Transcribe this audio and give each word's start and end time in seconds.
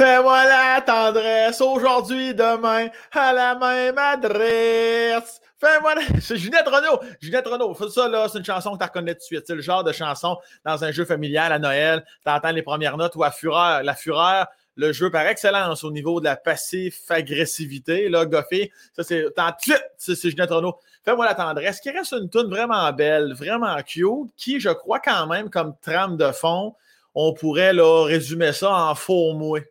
Fais-moi 0.00 0.46
la 0.46 0.80
tendresse 0.80 1.60
aujourd'hui, 1.60 2.34
demain, 2.34 2.88
à 3.12 3.34
la 3.34 3.54
même 3.54 3.98
adresse. 3.98 5.42
Fais-moi 5.58 5.94
la... 5.94 6.00
C'est 6.22 6.38
Ginette 6.38 6.66
Renault. 6.66 7.00
Ginette 7.20 7.46
Renault. 7.46 7.74
Ça, 7.90 8.08
là, 8.08 8.26
c'est 8.26 8.38
une 8.38 8.44
chanson 8.46 8.72
que 8.72 8.78
tu 8.78 8.84
reconnais 8.84 9.12
tout 9.12 9.18
de 9.18 9.24
suite. 9.24 9.44
C'est 9.46 9.54
le 9.54 9.60
genre 9.60 9.84
de 9.84 9.92
chanson 9.92 10.38
dans 10.64 10.82
un 10.82 10.90
jeu 10.90 11.04
familial 11.04 11.52
à 11.52 11.58
Noël. 11.58 12.02
Tu 12.24 12.54
les 12.54 12.62
premières 12.62 12.96
notes 12.96 13.14
ou 13.14 13.24
à 13.24 13.30
fureur. 13.30 13.82
La 13.82 13.94
fureur, 13.94 14.46
le 14.74 14.90
jeu 14.94 15.10
par 15.10 15.26
excellence 15.26 15.84
au 15.84 15.90
niveau 15.90 16.18
de 16.18 16.24
la 16.24 16.36
passif-agressivité. 16.36 18.08
Là, 18.08 18.24
Goffé, 18.24 18.72
ça, 18.96 19.02
c'est. 19.02 19.26
C'est 19.98 20.30
Ginette 20.30 20.50
Renault. 20.50 20.78
Fais-moi 21.04 21.26
la 21.26 21.34
tendresse. 21.34 21.78
Qui 21.78 21.90
reste 21.90 22.12
une 22.12 22.30
tune 22.30 22.48
vraiment 22.48 22.90
belle, 22.94 23.34
vraiment 23.34 23.76
cute, 23.82 24.34
qui, 24.34 24.60
je 24.60 24.70
crois, 24.70 25.00
quand 25.00 25.26
même, 25.26 25.50
comme 25.50 25.74
trame 25.82 26.16
de 26.16 26.32
fond, 26.32 26.74
on 27.14 27.34
pourrait 27.34 27.74
là, 27.74 28.04
résumer 28.06 28.54
ça 28.54 28.72
en 28.72 28.94
faux 28.94 29.34
mouet. 29.34 29.69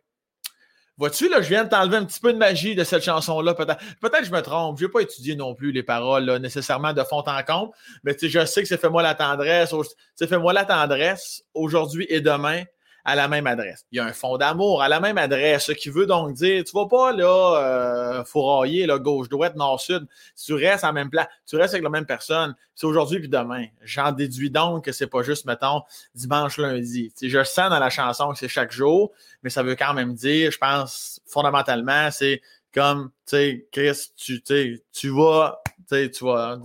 Vois-tu, 1.00 1.30
là, 1.30 1.40
je 1.40 1.48
viens 1.48 1.64
de 1.64 1.70
t'enlever 1.70 1.96
un 1.96 2.04
petit 2.04 2.20
peu 2.20 2.30
de 2.30 2.36
magie 2.36 2.74
de 2.74 2.84
cette 2.84 3.02
chanson-là. 3.02 3.54
Peut-être 3.54 3.80
peut 4.02 4.10
que 4.10 4.22
je 4.22 4.30
me 4.30 4.42
trompe. 4.42 4.78
Je 4.78 4.84
n'ai 4.84 4.90
pas 4.90 5.00
étudié 5.00 5.34
non 5.34 5.54
plus 5.54 5.72
les 5.72 5.82
paroles 5.82 6.26
là, 6.26 6.38
nécessairement 6.38 6.92
de 6.92 7.02
fond 7.02 7.24
en 7.26 7.42
comble. 7.42 7.72
Mais 8.04 8.14
je 8.20 8.44
sais 8.44 8.60
que 8.60 8.68
c'est 8.68 8.78
Fais-moi 8.78 9.02
la 9.02 9.14
tendresse. 9.14 9.74
C'est 10.14 10.26
Fais-moi 10.26 10.52
la 10.52 10.66
tendresse 10.66 11.42
aujourd'hui 11.54 12.04
et 12.10 12.20
demain 12.20 12.64
à 13.04 13.14
la 13.14 13.28
même 13.28 13.46
adresse. 13.46 13.86
Il 13.92 13.96
y 13.96 14.00
a 14.00 14.04
un 14.04 14.12
fond 14.12 14.36
d'amour 14.36 14.82
à 14.82 14.88
la 14.88 15.00
même 15.00 15.18
adresse, 15.18 15.64
ce 15.64 15.72
qui 15.72 15.90
veut 15.90 16.06
donc 16.06 16.34
dire, 16.34 16.64
tu 16.64 16.72
vas 16.74 16.86
pas 16.86 17.12
là 17.12 17.56
euh, 17.58 18.24
fourrailler 18.24 18.86
là, 18.86 18.98
gauche-droite, 18.98 19.56
nord-sud. 19.56 20.06
Tu 20.42 20.54
restes 20.54 20.84
en 20.84 20.92
même 20.92 21.10
place, 21.10 21.26
tu 21.46 21.56
restes 21.56 21.74
avec 21.74 21.84
la 21.84 21.90
même 21.90 22.06
personne. 22.06 22.54
C'est 22.74 22.86
aujourd'hui 22.86 23.18
puis 23.18 23.28
demain. 23.28 23.66
J'en 23.82 24.12
déduis 24.12 24.50
donc 24.50 24.84
que 24.84 24.92
c'est 24.92 25.06
pas 25.06 25.22
juste, 25.22 25.44
mettons, 25.44 25.82
dimanche, 26.14 26.58
lundi. 26.58 27.12
Tu 27.16 27.28
je 27.28 27.44
sens 27.44 27.70
dans 27.70 27.78
la 27.78 27.90
chanson 27.90 28.32
que 28.32 28.38
c'est 28.38 28.48
chaque 28.48 28.72
jour, 28.72 29.12
mais 29.42 29.50
ça 29.50 29.62
veut 29.62 29.76
quand 29.76 29.94
même 29.94 30.14
dire, 30.14 30.50
je 30.50 30.58
pense, 30.58 31.20
fondamentalement, 31.26 32.10
c'est 32.10 32.40
comme, 32.72 33.10
tu 33.26 33.36
sais, 33.36 33.66
Chris, 33.72 34.10
tu, 34.16 34.42
tu 34.42 35.08
vas, 35.08 35.60
tu 35.88 36.24
vas, 36.24 36.58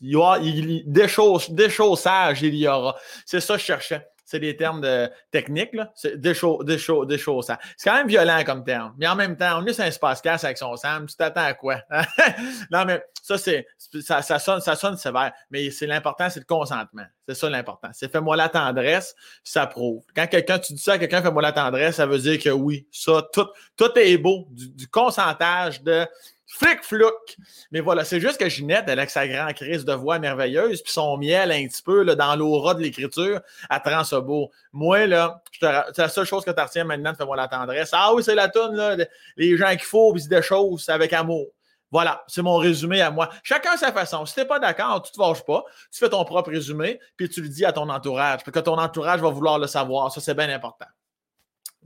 il 0.00 0.08
y 0.08 0.16
aura, 0.16 0.38
des 0.38 1.08
choses, 1.08 1.50
des 1.50 1.68
choses 1.68 2.00
sages, 2.00 2.42
il 2.42 2.54
y 2.54 2.68
aura. 2.68 2.96
C'est 3.26 3.40
ça 3.40 3.54
que 3.54 3.60
je 3.60 3.66
cherchais 3.66 4.06
c'est 4.28 4.40
des 4.40 4.54
termes 4.56 4.82
de 4.82 5.10
techniques, 5.30 5.72
là. 5.72 5.90
C'est 5.94 6.34
choses. 6.34 6.66
C'est 6.76 7.88
quand 7.88 7.96
même 7.96 8.08
violent 8.08 8.42
comme 8.44 8.62
terme. 8.62 8.94
Mais 8.98 9.08
en 9.08 9.16
même 9.16 9.38
temps, 9.38 9.58
on 9.62 9.64
est 9.64 9.72
sur 9.72 9.84
un 9.84 9.86
espace 9.86 10.20
casse 10.20 10.44
avec 10.44 10.58
son 10.58 10.76
Sam. 10.76 11.06
Tu 11.06 11.16
t'attends 11.16 11.44
à 11.44 11.54
quoi? 11.54 11.80
non, 12.70 12.84
mais 12.84 13.02
ça, 13.22 13.38
c'est, 13.38 13.66
ça, 14.02 14.20
ça, 14.20 14.38
sonne, 14.38 14.60
ça 14.60 14.76
sonne 14.76 14.98
sévère. 14.98 15.32
Mais 15.50 15.70
c'est 15.70 15.86
l'important, 15.86 16.28
c'est 16.28 16.40
le 16.40 16.44
consentement. 16.44 17.06
C'est 17.26 17.36
ça 17.36 17.48
l'important. 17.48 17.88
C'est 17.94 18.12
fais-moi 18.12 18.36
la 18.36 18.50
tendresse, 18.50 19.14
ça 19.42 19.66
prouve. 19.66 20.04
Quand 20.14 20.26
quelqu'un, 20.26 20.58
tu 20.58 20.74
dis 20.74 20.82
ça 20.82 20.92
à 20.92 20.98
quelqu'un, 20.98 21.22
fais-moi 21.22 21.40
la 21.40 21.52
tendresse, 21.52 21.96
ça 21.96 22.04
veut 22.04 22.18
dire 22.18 22.38
que 22.38 22.50
oui, 22.50 22.86
ça, 22.92 23.26
tout, 23.32 23.48
tout 23.78 23.98
est 23.98 24.18
beau. 24.18 24.46
Du, 24.50 24.68
du 24.68 24.88
consentage 24.88 25.82
de 25.82 26.06
Flic 26.50 26.82
flouk. 26.82 27.36
Mais 27.70 27.80
voilà, 27.80 28.04
c'est 28.04 28.20
juste 28.20 28.40
que 28.40 28.48
Ginette, 28.48 28.84
elle 28.88 28.98
a 28.98 29.06
sa 29.06 29.28
grande 29.28 29.52
crise 29.52 29.84
de 29.84 29.92
voix 29.92 30.18
merveilleuse, 30.18 30.82
puis 30.82 30.92
son 30.92 31.18
miel 31.18 31.52
un 31.52 31.66
petit 31.66 31.82
peu 31.82 32.02
là, 32.02 32.14
dans 32.14 32.34
l'aura 32.36 32.74
de 32.74 32.80
l'écriture, 32.80 33.40
elle 33.70 33.82
te 33.82 34.18
beau. 34.20 34.50
Moi, 34.72 35.06
là, 35.06 35.42
c'est 35.60 35.98
la 35.98 36.08
seule 36.08 36.24
chose 36.24 36.44
que 36.44 36.50
tu 36.50 36.60
retiens 36.60 36.84
maintenant, 36.84 37.14
fais-moi 37.14 37.36
la 37.36 37.48
tendresse. 37.48 37.90
Ah 37.92 38.14
oui, 38.14 38.24
c'est 38.24 38.34
la 38.34 38.48
tonne, 38.48 38.74
là, 38.76 38.96
les 39.36 39.56
gens 39.58 39.70
qu'il 39.72 39.82
faut, 39.82 40.12
puis 40.12 40.26
des 40.26 40.42
choses 40.42 40.88
avec 40.88 41.12
amour. 41.12 41.48
Voilà, 41.90 42.24
c'est 42.26 42.42
mon 42.42 42.56
résumé 42.56 43.00
à 43.00 43.10
moi. 43.10 43.30
Chacun 43.42 43.76
sa 43.76 43.92
façon. 43.92 44.26
Si 44.26 44.34
tu 44.34 44.40
n'es 44.40 44.46
pas 44.46 44.58
d'accord, 44.58 45.02
tu 45.02 45.12
te 45.12 45.16
fâches 45.16 45.44
pas. 45.44 45.64
Tu 45.90 45.98
fais 45.98 46.10
ton 46.10 46.24
propre 46.24 46.50
résumé, 46.50 47.00
puis 47.16 47.28
tu 47.28 47.40
le 47.40 47.48
dis 47.48 47.64
à 47.64 47.72
ton 47.72 47.88
entourage. 47.88 48.42
Puis 48.42 48.52
que 48.52 48.58
ton 48.58 48.78
entourage 48.78 49.20
va 49.20 49.30
vouloir 49.30 49.58
le 49.58 49.66
savoir. 49.66 50.12
Ça, 50.12 50.20
c'est 50.20 50.34
bien 50.34 50.50
important. 50.50 50.86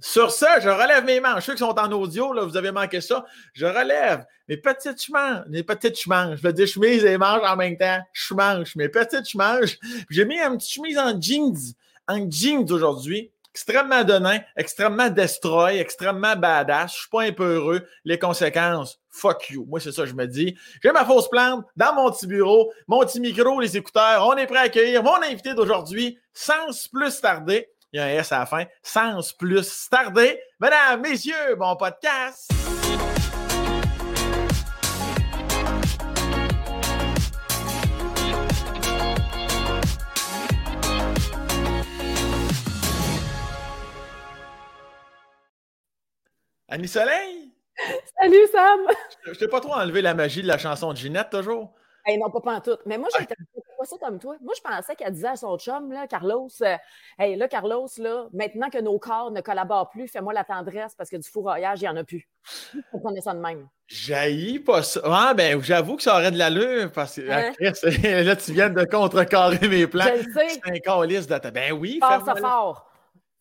Sur 0.01 0.31
ça, 0.33 0.59
je 0.59 0.69
relève 0.69 1.05
mes 1.05 1.21
manches. 1.21 1.47
Ceux 1.47 1.53
qui 1.53 1.61
sont 1.61 1.79
en 1.79 1.93
audio, 1.93 2.33
là, 2.33 2.45
vous 2.45 2.57
avez 2.57 2.73
manqué 2.73 3.01
ça. 3.01 3.25
Je 3.53 3.67
relève 3.67 4.25
mes 4.49 4.57
petites 4.57 5.09
manches, 5.11 5.47
mes 5.49 5.63
petites 5.63 6.07
manches. 6.07 6.39
Je 6.39 6.47
veux 6.47 6.53
dire 6.53 6.67
chemise 6.67 7.05
et 7.05 7.19
manches 7.19 7.43
en 7.45 7.57
même 7.57 7.77
temps. 7.77 8.01
Je 8.13 8.35
mange 8.35 8.75
mes 8.75 8.89
petites 8.89 9.35
manches. 9.35 9.79
J'ai 10.11 10.25
mis 10.25 10.39
une 10.39 10.57
petite 10.57 10.73
chemise 10.73 10.99
en 10.99 11.21
jeans, 11.21 11.57
en 12.09 12.29
jeans 12.29 12.71
aujourd'hui. 12.73 13.31
Extrêmement 13.55 14.03
donné, 14.03 14.43
extrêmement 14.57 15.11
destroy, 15.11 15.79
extrêmement 15.79 16.35
badass. 16.37 16.95
Je 16.95 16.99
suis 17.01 17.11
pas 17.11 17.23
un 17.25 17.33
peu 17.33 17.57
heureux. 17.57 17.87
Les 18.07 18.19
conséquences, 18.19 18.99
fuck 19.11 19.51
you. 19.51 19.67
Moi, 19.69 19.79
c'est 19.79 19.93
ça, 19.93 20.07
je 20.07 20.15
me 20.15 20.27
dis. 20.27 20.57
J'ai 20.83 20.91
ma 20.91 21.05
fausse 21.05 21.29
plante 21.29 21.67
dans 21.77 21.95
mon 21.95 22.11
petit 22.11 22.27
bureau, 22.27 22.73
mon 22.89 23.01
petit 23.01 23.21
micro, 23.21 23.61
les 23.61 23.77
écouteurs. 23.77 24.27
On 24.27 24.35
est 24.37 24.47
prêt 24.47 24.57
à 24.57 24.63
accueillir 24.63 25.03
mon 25.03 25.23
invité 25.23 25.53
d'aujourd'hui 25.53 26.19
sans 26.33 26.89
plus 26.91 27.21
tarder 27.21 27.69
il 27.93 27.99
y 27.99 28.01
a 28.01 28.07
un 28.07 28.09
S 28.09 28.33
à 28.33 28.39
la 28.41 28.47
fin, 28.47 28.65
Sens 28.83 29.35
plus 29.35 29.89
tardé. 29.91 30.41
Mesdames, 30.59 31.01
messieurs, 31.03 31.57
bon 31.59 31.77
podcast! 31.77 32.51
Annie 46.69 46.89
Soleil? 46.89 47.53
Salut 48.19 48.47
Sam! 48.51 48.81
Je 49.27 49.33
t'ai 49.33 49.49
pas 49.49 49.61
trop 49.61 49.75
enlevé 49.75 50.01
la 50.01 50.15
magie 50.15 50.41
de 50.41 50.47
la 50.47 50.57
chanson 50.57 50.95
de 50.95 50.97
Ginette 50.97 51.29
toujours? 51.29 51.75
Hey, 52.05 52.19
non, 52.19 52.31
pas, 52.31 52.61
tout. 52.61 52.77
Mais 52.85 52.99
moi, 52.99 53.09
j'étais 53.17 53.35
pas 53.55 53.85
ça 53.85 53.97
comme 53.99 54.19
toi. 54.19 54.37
Moi, 54.41 54.55
je 54.57 54.61
pensais 54.61 54.97
qu'elle 54.97 55.13
disait 55.13 55.29
à 55.29 55.37
son 55.37 55.57
chum, 55.57 55.93
là, 55.93 56.07
Carlos, 56.07 56.49
euh, 56.63 56.77
hey, 57.19 57.37
là, 57.37 57.47
Carlos, 57.49 57.87
là, 57.99 58.27
maintenant 58.33 58.71
que 58.71 58.81
nos 58.81 58.99
corps 58.99 59.31
ne 59.31 59.41
collaborent 59.41 59.91
plus, 59.91 60.09
fais-moi 60.09 60.33
la 60.33 60.45
tendresse 60.45 60.95
parce 60.97 61.11
que 61.11 61.17
du 61.17 61.29
fourroyage, 61.29 61.81
il 61.81 61.85
n'y 61.85 61.89
en 61.89 61.97
a 61.97 62.05
plus. 62.05 62.29
On 62.93 62.99
connaît 62.99 63.21
ça 63.21 63.35
de 63.35 63.41
même. 63.41 63.69
Jaillit 63.87 64.59
pas 64.59 64.83
ça. 64.83 65.01
Ah, 65.05 65.35
ben, 65.35 65.63
j'avoue 65.63 65.97
que 65.97 66.03
ça 66.03 66.15
aurait 66.15 66.33
de 66.33 66.39
l'allure 66.39 66.91
parce 66.91 67.17
que 67.17 67.31
hein? 67.31 67.53
là, 68.25 68.37
tu 68.37 68.53
viens 68.53 68.71
de 68.71 68.85
contrecarrer 68.85 69.69
mes 69.69 69.87
plans. 69.87 70.05
Je 70.07 70.27
le 70.27 70.33
sais. 70.33 70.49
C'est 70.49 70.71
un 70.71 70.79
calice 70.79 71.27
de 71.27 71.51
Ben 71.51 71.73
oui, 71.73 72.01
fais-moi 72.01 72.25
ça 72.25 72.35
fort. 72.37 72.92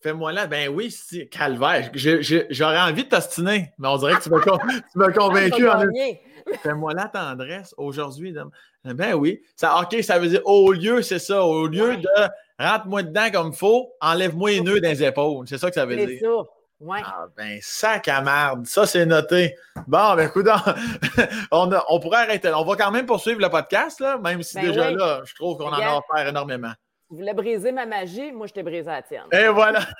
Fais-moi 0.02 0.32
là, 0.32 0.48
ben 0.48 0.68
oui, 0.70 0.90
si, 0.90 1.30
calvaire. 1.30 1.92
J'aurais 1.94 2.82
envie 2.82 3.04
de 3.04 3.10
t'ostiner, 3.10 3.72
mais 3.78 3.88
on 3.88 3.98
dirait 3.98 4.16
que 4.16 4.24
tu 4.24 4.30
m'as 4.96 5.12
convaincu 5.14 5.70
en 5.70 5.84
Fais-moi 6.64 6.94
la 6.94 7.06
tendresse 7.06 7.76
aujourd'hui. 7.78 8.36
Ben 8.84 9.14
oui. 9.14 9.42
Ça, 9.56 9.80
OK, 9.80 10.02
ça 10.02 10.18
veut 10.18 10.30
dire 10.30 10.42
au 10.46 10.72
lieu, 10.72 11.04
c'est 11.04 11.20
ça. 11.20 11.46
Au 11.46 11.68
lieu 11.68 11.98
de 11.98 12.10
rentre-moi 12.58 13.04
dedans 13.04 13.30
comme 13.32 13.48
il 13.50 13.56
faut, 13.58 13.94
enlève-moi 14.02 14.52
les 14.52 14.62
nœuds 14.62 14.82
dans 14.82 14.90
les 14.90 15.04
épaules. 15.04 15.48
C'est 15.48 15.60
ça 15.60 15.70
que 15.70 15.76
ça 15.76 15.86
veut 15.86 15.96
dire. 15.96 16.08
C'est 16.10 16.26
ça. 16.26 16.44
Ouais. 16.80 17.00
Ah, 17.06 17.28
ben, 17.38 17.60
sac 17.62 18.08
à 18.08 18.22
marde. 18.22 18.66
Ça, 18.66 18.88
c'est 18.88 19.06
noté. 19.06 19.56
Bon, 19.88 20.16
ben, 20.16 20.28
écoute, 20.28 20.48
on, 21.52 21.70
on 21.90 22.00
pourrait 22.00 22.24
arrêter. 22.24 22.52
On 22.52 22.66
va 22.66 22.76
quand 22.76 22.90
même 22.90 23.06
poursuivre 23.06 23.40
le 23.40 23.50
podcast, 23.50 24.00
là, 24.00 24.18
même 24.18 24.42
si 24.42 24.56
ben 24.56 24.68
déjà 24.68 24.90
là, 24.90 25.22
je 25.24 25.36
trouve 25.36 25.58
qu'on 25.58 25.68
en 25.68 25.74
a 25.74 26.02
faire 26.16 26.28
énormément. 26.28 26.74
Tu 27.12 27.18
voulais 27.18 27.34
briser 27.34 27.74
ma 27.74 27.86
magie, 27.86 28.32
moi 28.32 28.48
je 28.48 28.54
t'ai 28.54 28.64
brisé 28.64 28.90
la 28.90 29.02
tienne. 29.02 29.26
Et 29.34 29.50
voilà. 29.50 29.82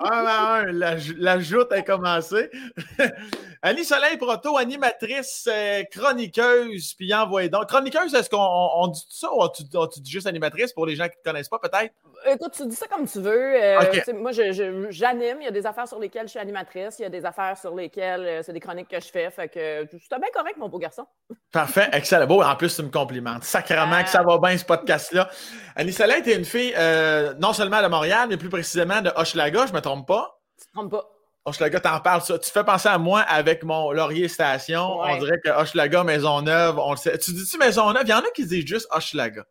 un 0.00 0.26
à 0.26 0.54
un, 0.56 0.64
la, 0.64 0.96
la 1.16 1.38
joute 1.38 1.70
a 1.70 1.80
commencé. 1.82 2.50
Annie 3.62 3.84
Soleil 3.84 4.16
Proto, 4.16 4.58
animatrice, 4.58 5.48
euh, 5.48 5.84
chroniqueuse, 5.84 6.94
puis 6.94 7.14
envoyée 7.14 7.48
donc. 7.48 7.66
Chroniqueuse, 7.68 8.12
est-ce 8.12 8.28
qu'on 8.28 8.88
dit 8.88 9.06
ça 9.10 9.32
ou 9.32 9.48
tu, 9.48 9.62
tu, 9.62 10.00
dis 10.00 10.10
juste 10.10 10.26
animatrice 10.26 10.72
pour 10.72 10.86
les 10.86 10.96
gens 10.96 11.04
qui 11.04 11.16
ne 11.16 11.22
te 11.22 11.28
connaissent 11.30 11.48
pas, 11.48 11.60
peut-être? 11.60 11.94
Écoute, 12.26 12.52
tu 12.56 12.66
dis 12.66 12.74
ça 12.74 12.86
comme 12.88 13.06
tu 13.06 13.20
veux. 13.20 13.62
Euh, 13.62 13.80
moi, 14.14 14.32
j'anime. 14.32 15.38
Il 15.40 15.44
y 15.44 15.48
a 15.48 15.50
des 15.50 15.66
affaires 15.66 15.86
sur 15.86 15.98
lesquelles 15.98 16.26
je 16.26 16.30
suis 16.30 16.38
animatrice. 16.38 16.98
Il 16.98 17.02
y 17.02 17.06
a 17.06 17.10
des 17.10 17.24
affaires 17.24 17.56
sur 17.56 17.74
lesquelles 17.74 18.26
euh, 18.26 18.42
c'est 18.42 18.52
des 18.52 18.60
chroniques 18.60 18.88
que 18.88 19.00
je 19.00 19.08
fais. 19.08 19.30
Fait 19.30 19.48
que 19.48 19.86
c'était 19.92 20.18
bien 20.18 20.30
correct, 20.32 20.56
mon 20.56 20.68
beau 20.68 20.78
garçon. 20.78 21.06
Parfait. 21.52 21.88
Excellent. 21.92 22.26
Beau, 22.26 22.42
en 22.42 22.56
plus, 22.56 22.74
tu 22.74 22.82
me 22.82 22.90
complimentes. 22.90 23.44
Sacrement 23.44 24.02
que 24.02 24.08
ça 24.08 24.22
va 24.22 24.38
bien, 24.38 24.56
ce 24.56 24.64
podcast-là. 24.64 25.28
Annie 25.76 25.92
Soleil, 25.92 26.22
tu 26.24 26.30
es 26.30 26.36
une 26.36 26.44
fille 26.44 26.74
euh, 26.76 27.34
non 27.38 27.52
seulement 27.52 27.82
de 27.82 27.88
Montréal, 27.88 28.26
mais 28.28 28.36
plus 28.36 28.48
précisément 28.48 29.00
de 29.00 29.10
Hochelaga, 29.14 29.66
je 29.66 29.72
me 29.72 29.80
trompe 29.80 30.06
pas? 30.06 30.40
Tu 30.58 30.66
te 30.66 30.72
trompes 30.72 30.90
pas. 30.90 31.10
Hochelaga, 31.44 31.78
t'en 31.80 32.00
parles 32.00 32.22
ça. 32.22 32.38
Tu 32.38 32.50
fais 32.50 32.64
penser 32.64 32.88
à 32.88 32.98
moi 32.98 33.20
avec 33.20 33.64
mon 33.64 33.92
Laurier 33.92 34.28
Station. 34.28 34.98
On 35.00 35.16
dirait 35.18 35.38
que 35.44 35.50
Hochelaga, 35.50 36.02
Maisonneuve, 36.02 36.78
on 36.78 36.92
le 36.92 36.96
sait. 36.96 37.18
Tu 37.18 37.32
dis-tu 37.32 37.58
Maisonneuve? 37.58 38.02
Il 38.04 38.10
y 38.10 38.14
en 38.14 38.20
a 38.20 38.30
qui 38.34 38.46
disent 38.46 38.66
juste 38.66 38.88
Hochelaga. 38.90 39.44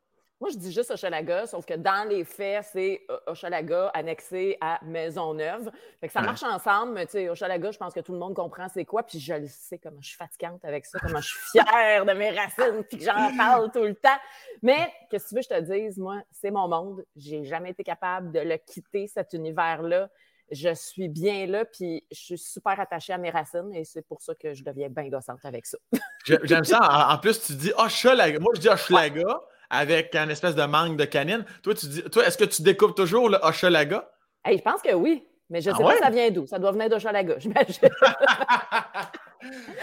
Moi, 0.43 0.49
je 0.51 0.57
dis 0.57 0.73
juste 0.73 0.91
Hochelaga, 0.91 1.47
sauf 1.47 1.65
que 1.65 1.73
dans 1.73 2.05
les 2.05 2.25
faits, 2.25 2.65
c'est 2.73 3.05
euh, 3.09 3.17
Hochelaga 3.27 3.87
annexé 3.93 4.57
à 4.59 4.77
Maisonneuve. 4.83 5.71
Fait 6.01 6.07
que 6.07 6.11
ça 6.11 6.21
marche 6.21 6.43
ensemble, 6.43 6.91
mais 6.91 7.05
tu 7.05 7.13
sais, 7.13 7.29
Hochelaga, 7.29 7.71
je 7.71 7.77
pense 7.77 7.93
que 7.93 8.01
tout 8.01 8.11
le 8.11 8.19
monde 8.19 8.35
comprend 8.35 8.67
c'est 8.67 8.83
quoi, 8.83 9.03
puis 9.03 9.21
je 9.21 9.35
le 9.35 9.47
sais 9.47 9.77
comment 9.77 10.01
je 10.01 10.09
suis 10.09 10.17
fatigante 10.17 10.65
avec 10.65 10.85
ça, 10.85 10.99
comment 10.99 11.21
je 11.21 11.29
suis 11.29 11.39
fière 11.53 12.05
de 12.05 12.11
mes 12.11 12.29
racines, 12.31 12.83
puis 12.89 12.97
que 12.97 13.05
j'en 13.05 13.37
parle 13.37 13.71
tout 13.71 13.83
le 13.83 13.95
temps. 13.95 14.09
Mais, 14.61 14.91
qu'est-ce 15.09 15.23
que 15.23 15.29
tu 15.29 15.35
veux 15.35 15.41
que 15.43 15.47
je 15.49 15.61
te 15.61 15.79
dise, 15.79 15.97
moi, 15.97 16.21
c'est 16.29 16.51
mon 16.51 16.67
monde. 16.67 17.05
J'ai 17.15 17.45
jamais 17.45 17.69
été 17.69 17.85
capable 17.85 18.33
de 18.33 18.41
le 18.41 18.57
quitter, 18.57 19.07
cet 19.07 19.31
univers-là. 19.31 20.09
Je 20.51 20.73
suis 20.73 21.07
bien 21.07 21.47
là, 21.47 21.63
puis 21.63 22.05
je 22.11 22.17
suis 22.17 22.37
super 22.37 22.77
attachée 22.81 23.13
à 23.13 23.17
mes 23.17 23.29
racines, 23.29 23.73
et 23.73 23.85
c'est 23.85 24.05
pour 24.05 24.21
ça 24.21 24.35
que 24.35 24.53
je 24.53 24.61
deviens 24.61 24.89
bien 24.89 25.07
gossante 25.07 25.45
avec 25.45 25.65
ça. 25.65 25.77
J'aime 26.25 26.65
ça. 26.65 27.07
En 27.13 27.17
plus, 27.17 27.41
tu 27.41 27.53
dis 27.53 27.71
Hochelaga. 27.77 28.39
Moi, 28.39 28.51
je 28.55 28.59
dis 28.59 28.67
Hochelaga 28.67 29.39
avec 29.73 30.13
un 30.15 30.29
espèce 30.29 30.55
de 30.55 30.63
manque 30.63 30.97
de 30.97 31.05
canine. 31.05 31.43
Toi, 31.63 31.73
tu 31.73 31.87
dis, 31.87 32.03
toi, 32.03 32.25
est-ce 32.25 32.37
que 32.37 32.45
tu 32.45 32.61
découpes 32.61 32.95
toujours 32.95 33.27
le 33.27 33.37
Hochelaga? 33.41 34.07
Hey, 34.45 34.57
je 34.59 34.63
pense 34.63 34.81
que 34.81 34.93
oui. 34.93 35.23
Mais 35.49 35.61
je 35.61 35.69
ne 35.69 35.73
Ah 35.75 35.77
sais 35.77 35.83
ouais? 35.83 35.99
pas 35.99 36.05
ça 36.05 36.09
vient 36.11 36.31
d'où. 36.31 36.45
Ça 36.47 36.57
doit 36.59 36.71
venir 36.71 36.89
d'Hochelaga, 36.89 37.35
j'imagine. 37.39 37.89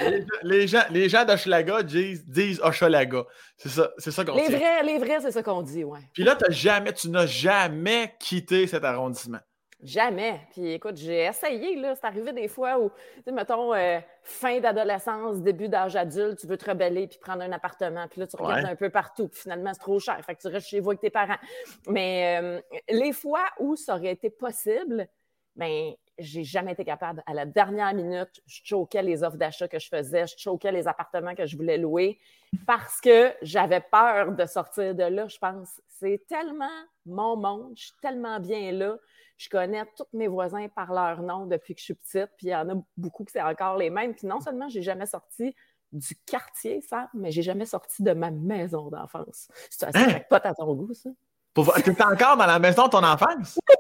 les, 0.01 0.25
les 0.43 0.67
gens, 0.69 0.83
les 0.91 1.09
gens 1.09 1.25
d'Hochelaga 1.25 1.83
disent, 1.83 2.25
disent 2.27 2.61
Hochelaga. 2.63 3.25
C'est 3.57 3.69
ça, 3.69 3.91
c'est 3.99 4.11
ça 4.11 4.25
qu'on 4.25 4.33
vrais, 4.33 4.83
les 4.85 4.99
vrais, 4.99 5.21
c'est 5.21 5.31
ça 5.31 5.43
qu'on 5.43 5.63
dit, 5.63 5.85
ouais. 5.85 6.01
Puis 6.13 6.23
là, 6.25 6.35
t'as 6.35 6.51
jamais, 6.51 6.93
tu 6.93 7.11
n'as 7.11 7.27
jamais 7.27 8.15
quitté 8.19 8.67
cet 8.67 8.85
arrondissement. 8.85 9.39
Jamais. 9.83 10.41
Puis 10.53 10.73
écoute, 10.73 10.97
j'ai 10.97 11.25
essayé, 11.25 11.77
là. 11.77 11.95
C'est 11.95 12.05
arrivé 12.07 12.33
des 12.33 12.49
fois 12.49 12.79
où, 12.79 12.91
tu 12.91 13.23
sais, 13.25 13.33
mettons, 13.33 13.73
euh, 13.75 13.99
fin 14.23 14.61
d'adolescence, 14.61 15.41
début 15.41 15.69
d'âge 15.69 15.97
adulte, 15.97 16.39
tu 16.39 16.47
veux 16.47 16.59
te 16.59 16.69
rebeller 16.69 17.07
puis 17.07 17.19
prendre 17.19 17.43
un 17.43 17.53
appartement. 17.53 18.07
Puis 18.09 18.21
là, 18.21 18.27
tu 18.27 18.37
regardes 18.37 18.65
Ouais. 18.65 18.71
un 18.71 18.77
peu 18.77 18.91
partout. 18.91 19.29
Puis 19.29 19.41
finalement, 19.41 19.73
c'est 19.73 19.81
trop 19.81 19.99
cher. 19.99 20.23
Fait 20.25 20.35
que 20.35 20.41
tu 20.43 20.49
restes 20.49 20.69
chez 20.69 20.81
vous 20.81 20.91
avec 20.91 21.01
tes 21.01 21.11
parents. 21.11 21.39
Mais 21.87 22.39
euh, 22.43 22.61
les 22.91 23.13
fois 23.13 23.45
où 23.59 23.75
ça 23.77 23.95
aurait 23.97 24.13
été 24.13 24.29
possible, 24.29 25.09
ben 25.57 25.93
j'ai 26.19 26.45
jamais 26.45 26.73
été 26.73 26.85
capable. 26.85 27.23
À 27.27 27.33
la 27.33 27.47
dernière 27.47 27.95
minute, 27.95 28.43
je 28.47 28.61
choquais 28.63 29.03
les 29.03 29.23
offres 29.23 29.39
d'achat 29.39 29.67
que 29.69 29.79
je 29.79 29.89
faisais, 29.89 30.27
je 30.27 30.35
choquais 30.37 30.71
les 30.71 30.87
appartements 30.87 31.35
que 31.35 31.47
je 31.47 31.57
voulais 31.57 31.79
louer 31.79 32.19
parce 32.67 33.01
que 33.01 33.33
j'avais 33.41 33.81
peur 33.81 34.33
de 34.33 34.45
sortir 34.45 34.95
de 34.95 35.05
là, 35.05 35.27
je 35.29 35.39
pense. 35.39 35.81
C'est 35.89 36.23
tellement 36.29 36.69
mon 37.07 37.37
monde, 37.37 37.73
je 37.77 37.85
suis 37.85 37.93
tellement 38.03 38.39
bien 38.39 38.71
là. 38.73 38.97
Je 39.41 39.49
connais 39.49 39.87
tous 39.97 40.05
mes 40.13 40.29
voisins 40.29 40.69
par 40.69 40.93
leur 40.93 41.23
nom 41.23 41.47
depuis 41.47 41.75
que 41.75 41.81
je 41.81 41.85
suis 41.87 41.95
petite, 41.95 42.29
puis 42.37 42.49
il 42.49 42.51
y 42.51 42.55
en 42.55 42.69
a 42.69 42.75
beaucoup 42.99 43.25
que 43.25 43.33
c'est 43.33 43.41
encore 43.41 43.79
les 43.79 43.89
mêmes. 43.89 44.15
Puis 44.15 44.27
non 44.27 44.39
seulement 44.39 44.69
j'ai 44.69 44.83
jamais 44.83 45.07
sorti 45.07 45.57
du 45.93 46.15
quartier, 46.27 46.83
ça, 46.83 47.09
mais 47.15 47.33
j'ai 47.33 47.41
jamais 47.41 47.65
sorti 47.65 48.03
de 48.03 48.13
ma 48.13 48.31
maison 48.31 48.91
d'enfance. 48.91 49.49
C'est 49.71 49.87
assez 49.87 49.99
Hein? 49.99 50.21
pas 50.29 50.43
à 50.45 50.53
ton 50.53 50.75
goût, 50.75 50.93
ça. 50.93 51.09
Pour... 51.55 51.73
T'es 51.73 52.03
encore 52.03 52.37
dans 52.37 52.45
la 52.45 52.59
maison 52.59 52.85
de 52.85 52.91
ton 52.91 53.03
enfance? 53.03 53.59
Oui, 53.67 53.75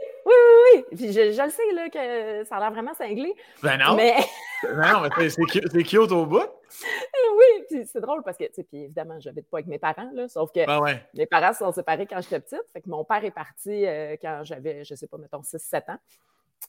oui, 0.74 0.84
oui. 0.90 0.96
Puis 0.96 1.12
je, 1.12 1.32
je 1.32 1.42
le 1.42 1.50
sais 1.50 1.72
là, 1.72 1.88
que 1.90 2.44
ça 2.48 2.56
a 2.56 2.60
l'air 2.60 2.70
vraiment 2.72 2.94
cinglé. 2.94 3.34
Ben 3.62 3.76
non. 3.78 3.94
Mais 3.96 4.14
Non, 4.74 5.00
mais 5.00 5.08
c'est- 5.16 5.30
c'est 5.30 5.42
cu- 5.44 5.68
c'est 5.70 5.82
cute 5.82 6.12
au 6.12 6.26
bout. 6.26 6.38
oui, 7.38 7.64
puis 7.68 7.86
c'est 7.86 8.00
drôle 8.00 8.22
parce 8.22 8.36
que, 8.36 8.44
tu 8.44 8.54
sais, 8.54 8.62
puis 8.64 8.84
évidemment, 8.84 9.18
j'habite 9.18 9.48
pas 9.48 9.58
avec 9.58 9.66
mes 9.66 9.78
parents, 9.78 10.10
là, 10.12 10.28
sauf 10.28 10.52
que 10.52 10.64
Ben 10.66 10.80
ouais. 10.80 11.02
mes 11.14 11.26
parents 11.26 11.52
se 11.52 11.60
sont 11.60 11.72
séparés 11.72 12.06
quand 12.06 12.20
j'étais 12.20 12.40
petite. 12.40 12.62
Fait 12.72 12.80
que 12.80 12.88
mon 12.88 13.04
père 13.04 13.24
est 13.24 13.30
parti 13.30 13.86
euh, 13.86 14.16
quand 14.20 14.40
j'avais, 14.44 14.84
je 14.84 14.94
sais 14.94 15.06
pas, 15.06 15.16
mettons 15.18 15.40
6-7 15.40 15.90
ans. 15.92 15.98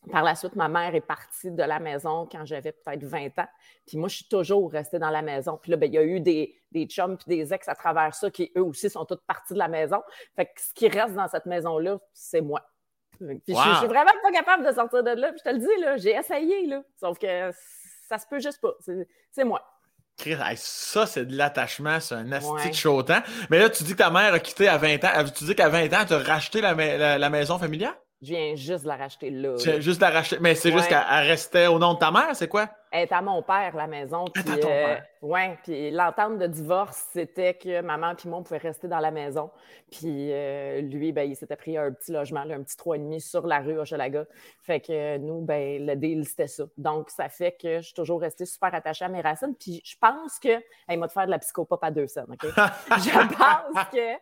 Par 0.09 0.23
la 0.23 0.35
suite, 0.35 0.55
ma 0.55 0.69
mère 0.69 0.95
est 0.95 1.01
partie 1.01 1.51
de 1.51 1.61
la 1.63 1.79
maison 1.79 2.27
quand 2.31 2.45
j'avais 2.45 2.71
peut-être 2.71 3.03
20 3.03 3.37
ans. 3.39 3.47
Puis 3.85 3.97
moi, 3.97 4.07
je 4.07 4.15
suis 4.15 4.27
toujours 4.29 4.71
restée 4.71 4.97
dans 4.99 5.09
la 5.09 5.21
maison. 5.21 5.59
Puis 5.61 5.69
là, 5.69 5.77
ben, 5.77 5.87
il 5.87 5.93
y 5.93 5.97
a 5.97 6.03
eu 6.03 6.21
des, 6.21 6.55
des 6.71 6.85
chums 6.85 7.17
puis 7.17 7.25
des 7.27 7.53
ex 7.53 7.67
à 7.67 7.75
travers 7.75 8.15
ça 8.15 8.31
qui, 8.31 8.51
eux 8.57 8.63
aussi, 8.63 8.89
sont 8.89 9.03
toutes 9.05 9.21
partis 9.27 9.53
de 9.53 9.59
la 9.59 9.67
maison. 9.67 10.01
Fait 10.35 10.45
que 10.45 10.51
ce 10.61 10.73
qui 10.73 10.87
reste 10.87 11.13
dans 11.13 11.27
cette 11.27 11.45
maison-là, 11.45 11.99
c'est 12.13 12.41
moi. 12.41 12.61
Puis 13.27 13.41
je, 13.47 13.53
Wow. 13.53 13.61
je 13.73 13.77
suis 13.79 13.87
vraiment 13.87 14.11
pas 14.23 14.31
capable 14.31 14.65
de 14.65 14.71
sortir 14.73 15.03
de 15.03 15.11
là. 15.11 15.29
Puis 15.31 15.41
je 15.45 15.49
te 15.49 15.55
le 15.55 15.59
dis, 15.59 15.81
là, 15.81 15.97
j'ai 15.97 16.15
essayé, 16.15 16.65
là. 16.67 16.81
Sauf 16.99 17.17
que 17.19 17.51
ça 18.09 18.17
se 18.17 18.25
peut 18.27 18.39
juste 18.39 18.59
pas. 18.61 18.73
C'est- 19.31 19.43
moi. 19.43 19.61
Ça, 20.55 21.05
c'est 21.07 21.25
de 21.25 21.35
l'attachement, 21.35 21.99
c'est 21.99 22.13
un 22.15 22.31
asti 22.31 22.51
Ouais. 22.51 22.69
de 22.69 22.75
chaud. 22.75 23.03
Mais 23.49 23.57
là, 23.59 23.69
tu 23.69 23.83
dis 23.83 23.93
que 23.93 23.97
ta 23.97 24.11
mère 24.11 24.33
a 24.33 24.39
quitté 24.39 24.67
à 24.67 24.77
20 24.77 25.03
ans. 25.03 25.23
Tu 25.35 25.45
dis 25.45 25.55
qu'à 25.55 25.69
20 25.69 25.91
ans, 25.93 26.05
tu 26.05 26.13
as 26.13 26.19
racheté 26.19 26.61
la- 26.61 27.17
la 27.17 27.29
maison 27.29 27.57
familiale? 27.57 27.95
Je 28.21 28.27
viens 28.27 28.55
juste 28.55 28.83
de 28.83 28.87
la 28.87 28.97
racheter 28.97 29.31
là. 29.31 29.55
Tu 29.57 29.69
as 29.69 29.79
juste 29.79 29.99
la 29.99 30.11
racheter. 30.11 30.37
Mais 30.39 30.53
c'est 30.53 30.71
juste 30.71 30.87
qu'elle 30.87 31.03
elle 31.09 31.27
restait 31.27 31.65
au 31.65 31.79
nom 31.79 31.95
de 31.95 31.99
ta 31.99 32.11
mère, 32.11 32.35
c'est 32.35 32.47
quoi? 32.47 32.69
Elle 32.91 33.03
est 33.03 33.11
à 33.13 33.21
mon 33.21 33.41
père, 33.41 33.75
la 33.75 33.87
maison. 33.87 34.25
Elle 34.35 34.41
est 34.41 34.43
Puis, 34.43 34.53
à 34.53 34.57
ton 34.57 34.67
euh, 34.67 34.85
père. 34.85 35.05
ouais, 35.23 35.57
puis 35.63 35.89
l'entente 35.89 36.37
de 36.37 36.45
divorce, 36.45 37.07
c'était 37.13 37.55
que 37.55 37.81
maman 37.81 38.13
puis 38.13 38.29
moi, 38.29 38.37
on 38.37 38.43
pouvait 38.43 38.59
rester 38.59 38.87
dans 38.87 38.99
la 38.99 39.09
maison. 39.09 39.49
Puis 39.89 40.31
euh, 40.31 40.81
lui, 40.81 41.11
ben, 41.11 41.27
il 41.27 41.35
s'était 41.35 41.55
pris 41.55 41.77
un 41.77 41.91
petit 41.91 42.11
logement, 42.11 42.43
là, 42.43 42.55
un 42.55 42.61
petit 42.61 42.75
3,5 42.75 43.19
sur 43.21 43.47
la 43.47 43.59
rue 43.59 43.79
Hochelaga. 43.79 44.25
Fait 44.61 44.81
que 44.81 44.91
euh, 44.91 45.17
nous, 45.17 45.41
ben, 45.41 45.83
le 45.83 45.95
deal, 45.95 46.23
c'était 46.25 46.47
ça. 46.47 46.65
Donc, 46.77 47.09
ça 47.09 47.27
fait 47.27 47.57
que 47.59 47.77
je 47.77 47.85
suis 47.85 47.95
toujours 47.95 48.21
restée 48.21 48.45
super 48.45 48.75
attachée 48.75 49.05
à 49.05 49.09
mes 49.09 49.21
racines. 49.21 49.55
Puis 49.59 49.81
je 49.83 49.95
pense 49.99 50.37
que... 50.37 50.61
Elle 50.87 50.99
m'a 50.99 51.07
de 51.07 51.11
faire 51.11 51.25
de 51.25 51.31
la 51.31 51.39
psychopop 51.39 51.83
à 51.83 51.89
deux 51.89 52.07
scènes, 52.07 52.25
OK? 52.29 52.43
je 52.45 53.35
pense 53.35 53.85
que 53.91 54.17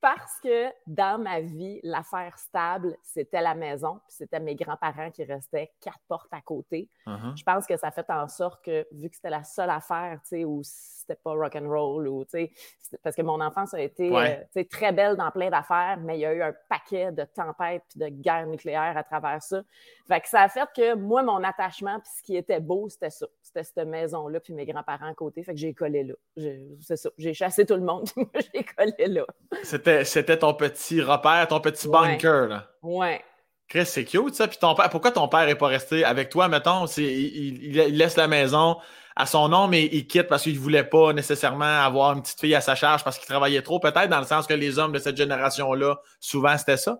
parce 0.00 0.38
que 0.40 0.68
dans 0.86 1.20
ma 1.20 1.40
vie, 1.40 1.80
l'affaire 1.82 2.38
stable, 2.38 2.96
c'était 3.02 3.40
la 3.40 3.54
maison, 3.54 4.00
puis 4.06 4.14
c'était 4.16 4.40
mes 4.40 4.54
grands-parents 4.54 5.10
qui 5.10 5.24
restaient 5.24 5.72
quatre 5.80 6.00
portes 6.06 6.32
à 6.32 6.40
côté. 6.40 6.88
Uh-huh. 7.06 7.36
Je 7.36 7.42
pense 7.42 7.66
que 7.66 7.76
ça 7.76 7.90
fait 7.90 8.08
en 8.10 8.28
sorte 8.28 8.64
que, 8.64 8.86
vu 8.92 9.10
que 9.10 9.16
c'était 9.16 9.30
la 9.30 9.44
seule 9.44 9.70
affaire, 9.70 10.20
tu 10.22 10.28
sais, 10.28 10.44
où 10.44 10.62
c'était 10.62 11.16
pas 11.16 11.32
rock 11.32 11.56
and 11.56 11.68
roll, 11.68 12.06
ou, 12.06 12.24
tu 12.24 12.30
sais, 12.30 12.52
parce 13.02 13.16
que 13.16 13.22
mon 13.22 13.40
enfance 13.40 13.74
a 13.74 13.80
été 13.80 14.10
Ouais. 14.10 14.38
euh, 14.38 14.44
tu 14.44 14.60
sais, 14.60 14.64
très 14.64 14.92
belle 14.92 15.16
dans 15.16 15.30
plein 15.30 15.50
d'affaires, 15.50 15.98
mais 16.00 16.16
il 16.16 16.20
y 16.20 16.26
a 16.26 16.32
eu 16.32 16.42
un 16.42 16.54
paquet 16.68 17.12
de 17.12 17.24
tempêtes 17.24 17.82
puis 17.88 17.98
de 17.98 18.08
guerres 18.08 18.46
nucléaires 18.46 18.96
à 18.96 19.02
travers 19.02 19.42
ça. 19.42 19.62
Fait 20.06 20.20
que 20.20 20.28
ça 20.28 20.42
a 20.42 20.48
fait 20.48 20.68
que 20.74 20.94
moi, 20.94 21.22
mon 21.22 21.42
attachement, 21.42 21.98
puis 22.00 22.10
ce 22.16 22.22
qui 22.22 22.36
était 22.36 22.60
beau, 22.60 22.88
c'était 22.88 23.10
ça. 23.10 23.26
C'était 23.48 23.64
cette 23.64 23.86
maison-là, 23.86 24.40
puis 24.40 24.52
mes 24.52 24.66
grands-parents 24.66 25.08
à 25.10 25.14
côté. 25.14 25.42
Fait 25.42 25.52
que 25.54 25.58
j'ai 25.58 25.72
collé 25.74 26.04
là. 26.04 26.14
C'est 26.80 26.96
ça. 26.96 27.08
J'ai 27.18 27.32
chassé 27.34 27.64
tout 27.66 27.74
le 27.74 27.80
monde, 27.82 28.04
puis 28.14 28.22
moi, 28.32 28.42
j'ai 28.54 28.62
collé 28.64 29.06
là. 29.14 29.24
C'était, 29.62 30.04
c'était 30.04 30.38
ton 30.38 30.52
petit 30.54 31.00
repère, 31.02 31.48
ton 31.48 31.60
petit 31.60 31.88
Ouais. 31.88 31.92
bunker, 31.92 32.48
là. 32.48 32.68
Ouais. 32.82 33.22
Chris, 33.68 33.86
c'est 33.86 34.04
cute, 34.04 34.34
ça. 34.34 34.48
Puis 34.48 34.58
ton 34.58 34.74
père, 34.74 34.88
pourquoi 34.90 35.10
ton 35.12 35.28
père 35.28 35.48
est 35.48 35.54
pas 35.56 35.66
resté 35.68 36.04
avec 36.04 36.28
toi, 36.30 36.48
mettons? 36.48 36.86
Il, 36.96 37.02
il- 37.04 37.64
il 37.78 37.96
laisse 37.96 38.16
la 38.16 38.28
maison 38.28 38.76
à 39.16 39.26
son 39.26 39.48
nom, 39.48 39.66
mais 39.66 39.84
il 39.86 40.06
quitte 40.06 40.28
parce 40.28 40.42
qu'il 40.44 40.58
voulait 40.58 40.84
pas 40.84 41.12
nécessairement 41.12 41.64
avoir 41.84 42.12
une 42.14 42.22
petite 42.22 42.40
fille 42.40 42.54
à 42.54 42.60
sa 42.60 42.74
charge 42.74 43.02
parce 43.04 43.18
qu'il 43.18 43.26
travaillait 43.28 43.62
trop, 43.62 43.80
peut-être, 43.80 44.08
dans 44.08 44.20
le 44.20 44.26
sens 44.26 44.46
que 44.46 44.54
les 44.54 44.78
hommes 44.78 44.92
de 44.92 44.98
cette 44.98 45.16
génération-là, 45.16 45.96
souvent, 46.20 46.56
c'était 46.56 46.76
ça? 46.76 46.98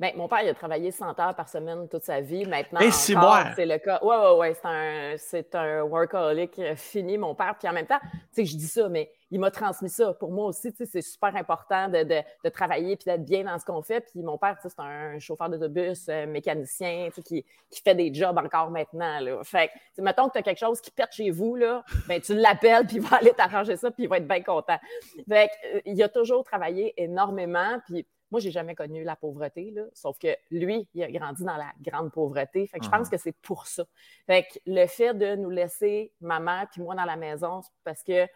Ben, 0.00 0.16
mon 0.16 0.28
père, 0.28 0.40
il 0.42 0.48
a 0.48 0.54
travaillé 0.54 0.90
100 0.90 1.20
heures 1.20 1.34
par 1.34 1.46
semaine 1.46 1.86
toute 1.86 2.04
sa 2.04 2.22
vie. 2.22 2.46
Maintenant, 2.46 2.80
Et 2.80 2.90
c'est 2.90 3.14
encore, 3.14 3.34
moi. 3.34 3.44
c'est 3.54 3.66
le 3.66 3.76
cas. 3.76 4.00
Ouais, 4.02 4.16
ouais, 4.16 4.38
ouais. 4.38 4.54
C'est 4.54 4.66
un, 4.66 5.14
c'est 5.18 5.54
un 5.54 5.82
workaholic 5.82 6.58
euh, 6.58 6.74
fini, 6.74 7.18
mon 7.18 7.34
père. 7.34 7.54
Puis 7.58 7.68
en 7.68 7.74
même 7.74 7.86
temps, 7.86 8.00
tu 8.02 8.18
sais, 8.32 8.44
je 8.46 8.56
dis 8.56 8.66
ça, 8.66 8.88
mais 8.88 9.12
il 9.30 9.38
m'a 9.38 9.50
transmis 9.50 9.90
ça. 9.90 10.14
Pour 10.14 10.32
moi 10.32 10.46
aussi, 10.46 10.72
tu 10.72 10.78
sais, 10.78 10.86
c'est 10.86 11.02
super 11.02 11.36
important 11.36 11.88
de, 11.88 12.02
de, 12.02 12.22
de 12.42 12.48
travailler 12.48 12.96
puis 12.96 13.04
d'être 13.04 13.26
bien 13.26 13.44
dans 13.44 13.58
ce 13.58 13.66
qu'on 13.66 13.82
fait. 13.82 14.00
Puis 14.00 14.22
mon 14.22 14.38
père, 14.38 14.56
tu 14.56 14.62
sais, 14.70 14.74
c'est 14.74 14.82
un 14.82 15.18
chauffeur 15.18 15.50
d'autobus, 15.50 16.08
euh, 16.08 16.24
mécanicien, 16.26 17.08
tu 17.08 17.16
sais, 17.16 17.22
qui, 17.22 17.44
qui 17.68 17.82
fait 17.82 17.94
des 17.94 18.12
jobs 18.14 18.38
encore 18.38 18.70
maintenant, 18.70 19.20
là. 19.20 19.44
Fait 19.44 19.68
que, 19.68 19.72
tu 19.74 19.80
sais, 19.96 20.02
mettons 20.02 20.28
que 20.28 20.32
tu 20.32 20.38
as 20.38 20.42
quelque 20.42 20.60
chose 20.60 20.80
qui 20.80 20.90
pète 20.92 21.12
chez 21.12 21.30
vous, 21.30 21.56
là, 21.56 21.84
ben, 22.08 22.18
tu 22.22 22.34
l'appelles 22.34 22.86
puis 22.86 22.96
il 22.96 23.02
va 23.02 23.18
aller 23.18 23.32
t'arranger 23.32 23.76
ça 23.76 23.90
puis 23.90 24.04
il 24.04 24.08
va 24.08 24.16
être 24.16 24.26
bien 24.26 24.42
content. 24.42 24.78
Fait 25.28 25.48
que, 25.48 25.76
euh, 25.76 25.80
il 25.84 26.02
a 26.02 26.08
toujours 26.08 26.42
travaillé 26.42 26.94
énormément. 26.96 27.78
Puis 27.86 28.06
moi, 28.30 28.40
j'ai 28.40 28.50
jamais 28.50 28.74
connu 28.74 29.02
la 29.04 29.16
pauvreté, 29.16 29.70
là, 29.72 29.82
sauf 29.92 30.18
que 30.18 30.28
lui, 30.50 30.88
il 30.94 31.02
a 31.02 31.10
grandi 31.10 31.44
dans 31.44 31.56
la 31.56 31.72
grande 31.80 32.12
pauvreté. 32.12 32.66
Fait 32.66 32.78
que 32.78 32.84
je 32.84 32.90
pense 32.90 33.06
Mhm. 33.06 33.10
que 33.10 33.16
c'est 33.16 33.36
pour 33.42 33.66
ça. 33.66 33.84
Fait 34.26 34.44
que 34.44 34.58
le 34.66 34.86
fait 34.86 35.14
de 35.14 35.36
nous 35.36 35.50
laisser 35.50 36.12
maman 36.20 36.64
puis 36.70 36.80
moi 36.82 36.94
dans 36.94 37.04
la 37.04 37.16
maison, 37.16 37.62
c'est 37.62 37.72
parce 37.84 38.02
que, 38.02 38.26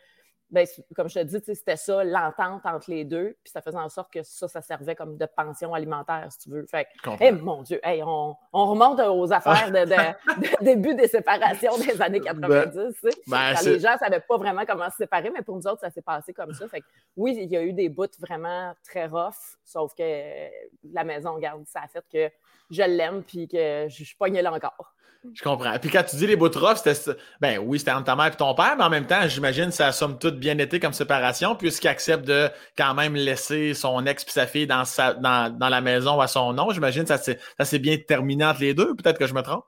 ben, 0.51 0.67
comme 0.95 1.09
je 1.09 1.15
te 1.19 1.25
dis, 1.25 1.41
c'était 1.55 1.77
ça, 1.77 2.05
l'entente 2.05 2.65
entre 2.65 2.91
les 2.91 3.05
deux, 3.05 3.37
puis 3.43 3.51
ça 3.51 3.61
faisait 3.61 3.77
en 3.79 3.89
sorte 3.89 4.13
que 4.13 4.23
ça, 4.23 4.47
ça 4.47 4.61
servait 4.63 4.95
comme 4.95 5.17
de 5.17 5.27
pension 5.27 5.75
alimentaire, 5.75 6.27
si 6.31 6.39
tu 6.39 6.51
veux. 6.51 6.65
Fait 6.67 6.85
que, 6.85 6.91
eh, 7.21 7.33
mon 7.33 7.63
Dieu, 7.63 7.81
hey, 7.83 8.03
on, 8.05 8.37
on 8.53 8.67
remonte 8.67 9.01
aux 9.01 9.33
affaires 9.33 9.71
de, 9.73 9.85
de- 9.85 10.59
de 10.61 10.65
début 10.65 10.95
des 10.95 11.09
séparations 11.09 11.77
des 11.79 12.01
années 12.01 12.21
90. 12.21 12.71
tu 12.73 13.11
sais. 13.11 13.17
Ben, 13.27 13.57
c'est- 13.57 13.71
les 13.71 13.81
gens 13.81 13.95
ne 13.95 13.99
savaient 13.99 14.21
pas 14.21 14.37
vraiment 14.37 14.65
comment 14.67 14.89
se 14.91 14.97
séparer, 14.99 15.31
mais 15.31 15.43
pour 15.43 15.57
nous 15.57 15.67
autres, 15.67 15.81
ça 15.81 15.91
s'est 15.91 16.03
passé 16.03 16.33
comme 16.33 16.53
ça. 16.53 16.69
Fait 16.69 16.81
que, 16.83 16.87
oui, 17.17 17.37
il 17.41 17.51
y 17.51 17.57
a 17.57 17.63
eu 17.63 17.73
des 17.73 17.89
bouts 17.89 18.07
vraiment 18.21 18.75
très 18.85 19.07
rough, 19.07 19.35
sauf 19.65 19.93
que 19.95 20.03
euh, 20.03 20.49
la 20.93 21.03
maison, 21.05 21.37
garde, 21.39 21.65
ça 21.67 21.81
a 21.83 21.89
fait 21.89 22.05
que 22.13 22.33
je 22.71 22.83
l'aime 22.83 23.23
puis 23.25 23.49
que 23.49 23.87
je 23.89 24.05
suis 24.05 24.17
pognée 24.17 24.43
là 24.43 24.53
encore. 24.53 24.95
Je 25.33 25.43
comprends. 25.43 25.79
Puis 25.79 25.91
quand 25.91 26.03
tu 26.03 26.17
dis 26.17 26.27
les 26.27 26.37
bouts 26.37 26.51
rough, 26.55 26.77
c'était. 26.77 27.17
Ben 27.41 27.59
oui, 27.59 27.79
c'était 27.79 27.93
entre 27.93 28.05
ta 28.05 28.17
mère 28.17 28.27
et 28.27 28.37
ton 28.37 28.55
père, 28.55 28.75
mais 28.77 28.85
en 28.85 28.91
même 28.91 29.07
temps, 29.07 29.27
j'imagine 29.27 29.67
que 29.67 29.73
ça 29.73 29.87
a 29.87 29.93
somme 29.93 30.19
toute 30.19 30.39
bien 30.39 30.59
été 30.59 30.79
comme 30.79 30.93
séparation, 30.93 31.57
puisqu'il 31.57 31.89
accepte 31.89 32.25
de 32.27 32.51
quand 32.77 32.95
même 32.95 33.15
laisser 33.15 33.75
son 33.75 34.05
ex 34.07 34.25
puis 34.25 34.33
sa 34.33 34.47
fille 34.47 34.67
dans, 34.67 34.85
sa, 34.85 35.15
dans, 35.15 35.57
dans 35.57 35.69
la 35.69 35.81
maison 35.81 36.21
à 36.21 36.27
son 36.27 36.53
nom. 36.53 36.71
J'imagine 36.71 37.05
que 37.05 37.17
ça 37.17 37.65
s'est 37.65 37.79
bien 37.79 37.97
terminé 37.97 38.45
entre 38.45 38.61
les 38.61 38.75
deux. 38.75 38.95
Peut-être 38.95 39.19
que 39.19 39.27
je 39.27 39.35
me 39.35 39.43
trompe? 39.43 39.65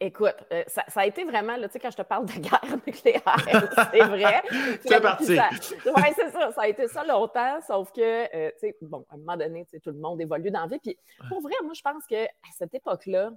Écoute, 0.00 0.36
euh, 0.52 0.62
ça, 0.66 0.84
ça 0.88 1.00
a 1.00 1.06
été 1.06 1.24
vraiment, 1.24 1.56
là, 1.56 1.68
tu 1.68 1.72
sais, 1.72 1.78
quand 1.78 1.90
je 1.90 1.96
te 1.96 2.02
parle 2.02 2.26
de 2.26 2.32
guerre 2.32 2.60
nucléaire, 2.86 3.88
c'est 3.92 4.04
vrai. 4.04 4.42
C'est 4.84 5.00
parti. 5.00 5.38
Oui, 5.86 6.02
c'est 6.14 6.30
ça. 6.30 6.50
Ça 6.52 6.62
a 6.62 6.68
été 6.68 6.86
ça 6.88 7.04
longtemps, 7.04 7.58
sauf 7.66 7.90
que, 7.92 8.36
euh, 8.36 8.50
tu 8.60 8.68
sais, 8.68 8.76
bon, 8.82 9.06
à 9.08 9.14
un 9.14 9.18
moment 9.18 9.36
donné, 9.36 9.66
tout 9.82 9.90
le 9.90 9.98
monde 9.98 10.20
évolue 10.20 10.50
dans 10.50 10.62
la 10.62 10.66
vie. 10.66 10.78
Puis, 10.80 10.98
pour 11.28 11.40
vrai, 11.40 11.54
moi, 11.64 11.72
je 11.74 11.80
pense 11.80 12.04
qu'à 12.06 12.26
cette 12.58 12.74
époque-là, 12.74 13.30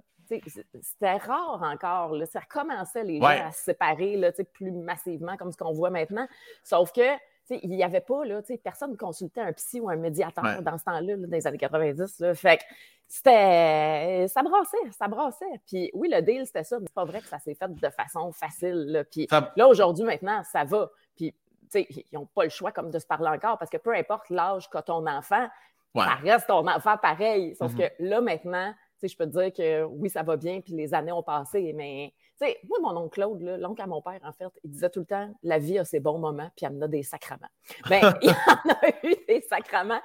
c'était 0.82 1.16
rare 1.16 1.60
encore. 1.62 2.14
Là, 2.14 2.26
ça 2.26 2.40
recommençait 2.40 3.04
les 3.04 3.18
gens 3.20 3.26
à 3.26 3.52
se 3.52 3.62
séparer 3.64 4.16
là, 4.16 4.30
plus 4.52 4.70
massivement 4.72 5.36
comme 5.36 5.50
ce 5.52 5.56
qu'on 5.56 5.72
voit 5.72 5.90
maintenant. 5.90 6.26
Sauf 6.64 6.92
que, 6.92 7.16
il 7.50 7.70
n'y 7.70 7.82
avait 7.82 8.00
pas, 8.00 8.24
là, 8.24 8.40
personne 8.62 8.92
ne 8.92 8.96
consultait 8.96 9.40
un 9.40 9.52
psy 9.52 9.80
ou 9.80 9.90
un 9.90 9.96
médiateur 9.96 10.44
Ouais. 10.44 10.62
dans 10.62 10.78
ce 10.78 10.84
temps-là, 10.84 11.16
là, 11.16 11.26
dans 11.26 11.32
les 11.36 11.46
années 11.48 11.58
90. 11.58 12.20
Là. 12.20 12.34
Fait 12.34 12.58
que 12.58 12.62
c'était. 13.08 14.26
Ça 14.28 14.42
brassait, 14.42 14.90
ça 14.98 15.08
brassait. 15.08 15.60
Puis 15.66 15.90
oui, 15.94 16.08
le 16.12 16.20
deal, 16.22 16.46
c'était 16.46 16.64
ça, 16.64 16.78
mais 16.78 16.86
c'est 16.86 16.94
pas 16.94 17.04
vrai 17.04 17.20
que 17.20 17.26
ça 17.26 17.38
s'est 17.38 17.54
fait 17.54 17.72
de 17.72 17.88
façon 17.90 18.32
facile. 18.32 18.86
Là. 18.86 19.04
Puis 19.04 19.26
Ça- 19.28 19.52
là, 19.56 19.66
aujourd'hui, 19.68 20.04
maintenant, 20.04 20.42
ça 20.44 20.64
va. 20.64 20.90
Puis, 21.16 21.32
tu 21.32 21.38
sais, 21.70 21.86
ils 21.90 22.04
n'ont 22.12 22.26
pas 22.26 22.44
le 22.44 22.50
choix 22.50 22.72
comme 22.72 22.90
de 22.90 22.98
se 22.98 23.06
parler 23.06 23.28
encore 23.28 23.58
parce 23.58 23.70
que 23.70 23.76
peu 23.78 23.94
importe 23.94 24.30
l'âge 24.30 24.68
qu'a 24.70 24.82
ton 24.82 25.06
enfant, 25.06 25.48
Ouais. 25.94 26.04
ça 26.04 26.14
reste 26.22 26.46
ton 26.46 26.66
enfant 26.68 26.96
pareil. 26.98 27.54
Sauf 27.56 27.72
Mhm. 27.72 27.78
que 27.78 27.84
là, 27.98 28.20
maintenant, 28.20 28.72
je 29.08 29.16
peux 29.16 29.26
te 29.26 29.38
dire 29.38 29.52
que 29.52 29.84
oui, 29.84 30.10
ça 30.10 30.22
va 30.22 30.36
bien, 30.36 30.60
puis 30.60 30.74
les 30.74 30.94
années 30.94 31.12
ont 31.12 31.22
passé, 31.22 31.72
mais 31.74 32.12
sais, 32.40 32.58
moi, 32.68 32.78
mon 32.80 32.98
oncle 33.00 33.14
Claude, 33.14 33.40
l'oncle 33.60 33.82
à 33.82 33.86
mon 33.86 34.02
père, 34.02 34.20
en 34.24 34.32
fait, 34.32 34.46
il 34.64 34.70
disait 34.70 34.90
tout 34.90 35.00
le 35.00 35.06
temps 35.06 35.30
la 35.42 35.58
vie 35.58 35.78
a 35.78 35.84
ses 35.84 36.00
bons 36.00 36.18
moments, 36.18 36.50
puis 36.56 36.66
elle 36.66 36.76
en 36.76 36.82
a 36.82 36.88
des 36.88 37.02
sacrements. 37.02 37.50
Bien, 37.86 38.14
il 38.22 38.30
en 38.30 38.70
a 38.72 39.06
eu 39.06 39.14
des 39.28 39.44
sacrements, 39.48 40.00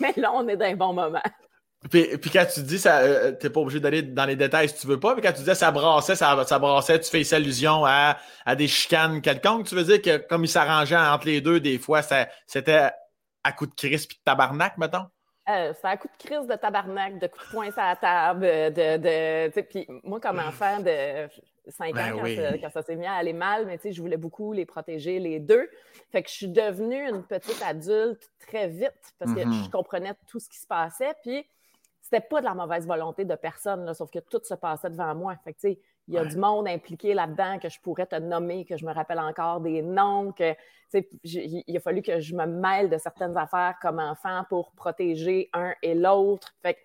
mais 0.00 0.12
là, 0.16 0.32
on 0.34 0.48
est 0.48 0.56
dans 0.56 0.66
un 0.66 0.76
bon 0.76 0.92
moment. 0.92 1.22
Puis, 1.90 2.16
puis, 2.16 2.30
quand 2.30 2.46
tu 2.52 2.62
dis 2.62 2.78
ça, 2.78 3.00
euh, 3.00 3.32
t'es 3.32 3.50
pas 3.50 3.60
obligé 3.60 3.78
d'aller 3.78 4.00
dans 4.00 4.24
les 4.24 4.36
détails 4.36 4.70
si 4.70 4.80
tu 4.80 4.86
veux 4.86 4.98
pas, 4.98 5.14
mais 5.14 5.20
quand 5.20 5.32
tu 5.32 5.40
disais 5.40 5.54
ça 5.54 5.70
brassait, 5.70 6.16
ça, 6.16 6.42
ça 6.46 6.58
brassait, 6.58 6.98
tu 6.98 7.10
fais 7.10 7.34
allusion 7.34 7.84
à, 7.84 8.16
à 8.46 8.56
des 8.56 8.68
chicanes 8.68 9.20
quelconques, 9.20 9.66
tu 9.66 9.74
veux 9.74 9.84
dire 9.84 10.00
que 10.00 10.16
comme 10.16 10.44
ils 10.44 10.48
s'arrangeaient 10.48 10.96
entre 10.96 11.26
les 11.26 11.42
deux, 11.42 11.60
des 11.60 11.78
fois, 11.78 12.00
c'était 12.46 12.90
à 13.46 13.52
coup 13.52 13.66
de 13.66 13.74
crise 13.74 14.06
puis 14.06 14.16
de 14.16 14.22
tabarnak, 14.24 14.78
mettons? 14.78 15.04
Euh, 15.48 15.72
c'était 15.74 15.88
à 15.88 15.96
coup 15.98 16.08
de 16.08 16.26
crise 16.26 16.46
de 16.46 16.54
tabarnak, 16.54 17.18
de 17.18 17.26
coup 17.26 17.38
de 17.38 17.50
poing 17.50 17.70
sur 17.70 17.82
la 17.82 17.96
table, 17.96 18.40
de. 18.40 18.96
de 18.96 19.60
puis 19.60 19.86
moi, 20.02 20.18
comme 20.18 20.38
enfant 20.38 20.80
de 20.80 21.28
5 21.68 21.94
ben 21.94 22.14
ans, 22.14 22.22
quand, 22.60 22.70
ça, 22.70 22.82
s'est 22.82 22.96
mis 22.96 23.06
à 23.06 23.14
aller 23.14 23.32
mal, 23.32 23.66
mais 23.66 23.78
je 23.84 24.00
voulais 24.00 24.16
beaucoup 24.16 24.52
les 24.52 24.64
protéger, 24.64 25.18
les 25.18 25.40
deux. 25.40 25.68
Fait 26.12 26.22
que 26.22 26.30
je 26.30 26.34
suis 26.34 26.48
devenue 26.48 27.08
une 27.08 27.22
petite 27.22 27.62
adulte 27.62 28.30
très 28.40 28.68
vite 28.68 29.14
parce 29.18 29.34
que 29.34 29.40
mm-hmm. 29.40 29.64
je 29.64 29.70
comprenais 29.70 30.14
tout 30.28 30.40
ce 30.40 30.48
qui 30.48 30.58
se 30.58 30.66
passait. 30.66 31.14
Puis 31.22 31.46
c'était 32.00 32.20
pas 32.20 32.40
de 32.40 32.46
la 32.46 32.54
mauvaise 32.54 32.86
volonté 32.86 33.24
de 33.24 33.34
personne, 33.34 33.92
sauf 33.94 34.10
que 34.10 34.20
tout 34.20 34.40
se 34.44 34.54
passait 34.54 34.90
devant 34.90 35.14
moi. 35.14 35.36
Fait 35.44 35.52
que, 35.52 35.68
il 36.08 36.14
y 36.14 36.18
a 36.18 36.24
du 36.24 36.36
monde 36.36 36.68
impliqué 36.68 37.14
là-dedans 37.14 37.58
que 37.58 37.68
je 37.68 37.80
pourrais 37.80 38.06
te 38.06 38.16
nommer, 38.16 38.64
que 38.64 38.76
je 38.76 38.84
me 38.84 38.92
rappelle 38.92 39.18
encore 39.18 39.60
des 39.60 39.82
noms, 39.82 40.32
que 40.32 40.54
il 41.24 41.76
a 41.76 41.80
fallu 41.80 42.02
que 42.02 42.20
je 42.20 42.34
me 42.34 42.46
mêle 42.46 42.88
de 42.88 42.98
certaines 42.98 43.36
affaires 43.36 43.74
comme 43.80 43.98
enfant 43.98 44.44
pour 44.48 44.72
protéger 44.72 45.50
un 45.52 45.74
et 45.82 45.94
l'autre. 45.94 46.54
Fait 46.62 46.78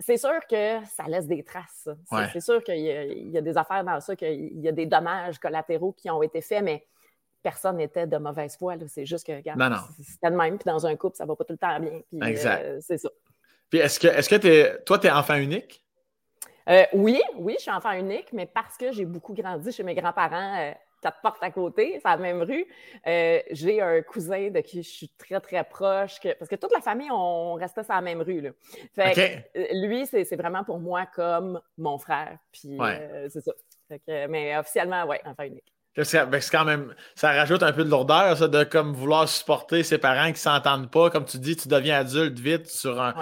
c'est 0.00 0.16
sûr 0.16 0.40
que 0.50 0.84
ça 0.86 1.04
laisse 1.06 1.26
des 1.26 1.42
traces. 1.44 1.88
C'est 2.32 2.40
sûr 2.40 2.62
qu'il 2.62 2.80
y, 2.80 3.38
a 3.38 3.40
des 3.40 3.56
affaires 3.56 3.84
dans 3.84 4.00
ça, 4.00 4.16
qu'il 4.16 4.60
y 4.60 4.68
a 4.68 4.72
des 4.72 4.86
dommages 4.86 5.38
collatéraux 5.38 5.92
qui 5.92 6.10
ont 6.10 6.22
été 6.22 6.40
faits, 6.40 6.64
mais 6.64 6.86
personne 7.42 7.76
n'était 7.76 8.06
de 8.06 8.16
mauvaise 8.16 8.56
foi. 8.56 8.74
C'est 8.88 9.06
juste 9.06 9.26
que, 9.26 9.32
regarde, 9.32 9.60
c'était 10.02 10.30
de 10.30 10.36
même. 10.36 10.58
Puis 10.58 10.64
dans 10.66 10.84
un 10.86 10.96
couple, 10.96 11.16
ça 11.16 11.26
va 11.26 11.36
pas 11.36 11.44
tout 11.44 11.52
le 11.52 11.58
temps 11.58 11.78
bien. 11.78 12.28
exact. 12.28 12.64
Euh, 12.64 12.78
c'est 12.80 12.98
ça. 12.98 13.10
Puis 13.70 13.78
est-ce 13.78 14.00
que, 14.00 14.08
est-ce 14.08 14.28
que 14.28 14.82
toi, 14.84 14.98
tu 14.98 15.06
es 15.06 15.10
enfant 15.10 15.36
unique? 15.36 15.83
Euh, 16.68 16.84
oui, 16.92 17.20
oui, 17.36 17.54
je 17.58 17.62
suis 17.62 17.70
enfant 17.70 17.92
unique, 17.92 18.32
mais 18.32 18.46
parce 18.46 18.76
que 18.76 18.92
j'ai 18.92 19.04
beaucoup 19.04 19.34
grandi 19.34 19.70
chez 19.70 19.82
mes 19.82 19.94
grands-parents, 19.94 20.58
euh, 20.58 20.72
quatre 21.02 21.20
portes 21.20 21.42
à 21.42 21.50
côté, 21.50 22.00
c'est 22.02 22.08
la 22.08 22.16
même 22.16 22.42
rue, 22.42 22.64
euh, 23.06 23.40
j'ai 23.50 23.82
un 23.82 24.00
cousin 24.00 24.48
de 24.48 24.60
qui 24.60 24.82
je 24.82 24.88
suis 24.88 25.08
très, 25.10 25.38
très 25.40 25.62
proche, 25.64 26.18
parce 26.38 26.48
que 26.48 26.56
toute 26.56 26.72
la 26.72 26.80
famille, 26.80 27.10
on 27.10 27.54
restait 27.54 27.84
sur 27.84 27.92
la 27.92 28.00
même 28.00 28.22
rue. 28.22 28.40
Là. 28.40 28.50
Fait 28.94 29.50
lui, 29.72 30.06
c'est, 30.06 30.36
vraiment 30.36 30.64
pour 30.64 30.78
moi 30.78 31.06
comme 31.14 31.60
mon 31.76 31.98
frère. 31.98 32.38
Puis 32.50 32.78
c'est 33.28 33.40
ça. 33.42 33.52
mais 34.28 34.56
officiellement, 34.56 35.04
oui, 35.06 35.16
enfant 35.26 35.42
unique. 35.42 35.73
Ben, 35.96 36.04
c'est 36.04 36.50
quand 36.50 36.64
même, 36.64 36.92
ça 37.14 37.30
rajoute 37.30 37.62
un 37.62 37.72
peu 37.72 37.84
de 37.84 37.90
lourdeur, 37.90 38.36
ça, 38.36 38.48
de 38.48 38.64
comme 38.64 38.94
vouloir 38.94 39.28
supporter 39.28 39.84
ses 39.84 39.96
parents 39.98 40.26
qui 40.26 40.32
ne 40.32 40.36
s'entendent 40.38 40.90
pas. 40.90 41.08
Comme 41.08 41.24
tu 41.24 41.38
dis, 41.38 41.54
tu 41.54 41.68
deviens 41.68 42.00
adulte 42.00 42.36
vite 42.36 42.66
sur 42.66 43.00
un. 43.00 43.14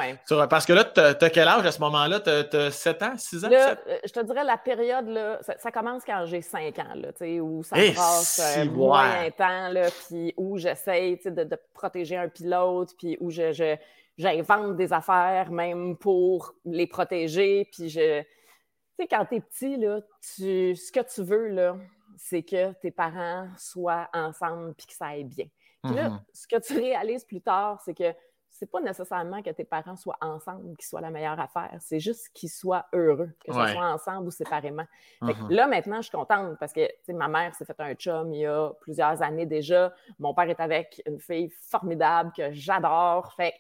parce 0.49 0.65
que 0.65 0.73
là, 0.73 0.85
tu 0.85 1.01
as, 1.01 1.31
quel 1.31 1.49
âge 1.49 1.67
à 1.67 1.73
ce 1.73 1.81
moment-là? 1.81 2.21
Tu 2.21 2.57
as, 2.57 2.71
7 2.71 3.03
ans, 3.03 3.13
6 3.15 3.45
ans? 3.45 3.49
Là, 3.51 3.77
euh, 3.87 3.99
je 4.07 4.13
te 4.13 4.25
dirais, 4.25 4.45
la 4.45 4.57
période, 4.57 5.07
là, 5.07 5.39
ça, 5.59 5.71
commence 5.71 6.03
quand 6.07 6.25
j'ai 6.25 6.41
5 6.41 6.79
ans, 6.79 6.95
là, 6.95 7.11
où 7.43 7.63
ça 7.63 7.77
eh, 7.79 7.93
passe 7.93 8.41
euh, 8.57 8.65
moins 8.65 9.31
temps, 9.37 9.69
là, 9.69 9.89
puis 10.07 10.33
où 10.39 10.57
j'essaye 10.57 11.21
de, 11.27 11.45
de, 11.45 11.59
protéger 11.75 12.17
un 12.17 12.29
pilote, 12.29 12.89
puis 12.97 13.19
où 13.21 13.31
je, 13.31 13.53
je, 13.53 13.77
j'invente 14.17 14.77
des 14.77 14.95
affaires 14.95 15.51
même 15.51 15.99
pour 15.99 16.55
les 16.65 16.87
protéger. 16.87 17.69
Puis 17.71 17.91
je. 17.91 18.23
Tu 18.23 19.05
sais, 19.05 19.09
quand 19.09 19.27
t'es 19.27 19.41
petit, 19.41 19.77
là, 19.77 20.01
tu, 20.37 20.75
ce 20.75 20.91
que 20.91 21.01
tu 21.01 21.23
veux, 21.23 21.49
là, 21.49 21.77
c'est 22.17 22.43
que 22.43 22.73
tes 22.75 22.91
parents 22.91 23.49
soient 23.59 24.09
ensemble 24.13 24.75
puis 24.75 24.87
que 24.87 24.95
ça 24.95 25.07
aille 25.07 25.25
bien. 25.25 25.47
Puis 25.83 25.95
là, 25.95 26.11
mm-hmm. 26.11 26.21
ce 26.33 26.47
que 26.47 26.61
tu 26.61 26.75
réalises 26.75 27.25
plus 27.25 27.41
tard, 27.41 27.81
c'est 27.85 27.95
que 27.95 28.15
c'est 28.51 28.71
pas 28.71 28.81
nécessairement 28.81 29.43
que 29.43 29.51
tes 29.51 29.65
parents 29.65 29.97
soient 29.97 30.19
ensemble 30.21 30.77
qui 30.77 30.87
soit 30.87 31.01
la 31.01 31.11
meilleure 31.11 31.41
affaire. 31.41 31.75
C'est 31.81 31.99
juste 31.99 32.29
qu'ils 32.33 32.51
soient 32.51 32.87
heureux, 32.93 33.31
que 33.45 33.53
ce 33.53 33.73
soit 33.73 33.93
ensemble 33.93 34.29
ou 34.29 34.31
séparément. 34.31 34.87
Mm-hmm. 35.23 35.51
là, 35.51 35.67
maintenant, 35.67 35.97
je 35.97 36.03
suis 36.03 36.17
contente 36.17 36.57
parce 36.61 36.73
que 36.73 36.87
ma 37.09 37.29
mère 37.29 37.55
s'est 37.55 37.65
fait 37.65 37.81
un 37.81 37.95
chum 37.95 38.33
il 38.33 38.41
y 38.41 38.47
a 38.47 38.71
plusieurs 38.81 39.21
années 39.23 39.47
déjà. 39.47 39.93
Mon 40.19 40.35
père 40.35 40.49
est 40.49 40.61
avec 40.61 41.03
une 41.07 41.19
fille 41.19 41.51
formidable 41.71 42.31
que 42.37 42.53
j'adore. 42.53 43.33
Fait 43.33 43.55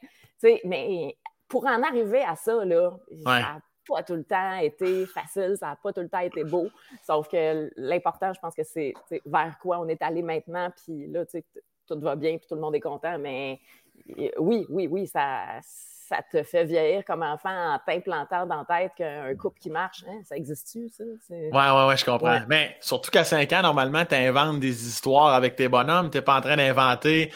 mais 0.64 1.16
pour 1.49 1.66
en 1.66 1.82
arriver 1.82 2.23
à 2.23 2.37
ça, 2.37 2.64
là, 2.64 2.97
pas 3.89 4.03
tout 4.03 4.15
le 4.15 4.25
temps 4.25 4.59
été 4.59 5.07
facile, 5.07 5.57
ça 5.59 5.69
n'a 5.69 5.77
pas 5.83 5.93
tout 5.93 6.01
le 6.01 6.09
temps 6.09 6.21
été 6.21 6.45
beau. 6.45 6.69
Sauf 7.05 7.29
que 7.29 7.71
l'important, 7.77 8.33
je 8.33 8.41
pense 8.41 8.55
que 8.55 8.65
c'est 8.65 8.95
vers 9.27 9.59
quoi 9.61 9.79
on 9.81 9.89
est 9.89 10.03
allé 10.03 10.23
maintenant, 10.23 10.71
puis 10.85 11.07
là, 11.09 11.25
tout 11.87 12.01
va 12.01 12.17
bien, 12.17 12.39
puis 12.39 12.47
tout 12.49 12.55
le 12.55 12.61
monde 12.61 12.75
est 12.75 12.81
content. 12.81 13.19
Mais 13.19 13.61
oui, 14.39 14.67
oui, 14.69 14.89
oui, 14.91 15.07
ça, 15.07 15.61
ça 15.62 16.19
te 16.31 16.43
fait 16.43 16.65
vieillir 16.65 17.05
comme 17.05 17.23
enfant 17.23 17.75
en 17.75 17.79
t'implantant 17.85 18.47
dans 18.47 18.65
la 18.69 18.81
tête 18.81 18.93
qu'un 18.97 19.35
couple 19.37 19.59
qui 19.61 19.71
marche, 19.71 20.05
hein, 20.09 20.21
ça 20.25 20.37
existe-tu, 20.37 20.89
ça? 20.89 21.05
Ouais, 21.31 21.51
ouais, 21.51 21.87
ouais, 21.89 21.97
je 21.97 22.05
comprends. 22.05 22.41
Mais 22.49 22.77
surtout 22.81 23.11
qu'à 23.11 23.25
5 23.25 23.53
ans, 23.53 23.62
normalement, 23.62 24.05
tu 24.05 24.15
inventes 24.15 24.61
des 24.61 24.89
histoires 24.89 25.35
avec 25.35 25.57
tes 25.57 25.69
bonhommes, 25.69 26.11
tu 26.11 26.19
n'es 26.19 26.23
pas 26.23 26.39
en 26.39 26.41
train 26.41 26.57
d'inventer 26.57 27.33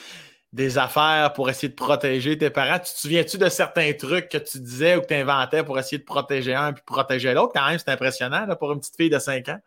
des 0.57 0.79
affaires 0.79 1.35
pour 1.35 1.51
essayer 1.51 1.69
de 1.69 1.75
protéger 1.75 2.39
tes 2.39 2.49
parents. 2.49 2.79
Tu 2.79 2.93
te 2.95 2.99
souviens-tu 2.99 3.37
de 3.37 3.49
certains 3.51 3.93
trucs 3.93 4.31
que 4.31 4.39
tu 4.39 4.59
disais 4.59 4.97
ou 4.97 5.03
que 5.03 5.07
tu 5.07 5.15
inventais 5.15 5.63
pour 5.63 5.79
essayer 5.79 5.99
de 5.99 6.05
protéger 6.05 6.55
un 6.55 6.73
puis 6.73 6.83
protéger 6.87 7.35
l'autre? 7.35 7.53
Quand 7.55 7.69
même, 7.69 7.79
c'est 7.79 7.91
impressionnant 7.91 8.47
pour 8.59 8.73
une 8.73 8.81
petite 8.81 8.97
fille 8.97 9.11
de 9.11 9.19
5 9.19 9.51
ans. 9.51 9.59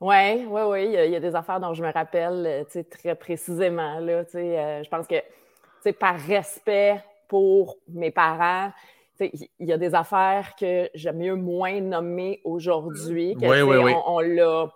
Oui, 0.00 0.44
oui, 0.48 0.62
oui. 0.66 0.84
Il 0.92 1.12
y, 1.12 1.16
a 1.16 1.20
des 1.20 1.36
affaires 1.36 1.60
dont 1.60 1.72
je 1.72 1.84
me 1.84 1.92
rappelle 1.92 2.66
euh, 2.74 2.82
très 2.90 3.14
précisément. 3.14 4.00
Là, 4.00 4.24
euh, 4.34 4.82
je 4.82 4.88
pense 4.88 5.06
que 5.06 5.90
par 5.92 6.18
respect 6.18 7.00
pour 7.28 7.76
mes 7.88 8.10
parents, 8.10 8.72
il 9.20 9.48
y 9.60 9.72
a 9.72 9.78
des 9.78 9.94
affaires 9.94 10.54
que 10.58 10.90
j'aime 10.94 11.18
mieux 11.18 11.36
moins 11.36 11.80
nommer 11.80 12.40
aujourd'hui. 12.42 13.36
Oui, 13.40 13.62
oui, 13.62 13.76
oui. 13.76 13.92
On, 14.04 14.18
l'a 14.18 14.68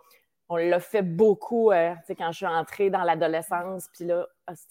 on 0.49 0.57
l'a 0.57 0.81
fait 0.81 1.03
beaucoup 1.03 1.73
euh, 1.73 1.95
quand 2.17 2.31
je 2.31 2.37
suis 2.37 2.47
entrée 2.47 2.91
dans 2.91 3.03
l'adolescence. 3.03 3.89
Puis 3.93 4.05
là, 4.05 4.27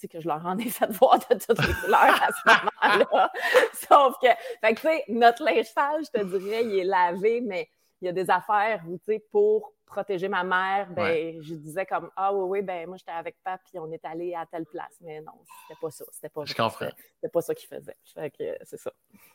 que 0.10 0.20
je 0.20 0.28
leur 0.28 0.46
en 0.46 0.58
ai 0.58 0.70
fait 0.70 0.90
voir 0.92 1.20
de 1.20 1.36
toutes 1.36 1.66
les 1.66 1.74
couleurs 1.74 2.24
à 2.24 2.30
ce 2.32 2.48
moment-là? 2.48 3.32
Sauf 3.74 4.16
que, 4.22 4.28
fait 4.62 4.74
que, 4.74 4.82
tu 4.82 4.88
sais, 4.88 5.04
notre 5.10 5.44
linge 5.44 5.66
sale, 5.66 6.04
je 6.06 6.20
te 6.20 6.26
dirais, 6.26 6.64
il 6.66 6.80
est 6.80 6.84
lavé, 6.84 7.42
mais 7.42 7.70
il 8.02 8.06
y 8.06 8.10
a 8.10 8.14
des 8.14 8.30
affaires 8.30 8.84
où, 8.88 8.98
tu 8.98 9.14
sais, 9.14 9.26
pour 9.32 9.74
protéger 9.92 10.30
ma 10.30 10.44
mère, 10.44 10.88
ben, 10.90 11.38
je 11.42 11.54
disais 11.54 11.86
comme 11.86 12.10
Ah 12.16 12.34
oui, 12.34 12.60
oui, 12.60 12.62
ben 12.66 12.88
moi 12.88 12.98
j'étais 12.98 13.12
avec 13.12 13.36
papa 13.44 13.62
puis 13.70 13.78
on 13.78 13.92
est 13.92 14.04
allé 14.06 14.34
à 14.34 14.46
telle 14.46 14.66
place. 14.66 14.96
Mais 15.02 15.22
non, 15.22 15.34
c'était 15.68 15.80
pas 15.80 15.92
ça. 15.92 16.06
C'était 16.12 16.30
pas, 16.30 16.46
C'était 16.46 17.30
pas 17.32 17.42
ça 17.42 17.54
qu'il 17.54 17.68
faisait. 17.68 17.98
Fait 18.14 18.32
que 18.32 18.58
c'est 18.64 18.80
ça. 18.80 18.92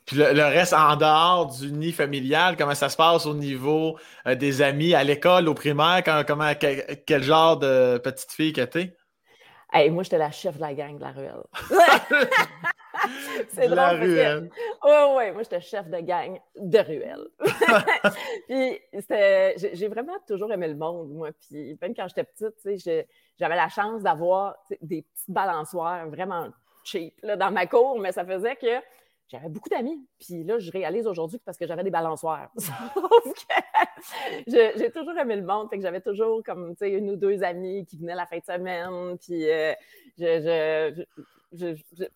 Puis 0.07 0.17
le, 0.17 0.45
reste 0.45 0.73
en 0.73 0.97
dehors 0.97 1.47
du 1.47 1.71
nid 1.73 1.93
familial, 1.93 2.57
comment 2.57 2.75
ça 2.75 2.89
se 2.89 2.97
passe 2.97 3.27
au 3.27 3.35
niveau 3.35 3.99
euh, 4.27 4.35
des 4.35 4.63
amis 4.63 4.95
à 4.95 5.05
l'école, 5.05 5.49
au 5.49 5.55
primaire, 5.55 6.03
comment, 6.27 6.53
quel, 6.55 7.23
genre 7.23 7.59
de 7.59 7.99
petite 7.99 8.33
fille 8.33 8.53
que 8.53 8.63
t'es? 8.63 8.97
Hey, 9.77 9.91
moi, 9.91 10.05
j'étais 10.05 10.17
la 10.17 10.31
chef 10.31 10.57
de 10.57 10.61
la 10.63 10.73
gang 10.73 10.97
de 10.97 11.03
la 11.03 11.11
ruelle. 11.11 11.43
c'est 13.51 13.67
drôle. 13.67 13.77
La 13.77 13.91
ruelle. 13.91 14.51
Oui, 14.83 14.91
oui, 15.17 15.33
moi, 15.33 15.43
j'étais 15.43 15.61
chef 15.61 15.87
de 15.91 15.99
gang 15.99 16.41
de 16.57 16.79
ruelle. 16.79 17.27
puis, 18.49 18.81
j'ai 19.75 19.89
vraiment 19.89 20.17
toujours 20.27 20.51
aimé 20.51 20.69
le 20.69 20.77
monde, 20.77 21.11
moi. 21.11 21.29
Puis, 21.47 21.77
même 21.83 21.95
quand 21.95 22.09
j'étais 22.09 22.25
petite, 22.25 23.07
j'avais 23.39 23.57
la 23.57 23.69
chance 23.69 24.03
d'avoir 24.03 24.57
des 24.81 25.03
petites 25.03 25.29
balançoires 25.31 26.09
vraiment 26.09 26.49
cheap 26.83 27.13
là, 27.23 27.37
dans 27.37 27.51
ma 27.51 27.67
cour, 27.67 27.99
mais 27.99 28.13
ça 28.13 28.25
faisait 28.25 28.57
que 28.57 28.81
j'avais 29.29 29.49
beaucoup 29.49 29.69
d'amis. 29.69 30.07
Puis 30.19 30.45
là, 30.45 30.59
je 30.59 30.71
réalise 30.71 31.07
aujourd'hui 31.07 31.39
que 31.39 31.45
parce 31.45 31.59
que 31.59 31.67
j'avais 31.67 31.83
des 31.83 31.91
balançoires. 31.91 32.51
j'ai 34.47 34.91
toujours 34.91 35.19
aimé 35.19 35.37
le 35.37 35.43
monde. 35.43 35.69
Fait 35.69 35.77
que 35.77 35.83
j'avais 35.83 36.01
toujours 36.01 36.43
comme, 36.45 36.77
tu 36.77 36.79
sais, 36.79 36.91
une 36.93 37.11
ou 37.11 37.17
deux 37.17 37.43
amis 37.43 37.85
qui 37.87 37.97
venaient 37.97 38.15
la 38.15 38.27
fin 38.27 38.39
de 38.39 38.45
semaine. 38.45 39.19
Puis 39.19 39.51
euh, 39.51 39.75
je, 40.19 41.05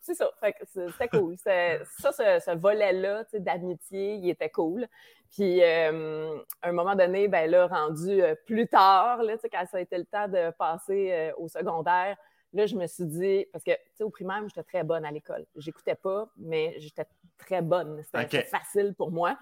c'est 0.01 0.15
ça. 0.15 0.31
c'était 0.43 1.09
cool. 1.09 1.37
Ça, 1.39 1.79
ce, 2.13 2.57
volet-là 2.57 3.25
d'amitié, 3.35 4.15
il 4.15 4.29
était 4.29 4.51
cool. 4.51 4.87
Puis, 5.33 5.63
euh, 5.63 6.37
à 6.63 6.69
un 6.69 6.73
moment 6.73 6.97
donné, 6.97 7.29
ben 7.29 7.49
là, 7.51 7.69
rendu 7.69 8.21
euh, 8.21 8.35
plus 8.47 8.67
tard, 8.67 9.23
là, 9.23 9.35
quand 9.51 9.65
ça 9.71 9.79
a 9.79 9.81
été 9.81 9.97
le 9.97 10.05
temps 10.05 10.29
de 10.29 10.51
passer 10.51 11.33
au 11.39 11.49
secondaire, 11.49 12.17
Là, 12.53 12.67
je 12.67 12.75
me 12.75 12.87
suis 12.87 13.05
dit, 13.05 13.47
parce 13.53 13.63
que, 13.63 13.71
tu 13.71 13.79
sais, 13.95 14.05
au 14.05 14.11
primaire, 14.11 14.43
j'étais 14.49 14.65
très 14.65 14.83
bonne 14.83 15.05
à 15.05 15.11
l'école. 15.11 15.47
J'écoutais 15.57 15.95
pas, 15.95 16.29
mais 16.37 16.75
j'étais 16.79 17.07
très 17.39 17.63
bonne. 17.63 18.03
C'était 18.03 18.43
facile 18.43 18.95
pour 18.95 19.13
moi. 19.13 19.39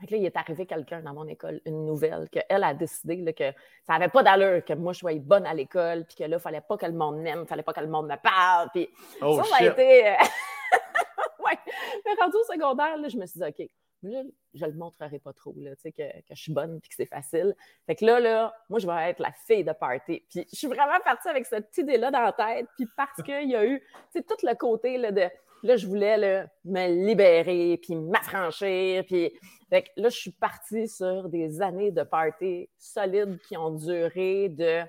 Fait 0.00 0.10
là, 0.10 0.16
il 0.18 0.26
est 0.26 0.36
arrivé 0.36 0.66
quelqu'un 0.66 1.00
dans 1.00 1.14
mon 1.14 1.26
école, 1.26 1.60
une 1.64 1.86
nouvelle, 1.86 2.28
qu'elle 2.28 2.64
a 2.64 2.74
décidé 2.74 3.32
que 3.32 3.52
ça 3.86 3.94
n'avait 3.94 4.08
pas 4.08 4.22
d'allure 4.22 4.62
que 4.62 4.74
moi 4.74 4.92
je 4.92 4.98
sois 4.98 5.14
bonne 5.14 5.46
à 5.46 5.54
l'école, 5.54 6.04
puis 6.04 6.16
que 6.16 6.24
là, 6.24 6.36
il 6.36 6.40
fallait 6.40 6.60
pas 6.60 6.76
que 6.76 6.84
le 6.84 6.92
monde 6.92 7.18
m'aime, 7.18 7.42
il 7.44 7.46
fallait 7.46 7.62
pas 7.62 7.72
que 7.72 7.80
le 7.80 7.86
monde 7.86 8.06
me 8.06 8.16
parle. 8.16 8.68
Puis 8.74 8.90
oh, 9.22 9.40
ça, 9.42 9.56
a 9.56 9.64
été. 9.64 10.08
Euh, 10.08 10.12
ouais. 11.44 11.58
Mais 12.04 12.12
rendu 12.20 12.36
au 12.36 12.52
secondaire, 12.52 12.98
là, 12.98 13.08
je 13.08 13.16
me 13.16 13.24
suis 13.24 13.40
dit, 13.40 13.46
OK, 13.46 13.70
je 14.02 14.64
ne 14.64 14.70
le 14.70 14.76
montrerai 14.76 15.18
pas 15.18 15.32
trop, 15.32 15.54
là, 15.58 15.70
que, 15.82 15.90
que 15.90 16.34
je 16.34 16.40
suis 16.40 16.52
bonne 16.52 16.76
et 16.76 16.88
que 16.88 16.94
c'est 16.94 17.06
facile. 17.06 17.54
Fait 17.86 17.96
que 17.96 18.04
là, 18.04 18.20
là, 18.20 18.54
moi, 18.68 18.78
je 18.78 18.86
vais 18.86 19.10
être 19.10 19.20
la 19.20 19.32
fille 19.32 19.64
de 19.64 19.72
party. 19.72 20.24
Puis 20.30 20.46
je 20.50 20.56
suis 20.56 20.66
vraiment 20.66 21.00
partie 21.04 21.28
avec 21.28 21.46
cette 21.46 21.76
idée-là 21.78 22.10
dans 22.10 22.22
la 22.22 22.32
tête. 22.32 22.66
Puis 22.76 22.86
parce 22.96 23.22
qu'il 23.22 23.50
y 23.50 23.56
a 23.56 23.64
eu 23.64 23.82
tout 24.14 24.36
le 24.42 24.54
côté 24.54 24.98
là, 24.98 25.12
de 25.12 25.28
là, 25.62 25.76
je 25.76 25.86
voulais 25.86 26.16
là, 26.16 26.46
me 26.64 27.06
libérer, 27.06 27.78
puis 27.82 27.96
m'affranchir. 27.96 29.04
Puis 29.06 29.32
fait 29.68 29.82
que 29.82 29.88
là, 29.96 30.08
je 30.08 30.16
suis 30.16 30.30
partie 30.32 30.88
sur 30.88 31.28
des 31.28 31.60
années 31.60 31.90
de 31.90 32.02
party 32.02 32.68
solides 32.78 33.38
qui 33.48 33.56
ont 33.56 33.70
duré 33.70 34.48
de 34.48 34.82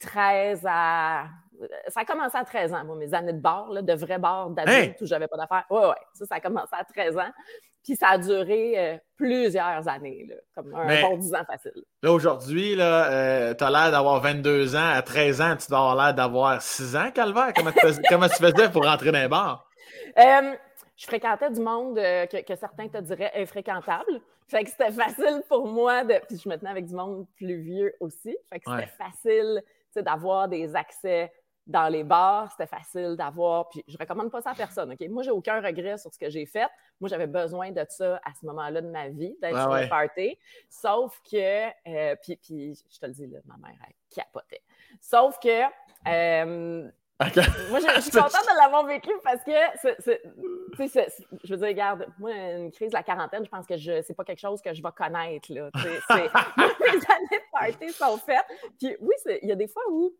13 0.00 0.62
à. 0.66 1.28
Ça 1.88 2.00
a 2.00 2.04
commencé 2.04 2.36
à 2.36 2.44
13 2.44 2.74
ans, 2.74 2.84
moi, 2.84 2.96
mes 2.96 3.14
années 3.14 3.32
de 3.32 3.40
bar, 3.40 3.70
là, 3.70 3.80
de 3.80 3.92
vrai 3.94 4.18
bar 4.18 4.50
d'adulte 4.50 5.00
où 5.00 5.06
j'avais 5.06 5.26
pas 5.26 5.38
d'affaires. 5.38 5.64
Oui, 5.70 5.80
oui, 5.82 5.94
ça, 6.12 6.26
ça 6.26 6.34
a 6.34 6.40
commencé 6.40 6.72
à 6.72 6.84
13 6.84 7.16
ans. 7.16 7.30
Puis 7.86 7.94
ça 7.94 8.08
a 8.08 8.18
duré 8.18 8.74
euh, 8.76 8.96
plusieurs 9.16 9.86
années, 9.86 10.26
là, 10.28 10.34
comme 10.56 10.74
un 10.74 11.02
bon 11.02 11.18
10 11.18 11.34
ans 11.34 11.44
facile. 11.46 11.84
Là, 12.02 12.10
aujourd'hui, 12.10 12.74
euh, 12.80 13.54
tu 13.54 13.62
as 13.62 13.70
l'air 13.70 13.92
d'avoir 13.92 14.20
22 14.20 14.74
ans. 14.74 14.90
À 14.90 15.02
13 15.02 15.40
ans, 15.40 15.56
tu 15.56 15.68
dois 15.68 15.78
avoir 15.78 15.94
l'air 15.94 16.12
d'avoir 16.14 16.60
6 16.60 16.96
ans, 16.96 17.10
Calvaire. 17.12 17.52
Comment 17.54 17.70
tu, 17.70 17.78
faisais, 17.78 18.02
comment 18.08 18.28
tu 18.28 18.42
faisais 18.42 18.68
pour 18.70 18.84
rentrer 18.84 19.12
dans 19.12 19.20
les 19.20 19.28
bars? 19.28 19.70
Euh, 20.18 20.56
je 20.96 21.06
fréquentais 21.06 21.48
du 21.52 21.60
monde 21.60 21.94
que, 21.94 22.42
que, 22.42 22.56
certains 22.56 22.88
te 22.88 22.98
diraient 22.98 23.30
infréquentable. 23.36 24.20
Fait 24.48 24.64
que 24.64 24.70
c'était 24.70 24.90
facile 24.90 25.44
pour 25.48 25.68
moi 25.68 26.02
de. 26.02 26.14
Puis 26.26 26.40
je 26.42 26.48
me 26.48 26.56
tenais 26.56 26.70
avec 26.70 26.86
du 26.86 26.94
monde 26.94 27.24
plus 27.36 27.60
vieux 27.60 27.94
aussi. 28.00 28.36
Fait 28.50 28.58
que 28.58 28.68
c'était 28.68 28.92
facile 28.98 29.62
d'avoir 29.94 30.48
des 30.48 30.74
accès 30.74 31.32
dans 31.66 31.88
les 31.88 32.04
bars, 32.04 32.50
c'était 32.52 32.66
facile 32.66 33.16
d'avoir. 33.16 33.68
Puis 33.68 33.84
je 33.88 33.96
recommande 33.98 34.30
pas 34.30 34.40
ça 34.40 34.50
à 34.50 34.54
personne. 34.54 34.92
OK? 34.92 35.08
Moi, 35.08 35.22
j'ai 35.22 35.30
aucun 35.30 35.60
regret 35.60 35.98
sur 35.98 36.12
ce 36.12 36.18
que 36.18 36.30
j'ai 36.30 36.46
fait. 36.46 36.68
Moi, 37.00 37.08
j'avais 37.08 37.26
besoin 37.26 37.72
de 37.72 37.84
ça 37.88 38.20
à 38.24 38.32
ce 38.38 38.46
moment-là 38.46 38.80
de 38.80 38.88
ma 38.88 39.08
vie, 39.08 39.36
d'être 39.40 39.60
sur 39.60 39.74
le 39.74 39.88
party. 39.88 40.38
Sauf 40.68 41.20
que, 41.28 41.66
euh, 41.88 42.16
puis, 42.22 42.36
puis, 42.36 42.74
je 42.88 42.98
te 42.98 43.06
le 43.06 43.12
dis, 43.12 43.26
là, 43.26 43.38
ma 43.46 43.56
mère, 43.56 43.76
elle 43.86 43.94
capotait. 44.14 44.62
Sauf 45.00 45.38
que, 45.40 45.62
euh, 46.08 46.88
moi, 47.18 47.80
je, 47.80 48.00
suis 48.02 48.10
contente 48.10 48.30
de 48.30 48.62
l'avoir 48.62 48.84
vécu 48.84 49.10
parce 49.24 49.42
que, 49.42 49.50
je 51.44 51.54
veux 51.54 51.56
dire, 51.56 51.66
regarde, 51.66 52.06
moi, 52.18 52.30
une 52.32 52.70
crise 52.70 52.90
de 52.90 52.96
la 52.96 53.02
quarantaine, 53.02 53.42
je 53.42 53.48
pense 53.48 53.66
que 53.66 53.76
je 53.76 54.02
c'est 54.02 54.14
pas 54.14 54.24
quelque 54.24 54.40
chose 54.40 54.60
que 54.60 54.74
je 54.74 54.82
vais 54.82 54.92
connaître. 54.94 55.50
Là, 55.50 55.70
mes 55.74 56.90
années 56.90 57.30
de 57.32 57.50
party 57.50 57.90
sont 57.92 58.18
faites. 58.18 58.44
Puis 58.78 58.96
oui, 59.00 59.14
il 59.42 59.48
y 59.48 59.52
a 59.52 59.56
des 59.56 59.66
fois 59.66 59.82
où 59.90 60.14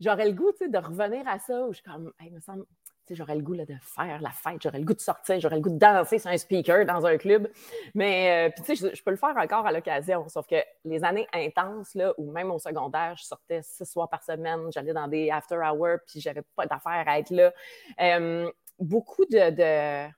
j'aurais 0.00 0.26
le 0.26 0.32
goût 0.32 0.52
de 0.60 0.78
revenir 0.78 1.26
à 1.28 1.38
ça, 1.38 1.66
où 1.66 1.72
je 1.72 1.78
suis 1.78 1.84
comme, 1.84 2.12
hey, 2.20 2.30
me 2.30 2.40
semble, 2.40 2.64
j'aurais 3.10 3.36
le 3.36 3.42
goût 3.42 3.52
là, 3.52 3.64
de 3.64 3.76
faire 3.80 4.20
la 4.20 4.30
fête, 4.30 4.60
j'aurais 4.62 4.78
le 4.78 4.84
goût 4.84 4.94
de 4.94 5.00
sortir, 5.00 5.38
j'aurais 5.40 5.56
le 5.56 5.62
goût 5.62 5.70
de 5.70 5.78
danser 5.78 6.18
sur 6.18 6.30
un 6.30 6.36
speaker 6.36 6.84
dans 6.84 7.06
un 7.06 7.16
club. 7.16 7.48
Mais, 7.94 8.48
euh, 8.48 8.52
tu 8.56 8.76
sais, 8.76 8.90
je, 8.94 9.02
peux 9.02 9.10
le 9.10 9.16
faire 9.16 9.36
encore 9.36 9.66
à 9.66 9.72
l'occasion, 9.72 10.28
sauf 10.28 10.46
que 10.46 10.56
les 10.84 11.04
années 11.04 11.26
intenses, 11.32 11.94
là, 11.94 12.12
ou 12.18 12.32
même 12.32 12.50
au 12.50 12.58
secondaire, 12.58 13.14
je 13.16 13.24
sortais 13.24 13.60
six 13.62 13.86
soirs 13.86 14.08
par 14.08 14.22
semaine, 14.22 14.70
j'allais 14.70 14.92
dans 14.92 15.08
des 15.08 15.30
after 15.30 15.56
hours, 15.56 15.98
puis 16.06 16.20
j'avais 16.20 16.42
pas 16.56 16.66
d'affaires 16.66 17.04
à 17.06 17.18
être 17.18 17.30
là. 17.30 17.52
Beaucoup 18.78 19.24
de, 19.24 19.50
de, 19.50 20.12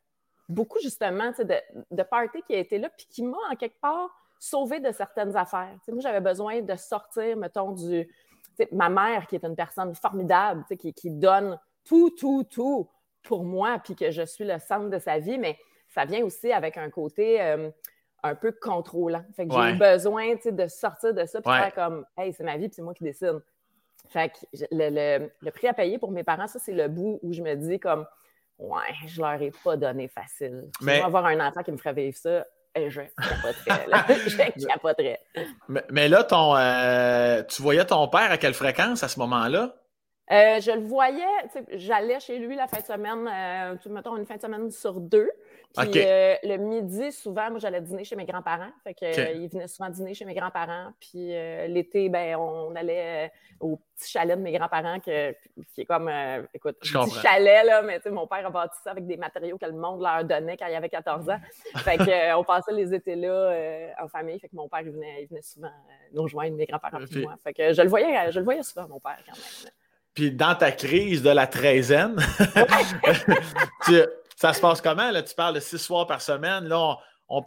beaucoup 0.48 0.80
justement, 0.82 1.30
de, 1.38 1.54
de 1.92 2.02
party 2.02 2.42
qui 2.46 2.54
a 2.54 2.58
été 2.58 2.78
là, 2.78 2.88
puis 2.90 3.06
qui 3.08 3.22
m'a, 3.22 3.36
en 3.52 3.54
quelque 3.54 3.78
part, 3.80 4.10
sauvé 4.40 4.80
de 4.80 4.92
certaines 4.92 5.36
affaires. 5.36 5.76
moi, 5.88 6.00
j'avais 6.00 6.20
besoin 6.20 6.62
de 6.62 6.76
sortir, 6.76 7.36
mettons, 7.36 7.72
du 7.72 8.08
ma 8.72 8.88
mère, 8.88 9.26
qui 9.26 9.36
est 9.36 9.44
une 9.44 9.56
personne 9.56 9.94
formidable, 9.94 10.64
qui, 10.78 10.92
qui 10.92 11.10
donne 11.10 11.58
tout, 11.84 12.10
tout, 12.10 12.44
tout 12.44 12.88
pour 13.22 13.44
moi, 13.44 13.78
puis 13.82 13.94
que 13.94 14.10
je 14.10 14.22
suis 14.22 14.44
le 14.44 14.58
centre 14.58 14.88
de 14.90 14.98
sa 14.98 15.18
vie, 15.18 15.38
mais 15.38 15.58
ça 15.88 16.04
vient 16.04 16.24
aussi 16.24 16.52
avec 16.52 16.76
un 16.76 16.90
côté 16.90 17.40
euh, 17.40 17.70
un 18.22 18.34
peu 18.34 18.52
contrôlant. 18.52 19.24
Fait 19.34 19.46
que 19.46 19.54
j'ai 19.54 19.72
besoin 19.74 20.34
de 20.44 20.66
sortir 20.66 21.14
de 21.14 21.24
ça, 21.24 21.40
puis 21.40 21.52
faire 21.52 21.74
comme, 21.74 22.04
hey, 22.16 22.32
c'est 22.32 22.44
ma 22.44 22.56
vie, 22.56 22.68
puis 22.68 22.76
c'est 22.76 22.82
moi 22.82 22.94
qui 22.94 23.04
décide. 23.04 23.40
Fait 24.08 24.30
que 24.30 24.66
le, 24.70 25.28
le, 25.40 25.50
prix 25.50 25.68
à 25.68 25.74
payer 25.74 25.98
pour 25.98 26.10
mes 26.10 26.24
parents, 26.24 26.46
ça, 26.46 26.58
c'est 26.58 26.72
le 26.72 26.88
bout 26.88 27.18
où 27.22 27.32
je 27.32 27.42
me 27.42 27.54
dis 27.54 27.78
comme, 27.78 28.06
ouais, 28.58 28.94
je 29.06 29.20
leur 29.20 29.40
ai 29.40 29.52
pas 29.64 29.76
donné 29.76 30.08
facile. 30.08 30.68
Mais... 30.80 31.02
avoir 31.02 31.26
un 31.26 31.46
enfant 31.46 31.62
qui 31.62 31.72
me 31.72 31.76
ferait 31.76 31.92
vivre 31.92 32.16
ça, 32.16 32.46
je 32.76 33.00
capoterais. 33.00 34.52
je 34.56 34.66
capoterais. 34.66 35.20
Mais, 35.68 35.84
mais 35.90 36.08
là, 36.08 36.24
ton, 36.24 36.56
euh, 36.56 37.42
tu 37.44 37.62
voyais 37.62 37.84
ton 37.84 38.06
père 38.08 38.30
à 38.30 38.38
quelle 38.38 38.54
fréquence 38.54 39.02
à 39.02 39.08
ce 39.08 39.18
moment-là? 39.20 39.74
Euh, 40.30 40.60
je 40.60 40.72
le 40.72 40.86
voyais, 40.86 41.24
j'allais 41.72 42.20
chez 42.20 42.38
lui 42.38 42.54
la 42.54 42.66
fin 42.66 42.80
de 42.80 42.84
semaine, 42.84 43.26
euh, 43.26 43.90
mettons 43.90 44.16
une 44.16 44.26
fin 44.26 44.36
de 44.36 44.42
semaine 44.42 44.70
sur 44.70 45.00
deux. 45.00 45.30
Puis 45.76 45.92
euh, 45.96 46.34
le 46.42 46.56
midi, 46.56 47.12
souvent, 47.12 47.50
moi, 47.50 47.58
j'allais 47.58 47.80
dîner 47.80 48.02
chez 48.04 48.16
mes 48.16 48.24
grands-parents. 48.24 48.72
Fait 48.82 48.94
que, 48.94 49.36
il 49.36 49.48
venait 49.48 49.68
souvent 49.68 49.90
dîner 49.90 50.14
chez 50.14 50.24
mes 50.24 50.34
grands-parents. 50.34 50.92
Puis 50.98 51.28
l'été, 51.68 52.08
ben, 52.08 52.36
on 52.36 52.74
allait 52.74 53.30
au 53.60 53.76
petit 53.76 54.10
chalet 54.10 54.36
de 54.36 54.42
mes 54.42 54.52
grands-parents, 54.52 55.00
qui 55.00 55.10
est 55.10 55.84
comme, 55.86 56.10
écoute, 56.54 56.78
petit 56.80 57.20
chalet, 57.20 57.66
là, 57.66 57.82
mais 57.82 58.00
mon 58.10 58.26
père 58.26 58.46
a 58.46 58.50
bâti 58.50 58.78
ça 58.82 58.92
avec 58.92 59.06
des 59.06 59.16
matériaux 59.16 59.58
que 59.58 59.66
le 59.66 59.72
monde 59.72 60.00
leur 60.00 60.24
donnait 60.24 60.56
quand 60.56 60.66
il 60.66 60.74
avait 60.74 60.88
14 60.88 61.28
ans. 61.28 61.40
Fait 61.76 61.98
que, 61.98 62.34
on 62.34 62.44
passait 62.44 62.72
les 62.72 62.94
étés 62.94 63.16
là 63.16 63.92
en 64.00 64.08
famille. 64.08 64.38
Fait 64.40 64.48
que 64.48 64.56
mon 64.56 64.68
père, 64.68 64.80
il 64.80 64.90
venait, 64.90 65.22
il 65.22 65.28
venait 65.28 65.42
souvent 65.42 65.70
nous 66.12 66.22
rejoindre, 66.22 66.56
mes 66.56 66.66
grands-parents 66.66 66.98
et 66.98 67.20
moi. 67.20 67.36
Fait 67.42 67.52
que 67.52 67.72
je 67.72 67.82
le 67.82 67.88
voyais, 67.88 68.32
je 68.32 68.38
le 68.38 68.44
voyais 68.44 68.62
souvent, 68.62 68.88
mon 68.88 69.00
père, 69.00 69.18
quand 69.26 69.36
même. 69.36 69.72
Puis 70.18 70.32
dans 70.32 70.56
ta 70.56 70.72
crise 70.72 71.22
de 71.22 71.30
la 71.30 71.46
treizaine, 71.46 72.16
ça 74.38 74.52
se 74.52 74.60
passe 74.60 74.80
comment? 74.80 75.10
Là? 75.10 75.20
Tu 75.22 75.34
parles 75.34 75.56
de 75.56 75.60
six 75.60 75.78
soirs 75.78 76.06
par 76.06 76.22
semaine. 76.22 76.68
Là, 76.68 76.96
on, 77.28 77.42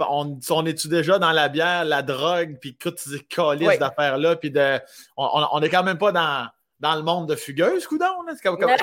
on, 0.50 0.66
est-tu 0.66 0.90
déjà 0.90 1.18
dans 1.20 1.32
la 1.32 1.48
bière, 1.48 1.86
la 1.86 2.02
drogue, 2.02 2.58
puis 2.60 2.76
toutes 2.76 3.00
ces 3.00 3.22
calices 3.22 3.80
d'affaires-là? 3.80 4.36
Puis 4.36 4.52
de, 4.52 4.78
on 5.16 5.60
n'est 5.62 5.70
quand 5.70 5.84
même 5.84 5.98
pas 5.98 6.12
dans, 6.12 6.50
dans 6.82 6.96
le 6.96 7.02
monde 7.02 7.30
de 7.30 7.36
fugueuse, 7.36 7.88
coudon? 7.88 8.26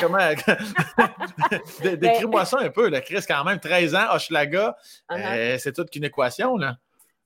comment, 0.00 0.30
Décris-moi 1.82 2.46
ça 2.46 2.60
un 2.60 2.70
peu. 2.70 2.88
La 2.88 3.02
crise, 3.02 3.26
quand 3.26 3.44
même, 3.44 3.60
13 3.60 3.94
ans, 3.94 4.14
Hochelaga, 4.14 4.74
uh-huh. 5.10 5.36
euh, 5.36 5.58
c'est 5.58 5.74
toute 5.74 5.94
une 5.94 6.04
équation. 6.04 6.56
Là. 6.56 6.78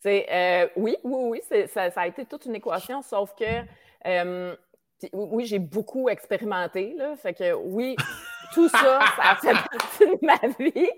Euh, 0.04 0.66
oui, 0.74 0.96
oui, 1.04 1.40
oui, 1.48 1.66
ça, 1.72 1.92
ça, 1.92 2.00
a 2.00 2.06
été 2.08 2.24
toute 2.24 2.46
une 2.46 2.56
équation, 2.56 3.02
sauf 3.02 3.32
que. 3.38 3.44
Euh, 4.04 4.56
oui, 5.12 5.46
j'ai 5.46 5.58
beaucoup 5.58 6.08
expérimenté, 6.08 6.94
là. 6.96 7.14
Fait 7.16 7.34
que 7.34 7.52
oui, 7.52 7.96
tout 8.52 8.68
ça, 8.68 9.00
ça 9.16 9.22
a 9.30 9.36
fait 9.36 9.52
partie 9.52 10.06
de 10.06 10.18
ma 10.22 10.36
vie. 10.58 10.90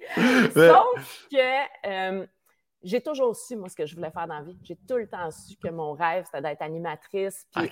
Sauf 0.53 1.27
que 1.31 1.87
euh, 1.87 2.27
j'ai 2.83 3.01
toujours 3.01 3.35
su, 3.35 3.57
moi, 3.57 3.69
ce 3.69 3.77
que 3.77 3.87
je 3.87 3.95
voulais 3.95 4.11
faire 4.11 4.27
dans 4.27 4.35
la 4.37 4.43
vie. 4.43 4.59
J'ai 4.62 4.77
tout 4.77 4.97
le 4.97 5.09
temps 5.09 5.31
su 5.31 5.57
que 5.57 5.69
mon 5.69 5.93
rêve, 5.93 6.25
c'était 6.27 6.43
d'être 6.43 6.62
animatrice. 6.62 7.47
Puis 7.55 7.64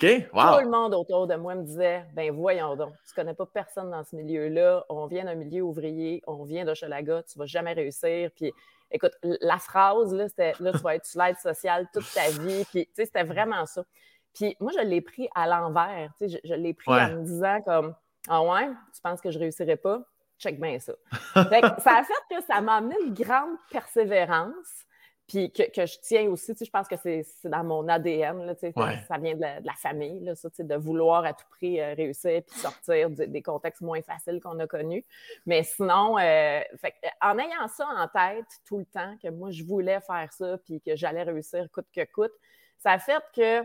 Tout 0.58 0.64
le 0.64 0.70
monde 0.70 0.94
autour 0.94 1.26
de 1.26 1.34
moi 1.34 1.54
me 1.54 1.62
disait 1.62 2.04
ben 2.14 2.32
voyons 2.32 2.76
donc, 2.76 2.94
tu 3.06 3.14
connais 3.14 3.34
pas 3.34 3.46
personne 3.46 3.90
dans 3.90 4.02
ce 4.04 4.16
milieu-là. 4.16 4.84
On 4.88 5.06
vient 5.06 5.24
d'un 5.24 5.34
milieu 5.34 5.62
ouvrier, 5.62 6.22
on 6.26 6.44
vient 6.44 6.64
de 6.64 6.72
Chalaga, 6.72 7.22
tu 7.24 7.38
vas 7.38 7.46
jamais 7.46 7.74
réussir. 7.74 8.30
Puis 8.34 8.52
écoute, 8.90 9.12
la 9.22 9.58
phrase, 9.58 10.14
là, 10.14 10.28
c'était 10.28 10.54
là, 10.60 10.72
tu 10.72 10.78
vas 10.78 10.96
être 10.96 11.04
sur 11.06 11.22
l'aide 11.22 11.38
sociale 11.38 11.88
toute 11.92 12.10
ta 12.14 12.28
vie. 12.30 12.64
Puis, 12.70 12.86
tu 12.86 12.92
sais, 12.94 13.04
c'était 13.04 13.24
vraiment 13.24 13.66
ça. 13.66 13.84
Puis 14.34 14.56
moi, 14.60 14.72
je 14.74 14.80
l'ai 14.82 15.02
pris 15.02 15.28
à 15.34 15.46
l'envers. 15.46 16.10
Je, 16.20 16.38
je 16.42 16.54
l'ai 16.54 16.72
pris 16.72 16.90
en 16.90 17.10
me 17.16 17.22
disant 17.22 17.60
comme 17.62 17.94
Ah 18.28 18.42
ouais, 18.42 18.68
tu 18.94 19.00
penses 19.02 19.20
que 19.20 19.30
je 19.30 19.38
réussirai 19.38 19.76
pas? 19.76 20.02
Check 20.38 20.60
bien 20.60 20.78
ça. 20.78 20.92
fait 21.48 21.64
ça 21.80 21.98
a 21.98 22.04
fait 22.04 22.36
que 22.36 22.42
ça 22.44 22.60
m'a 22.60 22.76
amené 22.76 22.96
une 23.04 23.14
grande 23.14 23.56
persévérance. 23.70 24.86
Puis 25.28 25.50
que, 25.50 25.62
que 25.70 25.86
je 25.86 25.98
tiens 26.02 26.28
aussi, 26.28 26.52
je 26.60 26.68
pense 26.68 26.88
que 26.88 26.96
c'est 26.96 27.24
dans 27.44 27.64
mon 27.64 27.88
ADN, 27.88 28.44
là, 28.44 28.54
ça 28.54 29.18
vient 29.18 29.34
de 29.34 29.40
la, 29.40 29.72
famille, 29.76 30.20
là, 30.20 30.34
ça, 30.34 30.48
de 30.58 30.74
vouloir 30.74 31.24
à 31.24 31.32
tout 31.32 31.46
prix 31.48 31.80
euh, 31.80 31.94
réussir 31.94 32.42
puis 32.46 32.58
sortir 32.58 33.08
des 33.08 33.40
contextes 33.40 33.80
moins 33.80 34.02
faciles 34.02 34.40
qu'on 34.40 34.58
a 34.58 34.66
connus. 34.66 35.06
Mais 35.46 35.62
sinon, 35.62 36.18
euh, 36.18 36.60
fait, 36.76 36.94
en 37.22 37.38
ayant 37.38 37.68
ça 37.68 37.86
en 37.86 38.08
tête 38.08 38.46
tout 38.66 38.78
le 38.78 38.84
temps, 38.84 39.16
que 39.22 39.28
moi, 39.28 39.50
je 39.52 39.64
voulais 39.64 40.00
faire 40.00 40.30
ça 40.32 40.58
puis 40.58 40.80
que 40.80 40.96
j'allais 40.96 41.22
réussir 41.22 41.66
coûte 41.70 41.88
que 41.94 42.04
coûte, 42.12 42.32
ça 42.78 42.92
a 42.92 42.98
fait 42.98 43.22
que 43.34 43.64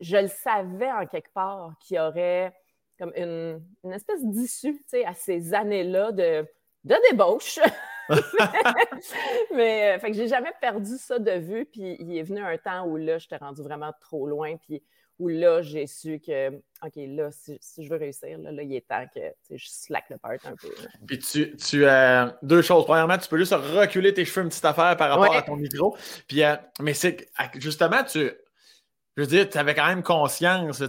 je 0.00 0.16
le 0.16 0.28
savais 0.28 0.92
en 0.92 1.06
quelque 1.06 1.32
part 1.34 1.74
qu'il 1.80 1.96
y 1.96 2.00
aurait 2.00 2.54
comme 3.02 3.12
une, 3.16 3.60
espèce 3.92 4.24
d'issue 4.24 4.80
à 5.04 5.14
ces 5.14 5.54
années-là 5.54 6.12
de, 6.12 6.46
de 6.84 6.94
débauche. 7.10 7.58
mais, 9.54 9.96
euh, 9.96 9.98
fait 9.98 10.12
que 10.12 10.16
j'ai 10.16 10.28
jamais 10.28 10.52
perdu 10.60 10.96
ça 10.98 11.18
de 11.18 11.32
vue. 11.32 11.64
Puis 11.64 11.96
il 11.98 12.16
est 12.16 12.22
venu 12.22 12.40
un 12.40 12.56
temps 12.58 12.86
où 12.86 12.96
là, 12.96 13.18
j'étais 13.18 13.38
rendu 13.38 13.60
vraiment 13.62 13.92
trop 14.00 14.28
loin. 14.28 14.56
Puis 14.56 14.84
où 15.18 15.28
là, 15.28 15.62
j'ai 15.62 15.88
su 15.88 16.20
que, 16.20 16.50
OK, 16.84 16.92
là, 16.96 17.30
si, 17.32 17.58
je 17.84 17.90
veux 17.90 17.96
réussir, 17.96 18.38
là, 18.38 18.62
il 18.62 18.72
est 18.72 18.86
temps 18.86 19.04
que 19.12 19.20
je 19.50 19.66
slack 19.68 20.04
le 20.10 20.18
part 20.18 20.32
un 20.44 20.54
peu. 20.54 20.68
Puis 21.04 21.18
tu, 21.18 21.56
tu 21.56 21.84
euh, 21.84 22.26
deux 22.42 22.62
choses. 22.62 22.84
Premièrement, 22.84 23.18
tu 23.18 23.28
peux 23.28 23.38
juste 23.38 23.52
reculer 23.52 24.14
tes 24.14 24.24
cheveux 24.24 24.42
une 24.42 24.48
petite 24.48 24.64
affaire 24.64 24.96
par 24.96 25.10
rapport 25.10 25.34
à 25.34 25.42
ton 25.42 25.56
micro. 25.56 25.96
Puis, 26.28 26.44
euh, 26.44 26.54
mais 26.80 26.94
c'est 26.94 27.28
justement, 27.56 28.04
tu, 28.04 28.30
je 29.16 29.22
veux 29.22 29.26
dire, 29.26 29.48
tu 29.48 29.58
avais 29.58 29.74
quand 29.74 29.88
même 29.88 30.04
conscience. 30.04 30.80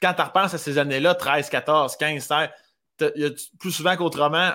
Quand 0.00 0.14
tu 0.14 0.22
repenses 0.22 0.54
à 0.54 0.58
ces 0.58 0.78
années-là, 0.78 1.14
13, 1.14 1.48
14, 1.48 1.96
15, 1.96 2.22
16, 2.98 3.12
plus 3.58 3.72
souvent 3.72 3.96
qu'autrement, 3.96 4.52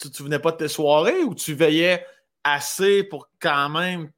tu 0.00 0.08
ne 0.08 0.24
venais 0.24 0.38
pas 0.38 0.52
de 0.52 0.56
tes 0.56 0.68
soirées 0.68 1.22
ou 1.22 1.34
tu 1.34 1.54
veillais 1.54 2.04
assez 2.44 3.02
pour 3.04 3.28
quand 3.40 3.68
même 3.68 4.10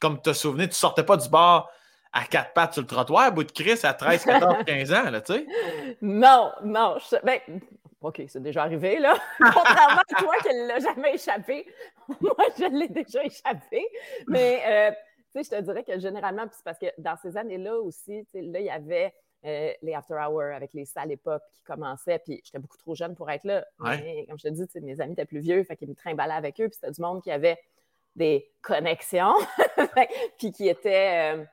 comme 0.00 0.20
te 0.20 0.32
souvenir, 0.32 0.68
tu 0.68 0.74
sortais 0.74 1.04
pas 1.04 1.16
du 1.16 1.28
bar 1.28 1.70
à 2.12 2.24
quatre 2.24 2.52
pattes 2.52 2.72
sur 2.74 2.82
le 2.82 2.88
trottoir, 2.88 3.32
bout 3.32 3.44
de 3.44 3.52
Chris 3.52 3.78
à 3.84 3.94
13, 3.94 4.24
14, 4.24 4.64
15 4.66 4.92
ans, 4.92 5.10
là, 5.10 5.20
tu 5.20 5.32
sais? 5.32 5.46
Non, 6.02 6.50
non. 6.62 6.98
ben, 7.22 7.38
OK, 8.02 8.22
c'est 8.26 8.42
déjà 8.42 8.62
arrivé, 8.62 8.98
là. 8.98 9.14
Contrairement 9.38 10.00
à 10.00 10.20
toi 10.20 10.34
qui 10.42 10.48
ne 10.48 10.66
l'a 10.66 10.80
jamais 10.80 11.14
échappé, 11.14 11.66
moi, 12.20 12.34
je 12.58 12.64
l'ai 12.64 12.88
déjà 12.88 13.24
échappé. 13.24 13.86
Mais, 14.26 14.62
euh, 14.66 14.90
tu 14.90 14.96
sais, 15.32 15.44
je 15.44 15.50
te 15.50 15.60
dirais 15.62 15.84
que 15.84 15.98
généralement, 15.98 16.46
c'est 16.52 16.64
parce 16.64 16.78
que 16.78 16.86
dans 16.98 17.16
ces 17.16 17.36
années-là 17.36 17.78
aussi, 17.78 18.26
là, 18.34 18.60
il 18.60 18.66
y 18.66 18.70
avait 18.70 19.14
euh, 19.44 19.72
les 19.82 19.94
after 19.94 20.14
hours 20.14 20.54
avec 20.54 20.72
les 20.72 20.84
salles 20.84 21.10
époque 21.10 21.42
qui 21.50 21.62
commençaient, 21.62 22.20
puis 22.20 22.40
j'étais 22.44 22.58
beaucoup 22.58 22.76
trop 22.76 22.94
jeune 22.94 23.16
pour 23.16 23.30
être 23.30 23.44
là. 23.44 23.64
Mais, 23.80 24.24
comme 24.28 24.38
je 24.38 24.48
te 24.48 24.52
dis, 24.52 24.80
mes 24.80 25.00
amis 25.00 25.14
étaient 25.14 25.24
plus 25.24 25.40
vieux, 25.40 25.64
fait 25.64 25.76
qu'ils 25.76 25.88
me 25.88 25.94
trimballaient 25.94 26.34
avec 26.34 26.60
eux, 26.60 26.68
puis 26.68 26.78
c'était 26.80 26.92
du 26.92 27.00
monde 27.00 27.22
qui 27.22 27.30
avait 27.30 27.58
des 28.14 28.52
connexions, 28.62 29.34
puis 30.38 30.52
qui 30.52 30.68
était, 30.68 31.34
euh, 31.34 31.44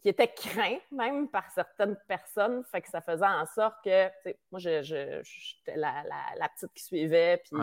qui 0.00 0.10
était 0.10 0.28
craint 0.28 0.76
même 0.92 1.28
par 1.28 1.50
certaines 1.50 1.96
personnes. 2.06 2.62
Fait 2.70 2.82
que 2.82 2.88
ça 2.88 3.00
faisait 3.00 3.26
en 3.26 3.46
sorte 3.46 3.82
que, 3.82 4.08
moi, 4.52 4.60
j'étais 4.60 4.84
je, 4.84 5.74
la, 5.74 6.04
la, 6.38 6.48
petite 6.50 6.72
qui 6.74 6.84
suivait, 6.84 7.42
puis 7.44 7.60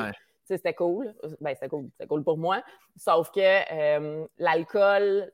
c'était 0.57 0.73
cool. 0.73 1.13
Ben, 1.39 1.53
c'était 1.53 1.69
cool, 1.69 1.89
cool 2.07 2.23
pour 2.23 2.37
moi. 2.37 2.63
Sauf 2.95 3.31
que 3.31 3.39
euh, 3.39 4.25
l'alcool, 4.37 5.31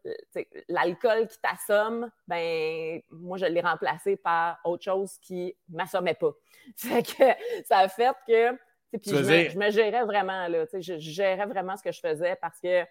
l'alcool 0.67 1.27
qui 1.27 1.38
t'assomme, 1.39 2.10
ben, 2.27 3.01
moi, 3.12 3.38
je 3.38 3.45
l'ai 3.45 3.62
remplacé 3.62 4.15
par 4.15 4.60
autre 4.63 4.84
chose 4.84 5.17
qui 5.19 5.56
m'assommait 5.69 6.13
pas. 6.15 6.34
Fait 6.77 7.03
que 7.03 7.23
ça 7.65 7.80
a 7.80 7.88
fait 7.88 8.15
que 8.27 8.58
puis 8.91 9.12
je, 9.12 9.58
me, 9.58 9.69
gérais 9.69 10.06
vraiment, 10.06 10.47
là, 10.47 10.65
je, 10.73 10.97
gérais 10.97 11.45
vraiment 11.45 11.75
ce 11.75 11.84
que 11.84 11.91
je 11.91 11.99
faisais 11.99 12.38
parce 12.38 12.60
que 12.60 12.86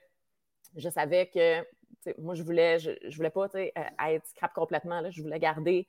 je 0.76 0.90
savais 0.90 1.26
que 1.28 1.64
moi, 2.18 2.34
je 2.34 2.42
voulais, 2.42 2.78
je, 2.78 3.16
voulais 3.16 3.30
pas 3.30 3.48
euh, 3.54 3.68
être 4.08 4.26
scrap 4.26 4.52
complètement. 4.52 5.00
Là, 5.00 5.10
je 5.10 5.22
voulais 5.22 5.38
garder 5.38 5.88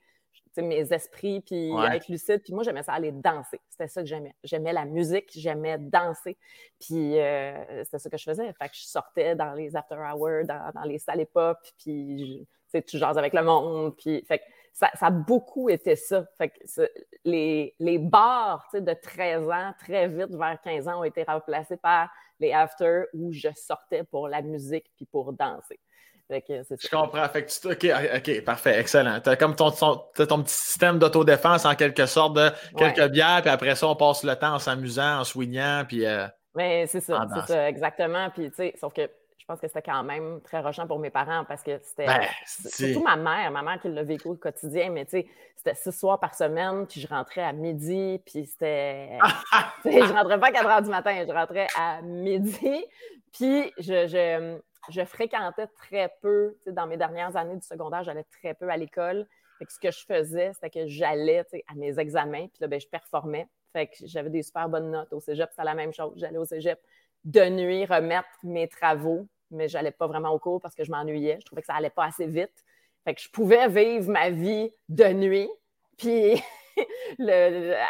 mes 0.56 0.92
esprits 0.92 1.40
puis 1.40 1.70
être 1.92 2.08
lucide. 2.08 2.42
Puis 2.42 2.52
moi, 2.52 2.62
j'aimais 2.62 2.82
ça 2.82 2.92
aller 2.92 3.12
danser. 3.12 3.60
C'était 3.68 3.88
ça 3.88 4.02
que 4.02 4.08
j'aimais. 4.08 4.34
J'aimais 4.42 4.72
la 4.72 4.84
musique, 4.84 5.30
j'aimais 5.34 5.78
danser. 5.78 6.36
Puis 6.80 7.18
euh, 7.18 7.84
c'était 7.84 7.98
ça 7.98 8.10
que 8.10 8.18
je 8.18 8.24
faisais. 8.24 8.52
Fait 8.54 8.68
que 8.68 8.74
je 8.74 8.86
sortais 8.86 9.34
dans 9.34 9.52
les 9.52 9.76
after 9.76 9.96
hours, 9.96 10.44
dans, 10.46 10.82
les 10.84 10.98
salles 10.98 11.26
pop, 11.26 11.58
puis 11.78 12.46
tu 12.86 12.98
jases 12.98 13.18
avec 13.18 13.32
le 13.32 13.42
monde. 13.42 13.96
Puis 13.96 14.24
fait 14.26 14.38
que 14.38 14.44
ça, 14.72 14.90
ça, 14.94 15.06
a 15.06 15.10
beaucoup 15.10 15.68
été 15.68 15.96
ça. 15.96 16.24
Fait 16.36 16.50
que 16.50 16.88
les, 17.24 17.74
les 17.78 17.98
bars 17.98 18.68
de 18.72 18.92
13 18.92 19.48
ans, 19.48 19.72
très 19.78 20.08
vite, 20.08 20.34
vers 20.34 20.60
15 20.62 20.88
ans, 20.88 21.00
ont 21.00 21.04
été 21.04 21.24
remplacés 21.24 21.76
par 21.76 22.10
les 22.40 22.52
after 22.52 23.04
où 23.12 23.32
je 23.32 23.48
sortais 23.54 24.04
pour 24.04 24.28
la 24.28 24.42
musique 24.42 24.90
puis 24.96 25.04
pour 25.06 25.32
danser. 25.32 25.80
Je 26.30 26.88
comprends. 26.90 27.28
Fait 27.28 27.44
que 27.44 27.72
OK, 27.72 28.16
OK, 28.16 28.44
parfait, 28.44 28.78
excellent. 28.78 29.20
Tu 29.20 29.30
as 29.30 29.36
comme 29.36 29.56
ton, 29.56 29.70
ton, 29.70 29.96
ton, 30.14 30.42
petit 30.42 30.54
système 30.54 30.98
d'autodéfense 30.98 31.64
en 31.64 31.74
quelque 31.74 32.06
sorte 32.06 32.34
de 32.34 32.50
quelques 32.76 33.10
bières, 33.10 33.40
puis 33.40 33.50
après 33.50 33.74
ça, 33.74 33.88
on 33.88 33.96
passe 33.96 34.22
le 34.24 34.36
temps 34.36 34.54
en 34.54 34.58
s'amusant, 34.58 35.20
en 35.20 35.24
soignant, 35.24 35.84
puis. 35.88 36.04
Euh, 36.04 36.26
Mais 36.54 36.86
c'est 36.86 37.00
ça, 37.00 37.26
c'est 37.34 37.52
ça, 37.52 37.68
exactement. 37.68 38.28
Puis, 38.30 38.50
tu 38.50 38.56
sais, 38.56 38.74
sauf 38.78 38.92
que 38.92 39.08
je 39.38 39.44
pense 39.46 39.60
que 39.60 39.68
c'était 39.68 39.82
quand 39.82 40.04
même 40.04 40.42
très 40.42 40.60
rochant 40.60 40.86
pour 40.86 40.98
mes 40.98 41.08
parents 41.08 41.46
parce 41.46 41.62
que 41.62 41.78
c'était 41.82 42.04
ben, 42.04 42.20
surtout 42.44 43.02
ma 43.02 43.16
mère, 43.16 43.50
ma 43.50 43.62
mère 43.62 43.80
qui 43.80 43.88
l'a 43.88 44.02
vécu 44.02 44.28
au 44.28 44.34
quotidien, 44.34 44.90
mais 44.90 45.06
tu 45.06 45.12
sais, 45.12 45.26
c'était 45.56 45.74
six 45.74 45.98
soirs 45.98 46.20
par 46.20 46.34
semaine, 46.34 46.86
puis 46.86 47.00
je 47.00 47.06
rentrais 47.06 47.42
à 47.42 47.54
midi, 47.54 48.20
puis 48.26 48.44
c'était. 48.44 49.18
je 49.86 50.12
rentrais 50.12 50.38
pas 50.38 50.48
à 50.48 50.52
4 50.52 50.66
heures 50.68 50.82
du 50.82 50.90
matin, 50.90 51.24
je 51.26 51.32
rentrais 51.32 51.66
à 51.78 52.02
midi, 52.02 52.84
puis 53.32 53.72
je, 53.78 54.06
je, 54.06 54.58
fréquentais 55.04 55.66
très 55.68 56.12
peu, 56.22 56.56
dans 56.66 56.86
mes 56.86 56.96
dernières 56.96 57.36
années 57.36 57.56
du 57.56 57.66
secondaire, 57.66 58.02
j'allais 58.04 58.24
très 58.24 58.54
peu 58.54 58.68
à 58.68 58.76
l'école. 58.76 59.26
ce 59.60 59.78
que 59.78 59.90
je 59.90 60.04
faisais, 60.04 60.52
c'était 60.54 60.70
que 60.70 60.86
j'allais 60.86 61.44
à 61.68 61.74
mes 61.74 61.98
examens, 61.98 62.48
puis 62.48 62.58
là, 62.60 62.68
ben, 62.68 62.80
je 62.80 62.88
performais. 62.88 63.48
Fait 63.72 63.88
que 63.88 63.94
j'avais 64.04 64.30
des 64.30 64.42
super 64.42 64.68
bonnes 64.68 64.90
notes 64.90 65.12
au 65.12 65.20
cégep, 65.20 65.50
c'était 65.50 65.64
la 65.64 65.74
même 65.74 65.92
chose. 65.92 66.12
J'allais 66.16 66.38
au 66.38 66.44
cégep 66.44 66.80
de 67.24 67.44
nuit 67.48 67.84
remettre 67.84 68.28
mes 68.42 68.68
travaux 68.68 69.28
mais 69.50 69.68
je 69.68 69.76
n'allais 69.76 69.90
pas 69.90 70.06
vraiment 70.06 70.30
au 70.30 70.38
cours 70.38 70.60
parce 70.60 70.74
que 70.74 70.84
je 70.84 70.90
m'ennuyais. 70.90 71.38
Je 71.40 71.46
trouvais 71.46 71.62
que 71.62 71.66
ça 71.66 71.74
allait 71.74 71.90
pas 71.90 72.04
assez 72.04 72.26
vite. 72.26 72.64
Fait 73.04 73.14
que 73.14 73.20
je 73.20 73.30
pouvais 73.30 73.68
vivre 73.68 74.10
ma 74.10 74.30
vie 74.30 74.70
de 74.88 75.04
nuit, 75.12 75.48
puis 75.96 76.42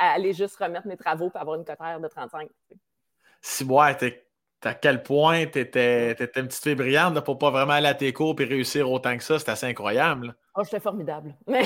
aller 0.00 0.32
juste 0.32 0.56
remettre 0.56 0.86
mes 0.86 0.96
travaux 0.96 1.30
pour 1.30 1.40
avoir 1.40 1.56
une 1.56 1.64
cotère 1.64 2.00
de 2.00 2.08
35. 2.08 2.48
Si 3.40 3.64
moi, 3.64 3.86
à 4.64 4.74
quel 4.74 5.02
point 5.02 5.46
tu 5.46 5.60
étais, 5.60 6.12
une 6.36 6.48
petite 6.48 6.62
fille 6.62 6.74
brillante 6.74 7.20
pour 7.24 7.38
pas 7.38 7.50
vraiment 7.50 7.74
aller 7.74 7.88
à 7.88 7.94
tes 7.94 8.12
cours 8.12 8.34
et 8.40 8.44
réussir 8.44 8.90
autant 8.90 9.16
que 9.16 9.22
ça, 9.22 9.38
c'est 9.38 9.50
assez 9.50 9.66
incroyable. 9.66 10.34
Oh, 10.56 10.62
j'étais 10.64 10.80
formidable. 10.80 11.34
Mais 11.46 11.64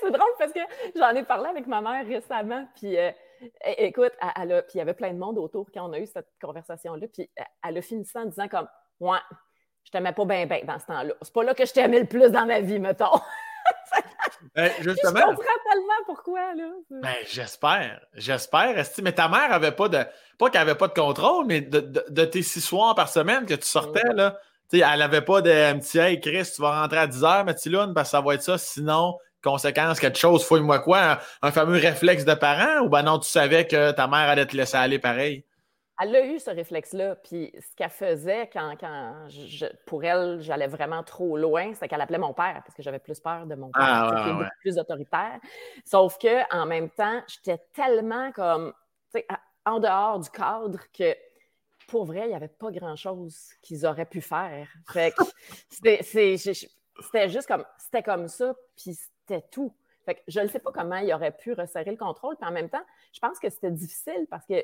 c'est 0.00 0.10
drôle 0.10 0.32
parce 0.38 0.52
que 0.52 0.60
j'en 0.96 1.10
ai 1.10 1.22
parlé 1.22 1.50
avec 1.50 1.66
ma 1.66 1.80
mère 1.80 2.06
récemment, 2.06 2.66
puis 2.74 2.96
euh, 2.96 3.10
Écoute, 3.76 4.12
elle, 4.36 4.64
puis 4.66 4.74
il 4.74 4.78
y 4.78 4.80
avait 4.80 4.94
plein 4.94 5.12
de 5.12 5.18
monde 5.18 5.38
autour 5.38 5.66
quand 5.72 5.88
on 5.88 5.92
a 5.92 5.98
eu 5.98 6.06
cette 6.06 6.28
conversation-là, 6.40 7.06
puis 7.12 7.30
elle 7.66 7.78
a 7.78 7.82
fini 7.82 8.04
ça 8.04 8.20
en 8.20 8.26
disant 8.26 8.48
comme 8.48 8.68
Ouais, 9.00 9.18
je 9.84 9.90
t'aimais 9.90 10.12
pas 10.12 10.24
bien 10.24 10.46
bien 10.46 10.60
dans 10.64 10.78
ce 10.78 10.86
temps-là. 10.86 11.14
C'est 11.22 11.32
pas 11.32 11.44
là 11.44 11.54
que 11.54 11.64
je 11.64 11.72
t'aimais 11.72 12.00
le 12.00 12.06
plus 12.06 12.30
dans 12.30 12.46
ma 12.46 12.60
vie, 12.60 12.78
mettons. 12.78 13.20
Ben, 14.54 14.72
justement. 14.80 15.20
Je 15.20 15.24
comprends 15.26 15.70
tellement 15.70 16.04
pourquoi, 16.06 16.54
là. 16.54 16.64
Ben, 16.90 17.14
j'espère. 17.28 18.00
J'espère. 18.14 18.84
Mais 19.02 19.12
ta 19.12 19.28
mère 19.28 19.52
avait 19.52 19.72
pas 19.72 19.88
de. 19.88 20.04
Pas 20.38 20.50
qu'elle 20.50 20.62
avait 20.62 20.74
pas 20.74 20.88
de 20.88 20.94
contrôle, 20.94 21.46
mais 21.46 21.60
de, 21.60 22.24
tes 22.24 22.42
six 22.42 22.60
soirs 22.60 22.94
par 22.94 23.08
semaine 23.08 23.46
que 23.46 23.54
tu 23.54 23.66
sortais, 23.66 24.12
là. 24.14 24.36
elle 24.72 25.02
avait 25.02 25.22
pas 25.22 25.42
de 25.42 25.50
un 25.50 25.78
petit 25.78 25.98
Hey 25.98 26.20
Chris, 26.20 26.50
tu 26.54 26.62
vas 26.62 26.80
rentrer 26.80 26.98
à 26.98 27.06
10 27.06 27.22
h, 27.22 27.44
Mathilune, 27.44 27.92
parce 27.94 28.08
que 28.08 28.10
ça 28.12 28.20
va 28.20 28.34
être 28.34 28.42
ça. 28.42 28.58
Sinon, 28.58 29.16
conséquence, 29.42 30.00
quelque 30.00 30.18
chose, 30.18 30.44
fouille-moi 30.44 30.80
quoi, 30.80 31.18
un, 31.42 31.52
fameux 31.52 31.78
réflexe 31.78 32.24
de 32.24 32.34
parent 32.34 32.84
ou 32.84 32.88
ben 32.88 33.02
non, 33.02 33.18
tu 33.18 33.28
savais 33.28 33.66
que 33.66 33.92
ta 33.92 34.06
mère 34.06 34.28
allait 34.28 34.46
te 34.46 34.56
laisser 34.56 34.76
aller 34.76 34.98
pareil? 34.98 35.44
Elle 36.00 36.14
a 36.14 36.24
eu 36.24 36.38
ce 36.38 36.50
réflexe-là, 36.50 37.16
puis 37.16 37.52
ce 37.58 37.74
qu'elle 37.74 37.90
faisait 37.90 38.48
quand, 38.52 38.76
je, 39.28 39.66
pour 39.84 40.04
elle, 40.04 40.40
j'allais 40.40 40.68
vraiment 40.68 41.02
trop 41.02 41.36
loin, 41.36 41.74
c'est 41.74 41.88
qu'elle 41.88 42.00
appelait 42.00 42.18
mon 42.18 42.32
père, 42.32 42.62
parce 42.64 42.74
que 42.74 42.82
j'avais 42.82 43.00
plus 43.00 43.18
peur 43.18 43.46
de 43.46 43.56
mon 43.56 43.70
père, 43.70 43.82
ah, 43.82 44.24
qui 44.24 44.50
plus 44.60 44.78
autoritaire. 44.78 45.40
Sauf 45.84 46.16
que 46.18 46.54
en 46.54 46.66
même 46.66 46.88
temps, 46.90 47.20
j'étais 47.26 47.60
tellement 47.72 48.30
comme, 48.32 48.72
tu 49.12 49.20
sais, 49.20 49.26
en 49.66 49.80
dehors 49.80 50.20
du 50.20 50.30
cadre 50.30 50.80
que 50.96 51.16
pour 51.88 52.04
vrai, 52.04 52.26
il 52.26 52.28
n'y 52.28 52.34
avait 52.34 52.48
pas 52.48 52.70
grand-chose 52.70 53.48
qu'ils 53.62 53.84
auraient 53.86 54.06
pu 54.06 54.20
faire. 54.20 54.68
Fait 54.92 55.12
que 55.16 55.24
c'était 55.70 57.28
juste 57.28 57.46
comme, 57.48 57.64
c'était 57.78 58.02
comme 58.02 58.28
ça, 58.28 58.54
puis 58.76 58.94
c'était 58.94 59.44
tout. 59.50 59.74
Fait 60.04 60.22
je 60.28 60.40
ne 60.40 60.48
sais 60.48 60.58
pas 60.58 60.70
comment 60.70 60.96
il 60.96 61.12
aurait 61.12 61.36
pu 61.36 61.54
resserrer 61.54 61.90
le 61.90 61.96
contrôle. 61.96 62.36
Puis 62.36 62.48
en 62.48 62.52
même 62.52 62.68
temps, 62.68 62.84
je 63.12 63.20
pense 63.20 63.38
que 63.38 63.50
c'était 63.50 63.70
difficile 63.70 64.26
parce 64.30 64.46
que 64.46 64.62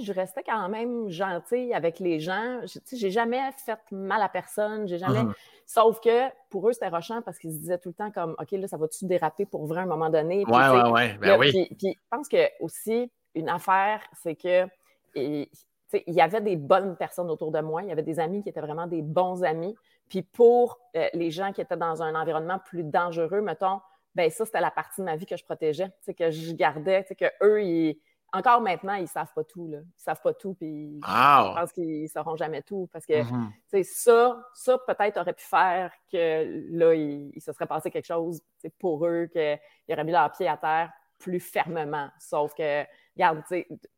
je 0.00 0.12
restais 0.12 0.42
quand 0.42 0.68
même 0.68 1.08
gentille 1.08 1.72
avec 1.74 1.98
les 1.98 2.20
gens. 2.20 2.60
Je 2.64 3.04
n'ai 3.04 3.10
jamais 3.10 3.40
fait 3.64 3.78
mal 3.90 4.22
à 4.22 4.28
personne. 4.28 4.86
J'ai 4.88 4.98
jamais. 4.98 5.20
Uh-huh. 5.20 5.34
Sauf 5.66 6.00
que 6.00 6.28
pour 6.50 6.68
eux, 6.68 6.72
c'était 6.72 6.88
rochant 6.88 7.22
parce 7.22 7.38
qu'ils 7.38 7.52
se 7.52 7.58
disaient 7.58 7.78
tout 7.78 7.90
le 7.90 7.94
temps 7.94 8.10
comme 8.10 8.34
OK, 8.38 8.50
là, 8.52 8.68
ça 8.68 8.76
va-tu 8.76 9.06
déraper 9.06 9.46
pour 9.46 9.66
vrai 9.66 9.80
à 9.80 9.82
un 9.84 9.86
moment 9.86 10.10
donné? 10.10 10.44
Oui, 10.46 10.62
oui, 10.72 10.80
oui. 10.92 11.18
Ben 11.18 11.38
oui. 11.38 11.68
Puis, 11.78 11.94
je 11.94 12.08
pense 12.10 12.28
que 12.28 12.48
aussi, 12.60 13.10
une 13.34 13.48
affaire, 13.48 14.00
c'est 14.22 14.34
que. 14.34 14.66
il 15.14 15.48
y 15.92 16.20
avait 16.20 16.40
des 16.40 16.56
bonnes 16.56 16.96
personnes 16.96 17.30
autour 17.30 17.50
de 17.52 17.60
moi. 17.60 17.82
Il 17.82 17.88
y 17.88 17.92
avait 17.92 18.02
des 18.02 18.20
amis 18.20 18.42
qui 18.42 18.48
étaient 18.48 18.60
vraiment 18.60 18.86
des 18.86 19.02
bons 19.02 19.42
amis. 19.44 19.74
Puis 20.08 20.22
pour 20.22 20.78
euh, 20.96 21.08
les 21.14 21.30
gens 21.30 21.52
qui 21.52 21.60
étaient 21.60 21.76
dans 21.76 22.02
un 22.02 22.14
environnement 22.14 22.58
plus 22.58 22.84
dangereux, 22.84 23.40
mettons, 23.40 23.80
ben 24.14 24.30
ça, 24.30 24.44
c'était 24.44 24.60
la 24.60 24.70
partie 24.70 25.00
de 25.00 25.06
ma 25.06 25.16
vie 25.16 25.26
que 25.26 25.36
je 25.36 25.44
protégeais, 25.44 25.90
que 26.16 26.30
je 26.30 26.52
gardais, 26.52 27.04
que 27.18 27.24
eux, 27.42 27.62
ils, 27.62 27.98
encore 28.34 28.60
maintenant, 28.60 28.94
ils 28.94 29.08
savent 29.08 29.32
pas 29.34 29.44
tout. 29.44 29.68
Là. 29.68 29.78
Ils 29.78 30.02
savent 30.02 30.20
pas 30.20 30.34
tout, 30.34 30.54
puis 30.54 31.00
je 31.02 31.54
pense 31.54 31.72
qu'ils 31.72 32.08
sauront 32.08 32.36
jamais 32.36 32.62
tout. 32.62 32.88
Parce 32.92 33.06
que 33.06 33.22
mm-hmm. 33.22 33.82
ça, 33.84 34.44
ça 34.54 34.78
peut-être 34.86 35.18
aurait 35.18 35.32
pu 35.32 35.44
faire 35.44 35.92
que 36.10 36.64
là, 36.70 36.94
il, 36.94 37.40
se 37.40 37.52
serait 37.52 37.66
passé 37.66 37.90
quelque 37.90 38.06
chose 38.06 38.42
pour 38.78 39.06
eux, 39.06 39.28
qu'ils 39.32 39.58
auraient 39.90 40.04
mis 40.04 40.12
leur 40.12 40.30
pied 40.32 40.48
à 40.48 40.56
terre 40.56 40.92
plus 41.18 41.40
fermement. 41.40 42.10
Sauf 42.18 42.54
que, 42.54 42.84
regarde, 43.16 43.42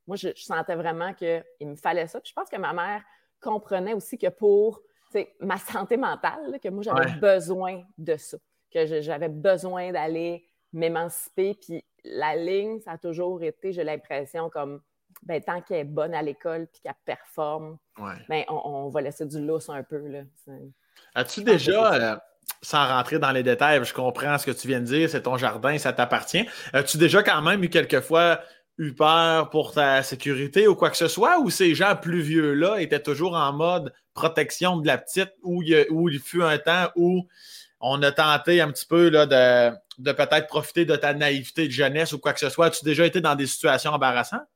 moi, 0.07 0.17
je, 0.17 0.29
sentais 0.37 0.77
vraiment 0.77 1.15
qu'il 1.15 1.43
me 1.63 1.77
fallait 1.77 2.07
ça. 2.07 2.21
Puis 2.21 2.31
je 2.31 2.35
pense 2.35 2.49
que 2.49 2.57
ma 2.57 2.73
mère 2.73 3.03
comprenait 3.41 3.95
aussi 3.95 4.19
que 4.19 4.29
pour 4.29 4.83
ma 5.41 5.57
santé 5.57 5.97
mentale, 5.97 6.61
que 6.63 6.69
moi, 6.69 6.83
j'avais 6.83 7.13
besoin 7.19 7.83
de 7.97 8.17
ça 8.17 8.37
que 8.73 9.01
j'avais 9.01 9.29
besoin 9.29 9.93
d'aller 9.93 10.46
m'émanciper. 10.73 11.55
Puis 11.55 11.85
la 12.05 12.37
ligne, 12.37 12.81
ça 12.81 12.93
a 12.93 12.99
toujours 12.99 13.43
été, 13.43 13.73
j'ai 13.73 13.85
l'impression, 13.85 14.51
comme 14.51 14.81
ben, 15.23 15.43
tant 15.43 15.61
qu'elle 15.61 15.79
est 15.79 15.85
bonne 15.85 16.15
à 16.15 16.23
l'école 16.23 16.67
puis 16.73 16.81
qu'elle 16.83 16.95
performe, 17.05 17.79
ben, 18.29 18.45
on, 18.49 18.89
va 18.89 19.01
laisser 19.01 19.27
du 19.27 19.45
lousse 19.45 19.69
un 19.69 19.83
peu. 19.83 20.03
As-tu 21.15 21.43
déjà, 21.43 21.95
euh, 21.95 22.17
sans 22.63 22.87
rentrer 22.87 23.19
dans 23.19 23.33
les 23.33 23.43
détails, 23.43 23.85
je 23.85 23.95
comprends 23.95 24.39
ce 24.39 24.47
que 24.47 24.51
tu 24.51 24.69
viens 24.69 24.81
de 24.81 24.87
dire, 24.87 25.09
c'est 25.09 25.23
ton 25.23 25.37
jardin, 25.37 25.79
ça 25.79 25.93
t'appartient. 25.93 26.47
As-tu 26.73 26.99
déjà 26.99 27.23
quand 27.23 27.43
même 27.43 27.63
eu 27.65 27.69
quelquefois 27.69 28.41
eu 28.79 28.93
peur 28.93 29.49
pour 29.51 29.73
ta 29.73 30.03
sécurité 30.03 30.69
ou 30.69 30.75
quoi 30.75 30.91
que 30.91 30.97
ce 30.97 31.09
soit, 31.09 31.39
ou 31.41 31.51
ces 31.51 31.75
gens 31.75 31.97
plus 31.97 32.21
vieux-là 32.21 32.81
étaient 32.81 33.03
toujours 33.03 33.35
en 33.35 33.53
mode 33.53 33.93
protection 34.13 34.77
de 34.77 34.87
la 34.87 34.99
petite, 34.99 35.33
où 35.43 35.63
il, 35.63 35.87
où 35.91 36.09
il 36.09 36.21
fut 36.21 36.43
un 36.43 36.59
temps 36.59 36.91
où 36.95 37.27
on 37.81 38.03
a 38.03 38.13
tenté 38.13 38.61
un 38.61 38.71
petit 38.71 38.87
peu 38.87 39.09
là, 39.09 39.27
de, 39.27 39.77
de 39.99 40.13
peut-être 40.13 40.47
profiter 40.47 40.85
de 40.85 40.97
ta 40.97 41.15
naïveté 41.15 41.67
de 41.67 41.73
jeunesse 41.73 42.13
ou 42.13 42.19
quoi 42.19 42.33
que 42.33 42.41
ce 42.41 42.49
soit. 42.49 42.67
As-tu 42.67 42.85
déjà 42.85 43.05
été 43.07 43.21
dans 43.21 43.35
des 43.35 43.47
situations 43.47 43.93
embarrassantes? 43.93 44.47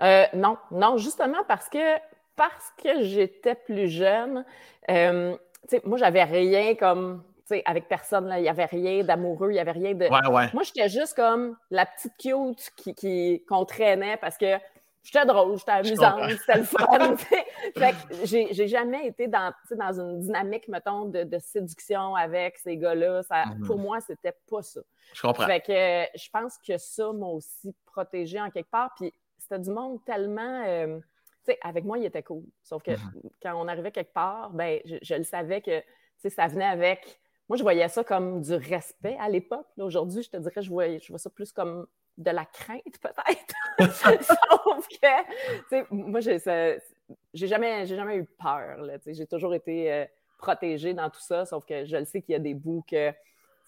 Euh, 0.00 0.24
non, 0.34 0.56
non, 0.70 0.96
justement 0.96 1.44
parce 1.46 1.68
que 1.68 1.96
parce 2.36 2.72
que 2.82 3.02
j'étais 3.02 3.56
plus 3.56 3.88
jeune, 3.88 4.44
euh, 4.90 5.36
moi, 5.84 5.98
j'avais 5.98 6.22
rien 6.22 6.74
comme 6.76 7.24
avec 7.64 7.88
personne, 7.88 8.32
il 8.36 8.42
n'y 8.42 8.48
avait 8.48 8.66
rien 8.66 9.02
d'amoureux, 9.02 9.50
il 9.50 9.54
n'y 9.54 9.58
avait 9.58 9.72
rien 9.72 9.94
de. 9.94 10.08
Moi, 10.54 10.62
j'étais 10.64 10.88
juste 10.88 11.14
comme 11.14 11.56
la 11.70 11.86
petite 11.86 12.12
cute 12.18 12.94
qui, 12.94 13.42
qu'on 13.48 13.64
traînait 13.64 14.18
parce 14.18 14.36
que 14.36 14.58
j'étais 15.02 15.24
drôle, 15.26 15.58
j'étais 15.58 15.70
amusante, 15.70 16.30
c'était 16.38 16.58
le 16.58 16.64
fun. 16.64 17.16
fait 17.16 17.44
que 17.76 18.24
j'ai, 18.24 18.68
jamais 18.68 19.06
été 19.06 19.28
dans, 19.28 19.52
dans 19.70 20.00
une 20.00 20.20
dynamique, 20.20 20.68
mettons, 20.68 21.06
de, 21.06 21.38
séduction 21.38 22.14
avec 22.14 22.58
ces 22.58 22.76
gars-là. 22.76 23.22
Mm-hmm. 23.22 23.66
Pour 23.66 23.78
moi, 23.78 24.00
c'était 24.00 24.34
pas 24.50 24.62
ça. 24.62 24.80
Je 25.14 25.22
comprends. 25.22 25.46
Fait 25.46 25.60
que 25.60 26.18
je 26.18 26.28
pense 26.30 26.58
que 26.58 26.76
ça 26.78 27.12
m'a 27.12 27.26
aussi 27.26 27.74
protégé 27.86 28.40
en 28.40 28.50
quelque 28.50 28.70
part. 28.70 28.92
Puis 28.96 29.12
c'était 29.38 29.58
du 29.58 29.70
monde 29.70 30.04
tellement. 30.04 30.64
Euh, 30.66 30.98
tu 31.44 31.52
sais, 31.52 31.58
avec 31.62 31.84
moi, 31.84 31.98
il 31.98 32.04
était 32.04 32.22
cool. 32.22 32.44
Sauf 32.62 32.82
que 32.82 32.90
mm-hmm. 32.90 33.30
quand 33.42 33.54
on 33.54 33.68
arrivait 33.68 33.92
quelque 33.92 34.12
part, 34.12 34.50
ben, 34.50 34.80
je, 34.84 34.96
je 35.02 35.14
le 35.14 35.24
savais 35.24 35.62
que 35.62 35.82
ça 36.28 36.46
venait 36.48 36.64
avec 36.64 37.20
moi, 37.48 37.56
je 37.56 37.62
voyais 37.62 37.88
ça 37.88 38.04
comme 38.04 38.42
du 38.42 38.54
respect 38.54 39.16
à 39.18 39.28
l'époque. 39.28 39.66
Aujourd'hui, 39.78 40.22
je 40.22 40.28
te 40.28 40.36
dirais, 40.36 40.60
je 40.60 40.68
vois, 40.68 40.98
je 40.98 41.08
vois 41.08 41.18
ça 41.18 41.30
plus 41.30 41.50
comme 41.50 41.86
de 42.18 42.30
la 42.30 42.44
crainte, 42.44 42.98
peut-être. 43.00 43.54
Sauf 44.22 44.88
que, 44.88 45.94
moi, 45.94 46.20
j'ai 46.20 47.46
jamais, 47.46 47.86
jamais 47.86 48.16
eu 48.16 48.24
peur. 48.24 48.84
J'ai 49.06 49.26
toujours 49.26 49.54
été 49.54 49.92
euh, 49.92 50.04
protégée 50.36 50.94
dans 50.94 51.08
tout 51.08 51.20
ça, 51.20 51.46
sauf 51.46 51.64
que 51.64 51.86
je 51.86 51.96
le 51.96 52.04
sais 52.04 52.20
qu'il 52.20 52.32
y 52.32 52.36
a 52.36 52.40
des 52.40 52.54
bouts 52.54 52.84
que 52.88 53.12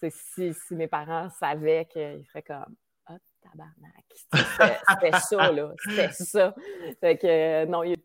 si, 0.09 0.53
si 0.53 0.75
mes 0.75 0.87
parents 0.87 1.29
savaient 1.29 1.85
qu'ils 1.85 2.25
feraient 2.25 2.41
comme 2.41 2.75
Ah, 3.05 3.17
tabarnak. 3.41 4.05
C'était 5.01 5.17
ça, 5.17 5.51
là. 5.51 5.71
C'était 5.87 6.11
ça. 6.11 6.55
Fait 6.99 7.17
que 7.17 7.65
non, 7.65 7.83
il, 7.83 7.97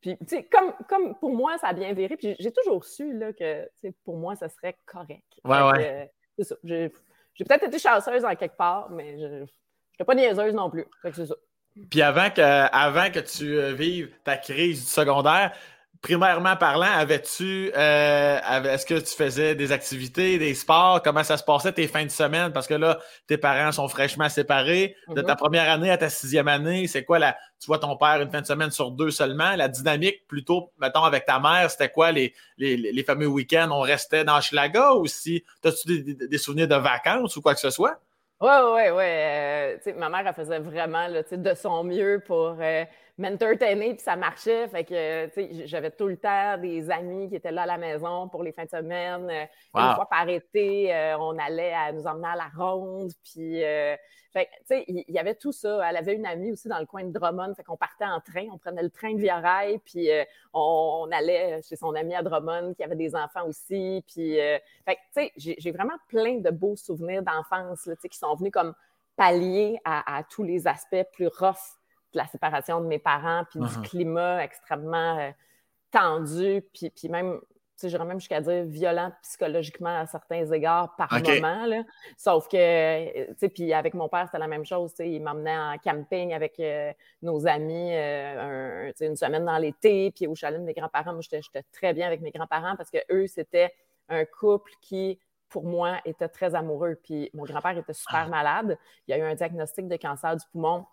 puis, 0.00 0.16
tu 0.18 0.26
sais, 0.26 0.44
comme, 0.44 0.72
comme 0.88 1.14
pour 1.18 1.34
moi, 1.34 1.58
ça 1.58 1.68
a 1.68 1.72
bien 1.74 1.92
viré. 1.92 2.16
Puis 2.16 2.34
j'ai 2.38 2.50
toujours 2.50 2.84
su 2.84 3.16
là, 3.16 3.32
que 3.32 3.68
pour 4.04 4.16
moi, 4.16 4.34
ça 4.36 4.48
serait 4.48 4.76
correct. 4.86 5.22
Ouais, 5.44 5.62
ouais. 5.62 6.10
c'est 6.38 6.44
ça. 6.44 6.56
J'ai 6.64 6.90
peut-être 7.46 7.64
été 7.64 7.78
chanceuse 7.78 8.24
en 8.24 8.34
quelque 8.34 8.56
part, 8.56 8.90
mais 8.90 9.18
je 9.18 9.44
n'étais 9.92 10.04
pas 10.04 10.14
niaiseuse 10.14 10.54
non 10.54 10.70
plus. 10.70 10.86
c'est 11.12 11.26
ça. 11.26 11.34
Puis 11.90 12.02
avant 12.02 12.28
que, 12.30 12.40
avant 12.40 13.10
que 13.10 13.20
tu 13.20 13.58
euh, 13.58 13.72
vives 13.72 14.10
ta 14.24 14.36
crise 14.36 14.84
du 14.84 14.90
secondaire, 14.90 15.52
primairement 16.02 16.56
parlant, 16.56 16.90
avais-tu, 16.92 17.70
euh, 17.76 18.64
est-ce 18.64 18.84
que 18.84 18.98
tu 18.98 19.14
faisais 19.14 19.54
des 19.54 19.70
activités, 19.70 20.36
des 20.36 20.52
sports? 20.52 21.00
Comment 21.00 21.22
ça 21.22 21.36
se 21.36 21.44
passait 21.44 21.72
tes 21.72 21.86
fins 21.86 22.04
de 22.04 22.10
semaine? 22.10 22.52
Parce 22.52 22.66
que 22.66 22.74
là, 22.74 22.98
tes 23.28 23.38
parents 23.38 23.70
sont 23.70 23.86
fraîchement 23.86 24.28
séparés. 24.28 24.96
De 25.08 25.22
ta 25.22 25.32
mhm. 25.32 25.38
première 25.38 25.70
année 25.70 25.90
à 25.90 25.96
ta 25.96 26.10
sixième 26.10 26.48
année, 26.48 26.88
c'est 26.88 27.04
quoi 27.04 27.20
la, 27.20 27.36
tu 27.60 27.66
vois 27.68 27.78
ton 27.78 27.96
père 27.96 28.20
une 28.20 28.30
fin 28.30 28.40
de 28.40 28.46
semaine 28.46 28.72
sur 28.72 28.90
deux 28.90 29.12
seulement? 29.12 29.54
La 29.54 29.68
dynamique, 29.68 30.26
plutôt, 30.26 30.72
mettons, 30.80 31.04
avec 31.04 31.24
ta 31.24 31.38
mère, 31.38 31.70
c'était 31.70 31.88
quoi 31.88 32.10
les, 32.10 32.34
les, 32.58 33.04
fameux 33.04 33.28
week-ends? 33.28 33.68
On 33.70 33.80
restait 33.80 34.24
dans 34.24 34.40
Schlaga 34.40 34.94
ou 34.94 35.06
si, 35.06 35.44
as-tu 35.64 36.02
des, 36.02 36.38
souvenirs 36.38 36.66
de 36.68 36.74
vacances 36.74 37.36
ou 37.36 37.42
quoi 37.42 37.54
que 37.54 37.60
ce 37.60 37.70
soit? 37.70 38.00
Oui, 38.42 38.50
oui, 38.74 38.82
oui. 38.90 39.92
ma 39.94 40.08
mère, 40.08 40.26
elle 40.26 40.34
faisait 40.34 40.58
vraiment 40.58 41.06
là, 41.06 41.22
de 41.22 41.54
son 41.54 41.84
mieux 41.84 42.20
pour 42.26 42.56
euh, 42.60 42.84
m'entertainer, 43.22 43.94
puis 43.94 44.02
ça 44.02 44.16
marchait. 44.16 44.68
Fait 44.68 44.84
que, 44.84 45.30
j'avais 45.64 45.90
tout 45.90 46.08
le 46.08 46.16
temps 46.16 46.58
des 46.58 46.90
amis 46.90 47.28
qui 47.28 47.36
étaient 47.36 47.52
là 47.52 47.62
à 47.62 47.66
la 47.66 47.78
maison 47.78 48.28
pour 48.28 48.42
les 48.42 48.52
fins 48.52 48.64
de 48.64 48.70
semaine. 48.70 49.28
Euh, 49.30 49.44
une 49.74 49.94
fois 49.94 50.08
par 50.08 50.28
été, 50.28 50.94
euh, 50.94 51.16
on 51.18 51.38
allait 51.38 51.72
à, 51.72 51.92
nous 51.92 52.06
emmener 52.06 52.28
à 52.28 52.36
la 52.36 52.50
ronde, 52.54 53.12
puis... 53.24 53.64
Euh, 53.64 53.96
fait 54.32 54.48
tu 54.60 54.68
sais, 54.68 54.84
il 54.88 55.04
y, 55.08 55.18
avait 55.18 55.34
tout 55.34 55.52
ça. 55.52 55.86
Elle 55.86 55.96
avait 55.98 56.14
une 56.14 56.24
amie 56.24 56.52
aussi 56.52 56.66
dans 56.66 56.78
le 56.78 56.86
coin 56.86 57.04
de 57.04 57.12
Drummond. 57.12 57.54
Fait 57.54 57.64
qu'on 57.64 57.76
partait 57.76 58.06
en 58.06 58.18
train, 58.18 58.46
on 58.50 58.56
prenait 58.56 58.82
le 58.82 58.88
train 58.88 59.12
de 59.12 59.20
Via 59.20 59.38
Rail, 59.40 59.78
puis 59.84 60.08
on, 60.54 61.06
allait 61.12 61.60
chez 61.60 61.76
son 61.76 61.94
amie 61.94 62.14
à 62.14 62.22
Drummond 62.22 62.72
qui 62.72 62.82
avait 62.82 62.96
des 62.96 63.14
enfants 63.14 63.46
aussi. 63.46 64.02
Puis, 64.06 64.36
fait 64.36 64.96
tu 65.14 65.28
sais, 65.28 65.32
j'ai 65.36 65.70
vraiment 65.70 65.98
plein 66.08 66.38
de 66.38 66.48
beaux 66.48 66.76
souvenirs 66.76 67.22
d'enfance, 67.22 67.82
tu 67.82 67.90
sais, 68.00 68.08
qui 68.08 68.16
sont 68.16 68.34
venus 68.34 68.52
comme 68.52 68.72
pallier 69.16 69.78
à, 69.84 70.16
à, 70.16 70.22
tous 70.22 70.44
les 70.44 70.66
aspects 70.66 71.04
plus 71.12 71.28
rough 71.28 71.81
de 72.12 72.18
la 72.18 72.26
séparation 72.26 72.80
de 72.80 72.86
mes 72.86 72.98
parents, 72.98 73.44
puis 73.50 73.60
du 73.60 73.66
uh-huh. 73.66 73.82
climat 73.82 74.44
extrêmement 74.44 75.18
euh, 75.18 75.30
tendu, 75.90 76.62
puis, 76.72 76.90
puis 76.90 77.08
même, 77.08 77.40
j'irais 77.82 78.04
même 78.04 78.20
jusqu'à 78.20 78.40
dire 78.40 78.64
violent 78.64 79.12
psychologiquement 79.22 80.00
à 80.00 80.06
certains 80.06 80.50
égards 80.52 80.94
par 80.96 81.12
moment. 81.12 81.66
Là. 81.66 81.82
Sauf 82.16 82.48
que, 82.48 83.28
tu 83.28 83.34
sais, 83.38 83.48
puis 83.48 83.72
avec 83.72 83.94
mon 83.94 84.08
père, 84.08 84.26
c'était 84.26 84.38
la 84.38 84.48
même 84.48 84.64
chose. 84.64 84.92
Il 85.00 85.22
m'emmenait 85.22 85.58
en 85.58 85.76
camping 85.78 86.32
avec 86.32 86.58
euh, 86.60 86.92
nos 87.22 87.46
amis 87.46 87.90
euh, 87.92 88.92
une 89.00 89.16
semaine 89.16 89.44
dans 89.44 89.58
l'été, 89.58 90.10
puis 90.12 90.26
au 90.26 90.34
chalet 90.34 90.60
de 90.60 90.64
mes 90.64 90.74
grands-parents. 90.74 91.12
Moi, 91.12 91.22
j'étais 91.22 91.62
très 91.72 91.92
bien 91.92 92.06
avec 92.06 92.20
mes 92.20 92.30
grands-parents 92.30 92.76
parce 92.76 92.90
que 92.90 92.98
eux, 93.10 93.26
c'était 93.26 93.72
un 94.08 94.24
couple 94.24 94.72
qui 94.80 95.18
pour 95.52 95.64
moi, 95.64 95.98
était 96.06 96.28
très 96.28 96.54
amoureux. 96.54 96.98
Puis 97.04 97.30
mon 97.34 97.44
grand-père 97.44 97.76
était 97.76 97.92
super 97.92 98.24
ah. 98.24 98.28
malade. 98.28 98.78
Il 99.06 99.10
y 99.10 99.14
a 99.14 99.18
eu 99.18 99.30
un 99.30 99.34
diagnostic 99.34 99.86
de 99.86 99.96
cancer 99.96 100.34
du 100.34 100.44
poumon 100.50 100.86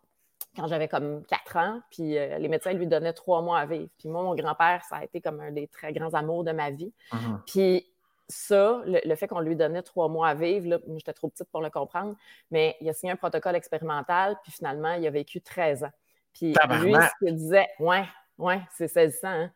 quand 0.60 0.68
j'avais 0.68 0.88
comme 0.88 1.24
quatre 1.26 1.56
ans, 1.58 1.82
puis 1.90 2.18
euh, 2.18 2.38
les 2.38 2.48
médecins 2.50 2.74
lui 2.74 2.88
donnaient 2.88 3.14
trois 3.14 3.42
mois 3.42 3.60
à 3.60 3.66
vivre. 3.66 3.90
Puis 3.98 4.10
moi, 4.10 4.24
mon 4.24 4.36
grand-père, 4.36 4.84
ça 4.90 4.98
a 4.98 5.04
été 5.04 5.22
comme 5.22 5.40
un 5.40 5.52
des 5.52 5.68
très 5.68 5.94
grands 5.94 6.14
amours 6.14 6.44
de 6.44 6.52
ma 6.52 6.70
vie. 6.70 6.92
Uh-huh. 7.12 7.40
Puis 7.46 7.88
ça, 8.28 8.82
le, 8.86 9.16
fait 9.16 9.28
qu'on 9.28 9.40
lui 9.40 9.56
donnait 9.56 9.82
trois 9.82 10.08
mois 10.10 10.28
à 10.28 10.36
vivre, 10.36 10.80
j'étais 10.96 11.14
trop 11.14 11.30
petite 11.30 11.50
pour 11.50 11.62
le 11.62 11.70
comprendre, 11.70 12.16
mais 12.52 12.76
il 12.82 12.90
a 12.90 12.94
signé 12.94 13.14
un 13.14 13.16
protocole 13.16 13.56
expérimental, 13.56 14.38
puis 14.44 14.52
finalement, 14.52 14.94
il 14.94 15.08
a 15.08 15.10
vécu 15.10 15.42
13 15.42 15.86
ans. 15.86 15.92
Puis 16.34 16.54
lui, 16.82 16.94
ce 16.94 17.26
qu'il 17.26 17.36
disait, 17.36 17.68
ouais, 17.80 18.06
ouais, 18.38 18.62
c'est 18.76 18.88
saisissant. 18.88 19.30
Hein? 19.30 19.52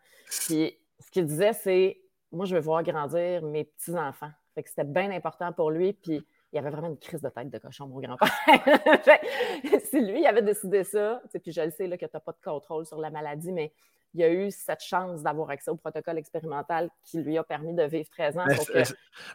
Puis 0.47 0.77
ce 0.99 1.11
qu'il 1.11 1.25
disait, 1.25 1.53
c'est, 1.53 1.99
moi, 2.31 2.45
je 2.45 2.55
veux 2.55 2.61
voir 2.61 2.81
grandir 2.81 3.43
mes 3.43 3.65
petits-enfants. 3.65 4.31
Fait 4.55 4.63
que 4.63 4.69
c'était 4.69 4.85
bien 4.85 5.11
important 5.11 5.51
pour 5.51 5.69
lui, 5.69 5.93
puis 5.93 6.25
il 6.53 6.57
y 6.57 6.59
avait 6.59 6.69
vraiment 6.69 6.89
une 6.89 6.99
crise 6.99 7.21
de 7.21 7.29
tête 7.29 7.49
de 7.49 7.57
cochon, 7.57 7.87
mon 7.87 7.99
grand-père. 7.99 8.29
si 9.89 9.99
lui, 9.99 10.21
il 10.21 10.27
avait 10.27 10.43
décidé 10.43 10.83
ça, 10.83 11.19
puis 11.41 11.51
je 11.51 11.61
le 11.61 11.71
sais 11.71 11.87
là, 11.87 11.97
que 11.97 12.05
tu 12.05 12.11
n'as 12.13 12.19
pas 12.19 12.31
de 12.31 12.43
contrôle 12.43 12.85
sur 12.85 12.99
la 12.99 13.09
maladie, 13.09 13.51
mais 13.51 13.73
il 14.13 14.23
a 14.23 14.29
eu 14.29 14.51
cette 14.51 14.83
chance 14.83 15.23
d'avoir 15.23 15.49
accès 15.49 15.71
au 15.71 15.75
protocole 15.75 16.19
expérimental 16.19 16.91
qui 17.03 17.17
lui 17.17 17.39
a 17.39 17.43
permis 17.43 17.73
de 17.73 17.81
vivre 17.81 18.07
13 18.11 18.37
ans. 18.37 18.45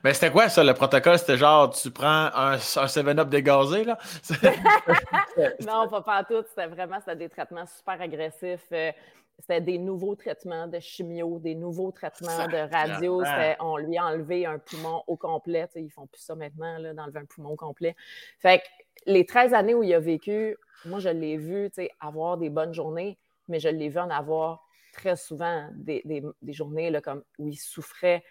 Mais, 0.05 0.15
c'était 0.15 0.31
quoi 0.31 0.49
ça, 0.49 0.63
le 0.63 0.75
protocole? 0.75 1.19
C'était 1.19 1.37
genre, 1.37 1.71
tu 1.71 1.91
prends 1.91 2.07
un, 2.07 2.53
un 2.53 2.57
7-up 2.57 3.29
dégazé, 3.29 3.83
là? 3.83 3.99
non, 5.67 5.89
pas, 5.89 6.03
pas 6.03 6.23
tout. 6.23 6.45
C'était 6.49 6.69
vraiment 6.69 7.01
c'était 7.01 7.17
des 7.17 7.29
traitements 7.29 7.67
super 7.67 8.01
agressifs. 8.01 8.67
Euh, 8.71 8.93
c'était 9.39 9.61
des 9.61 9.79
nouveaux 9.79 10.17
traitements 10.17 10.67
de 10.67 10.81
chimio, 10.81 11.39
des 11.39 11.55
nouveaux 11.55 11.93
traitements 11.93 12.49
de 12.49 12.71
radio. 12.71 13.23
On 13.61 13.77
lui 13.77 13.97
a 13.97 14.07
enlevé 14.07 14.47
un 14.47 14.59
poumon 14.59 15.03
au 15.07 15.17
complet. 15.17 15.69
ils 15.77 15.91
font 15.91 16.07
plus 16.07 16.21
ça 16.21 16.35
maintenant, 16.35 16.79
d'enlever 16.95 17.21
un 17.21 17.25
poumon 17.25 17.51
au 17.51 17.57
complet. 17.57 17.95
Fait 18.39 18.59
que 18.59 18.65
les 19.07 19.25
13 19.25 19.55
années 19.55 19.75
où 19.75 19.83
il 19.83 19.95
a 19.95 20.01
vécu, 20.01 20.57
moi, 20.85 20.99
je 20.99 21.09
l'ai 21.09 21.37
vu 21.37 21.71
avoir 22.01 22.37
des 22.37 22.51
bonnes 22.51 22.75
journées, 22.75 23.19
mais 23.49 23.61
je 23.61 23.69
l'ai 23.69 23.89
vu 23.89 23.99
en 23.99 24.11
avoir 24.11 24.65
très 24.93 25.17
souvent 25.17 25.69
des, 25.75 26.03
journées 26.49 26.91
là, 26.91 27.01
comme, 27.01 27.23
où 27.39 27.49
il 27.49 27.57
souffrait 27.57 28.25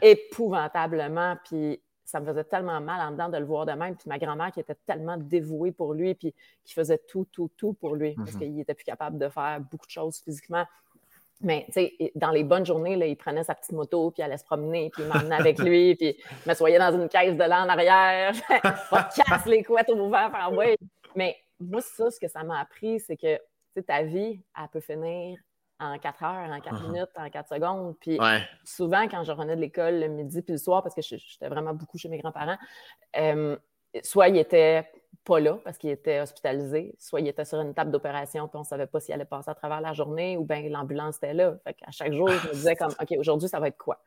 épouvantablement. 0.00 1.36
Puis 1.44 1.82
ça 2.04 2.20
me 2.20 2.26
faisait 2.26 2.44
tellement 2.44 2.80
mal 2.80 3.00
en 3.00 3.12
dedans 3.12 3.28
de 3.28 3.38
le 3.38 3.44
voir 3.44 3.66
de 3.66 3.72
même. 3.72 3.96
Puis 3.96 4.08
ma 4.08 4.18
grand-mère 4.18 4.52
qui 4.52 4.60
était 4.60 4.76
tellement 4.86 5.16
dévouée 5.16 5.72
pour 5.72 5.94
lui, 5.94 6.14
puis 6.14 6.34
qui 6.64 6.74
faisait 6.74 6.98
tout, 6.98 7.26
tout, 7.30 7.50
tout 7.56 7.72
pour 7.74 7.94
lui, 7.94 8.14
parce 8.14 8.34
mhm. 8.34 8.40
qu'il 8.40 8.60
était 8.60 8.74
plus 8.74 8.84
capable 8.84 9.18
de 9.18 9.28
faire 9.28 9.60
beaucoup 9.60 9.86
de 9.86 9.90
choses 9.90 10.18
physiquement. 10.18 10.64
Mais, 11.40 11.64
tu 11.66 11.72
sais, 11.72 12.12
dans 12.14 12.30
les 12.30 12.44
bonnes 12.44 12.64
journées, 12.64 12.94
là, 12.94 13.06
il 13.06 13.16
prenait 13.16 13.42
sa 13.42 13.54
petite 13.54 13.72
moto, 13.72 14.12
puis 14.12 14.22
il 14.22 14.24
allait 14.24 14.38
se 14.38 14.44
promener, 14.44 14.90
puis 14.90 15.02
il 15.02 15.08
m'emmenait 15.08 15.34
avec 15.34 15.58
lui, 15.62 15.96
puis 15.96 16.16
il 16.16 16.46
m'assoyait 16.46 16.78
dans 16.78 16.92
une 16.92 17.08
caisse 17.08 17.34
de 17.34 17.42
lait 17.42 17.54
en 17.54 17.68
arrière, 17.68 18.32
il 18.50 19.22
casse 19.24 19.46
les 19.46 19.64
couettes 19.64 19.90
au 19.90 19.96
mouvement, 19.96 20.28
ouais. 20.52 20.76
Mais 21.16 21.36
moi, 21.58 21.80
ça, 21.80 22.10
ce 22.10 22.20
que 22.20 22.28
ça 22.28 22.44
m'a 22.44 22.60
appris, 22.60 23.00
c'est 23.00 23.16
que, 23.16 23.36
tu 23.36 23.42
sais, 23.74 23.82
ta 23.82 24.02
vie, 24.02 24.40
elle 24.56 24.68
peut 24.72 24.80
finir 24.80 25.36
en 25.80 25.98
quatre 25.98 26.22
heures, 26.22 26.50
en 26.50 26.60
quatre 26.60 26.82
uh-huh. 26.82 26.92
minutes, 26.92 27.10
en 27.16 27.28
quatre 27.30 27.48
secondes. 27.48 27.96
Puis 28.00 28.18
souvent, 28.64 29.08
quand 29.08 29.24
je 29.24 29.32
revenais 29.32 29.56
de 29.56 29.60
l'école 29.60 30.00
le 30.00 30.08
midi 30.08 30.42
puis 30.42 30.52
le 30.52 30.58
soir, 30.58 30.82
parce 30.82 30.94
que 30.94 31.02
j'étais 31.02 31.48
vraiment 31.48 31.74
beaucoup 31.74 31.98
chez 31.98 32.08
mes 32.08 32.18
grands-parents, 32.18 32.58
euh, 33.16 33.56
soit 34.02 34.28
il 34.28 34.36
était 34.36 34.88
pas 35.24 35.40
là 35.40 35.58
parce 35.64 35.78
qu'il 35.78 35.90
était 35.90 36.20
hospitalisé, 36.20 36.94
soit 36.98 37.20
il 37.20 37.28
était 37.28 37.44
sur 37.44 37.60
une 37.60 37.74
table 37.74 37.90
d'opération 37.90 38.48
puis 38.48 38.58
on 38.58 38.64
savait 38.64 38.86
pas 38.86 39.00
s'il 39.00 39.14
allait 39.14 39.24
passer 39.24 39.50
à 39.50 39.54
travers 39.54 39.80
la 39.80 39.92
journée 39.92 40.36
ou 40.36 40.44
bien 40.44 40.62
l'ambulance 40.68 41.18
était 41.18 41.34
là. 41.34 41.56
Fait 41.64 41.74
qu'à 41.74 41.90
chaque 41.90 42.12
jour, 42.12 42.28
je 42.28 42.48
me 42.48 42.52
disais 42.52 42.76
comme, 42.76 42.94
OK, 43.00 43.14
aujourd'hui, 43.18 43.48
ça 43.48 43.60
va 43.60 43.68
être 43.68 43.78
quoi? 43.78 44.02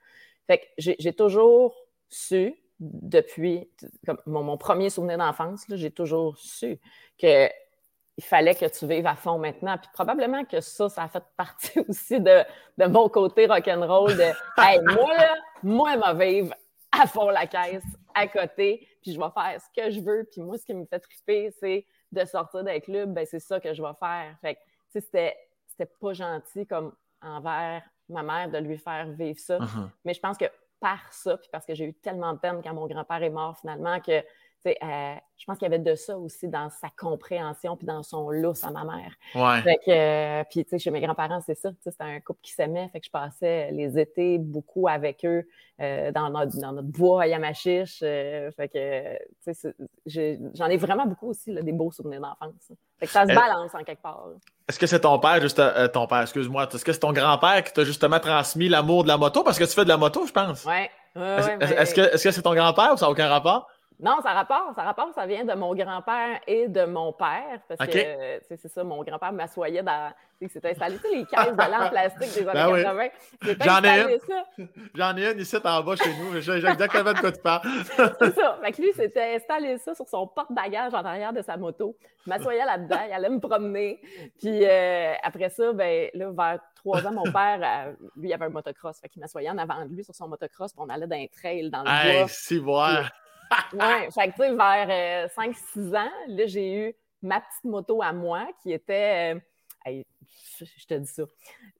Fait 0.47 0.60
que 0.60 0.65
j'ai 0.78 1.13
toujours 1.13 1.75
su, 2.10 2.56
depuis 2.80 3.69
comme 4.06 4.17
mon, 4.25 4.58
premier 4.58 4.89
souvenir 4.89 5.17
d'enfance, 5.17 5.65
j'ai 5.69 5.91
toujours 5.91 6.38
su 6.38 6.80
que 7.17 7.49
il 8.17 8.23
fallait 8.23 8.56
que 8.56 8.65
tu 8.65 8.88
vives 8.88 9.08
à 9.08 9.15
fond 9.15 9.38
maintenant. 9.38 9.78
Puis 9.78 9.89
probablement 9.93 10.45
que 10.45 10.62
ça, 10.62 10.89
ça 10.89 11.04
a 11.04 11.08
fait 11.08 11.23
partie 11.36 11.80
aussi 11.88 12.19
de, 12.19 12.43
de 12.78 12.86
mon 12.86 13.10
côté 13.10 13.45
rock'n'roll 13.45 14.15
de 14.15 14.32
Hey, 14.58 14.80
moi, 14.82 15.13
là, 15.13 15.36
moi, 15.63 15.93
je 15.93 16.17
vais 16.17 16.32
vivre 16.41 16.56
à 16.91 17.08
fond 17.08 17.30
la 17.30 17.45
caisse, 17.45 17.84
à 18.13 18.28
côté, 18.28 18.88
puis 19.01 19.12
je 19.12 19.19
vais 19.19 19.30
faire 19.34 19.60
ce 19.60 19.82
que 19.82 19.89
je 19.91 19.99
veux. 19.99 20.28
Puis 20.32 20.41
moi, 20.41 20.58
ce 20.58 20.65
qui 20.65 20.73
me 20.73 20.86
fait 20.86 20.99
triper, 20.99 21.51
c'est 21.60 21.86
de 22.12 22.25
sortir 22.25 22.63
des 22.63 22.80
clubs, 22.80 23.13
ben 23.13 23.25
c'est 23.30 23.39
ça 23.39 23.60
que 23.60 23.73
je 23.73 23.82
vais 23.82 23.93
faire. 23.99 24.34
Fait 24.39 24.56
que, 24.56 24.60
tu 24.60 24.65
sais, 24.93 25.01
c'était, 25.01 25.38
c'était 25.67 25.91
pas 25.99 26.13
gentil 26.13 26.65
comme 26.65 26.93
envers 27.21 27.84
ma 28.08 28.23
mère 28.23 28.49
de 28.49 28.60
lui 28.60 28.78
faire 28.78 29.08
vivre 29.10 29.39
ça. 29.39 29.58
Uh-huh. 29.58 29.89
Mais 30.06 30.13
je 30.13 30.21
pense 30.21 30.38
que 30.38 30.45
par 30.80 31.12
ça, 31.12 31.38
puis 31.38 31.49
parce 31.51 31.65
que 31.65 31.73
j'ai 31.73 31.86
eu 31.86 31.93
tellement 31.93 32.34
de 32.34 32.39
peine 32.39 32.62
quand 32.63 32.73
mon 32.73 32.88
grand-père 32.88 33.23
est 33.23 33.30
mort 33.30 33.58
finalement, 33.60 33.99
que 33.99 34.23
euh, 34.67 35.15
je 35.38 35.45
pense 35.45 35.58
qu'il 35.58 35.65
y 35.65 35.73
avait 35.73 35.80
de 35.80 35.95
ça 35.95 36.17
aussi 36.17 36.47
dans 36.47 36.69
sa 36.69 36.89
compréhension 36.97 37.75
puis 37.75 37.86
dans 37.86 38.04
son 38.04 38.30
lousse 38.30 38.63
à 38.63 38.71
ma 38.71 38.84
mère. 38.84 39.12
Ouais. 39.36 39.62
Fait 39.62 39.78
que, 39.78 39.91
euh, 39.91 40.43
puis, 40.49 40.63
tu 40.63 40.71
sais, 40.71 40.80
chez 40.80 40.91
mes 40.91 41.01
grands-parents, 41.01 41.41
c'est 41.45 41.56
ça. 41.56 41.71
C'était 41.82 42.04
un 42.04 42.19
couple 42.19 42.39
qui 42.41 42.51
s'aimait. 42.51 42.89
Fait 42.89 42.99
que 42.99 43.06
je 43.06 43.12
passais 43.12 43.71
les 43.71 43.99
étés 43.99 44.38
beaucoup 44.38 44.88
avec 44.88 45.25
eux 45.25 45.47
euh, 45.82 46.12
dans, 46.12 46.30
notre, 46.30 46.60
dans, 46.60 46.71
notre, 46.71 46.88
bois 46.88 47.23
à 47.23 47.28
Yamachiche. 47.28 47.99
fait 47.99 48.71
que, 48.73 49.17
tu 49.43 49.54
sais, 49.54 50.39
j'en 50.54 50.67
ai 50.67 50.78
vraiment 50.78 51.06
beaucoup 51.06 51.30
aussi, 51.30 51.51
là, 51.51 51.62
des 51.62 51.73
beaux 51.73 51.91
souvenirs 51.91 52.21
d'enfance. 52.21 52.71
Fait 52.99 53.08
que 53.08 53.12
ça 53.12 53.23
se 53.23 53.34
balance 53.34 53.75
en 53.75 53.84
quelque 53.84 54.01
part. 54.01 54.28
Est-ce 54.69 54.80
que 54.80 54.88
c'est 54.88 55.01
ton 55.01 55.19
père, 55.19 55.41
juste 55.41 55.62
ton 55.91 56.08
père, 56.08 56.21
excuse-moi, 56.21 56.67
est-ce 56.73 56.86
que 56.86 56.93
c'est 56.93 56.99
ton 56.99 57.13
grand-père 57.13 57.63
qui 57.63 57.73
t'a 57.73 57.84
justement 57.84 58.19
transmis 58.19 58.69
l'amour 58.69 59.04
de 59.04 59.10
la 59.10 59.17
moto? 59.17 59.43
Parce 59.43 59.60
que 59.60 59.65
tu 59.65 59.71
fais 59.71 59.84
de 59.84 59.89
la 59.89 59.97
moto, 59.97 60.25
je 60.25 60.32
pense. 60.32 60.65
Oui. 60.65 60.88
Ouais, 61.15 61.58
est-ce 61.62 61.95
que 61.95 62.17
c'est 62.17 62.30
-ce 62.30 62.32
c'est 62.34 62.41
ton 62.41 62.54
grand-père 62.54 62.93
ou 62.93 62.97
ça 62.97 63.06
n'a 63.06 63.12
aucun 63.12 63.30
rapport? 63.30 63.67
Non, 63.99 64.17
ça 64.21 64.34
rapporte, 64.34 64.75
ça 64.75 64.84
rapporte, 64.84 65.13
ça 65.15 65.25
vient 65.25 65.45
de 65.45 65.53
mon 65.53 65.73
grand-père 65.73 66.41
et 66.47 66.67
de 66.67 66.86
mon 66.86 67.13
père. 67.13 67.62
Parce 67.67 67.89
que, 67.89 68.41
c'est 68.49 68.67
ça, 68.67 68.84
mon 68.84 69.03
grand-père 69.03 69.31
m'assoyait 69.31 69.84
dans. 69.84 70.12
C'était 70.41 70.71
installé, 70.71 70.97
tu 70.97 71.03
sais, 71.03 71.15
les 71.15 71.25
caisses 71.25 71.55
de 71.55 71.71
lampe 71.71 71.91
plastique 71.91 72.43
des 72.43 72.47
années 72.47 72.84
80. 72.84 73.55
J'en 73.63 73.84
ai 73.84 74.19
une. 74.58 74.69
J'en 74.93 75.15
ai 75.15 75.31
une 75.31 75.39
ici 75.39 75.55
en 75.55 75.81
bas 75.81 75.95
chez 75.95 76.10
nous. 76.17 76.41
J'ai 76.41 76.65
exactement 76.65 77.13
de 77.13 77.19
quoi 77.19 77.31
tu 77.31 77.41
parles. 77.41 77.62
c'est 78.19 78.36
ça. 78.36 78.60
Fait 78.62 78.71
que 78.73 78.81
lui, 78.81 78.91
c'était 78.93 79.36
installé 79.36 79.77
ça 79.77 79.95
sur 79.95 80.08
son 80.10 80.27
porte-bagages 80.27 80.93
en 80.93 81.05
arrière 81.05 81.31
de 81.31 81.41
sa 81.41 81.55
moto. 81.55 81.95
Je 82.25 82.29
m'assoyais 82.29 82.65
là-dedans, 82.65 82.99
il 83.08 83.13
allait 83.13 83.29
me 83.29 83.39
promener. 83.39 84.01
Puis 84.38 84.65
euh, 84.65 85.13
après 85.23 85.49
ça, 85.49 85.71
ben, 85.71 86.10
là, 86.13 86.31
vers 86.31 86.60
trois 86.75 87.08
ans, 87.08 87.13
mon 87.13 87.31
père, 87.31 87.60
euh, 87.63 87.93
lui, 88.17 88.29
il 88.29 88.34
avait 88.34 88.45
un 88.45 88.49
motocross. 88.49 88.99
Fait 88.99 89.08
qu'il 89.08 89.21
m'assoyait 89.21 89.49
en 89.49 89.58
avant 89.58 89.86
de 89.86 89.95
lui 89.95 90.03
sur 90.03 90.13
son 90.13 90.27
motocross, 90.27 90.73
puis 90.73 90.84
on 90.86 90.89
allait 90.89 91.08
dans 91.08 91.15
un 91.15 91.27
trail 91.27 91.69
dans 91.69 91.84
le 91.84 91.89
hey, 91.89 92.19
bois. 92.19 92.27
si, 92.27 92.58
voir 92.58 93.10
oui, 93.73 94.12
fait 94.13 94.29
que 94.29 94.36
tu 94.36 94.41
sais, 94.41 94.55
vers 94.55 95.29
5-6 95.29 95.55
euh, 95.77 95.97
ans, 95.97 96.12
là, 96.27 96.45
j'ai 96.45 96.73
eu 96.73 96.95
ma 97.21 97.41
petite 97.41 97.63
moto 97.63 98.01
à 98.01 98.13
moi 98.13 98.47
qui 98.62 98.71
était. 98.71 99.36
Euh, 99.36 99.39
je 100.60 100.86
te 100.86 100.93
dis 100.93 101.08
ça. 101.08 101.23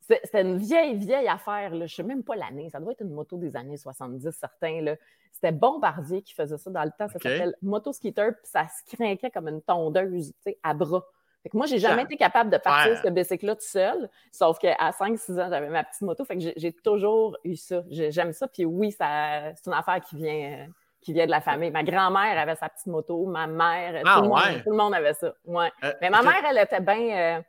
C'était 0.02 0.42
une 0.42 0.58
vieille, 0.58 0.96
vieille 0.96 1.28
affaire. 1.28 1.72
Là. 1.72 1.86
Je 1.88 1.94
ne 1.94 1.96
sais 1.96 2.04
même 2.04 2.24
pas 2.24 2.36
l'année. 2.36 2.70
Ça 2.70 2.80
doit 2.80 2.92
être 2.92 3.02
une 3.02 3.14
moto 3.14 3.38
des 3.38 3.56
années 3.56 3.78
70, 3.78 4.30
certains. 4.32 4.96
C'était 5.32 5.52
Bombardier 5.52 6.22
qui 6.22 6.34
faisait 6.34 6.58
ça 6.58 6.70
dans 6.70 6.84
le 6.84 6.92
temps. 6.92 7.08
Ça 7.08 7.14
s'appelle 7.14 7.56
Motoskater. 7.62 8.32
Puis 8.42 8.52
ça 8.52 8.68
se 8.68 8.96
craquait 8.96 9.32
comme 9.32 9.48
une 9.48 9.62
tondeuse 9.62 10.34
à 10.62 10.74
bras. 10.74 11.06
Fait 11.42 11.50
que 11.50 11.58
moi, 11.58 11.68
j'ai 11.68 11.80
jamais 11.80 12.04
été 12.04 12.18
capable 12.18 12.50
de 12.50 12.58
partir 12.58 12.98
ce 12.98 13.08
bicycle-là 13.08 13.56
tout 13.56 13.62
seul. 13.62 14.10
Sauf 14.32 14.58
qu'à 14.60 14.76
5-6 14.92 15.40
ans, 15.40 15.48
j'avais 15.50 15.70
ma 15.70 15.84
petite 15.84 16.02
moto. 16.02 16.26
Fait 16.26 16.38
que 16.38 16.54
j'ai 16.56 16.74
toujours 16.74 17.38
eu 17.44 17.56
ça. 17.56 17.84
J'aime 17.90 18.34
ça. 18.34 18.48
Puis 18.48 18.66
oui, 18.66 18.92
ça, 18.92 19.54
c'est 19.56 19.68
une 19.68 19.74
affaire 19.74 20.02
qui 20.02 20.16
vient 20.16 20.68
qui 21.06 21.14
vient 21.14 21.28
de 21.28 21.32
la 21.32 21.40
famille. 21.40 21.70
Ma 21.70 21.84
grand-mère 21.84 22.38
avait 22.38 22.56
sa 22.56 22.68
petite 22.68 22.88
moto, 22.88 23.26
ma 23.28 23.46
mère, 23.46 24.02
ah, 24.06 24.16
tout, 24.16 24.24
le 24.24 24.28
monde, 24.28 24.64
tout, 24.64 24.70
le 24.72 24.76
monde, 24.76 24.94
avait 24.96 25.14
ça. 25.14 25.34
Ouais. 25.46 25.72
Euh, 25.84 25.94
Mais 26.02 26.10
ma 26.10 26.24
mère, 26.24 26.44
elle 26.50 26.58
était 26.58 26.82
bien. 26.82 27.38
Euh, 27.38 27.42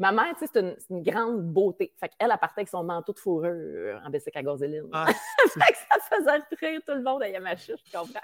ma 0.00 0.10
mère, 0.10 0.34
tu 0.34 0.40
sais, 0.40 0.50
c'est 0.52 0.60
une, 0.60 0.76
une, 0.90 1.02
grande 1.02 1.40
beauté. 1.40 1.94
Fait 2.00 2.08
qu'elle, 2.08 2.30
elle 2.32 2.38
partait 2.38 2.60
avec 2.60 2.68
son 2.68 2.82
manteau 2.82 3.12
de 3.12 3.18
fourrure 3.20 4.02
en 4.04 4.10
bicycle 4.10 4.38
à. 4.38 4.52
Ah, 4.92 5.06
fait 5.48 5.72
que 5.72 5.78
ça 5.88 6.16
faisait 6.16 6.66
rire 6.66 6.80
tout 6.84 6.94
le 6.94 7.02
monde 7.02 7.22
à 7.22 7.28
Yamacha, 7.28 7.74
je 7.76 7.96
comprends? 7.96 8.20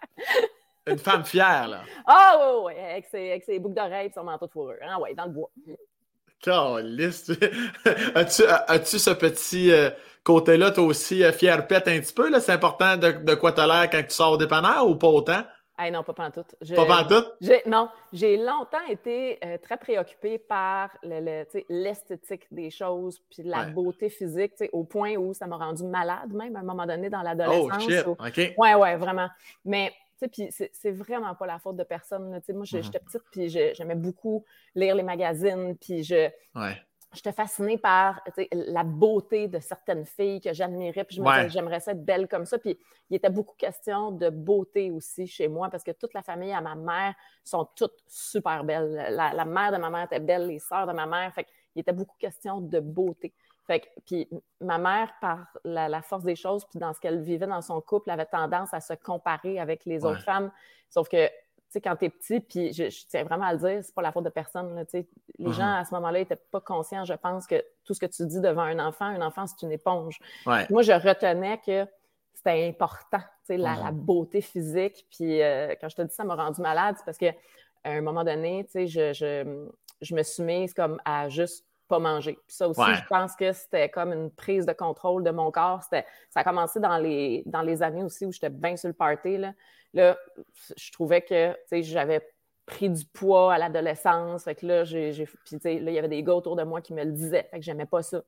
Une 0.85 0.99
femme 0.99 1.25
fière, 1.25 1.69
là. 1.69 1.83
Ah, 2.05 2.35
oh, 2.41 2.65
oui, 2.67 2.75
oui, 2.75 2.83
avec 2.83 3.07
ses, 3.07 3.31
avec 3.31 3.45
ses 3.45 3.61
boucles 3.61 3.77
d'oreilles 3.77 4.09
et 4.09 4.13
son 4.13 4.25
manteau 4.25 4.49
de 4.49 4.51
fourrure. 4.51 4.79
Ah, 4.83 4.99
ouais, 4.99 5.15
dans 5.15 5.27
le 5.27 5.31
bois. 5.31 5.51
Caliste. 6.43 7.33
As-tu 8.15 8.43
as 8.45 8.85
ce 8.85 9.11
petit. 9.11 9.73
Euh, 9.73 9.91
côté-là, 10.25 10.71
tu 10.71 10.81
aussi 10.81 11.25
euh, 11.25 11.33
fier 11.33 11.67
pète 11.67 11.89
un 11.89 11.99
petit 12.01 12.13
peu. 12.13 12.31
Là? 12.31 12.41
C'est 12.41 12.53
important 12.53 12.97
de, 12.97 13.13
de 13.13 13.35
quoi 13.35 13.53
tu 13.53 13.61
as 13.61 13.67
l'air 13.67 13.91
quand 13.91 14.03
tu 14.03 14.15
sors 14.15 14.33
au 14.33 14.37
dépanneur 14.37 14.87
ou 14.87 14.97
pas 14.97 15.09
autant? 15.09 15.43
Hey, 15.79 15.91
non, 15.91 16.03
pas 16.05 16.31
tout. 16.31 16.45
Pas 16.77 16.87
pantoute? 16.87 17.33
Non, 17.67 17.89
j'ai 18.13 18.37
longtemps 18.37 18.85
été 18.89 19.39
euh, 19.45 19.57
très 19.61 19.79
préoccupée 19.79 20.39
par 20.39 20.91
l'esthétique 21.03 22.47
des 22.51 22.71
choses 22.71 23.19
puis 23.31 23.43
la 23.43 23.65
beauté 23.65 24.11
physique, 24.11 24.53
au 24.73 24.85
point 24.85 25.17
où 25.17 25.33
ça 25.33 25.47
m'a 25.47 25.57
rendu 25.57 25.83
malade 25.85 26.33
même 26.33 26.55
à 26.57 26.61
un 26.61 26.63
moment 26.63 26.87
donné 26.87 27.09
dans 27.09 27.23
l'adolescence. 27.23 27.83
Oh, 27.85 27.91
shit, 27.91 28.07
OK. 28.07 28.55
Ouais, 28.59 28.75
ouais, 28.75 28.97
vraiment. 28.97 29.29
Mais 29.65 29.93
puis 30.29 30.49
c'est 30.51 30.91
vraiment 30.91 31.35
pas 31.35 31.47
la 31.47 31.59
faute 31.59 31.77
de 31.77 31.85
personne. 31.85 32.29
Moi, 32.29 32.41
mm-hmm. 32.41 32.83
j'étais 32.83 32.99
petite, 32.99 33.23
puis 33.31 33.49
j'aimais 33.49 33.95
beaucoup 33.95 34.45
lire 34.75 34.95
les 34.95 35.03
magazines, 35.03 35.77
puis 35.77 36.03
je, 36.03 36.29
ouais 36.55 36.77
j'étais 37.13 37.33
fascinée 37.33 37.79
par 37.79 38.23
la 38.53 38.85
beauté 38.85 39.49
de 39.49 39.59
certaines 39.59 40.05
filles 40.05 40.41
que 40.41 40.53
j'admirais, 40.53 41.05
puis 41.05 41.17
je 41.17 41.23
me 41.23 41.27
disais, 41.27 41.51
j'aimerais 41.51 41.81
ça 41.81 41.93
être 41.93 42.05
belle 42.05 42.27
comme 42.29 42.47
ça. 42.47 42.59
Puis 42.59 42.79
il 43.11 43.17
était 43.17 43.31
beaucoup 43.31 43.55
question 43.57 44.13
de 44.13 44.31
beauté 44.31 44.91
aussi 44.91 45.27
chez 45.27 45.49
moi, 45.49 45.69
parce 45.71 45.83
que 45.83 45.91
toute 45.91 46.15
la 46.15 46.23
famille 46.23 46.53
à 46.53 46.61
ma 46.61 46.75
mère 46.75 47.15
sont 47.45 47.69
toutes 47.77 47.99
super 48.07 48.65
belles. 48.65 48.93
La, 49.11 49.45
mère 49.45 49.73
de 49.73 49.77
ma 49.77 49.91
mère 49.91 50.05
était 50.05 50.21
belle, 50.21 50.47
les 50.47 50.59
sœurs 50.59 50.87
de 50.87 50.93
ma 50.93 51.07
mère. 51.07 51.33
Fait 51.35 51.45
qu'il 51.45 51.81
était 51.81 51.93
beaucoup 51.93 52.17
question 52.19 52.61
de 52.61 52.81
beauté. 52.81 53.35
Fait 53.67 53.81
que, 53.81 53.87
puis 54.07 54.29
ma 54.61 54.79
mère, 54.79 55.13
par 55.21 55.47
la, 55.65 56.03
force 56.03 56.25
des 56.25 56.35
choses, 56.35 56.65
puis 56.67 56.79
dans 56.79 56.93
ce 56.93 57.01
qu'elle 57.01 57.21
vivait 57.21 57.47
dans 57.47 57.63
son 57.63 57.81
couple, 57.81 58.11
avait 58.11 58.27
tendance 58.27 58.75
à 58.75 58.81
se 58.81 58.95
comparer 58.95 59.61
avec 59.61 59.85
les 59.85 60.05
autres 60.05 60.23
femmes. 60.23 60.51
Sauf 60.91 61.09
que 61.09 61.29
sais, 61.73 61.81
quand 61.81 61.97
tu 61.97 62.05
es 62.05 62.11
petit, 62.11 62.41
puis 62.41 62.73
je, 62.73 62.89
tiens 63.09 63.25
vraiment 63.25 63.47
à 63.47 63.53
le 63.55 63.59
dire, 63.59 63.83
c'est 63.83 63.95
pas 63.95 64.03
la 64.03 64.13
faute 64.13 64.25
de 64.25 64.31
personne. 64.31 64.75
Là, 64.75 64.85
les 64.93 65.07
mm-hmm. 65.39 65.53
gens, 65.53 65.75
à 65.75 65.85
ce 65.85 65.95
moment-là, 65.95 66.21
n'étaient 66.21 66.37
pas 66.37 66.61
conscients, 66.61 67.05
je 67.05 67.15
pense, 67.15 67.47
que 67.47 67.65
tout 67.85 67.95
ce 67.95 68.01
que 68.01 68.07
tu 68.07 68.27
dis 68.27 68.41
devant 68.41 68.63
un 68.63 68.79
enfant, 68.79 69.07
un 69.07 69.23
enfant, 69.23 69.47
c'est 69.47 69.65
une 69.65 69.73
éponge. 69.73 70.21
Moi, 70.47 70.83
je 70.83 70.93
retenais 70.93 71.59
que 71.65 71.87
c'était 72.35 72.69
important, 72.69 73.25
la, 73.49 73.57
mm-hmm. 73.57 73.85
la, 73.85 73.91
beauté 73.93 74.41
physique. 74.41 75.07
Puis 75.11 75.43
euh, 75.43 75.75
quand 75.81 75.89
je 75.89 75.97
te 75.97 76.03
dis 76.03 76.15
ça 76.15 76.25
m'a 76.25 76.35
rendu 76.35 76.61
malade, 76.61 76.97
c'est 76.99 77.05
parce 77.05 77.19
qu'à 77.19 77.35
un 77.85 78.01
moment 78.01 78.25
donné, 78.25 78.67
je, 78.75 79.13
je, 79.13 79.69
je, 80.01 80.15
me 80.15 80.23
suis 80.23 80.43
mise 80.43 80.75
comme 80.75 81.01
à 81.05 81.29
juste 81.29 81.65
pas 81.93 81.99
manger. 81.99 82.39
Puis 82.47 82.57
ça 82.57 82.69
aussi, 82.69 82.81
je 82.81 83.07
pense 83.07 83.37
que 83.37 83.53
c'était 83.53 83.91
comme 83.91 84.15
une 84.15 84.31
prise 84.31 84.65
de 84.65 84.73
contrôle 84.73 85.23
de 85.25 85.31
mon 85.31 85.51
corps. 85.51 85.83
Ça 85.83 86.03
a 86.35 86.43
commencé 86.43 86.81
dans 86.81 86.97
les, 86.97 87.43
dans 87.45 87.61
les 87.61 87.83
années 87.83 88.03
aussi 88.03 88.25
où 88.25 88.33
j'étais 88.33 88.49
bien 88.49 88.79
sur 88.79 88.89
le 88.89 88.95
party. 88.95 89.37
Là. 89.37 89.53
Là, 89.93 90.19
je 90.75 90.91
trouvais 90.91 91.21
que 91.21 91.55
j'avais 91.71 92.27
pris 92.65 92.89
du 92.89 93.05
poids 93.05 93.53
à 93.53 93.59
l'adolescence. 93.59 94.45
Fait 94.45 94.55
que 94.55 94.65
là, 94.65 94.85
j'ai, 94.85 95.13
puis, 95.45 95.59
là, 95.63 95.91
il 95.91 95.93
y 95.93 95.99
avait 95.99 96.09
des 96.09 96.23
gars 96.23 96.33
autour 96.33 96.57
de 96.57 96.63
moi 96.63 96.81
qui 96.81 96.95
me 96.95 97.05
le 97.05 97.13
disaient. 97.13 97.47
Fait 97.51 97.59
que 97.59 97.65
j'aimais 97.65 97.85
pas 97.85 98.03
ça. 98.03 98.23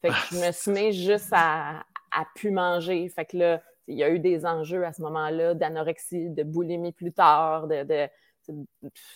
Fait 0.00 0.08
que 0.08 0.14
je 0.32 0.46
me 0.46 0.50
suis 0.50 0.70
mis 0.70 0.92
juste 0.94 1.28
à, 1.32 1.80
à 2.10 2.24
pu 2.34 2.50
manger. 2.50 3.06
Fait 3.10 3.26
que 3.26 3.36
là, 3.36 3.62
il 3.86 3.98
y 3.98 4.02
a 4.02 4.08
eu 4.08 4.18
des 4.18 4.46
enjeux 4.46 4.86
à 4.86 4.94
ce 4.94 5.02
moment-là 5.02 5.52
d'anorexie, 5.52 6.30
de 6.30 6.42
boulimie 6.42 6.92
plus 6.92 7.12
tard, 7.12 7.66
de, 7.66 7.82
de, 7.82 8.08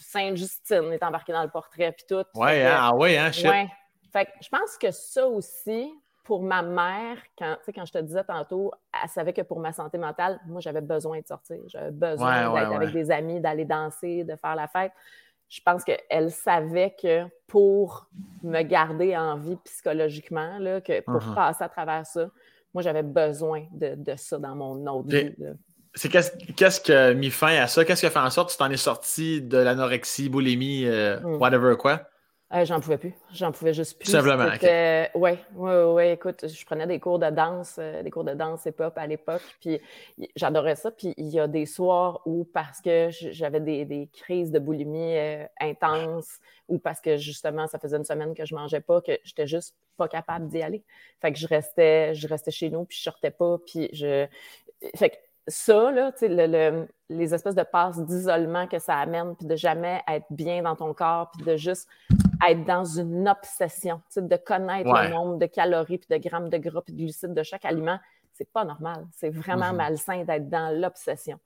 Sainte-Justine 0.00 0.92
est 0.92 1.02
embarquée 1.02 1.32
dans 1.32 1.42
le 1.42 1.48
portrait, 1.48 1.92
puis 1.92 2.04
tout. 2.06 2.24
Ouais, 2.34 2.64
hein, 2.64 2.76
ah 2.78 2.94
ouais, 2.94 3.16
hein, 3.16 3.30
ouais. 3.44 3.66
Fait 4.14 4.26
que 4.26 4.30
je 4.40 4.48
pense 4.48 4.78
que 4.78 4.92
ça 4.92 5.26
aussi, 5.26 5.92
pour 6.22 6.40
ma 6.40 6.62
mère, 6.62 7.18
quand, 7.36 7.56
quand 7.74 7.84
je 7.84 7.92
te 7.92 7.98
disais 7.98 8.22
tantôt, 8.22 8.70
elle 9.02 9.08
savait 9.08 9.32
que 9.32 9.42
pour 9.42 9.58
ma 9.58 9.72
santé 9.72 9.98
mentale, 9.98 10.38
moi, 10.46 10.60
j'avais 10.60 10.80
besoin 10.80 11.20
de 11.20 11.26
sortir. 11.26 11.58
J'avais 11.66 11.90
besoin 11.90 12.54
d'être 12.54 12.72
avec 12.72 12.92
des 12.92 13.10
amis, 13.10 13.40
d'aller 13.40 13.64
danser, 13.64 14.22
de 14.22 14.36
faire 14.36 14.54
la 14.54 14.68
fête. 14.68 14.92
Je 15.48 15.60
pense 15.64 15.82
qu'elle 15.82 16.30
savait 16.30 16.94
que 17.00 17.24
pour 17.48 18.08
me 18.44 18.62
garder 18.62 19.16
en 19.16 19.36
vie 19.36 19.56
psychologiquement, 19.64 20.58
là, 20.60 20.80
que 20.80 21.00
pour 21.00 21.16
uh-huh. 21.16 21.34
passer 21.34 21.64
à 21.64 21.68
travers 21.68 22.06
ça, 22.06 22.30
moi, 22.72 22.84
j'avais 22.84 23.02
besoin 23.02 23.64
de, 23.72 24.14
ça 24.16 24.38
dans 24.38 24.54
mon 24.54 24.86
autre 24.86 25.08
vie. 25.08 25.34
C'est 25.96 26.08
qu'est-ce, 26.08 26.80
qui 26.80 26.92
a 26.92 27.14
mis 27.14 27.30
fin 27.30 27.56
à 27.56 27.66
ça? 27.66 27.84
Qu'est-ce 27.84 28.00
qui 28.00 28.06
a 28.06 28.10
fait 28.10 28.18
en 28.20 28.30
sorte 28.30 28.48
que 28.48 28.52
tu 28.52 28.58
t'en 28.58 28.70
es 28.70 28.76
sorti 28.76 29.42
de 29.42 29.58
l'anorexie, 29.58 30.28
boulimie, 30.28 30.86
euh, 30.86 31.18
mm. 31.20 31.40
whatever 31.40 31.76
quoi? 31.76 32.08
Euh, 32.54 32.64
j'en 32.64 32.80
pouvais 32.80 32.98
plus. 32.98 33.14
J'en 33.32 33.50
pouvais 33.50 33.74
juste 33.74 33.98
plus. 33.98 34.10
Simplement. 34.10 34.48
Oui, 35.14 35.30
oui, 35.54 35.72
oui. 35.88 36.08
Écoute, 36.10 36.46
je 36.46 36.64
prenais 36.64 36.86
des 36.86 37.00
cours 37.00 37.18
de 37.18 37.28
danse, 37.30 37.76
euh, 37.78 38.02
des 38.02 38.10
cours 38.10 38.22
de 38.22 38.34
danse 38.34 38.64
hip-hop 38.64 38.96
à 38.96 39.06
l'époque, 39.06 39.42
puis 39.60 39.80
j'adorais 40.36 40.76
ça. 40.76 40.92
Puis 40.92 41.14
il 41.16 41.28
y 41.28 41.40
a 41.40 41.48
des 41.48 41.66
soirs 41.66 42.20
où, 42.26 42.44
parce 42.44 42.80
que 42.80 43.08
j'avais 43.10 43.60
des, 43.60 44.08
crises 44.12 44.52
de 44.52 44.60
boulimie 44.60 45.16
euh, 45.16 45.44
intenses, 45.60 46.38
ou 46.68 46.78
parce 46.78 47.00
que 47.00 47.16
justement, 47.16 47.66
ça 47.66 47.78
faisait 47.78 47.96
une 47.96 48.04
semaine 48.04 48.34
que 48.34 48.44
je 48.44 48.54
mangeais 48.54 48.80
pas, 48.80 49.00
que 49.00 49.18
j'étais 49.24 49.48
juste 49.48 49.74
pas 49.96 50.06
capable 50.06 50.46
d'y 50.46 50.62
aller. 50.62 50.84
Fait 51.20 51.32
que 51.32 51.38
je 51.38 51.48
restais, 51.48 52.14
je 52.14 52.28
restais 52.28 52.52
chez 52.52 52.70
nous, 52.70 52.84
puis 52.84 52.96
je 52.96 53.02
sortais 53.02 53.32
pas, 53.32 53.58
puis 53.66 53.88
je. 53.92 54.26
Fait 54.94 55.10
que 55.10 55.16
ça, 55.46 55.90
là, 55.90 56.12
le, 56.22 56.86
les 57.10 57.34
espèces 57.34 57.54
de 57.54 57.62
passes 57.62 58.00
d'isolement 58.00 58.66
que 58.66 58.78
ça 58.78 58.96
amène, 58.96 59.36
puis 59.36 59.46
de 59.46 59.56
jamais 59.56 60.02
être 60.08 60.26
bien 60.30 60.62
dans 60.62 60.74
ton 60.74 60.94
corps, 60.94 61.30
puis 61.32 61.44
de 61.44 61.56
juste 61.56 61.88
être 62.48 62.64
dans 62.64 62.84
une 62.84 63.28
obsession, 63.28 64.00
de 64.16 64.36
connaître 64.36 64.90
le 64.90 65.08
nombre 65.10 65.38
de 65.38 65.46
calories, 65.46 65.98
puis 65.98 66.18
de 66.18 66.28
grammes 66.28 66.48
de 66.48 66.58
gras, 66.58 66.82
puis 66.82 66.94
de 66.94 66.98
glucides 66.98 67.34
de 67.34 67.42
chaque 67.42 67.64
aliment, 67.64 67.98
c'est 68.32 68.50
pas 68.50 68.64
normal. 68.64 69.06
C'est 69.12 69.30
vraiment 69.30 69.72
mm-hmm. 69.72 69.76
malsain 69.76 70.24
d'être 70.24 70.48
dans 70.48 70.74
l'obsession. 70.78 71.38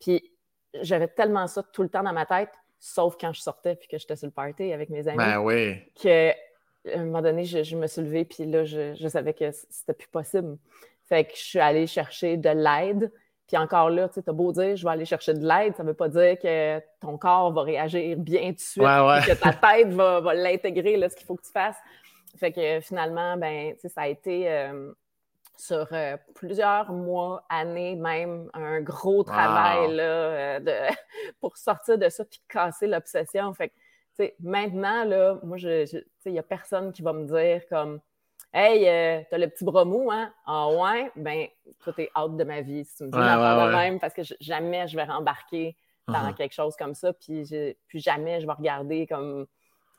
Puis 0.00 0.32
j'avais 0.80 1.08
tellement 1.08 1.46
ça 1.46 1.62
tout 1.62 1.82
le 1.82 1.88
temps 1.88 2.02
dans 2.02 2.12
ma 2.12 2.26
tête, 2.26 2.52
sauf 2.78 3.16
quand 3.20 3.32
je 3.32 3.40
sortais 3.40 3.76
puis 3.76 3.88
que 3.88 3.98
j'étais 3.98 4.16
sur 4.16 4.26
le 4.26 4.32
party 4.32 4.72
avec 4.72 4.88
mes 4.90 5.06
amis. 5.06 5.18
Ben 5.18 5.40
oui. 5.40 5.76
Que 6.00 6.30
à 6.30 6.98
un 6.98 7.04
moment 7.04 7.20
donné, 7.20 7.44
je, 7.44 7.76
me 7.76 7.86
suis 7.86 8.00
levée, 8.00 8.24
puis 8.24 8.46
là, 8.46 8.64
je, 8.64 8.94
je 8.94 9.08
savais 9.08 9.34
que 9.34 9.50
c'était 9.50 9.92
plus 9.92 10.08
possible. 10.08 10.56
Fait 11.04 11.24
que 11.24 11.32
je 11.34 11.42
suis 11.42 11.58
allée 11.58 11.86
chercher 11.86 12.38
de 12.38 12.48
l'aide. 12.48 13.12
Puis 13.50 13.58
encore 13.58 13.90
là, 13.90 14.08
tu 14.08 14.20
as 14.24 14.32
beau 14.32 14.52
dire, 14.52 14.76
je 14.76 14.84
vais 14.84 14.92
aller 14.92 15.04
chercher 15.04 15.34
de 15.34 15.44
l'aide, 15.44 15.74
ça 15.74 15.82
ne 15.82 15.88
veut 15.88 15.94
pas 15.94 16.08
dire 16.08 16.38
que 16.38 16.78
ton 17.00 17.18
corps 17.18 17.52
va 17.52 17.62
réagir 17.62 18.16
bien 18.16 18.50
tout 18.50 18.54
de 18.54 18.60
suite, 18.60 18.84
que 18.84 19.34
ta 19.34 19.52
tête 19.52 19.88
va, 19.88 20.20
va 20.20 20.34
l'intégrer, 20.34 20.96
ce 21.08 21.16
qu'il 21.16 21.26
faut 21.26 21.34
que 21.34 21.42
tu 21.42 21.50
fasses. 21.50 21.76
Fait 22.38 22.52
que 22.52 22.80
finalement, 22.80 23.36
ben, 23.36 23.74
ça 23.84 24.02
a 24.02 24.06
été 24.06 24.48
euh, 24.48 24.92
sur 25.56 25.88
euh, 25.90 26.16
plusieurs 26.36 26.92
mois, 26.92 27.44
années 27.48 27.96
même, 27.96 28.48
un 28.54 28.82
gros 28.82 29.24
travail 29.24 29.96
là, 29.96 30.02
euh, 30.04 30.88
pour 31.40 31.56
sortir 31.56 31.98
de 31.98 32.08
ça 32.08 32.24
puis 32.24 32.40
casser 32.48 32.86
l'obsession. 32.86 33.52
Fait 33.52 33.70
que, 34.16 34.32
maintenant, 34.38 35.02
là, 35.02 35.40
moi, 35.42 35.58
il 35.58 36.04
n'y 36.26 36.38
a 36.38 36.44
personne 36.44 36.92
qui 36.92 37.02
va 37.02 37.12
me 37.12 37.24
dire 37.24 37.62
comme 37.68 37.98
Hey, 38.52 38.88
euh, 38.88 39.22
t'as 39.30 39.38
le 39.38 39.48
petit 39.48 39.64
bras 39.64 39.84
mou, 39.84 40.10
hein? 40.10 40.32
Ah 40.44 40.68
ouais? 40.68 41.12
Ben, 41.14 41.46
toi, 41.78 41.92
t'es 41.92 42.10
out 42.18 42.36
de 42.36 42.44
ma 42.44 42.62
vie 42.62 42.84
si 42.84 42.96
tu 42.96 43.04
me 43.04 43.10
dis 43.10 43.16
ouais, 43.16 43.76
même, 43.76 44.00
parce 44.00 44.12
que 44.12 44.22
jamais 44.40 44.88
je 44.88 44.96
vais 44.96 45.04
rembarquer 45.04 45.76
dans 46.08 46.14
uh-huh. 46.14 46.34
quelque 46.34 46.52
chose 46.52 46.74
comme 46.76 46.94
ça, 46.94 47.12
puis, 47.12 47.48
puis 47.86 48.00
jamais 48.00 48.40
je 48.40 48.46
vais 48.46 48.52
regarder 48.52 49.06
comme 49.06 49.46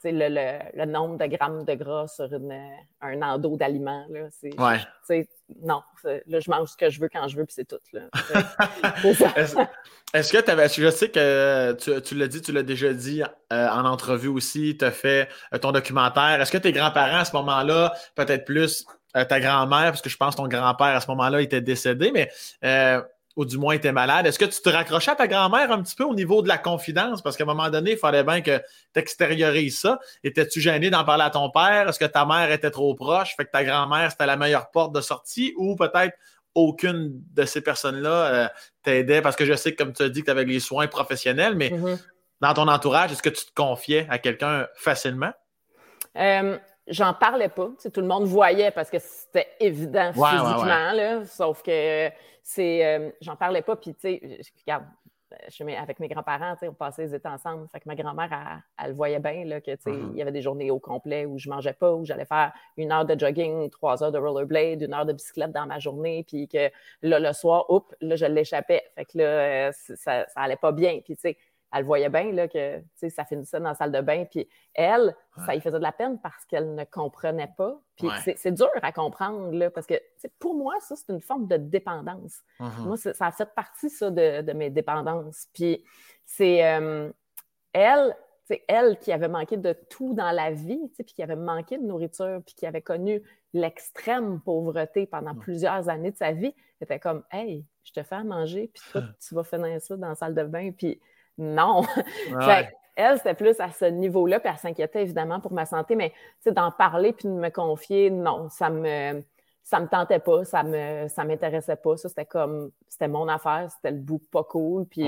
le, 0.05 0.29
le, 0.29 0.59
le, 0.73 0.85
nombre 0.85 1.17
de 1.17 1.25
grammes 1.25 1.63
de 1.63 1.73
gras 1.75 2.07
sur 2.07 2.33
une, 2.33 2.57
un 3.01 3.21
endo 3.21 3.55
d'aliments. 3.57 4.05
Ouais. 4.09 4.79
Non, 5.61 5.81
là, 6.03 6.39
je 6.39 6.49
mange 6.49 6.69
ce 6.69 6.77
que 6.77 6.89
je 6.89 6.99
veux 6.99 7.09
quand 7.09 7.27
je 7.27 7.37
veux, 7.37 7.45
puis 7.45 7.53
c'est 7.53 7.67
tout. 7.67 7.77
Est-ce 10.13 10.33
que 10.33 10.41
tu 10.41 10.51
avais. 10.51 10.67
Je 10.69 10.89
sais 10.89 11.09
que 11.09 11.73
tu, 11.73 12.01
tu 12.01 12.15
l'as 12.15 12.27
dit, 12.27 12.41
tu 12.41 12.51
l'as 12.51 12.63
déjà 12.63 12.93
dit 12.93 13.21
euh, 13.53 13.69
en 13.69 13.85
entrevue 13.85 14.29
aussi, 14.29 14.75
tu 14.77 14.85
as 14.85 14.91
fait 14.91 15.29
euh, 15.53 15.57
ton 15.57 15.71
documentaire. 15.71 16.41
Est-ce 16.41 16.51
que 16.51 16.57
tes 16.57 16.71
grands-parents 16.71 17.19
à 17.19 17.25
ce 17.25 17.35
moment-là, 17.35 17.93
peut-être 18.15 18.45
plus 18.45 18.85
euh, 19.15 19.25
ta 19.25 19.39
grand-mère, 19.39 19.91
parce 19.91 20.01
que 20.01 20.09
je 20.09 20.17
pense 20.17 20.35
que 20.35 20.41
ton 20.41 20.47
grand-père 20.47 20.95
à 20.95 21.01
ce 21.01 21.07
moment-là 21.11 21.41
était 21.41 21.61
décédé, 21.61 22.11
mais 22.11 22.29
ou 23.41 23.45
du 23.45 23.57
moins 23.57 23.73
était 23.73 23.91
malade. 23.91 24.27
Est-ce 24.27 24.37
que 24.37 24.45
tu 24.45 24.61
te 24.61 24.69
raccrochais 24.69 25.09
à 25.09 25.15
ta 25.15 25.27
grand-mère 25.27 25.71
un 25.71 25.81
petit 25.81 25.95
peu 25.95 26.03
au 26.03 26.13
niveau 26.13 26.43
de 26.43 26.47
la 26.47 26.59
confidence? 26.59 27.23
Parce 27.23 27.35
qu'à 27.35 27.43
un 27.43 27.47
moment 27.47 27.71
donné, 27.71 27.93
il 27.93 27.97
fallait 27.97 28.23
bien 28.23 28.41
que 28.41 28.59
tu 28.93 28.99
extériorises 28.99 29.79
ça. 29.79 29.99
Étais-tu 30.23 30.61
gêné 30.61 30.91
d'en 30.91 31.03
parler 31.03 31.23
à 31.23 31.31
ton 31.31 31.49
père? 31.49 31.89
Est-ce 31.89 31.97
que 31.97 32.05
ta 32.05 32.23
mère 32.23 32.51
était 32.51 32.69
trop 32.69 32.93
proche? 32.93 33.35
Fait 33.35 33.45
que 33.45 33.49
ta 33.49 33.63
grand-mère, 33.63 34.11
c'était 34.11 34.27
la 34.27 34.37
meilleure 34.37 34.69
porte 34.69 34.93
de 34.93 35.01
sortie? 35.01 35.55
Ou 35.57 35.75
peut-être 35.75 36.15
aucune 36.53 37.09
de 37.33 37.45
ces 37.45 37.61
personnes-là 37.61 38.09
euh, 38.09 38.47
t'aidait? 38.83 39.23
Parce 39.23 39.35
que 39.35 39.45
je 39.45 39.55
sais 39.55 39.73
que, 39.73 39.83
comme 39.83 39.93
tu 39.93 40.03
as 40.03 40.09
dit, 40.09 40.19
que 40.19 40.25
tu 40.25 40.31
avais 40.31 40.45
les 40.45 40.59
soins 40.59 40.85
professionnels, 40.85 41.55
mais 41.55 41.69
mm-hmm. 41.69 41.97
dans 42.41 42.53
ton 42.53 42.67
entourage, 42.67 43.11
est-ce 43.11 43.23
que 43.23 43.29
tu 43.29 43.43
te 43.43 43.53
confiais 43.55 44.05
à 44.11 44.19
quelqu'un 44.19 44.67
facilement? 44.75 45.31
Euh, 46.15 46.59
j'en 46.87 47.15
parlais 47.15 47.49
pas. 47.49 47.69
tout 47.91 48.01
le 48.01 48.07
monde 48.07 48.25
voyait 48.25 48.69
parce 48.69 48.91
que 48.91 48.99
c'était 48.99 49.47
évident 49.59 50.11
physiquement, 50.13 50.63
Là, 50.63 51.25
sauf 51.25 51.63
que 51.63 52.11
c'est, 52.43 52.85
euh, 52.85 53.11
j'en 53.21 53.35
parlais 53.35 53.61
pas. 53.61 53.75
Puis, 53.75 53.93
tu 53.93 54.01
sais, 54.01 54.41
regarde, 54.65 54.85
avec 55.77 55.99
mes 55.99 56.07
grands-parents, 56.07 56.55
on 56.63 56.73
passait 56.73 57.03
les 57.03 57.15
étés 57.15 57.27
ensemble. 57.27 57.67
Fait 57.71 57.79
que 57.79 57.87
ma 57.87 57.95
grand-mère, 57.95 58.61
elle, 58.83 58.93
voyait 58.93 59.19
bien 59.19 59.45
là, 59.45 59.61
que, 59.61 59.71
mm-hmm. 59.71 60.11
il 60.11 60.17
y 60.17 60.21
avait 60.21 60.31
des 60.31 60.41
journées 60.41 60.71
au 60.71 60.79
complet 60.79 61.25
où 61.25 61.37
je 61.37 61.49
mangeais 61.49 61.73
pas, 61.73 61.93
où 61.93 62.05
j'allais 62.05 62.25
faire 62.25 62.51
une 62.77 62.91
heure 62.91 63.05
de 63.05 63.17
jogging, 63.17 63.69
trois 63.69 64.03
heures 64.03 64.11
de 64.11 64.17
rollerblade, 64.17 64.81
une 64.81 64.93
heure 64.93 65.05
de 65.05 65.13
bicyclette 65.13 65.51
dans 65.51 65.65
ma 65.65 65.79
journée, 65.79 66.25
puis 66.27 66.47
que 66.47 66.69
là, 67.01 67.19
le 67.19 67.33
soir, 67.33 67.69
oups, 67.69 67.95
là, 68.01 68.15
je 68.15 68.25
l'échappais. 68.25 68.83
Fait 68.95 69.05
que 69.05 69.17
là, 69.17 69.23
euh, 69.23 69.71
ça, 69.71 70.27
ça 70.27 70.41
allait 70.41 70.57
pas 70.57 70.71
bien. 70.71 70.99
Puis, 71.03 71.15
tu 71.15 71.21
sais, 71.21 71.37
elle 71.73 71.85
voyait 71.85 72.09
bien 72.09 72.31
là, 72.31 72.47
que 72.47 72.83
ça 73.09 73.25
finissait 73.25 73.59
dans 73.59 73.69
la 73.69 73.75
salle 73.75 73.91
de 73.91 74.01
bain. 74.01 74.25
Puis 74.29 74.47
elle, 74.73 75.15
ça 75.45 75.53
lui 75.53 75.61
faisait 75.61 75.77
de 75.77 75.83
la 75.83 75.91
peine 75.91 76.19
parce 76.19 76.45
qu'elle 76.45 76.75
ne 76.75 76.83
comprenait 76.83 77.51
pas. 77.57 77.79
Puis 77.95 78.09
c'est 78.35 78.51
dur 78.51 78.69
à 78.81 78.91
comprendre, 78.91 79.51
là, 79.51 79.69
parce 79.69 79.87
que 79.87 79.95
pour 80.39 80.55
moi, 80.55 80.75
ça, 80.81 80.95
c'est 80.95 81.11
une 81.13 81.21
forme 81.21 81.47
de 81.47 81.57
dépendance. 81.57 82.41
Mm-hmm. 82.59 82.85
Moi, 82.85 82.97
ça 82.97 83.25
a 83.25 83.31
fait 83.31 83.49
partie, 83.55 83.89
ça, 83.89 84.11
de, 84.11 84.51
mes 84.53 84.69
dépendances. 84.69 85.47
Puis 85.53 85.83
c'est 86.25 86.65
euh, 86.65 87.11
elle, 87.73 88.15
c'est 88.43 88.63
elle 88.67 88.97
qui 88.99 89.13
avait 89.13 89.29
manqué 89.29 89.55
de 89.55 89.73
tout 89.89 90.13
dans 90.13 90.31
la 90.31 90.51
vie, 90.51 90.91
puis 90.97 91.05
qui 91.05 91.23
avait 91.23 91.35
manqué 91.37 91.77
de 91.77 91.83
nourriture, 91.83 92.41
puis 92.45 92.53
qui 92.55 92.65
avait 92.65 92.81
connu 92.81 93.21
l'extrême 93.53 94.41
pauvreté 94.41 95.05
pendant 95.05 95.33
mm. 95.33 95.39
plusieurs 95.39 95.89
années 95.89 96.11
de 96.11 96.17
sa 96.17 96.33
vie, 96.33 96.53
était 96.81 96.99
comme 96.99 97.23
Hey, 97.31 97.65
je 97.83 97.93
te 97.93 98.03
fais 98.03 98.15
à 98.15 98.23
manger, 98.23 98.71
puis 98.73 98.83
toi, 98.91 99.03
tu 99.25 99.35
vas 99.35 99.43
finir 99.43 99.81
ça 99.81 99.95
dans 99.95 100.09
la 100.09 100.15
salle 100.15 100.35
de 100.35 100.43
bain. 100.43 100.71
Puis 100.71 100.99
non. 101.37 101.83
elle, 102.95 103.17
c'était 103.17 103.33
plus 103.33 103.59
à 103.59 103.71
ce 103.71 103.85
niveau-là, 103.85 104.39
puis 104.39 104.49
elle 104.51 104.59
s'inquiétait 104.59 105.01
évidemment 105.01 105.39
pour 105.39 105.53
ma 105.53 105.65
santé, 105.65 105.95
mais 105.95 106.13
d'en 106.45 106.71
parler 106.71 107.13
puis 107.13 107.27
de 107.27 107.33
me 107.33 107.49
confier, 107.49 108.09
non, 108.09 108.49
ça 108.49 108.69
me 108.69 109.23
ça 109.63 109.79
me 109.79 109.87
tentait 109.87 110.19
pas, 110.19 110.43
ça 110.43 110.63
me 110.63 111.07
ça 111.07 111.23
m'intéressait 111.23 111.75
pas. 111.75 111.97
Ça, 111.97 112.09
c'était 112.09 112.25
comme 112.25 112.71
c'était 112.89 113.07
mon 113.07 113.27
affaire, 113.27 113.69
c'était 113.71 113.91
le 113.91 114.01
bout 114.01 114.21
pas 114.31 114.43
cool. 114.43 114.85
Puis 114.85 115.07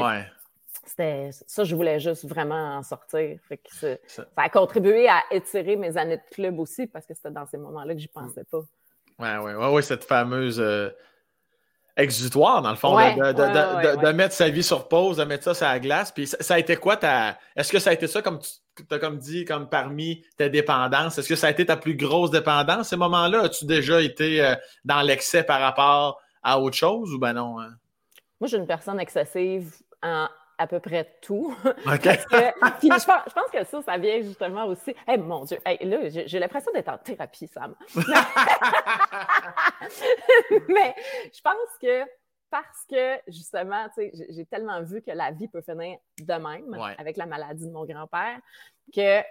c'était 0.86 1.30
ça, 1.32 1.64
je 1.64 1.76
voulais 1.76 2.00
juste 2.00 2.26
vraiment 2.26 2.78
en 2.78 2.84
sortir. 2.84 3.40
ça, 3.68 3.96
a 4.36 4.50
contribué 4.50 5.08
à 5.08 5.22
étirer 5.32 5.76
mes 5.76 5.98
années 5.98 6.18
de 6.18 6.36
club 6.36 6.60
aussi 6.60 6.88
parce 6.88 7.06
que 7.06 7.14
c'était 7.14 7.32
dans 7.32 7.46
ces 7.46 7.58
moments-là 7.58 7.94
que 7.94 8.00
j'y 8.00 8.08
pensais 8.08 8.44
pas. 8.46 8.64
Ouais, 9.20 9.38
ouais, 9.38 9.56
ouais, 9.56 9.74
ouais, 9.74 9.82
cette 9.82 10.04
fameuse 10.04 10.60
euh, 10.60 10.90
exutoire, 11.96 12.62
dans 12.62 12.72
le 12.72 12.76
fond, 12.76 12.96
de, 12.96 14.12
mettre 14.12 14.34
sa 14.34 14.50
vie 14.50 14.64
sur 14.64 14.88
pause, 14.88 15.18
de 15.18 15.24
mettre 15.24 15.44
ça 15.44 15.54
sur 15.54 15.68
la 15.68 15.80
glace. 15.80 16.12
Puis 16.12 16.28
ça, 16.28 16.56
a 16.56 16.60
été 16.60 16.76
quoi 16.76 16.98
ta. 16.98 17.38
Est-ce 17.56 17.72
que 17.72 17.80
ça 17.80 17.92
a 17.92 17.94
été 17.94 18.08
ça, 18.08 18.22
comme 18.22 18.40
tu 18.40 18.84
as 18.90 19.00
comme 19.00 19.18
dit, 19.18 19.46
comme 19.46 19.70
parmi 19.70 20.24
tes 20.38 20.50
dépendances? 20.50 21.18
Est-ce 21.18 21.30
que 21.30 21.36
ça 21.36 21.48
a 21.48 21.52
été 21.52 21.66
ta 21.66 21.78
plus 21.78 21.96
grosse 21.96 22.32
dépendance, 22.32 22.90
ces 22.90 22.98
moments-là? 22.98 23.42
As-tu 23.42 23.66
déjà 23.66 24.02
été 24.02 24.44
euh, 24.44 24.56
dans 24.84 25.02
l'excès 25.02 25.44
par 25.44 25.62
rapport 25.62 26.20
à 26.42 26.60
autre 26.60 26.76
chose 26.76 27.14
ou 27.14 27.20
ben 27.20 27.34
non? 27.34 27.60
Hein? 27.60 27.74
Moi, 28.40 28.48
je 28.48 28.48
suis 28.48 28.58
une 28.58 28.68
personne 28.68 29.00
excessive 29.00 29.74
en 30.02 30.28
à 30.64 30.68
peu 30.68 30.80
près 30.80 31.18
tout. 31.22 31.54
je, 31.64 33.06
pense, 33.06 33.52
que 33.52 33.66
ça, 33.66 33.82
ça 33.82 33.98
vient 33.98 34.22
justement 34.22 34.66
aussi. 34.66 34.96
Hey, 35.06 35.18
mon 35.18 35.44
Dieu, 35.44 35.58
là, 35.66 36.10
j'ai 36.10 36.40
l'impression 36.40 36.72
d'être 36.72 36.88
en 36.88 36.98
thérapie, 36.98 37.48
Sam. 37.48 37.76
Mais 40.70 40.96
je 41.34 41.42
pense 41.42 41.78
que 41.82 42.06
parce 42.50 42.86
que 42.90 43.20
justement, 43.28 43.88
j'ai 43.98 44.46
tellement 44.46 44.82
vu 44.84 45.02
que 45.02 45.12
la 45.12 45.32
vie 45.32 45.50
peut 45.50 45.62
finir 45.62 45.98
de 46.20 46.34
même 46.34 46.74
avec 46.98 47.18
la 47.18 47.26
maladie 47.26 47.68
de 47.68 47.72
mon 47.72 47.84
grand-père 47.84 48.40
que 48.96 49.22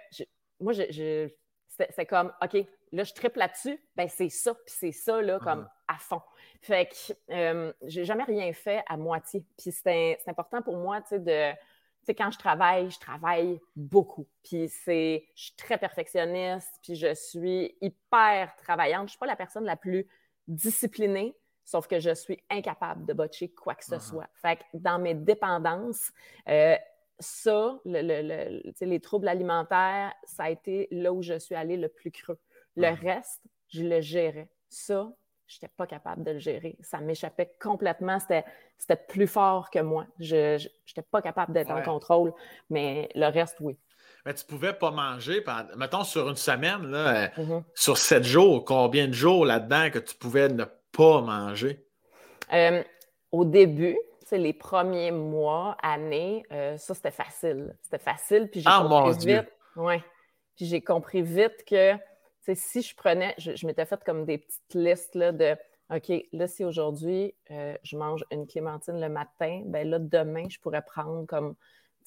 moi, 0.59 0.73
c'est 0.73 2.05
comme, 2.05 2.31
OK, 2.43 2.57
là, 2.91 3.03
je 3.03 3.13
triple 3.13 3.39
là-dessus, 3.39 3.79
ben 3.95 4.07
c'est 4.07 4.29
ça, 4.29 4.53
puis 4.53 4.75
c'est 4.77 4.91
ça, 4.91 5.19
là, 5.21 5.39
comme 5.39 5.67
à 5.87 5.97
fond. 5.97 6.21
Fait 6.63 6.87
que 6.87 7.13
euh, 7.33 7.73
j'ai 7.81 8.05
jamais 8.05 8.23
rien 8.23 8.53
fait 8.53 8.83
à 8.87 8.95
moitié. 8.95 9.43
Puis 9.57 9.71
c'est 9.71 10.17
important 10.27 10.61
pour 10.61 10.77
moi, 10.77 11.01
tu 11.01 11.09
sais, 11.09 11.19
de. 11.19 11.51
Tu 11.51 12.07
sais, 12.07 12.15
quand 12.15 12.31
je 12.31 12.39
travaille, 12.39 12.89
je 12.89 12.99
travaille 12.99 13.59
beaucoup. 13.75 14.27
Puis 14.43 14.69
c'est, 14.69 15.25
je 15.35 15.43
suis 15.43 15.55
très 15.55 15.77
perfectionniste, 15.77 16.79
puis 16.81 16.95
je 16.95 17.13
suis 17.13 17.77
hyper 17.81 18.55
travaillante. 18.57 19.07
Je 19.07 19.11
suis 19.11 19.19
pas 19.19 19.25
la 19.25 19.35
personne 19.35 19.65
la 19.65 19.75
plus 19.75 20.07
disciplinée, 20.47 21.35
sauf 21.65 21.87
que 21.87 21.99
je 21.99 22.13
suis 22.13 22.41
incapable 22.49 23.05
de 23.05 23.13
botcher 23.13 23.49
quoi 23.49 23.75
que 23.75 23.85
ce 23.85 23.95
uh-huh. 23.95 24.09
soit. 24.09 24.29
Fait 24.35 24.57
que 24.57 24.63
dans 24.73 24.99
mes 24.99 25.15
dépendances, 25.15 26.11
euh, 26.49 26.75
ça, 27.19 27.79
le, 27.85 28.01
le, 28.01 28.85
les 28.85 28.99
troubles 28.99 29.27
alimentaires, 29.27 30.13
ça 30.23 30.43
a 30.43 30.49
été 30.49 30.87
là 30.91 31.13
où 31.13 31.21
je 31.21 31.39
suis 31.39 31.55
allée 31.55 31.77
le 31.77 31.89
plus 31.89 32.11
creux. 32.11 32.39
Le 32.75 32.87
uh-huh. 32.87 33.01
reste, 33.01 33.41
je 33.69 33.83
le 33.83 34.01
gérais. 34.01 34.49
Ça, 34.67 35.09
je 35.47 35.57
n'étais 35.57 35.73
pas 35.75 35.85
capable 35.87 36.23
de 36.23 36.31
le 36.31 36.39
gérer. 36.39 36.77
Ça 36.81 36.99
m'échappait 36.99 37.53
complètement. 37.61 38.17
C'était 38.19 38.95
plus 38.95 39.27
fort 39.27 39.69
que 39.69 39.79
moi. 39.79 40.05
Je 40.19 40.55
n'étais 40.55 41.07
pas 41.09 41.21
capable 41.21 41.53
d'être 41.53 41.71
en 41.71 41.81
contrôle, 41.81 42.33
mais 42.69 43.09
le 43.15 43.27
reste, 43.27 43.57
oui. 43.59 43.77
Mais 44.25 44.33
tu 44.33 44.45
pouvais 44.45 44.73
pas 44.73 44.91
manger, 44.91 45.43
mettons, 45.75 46.05
sur 46.05 46.29
une 46.29 46.37
semaine, 46.37 46.87
là, 46.87 47.27
mm-hmm. 47.27 47.63
sur 47.75 47.97
sept 47.97 48.23
jours, 48.23 48.63
combien 48.63 49.07
de 49.07 49.13
jours 49.13 49.45
là-dedans 49.45 49.89
que 49.91 49.99
tu 49.99 50.15
pouvais 50.15 50.47
ne 50.47 50.63
pas 50.93 51.21
manger? 51.21 51.85
Euh, 52.53 52.83
au 53.31 53.43
début, 53.43 53.97
les 54.37 54.53
premiers 54.53 55.11
mois, 55.11 55.77
années, 55.81 56.43
euh, 56.51 56.77
ça, 56.77 56.93
c'était 56.93 57.11
facile. 57.11 57.75
C'était 57.81 57.99
facile, 57.99 58.49
puis 58.49 58.61
j'ai 58.61 58.69
ah, 58.69 58.85
compris 58.87 59.25
vite. 59.25 59.51
Ouais. 59.75 60.03
Puis 60.55 60.65
j'ai 60.65 60.81
compris 60.81 61.21
vite 61.21 61.65
que 61.67 61.93
si 62.53 62.81
je 62.81 62.95
prenais, 62.95 63.33
je, 63.37 63.65
m'étais 63.65 63.85
fait 63.85 64.03
comme 64.03 64.25
des 64.25 64.37
petites 64.37 64.73
listes 64.73 65.15
là, 65.15 65.31
de 65.31 65.55
OK, 65.93 66.11
là, 66.31 66.47
si 66.47 66.63
aujourd'hui, 66.63 67.35
euh, 67.51 67.75
je 67.83 67.97
mange 67.97 68.23
une 68.31 68.47
clémentine 68.47 68.99
le 68.99 69.09
matin, 69.09 69.61
ben 69.65 69.89
là, 69.89 69.99
demain, 69.99 70.45
je 70.49 70.59
pourrais 70.59 70.81
prendre 70.81 71.25
comme, 71.25 71.55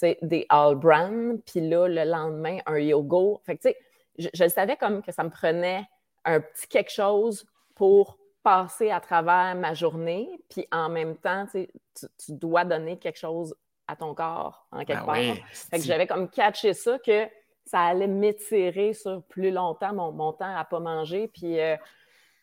des 0.01 0.47
All 0.49 0.75
Brand, 0.75 1.41
puis 1.47 1.61
là, 1.61 1.89
le 1.89 2.05
lendemain, 2.05 2.59
un 2.67 2.79
yogourt. 2.79 3.41
Fait 3.45 3.57
que, 3.57 3.63
tu 3.63 3.69
sais, 3.69 3.79
je, 4.19 4.29
je 4.35 4.49
savais 4.49 4.77
comme 4.77 5.03
que 5.03 5.13
ça 5.13 5.25
me 5.25 5.31
prenait 5.31 5.87
un 6.25 6.41
petit 6.41 6.67
quelque 6.69 6.91
chose 6.91 7.47
pour 7.75 8.19
passer 8.43 8.91
à 8.91 9.01
travers 9.01 9.55
ma 9.57 9.75
journée, 9.75 10.29
puis 10.49 10.67
en 10.71 10.89
même 10.89 11.17
temps, 11.17 11.47
tu, 11.51 11.69
tu, 11.95 12.33
dois 12.33 12.65
donner 12.65 12.99
quelque 12.99 13.19
chose 13.19 13.57
à 13.89 13.97
ton 13.97 14.15
corps, 14.15 14.67
en 14.71 14.85
quelque 14.85 15.07
ben 15.07 15.35
part. 15.37 15.49
fait 15.51 15.79
que 15.79 15.85
j'avais 15.85 16.07
comme 16.07 16.29
catché 16.29 16.73
ça, 16.73 16.99
que 16.99 17.27
ça 17.67 17.81
allait 17.81 18.07
m'étirer 18.07 18.95
sur 18.95 19.23
plus 19.25 19.51
longtemps, 19.51 19.93
mon, 19.93 20.13
mon 20.13 20.33
temps 20.33 20.55
à 20.57 20.65
pas 20.65 20.81
manger, 20.81 21.29
puis... 21.29 21.61
Euh, 21.61 21.77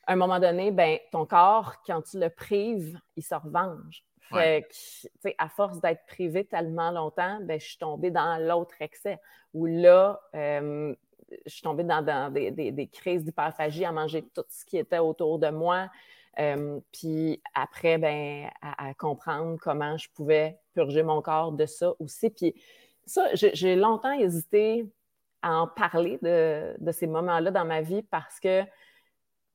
à 0.06 0.14
un 0.14 0.16
moment 0.16 0.40
donné, 0.40 0.72
ben, 0.72 1.00
ton 1.12 1.26
corps, 1.26 1.76
quand 1.86 2.02
tu 2.02 2.20
le 2.20 2.30
prives, 2.30 3.00
il 3.16 3.24
se 3.24 3.36
revenge. 3.36 4.04
Fait 4.32 4.68
que, 4.68 5.30
à 5.38 5.48
force 5.48 5.80
d'être 5.80 6.06
privé 6.08 6.44
tellement 6.44 6.92
longtemps, 6.92 7.40
ben, 7.42 7.60
je 7.60 7.66
suis 7.66 7.78
tombée 7.78 8.10
dans 8.10 8.38
l'autre 8.42 8.74
excès. 8.80 9.20
Où 9.54 9.66
là, 9.66 10.20
euh, 10.36 10.96
je 11.46 11.52
suis 11.52 11.62
tombée 11.62 11.84
dans, 11.84 12.32
des, 12.32 12.90
crises 12.92 13.24
d'hyperphagie 13.24 13.86
à 13.86 13.92
manger 13.92 14.24
tout 14.34 14.44
ce 14.50 14.66
qui 14.66 14.78
était 14.78 15.00
autour 15.00 15.40
de 15.40 15.50
moi. 15.50 15.90
Euh, 16.40 16.80
puis 16.92 17.42
après, 17.54 18.00
ben, 18.00 18.50
à, 18.62 18.94
comprendre 18.96 19.58
comment 19.62 19.98
je 19.98 20.10
pouvais 20.16 20.58
purger 20.74 21.04
mon 21.04 21.22
corps 21.22 21.52
de 21.52 21.68
ça 21.68 21.94
aussi. 22.00 22.32
Puis 22.32 22.56
ça, 23.06 23.30
j'ai 23.36 23.76
longtemps 23.76 24.14
hésité 24.14 24.88
à 25.44 25.52
en 25.60 25.68
parler 25.68 26.18
de, 26.24 26.74
de 26.80 26.92
ces 26.92 27.06
moments-là 27.06 27.52
dans 27.52 27.66
ma 27.66 27.82
vie 27.82 28.02
parce 28.02 28.40
que 28.40 28.64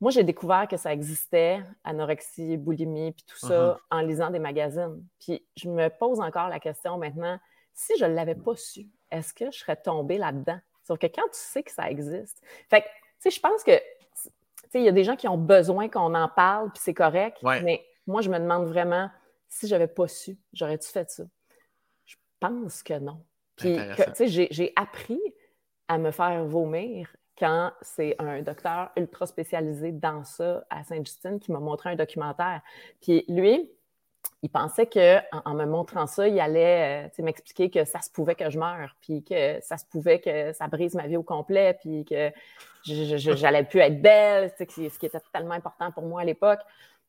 moi, 0.01 0.13
j'ai 0.13 0.23
découvert 0.23 0.69
que 0.69 0.77
ça 0.77 0.93
existait, 0.93 1.61
anorexie, 1.83 2.57
boulimie, 2.57 3.11
puis 3.11 3.25
tout 3.27 3.37
ça, 3.37 3.73
uh-huh. 3.73 3.79
en 3.91 4.01
lisant 4.03 4.31
des 4.31 4.39
magazines. 4.39 5.05
Puis 5.19 5.45
je 5.57 5.69
me 5.69 5.89
pose 5.89 6.21
encore 6.21 6.49
la 6.49 6.61
question 6.61 6.99
maintenant, 6.99 7.41
si 7.75 7.99
je 7.99 8.05
ne 8.05 8.15
l'avais 8.15 8.37
pas 8.37 8.55
su, 8.55 8.87
est-ce 9.11 9.35
que 9.35 9.51
je 9.51 9.59
serais 9.59 9.75
tombée 9.75 10.19
là-dedans? 10.19 10.61
Sauf 10.85 10.99
que 10.99 11.07
quand 11.07 11.25
tu 11.25 11.41
sais 11.41 11.65
que 11.65 11.73
ça 11.73 11.91
existe. 11.91 12.41
Fait 12.71 12.83
que, 12.83 12.87
tu 12.87 12.93
sais, 13.19 13.31
je 13.31 13.41
pense 13.41 13.65
que, 13.65 13.77
tu 13.77 14.31
sais, 14.71 14.81
il 14.81 14.85
y 14.85 14.89
a 14.89 14.93
des 14.93 15.05
gens 15.05 15.17
qui 15.17 15.27
ont 15.27 15.37
besoin 15.37 15.89
qu'on 15.89 16.15
en 16.15 16.29
parle, 16.29 16.71
puis 16.71 16.81
c'est 16.83 16.95
correct. 16.95 17.39
Mais 17.43 17.85
moi, 18.07 18.21
je 18.21 18.31
me 18.31 18.39
demande 18.39 18.67
vraiment, 18.67 19.11
si 19.49 19.67
je 19.67 19.75
n'avais 19.75 19.89
pas 19.89 20.07
su, 20.07 20.39
j'aurais-tu 20.53 20.89
fait 20.89 21.11
ça? 21.11 21.25
Je 22.05 22.17
pense 22.39 22.85
que 22.85 22.99
non. 22.99 23.25
Puis, 23.57 23.77
tu 24.17 24.29
sais, 24.29 24.49
j'ai 24.51 24.73
appris 24.77 25.21
à 25.89 25.99
me 25.99 26.11
faire 26.11 26.45
vomir 26.45 27.09
quand 27.39 27.73
c'est 27.83 28.17
un 28.19 28.43
docteur 28.43 28.91
ultra 28.97 29.27
spécialisé 29.27 29.93
dans 29.93 30.25
ça 30.25 30.65
à 30.71 30.83
Sainte-Justine 30.85 31.39
qui 31.39 31.53
m'a 31.53 31.61
montré 31.61 31.91
un 31.91 31.97
documentaire. 31.97 32.61
Puis 33.01 33.25
lui, 33.29 33.71
il 34.43 34.51
pensait 34.51 34.87
qu'en 34.87 35.21
en, 35.45 35.55
me 35.55 35.65
montrant 35.65 36.07
ça, 36.07 36.29
il 36.29 36.39
allait 36.41 37.09
euh, 37.19 37.23
m'expliquer 37.23 37.71
que 37.71 37.85
ça 37.85 38.01
se 38.01 38.11
pouvait 38.11 38.35
que 38.35 38.51
je 38.51 38.59
meure, 38.59 38.97
puis 39.01 39.25
que 39.25 39.61
ça 39.63 39.79
se 39.79 39.85
pouvait 39.87 40.21
que 40.21 40.53
ça 40.53 40.67
brise 40.69 40.95
ma 40.95 41.07
vie 41.07 41.17
au 41.17 41.23
complet, 41.23 41.77
puis 41.81 42.05
que 42.05 42.31
j'allais 42.85 43.65
plus 43.65 43.81
être 43.81 44.01
belle, 44.01 44.53
ce 44.59 44.65
qui 44.65 45.07
était 45.07 45.21
tellement 45.33 45.55
important 45.55 45.91
pour 45.93 46.05
moi 46.05 46.23
à 46.23 46.25
l'époque. 46.25 46.61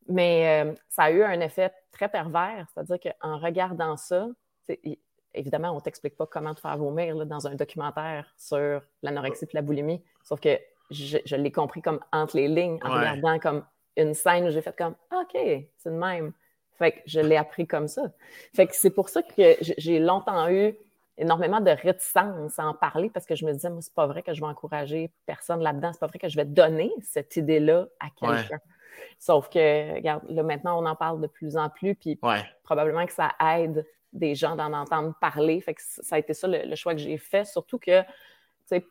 Mais 0.08 0.64
euh, 0.64 0.74
ça 0.88 1.04
a 1.04 1.12
eu 1.12 1.24
un 1.24 1.40
effet 1.42 1.72
très 1.92 2.10
pervers, 2.10 2.66
c'est-à-dire 2.74 2.98
qu'en 3.00 3.38
regardant 3.38 3.96
ça, 3.96 4.28
évidemment, 5.34 5.72
on 5.72 5.76
ne 5.76 5.82
t'explique 5.82 6.18
pas 6.18 6.26
comment 6.26 6.54
te 6.54 6.60
faire 6.60 6.78
vomir 6.78 7.26
dans 7.26 7.48
un 7.48 7.56
documentaire 7.56 8.34
sur 8.38 8.82
l'anorexie 9.04 9.46
et 9.46 9.50
la 9.54 9.62
boulimie. 9.62 10.02
Sauf 10.24 10.40
que 10.40 10.60
je, 10.92 11.36
l'ai 11.36 11.52
compris 11.52 11.82
comme 11.82 12.00
entre 12.12 12.38
les 12.38 12.48
lignes, 12.48 12.80
en 12.84 12.92
regardant 12.92 13.40
comme 13.40 13.66
une 13.96 14.14
scène 14.14 14.48
où 14.48 14.52
j'ai 14.52 14.62
fait 14.62 14.76
comme 14.76 14.96
OK, 15.12 15.34
c'est 15.34 15.90
le 15.90 15.92
même. 15.92 16.34
Fait 16.78 16.94
que 16.94 17.00
je 17.06 17.20
l'ai 17.20 17.36
appris 17.36 17.68
comme 17.68 17.88
ça. 17.88 18.04
Fait 18.56 18.66
que 18.66 18.76
c'est 18.76 18.90
pour 18.90 19.10
ça 19.10 19.22
que 19.22 19.58
j'ai 19.60 20.00
longtemps 20.00 20.50
eu 20.50 20.74
énormément 21.18 21.60
de 21.60 21.72
réticence 21.72 22.58
à 22.58 22.66
en 22.66 22.74
parler 22.74 23.10
parce 23.10 23.26
que 23.26 23.36
je 23.36 23.46
me 23.46 23.52
disais, 23.52 23.70
moi, 23.70 23.82
c'est 23.82 23.94
pas 23.94 24.08
vrai 24.08 24.24
que 24.24 24.34
je 24.34 24.40
vais 24.40 24.48
encourager 24.48 25.12
personne 25.26 25.62
là-dedans. 25.62 25.92
C'est 25.92 26.00
pas 26.00 26.08
vrai 26.08 26.20
que 26.20 26.30
je 26.30 26.38
vais 26.38 26.46
donner 26.46 26.92
cette 27.04 27.36
idée-là 27.36 27.88
à 28.00 28.08
quelqu'un. 28.18 28.60
Sauf 29.20 29.50
que, 29.50 29.96
regarde, 29.96 30.24
là, 30.30 30.44
maintenant, 30.44 30.82
on 30.82 30.86
en 30.86 30.96
parle 30.96 31.20
de 31.20 31.28
plus 31.28 31.58
en 31.58 31.70
plus, 31.70 31.96
puis 31.96 32.18
probablement 32.64 33.06
que 33.06 33.14
ça 33.14 33.34
aide 33.58 33.86
des 34.14 34.36
gens 34.36 34.56
d'en 34.56 34.74
entendre 34.74 35.14
parler. 35.20 35.60
Fait 35.62 35.74
que 35.74 35.82
ça 35.82 36.16
a 36.16 36.20
été 36.20 36.34
ça 36.34 36.48
le, 36.48 36.76
choix 36.76 36.94
que 36.94 37.00
j'ai 37.00 37.18
fait, 37.18 37.46
surtout 37.46 37.80
que 37.80 38.02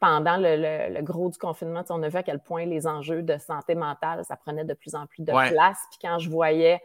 pendant 0.00 0.36
le, 0.38 1.00
gros 1.02 1.30
du 1.30 1.38
confinement, 1.38 1.84
on 1.90 2.02
a 2.02 2.08
vu 2.08 2.16
à 2.16 2.22
quel 2.22 2.40
point 2.40 2.66
les 2.66 2.86
enjeux 2.86 3.22
de 3.22 3.38
santé 3.38 3.74
mentale, 3.74 4.24
ça 4.24 4.36
prenait 4.36 4.64
de 4.64 4.74
plus 4.74 4.94
en 4.94 5.06
plus 5.06 5.22
de 5.22 5.30
place. 5.30 5.78
Puis 5.90 5.98
quand 6.02 6.18
je 6.18 6.28
voyais 6.28 6.80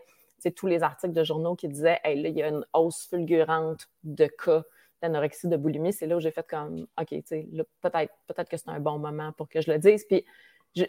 tous 0.52 0.68
les 0.68 0.84
articles 0.84 1.14
de 1.14 1.24
journaux 1.24 1.56
qui 1.56 1.68
disaient 1.70 2.00
hey, 2.04 2.22
là, 2.22 2.30
il 2.30 2.36
y 2.36 2.44
a 2.44 2.50
une 2.50 2.66
hausse 2.74 3.08
fulgurante 3.10 3.88
de 4.04 4.26
cas 4.28 4.64
d'anorexie, 5.02 5.48
de 5.48 5.58
boulimie, 5.58 5.94
c'est 5.94 6.06
là 6.06 6.18
où 6.18 6.20
j'ai 6.20 6.32
fait 6.32 6.48
comme 6.48 6.86
OK, 7.00 7.10
peut-être 7.10 8.14
peut 8.28 8.44
que 8.50 8.58
c'est 8.58 8.70
un 8.70 8.80
bon 8.80 9.00
moment 9.00 9.32
pour 9.34 9.50
que 9.50 9.62
je 9.62 9.72
le 9.72 9.80
dise. 9.80 10.06
Puis 10.06 10.26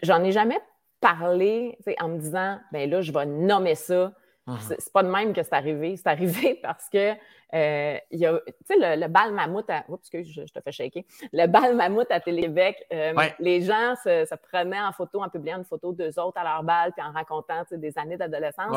j'en 0.03 0.23
ai 0.23 0.33
jamais 0.33 0.59
parlé 1.01 1.79
en 2.01 2.09
me 2.09 2.19
disant 2.19 2.59
ben 2.73 2.89
là, 2.89 3.01
je 3.01 3.13
vais 3.13 3.27
nommer 3.27 3.75
ça 3.75 4.13
C'est 4.61 4.93
pas 4.93 5.03
de 5.03 5.09
même 5.09 5.33
que 5.33 5.43
c'est 5.43 5.55
arrivé. 5.55 5.97
C'est 5.97 6.09
arrivé 6.09 6.55
parce 6.63 6.89
que 6.91 7.13
euh, 7.55 7.99
il 8.11 8.19
y 8.19 8.27
a, 8.27 8.39
tu 8.39 8.53
sais, 8.67 8.97
le, 8.97 9.07
bal 9.09 9.33
mammouth 9.33 9.69
à. 9.71 9.85
Oups, 9.89 10.01
excuse, 10.03 10.29
je, 10.33 10.53
te 10.53 10.61
fais 10.61 10.73
shaker. 10.73 11.03
Le 11.33 11.47
bal 11.47 11.75
mammouth 11.75 12.11
à 12.11 12.21
Télébec, 12.21 12.85
euh, 12.93 13.15
les 13.39 13.63
gens 13.63 13.95
se, 14.03 14.35
prenaient 14.37 14.81
en 14.81 14.93
photo, 14.93 15.23
en 15.23 15.29
publiant 15.29 15.59
une 15.59 15.65
photo 15.65 15.93
d'eux 15.93 16.19
autres 16.19 16.39
à 16.39 16.45
leur 16.45 16.63
bal, 16.63 16.93
puis 16.93 17.05
en 17.05 17.13
racontant 17.13 17.63
des 17.71 17.97
années 17.99 18.17
d'adolescence. 18.17 18.77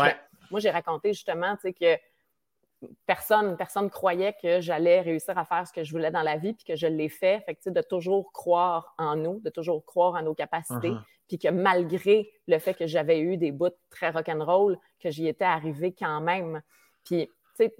Moi, 0.52 0.60
j'ai 0.60 0.70
raconté 0.70 1.10
justement 1.14 1.56
que 1.58 1.98
personne 3.06 3.58
personne 3.58 3.90
croyait 3.90 4.36
que 4.42 4.62
j'allais 4.62 5.02
réussir 5.02 5.38
à 5.38 5.46
faire 5.46 5.68
ce 5.68 5.74
que 5.74 5.84
je 5.84 5.92
voulais 5.92 6.12
dans 6.12 6.22
la 6.22 6.38
vie, 6.38 6.54
puis 6.54 6.64
que 6.64 6.76
je 6.76 6.88
l'ai 6.88 7.10
fait. 7.10 7.42
Fait 7.46 7.56
que, 7.56 7.70
de 7.70 7.82
toujours 7.82 8.32
croire 8.32 8.94
en 8.98 9.16
nous, 9.16 9.40
de 9.40 9.50
toujours 9.50 9.84
croire 9.86 10.16
en 10.16 10.24
nos 10.24 10.36
capacités, 10.36 10.92
uh-huh. 10.92 11.04
puis 11.28 11.40
que 11.40 11.50
malgré 11.50 12.32
le 12.48 12.60
fait 12.60 12.74
que 12.74 12.88
j'avais 12.88 13.20
eu 13.20 13.38
des 13.38 13.52
bouts 13.52 13.70
très 13.90 14.10
rock'n'roll, 14.10 14.78
que 15.00 15.10
j'y 15.10 15.28
étais 15.28 15.46
arrivée 15.46 15.94
quand 15.94 16.22
même. 16.22 16.62
Puis, 17.04 17.28
tu 17.28 17.66
sais, 17.66 17.76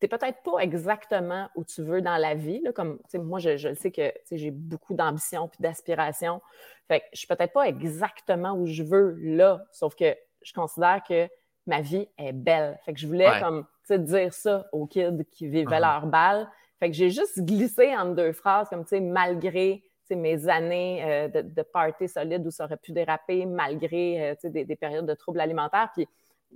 t'es 0.00 0.08
peut-être 0.08 0.42
pas 0.42 0.58
exactement 0.60 1.48
où 1.56 1.64
tu 1.64 1.82
veux 1.82 2.00
dans 2.00 2.16
la 2.16 2.34
vie. 2.34 2.60
Là, 2.62 2.72
comme 2.72 3.00
moi, 3.14 3.38
je, 3.38 3.56
je 3.56 3.74
sais 3.74 3.90
que 3.90 4.12
j'ai 4.30 4.50
beaucoup 4.50 4.94
d'ambition 4.94 5.48
puis 5.48 5.58
d'aspiration. 5.60 6.40
Fait 6.86 7.00
que 7.00 7.06
je 7.12 7.18
suis 7.18 7.26
peut-être 7.26 7.52
pas 7.52 7.68
exactement 7.68 8.52
où 8.52 8.66
je 8.66 8.82
veux 8.82 9.16
là, 9.18 9.62
sauf 9.72 9.94
que 9.94 10.16
je 10.42 10.52
considère 10.52 11.02
que 11.06 11.28
ma 11.68 11.80
vie 11.80 12.08
est 12.18 12.32
belle. 12.32 12.78
Fait 12.84 12.92
que 12.92 12.98
je 12.98 13.06
voulais 13.06 13.30
comme 13.40 13.64
dire 13.90 14.34
ça 14.34 14.66
aux 14.72 14.86
kids 14.86 15.24
qui 15.30 15.46
vivaient 15.46 15.76
uh-huh. 15.76 15.80
leur 15.80 16.06
balle. 16.06 16.48
Fait 16.78 16.90
que 16.90 16.96
j'ai 16.96 17.10
juste 17.10 17.40
glissé 17.40 17.94
en 17.96 18.06
deux 18.06 18.32
phrases 18.32 18.68
comme 18.68 18.84
tu 18.84 18.90
sais, 18.90 19.00
malgré 19.00 19.82
mes 20.14 20.48
années 20.48 21.04
euh, 21.04 21.28
de, 21.28 21.42
de, 21.42 21.62
party 21.62 22.08
solide 22.08 22.46
où 22.46 22.50
ça 22.50 22.64
aurait 22.64 22.76
pu 22.76 22.92
déraper, 22.92 23.46
malgré 23.46 24.30
euh, 24.30 24.34
des, 24.44 24.64
des, 24.64 24.76
périodes 24.76 25.06
de 25.06 25.14
troubles 25.14 25.40
alimentaires. 25.40 25.90
Puis 25.94 26.08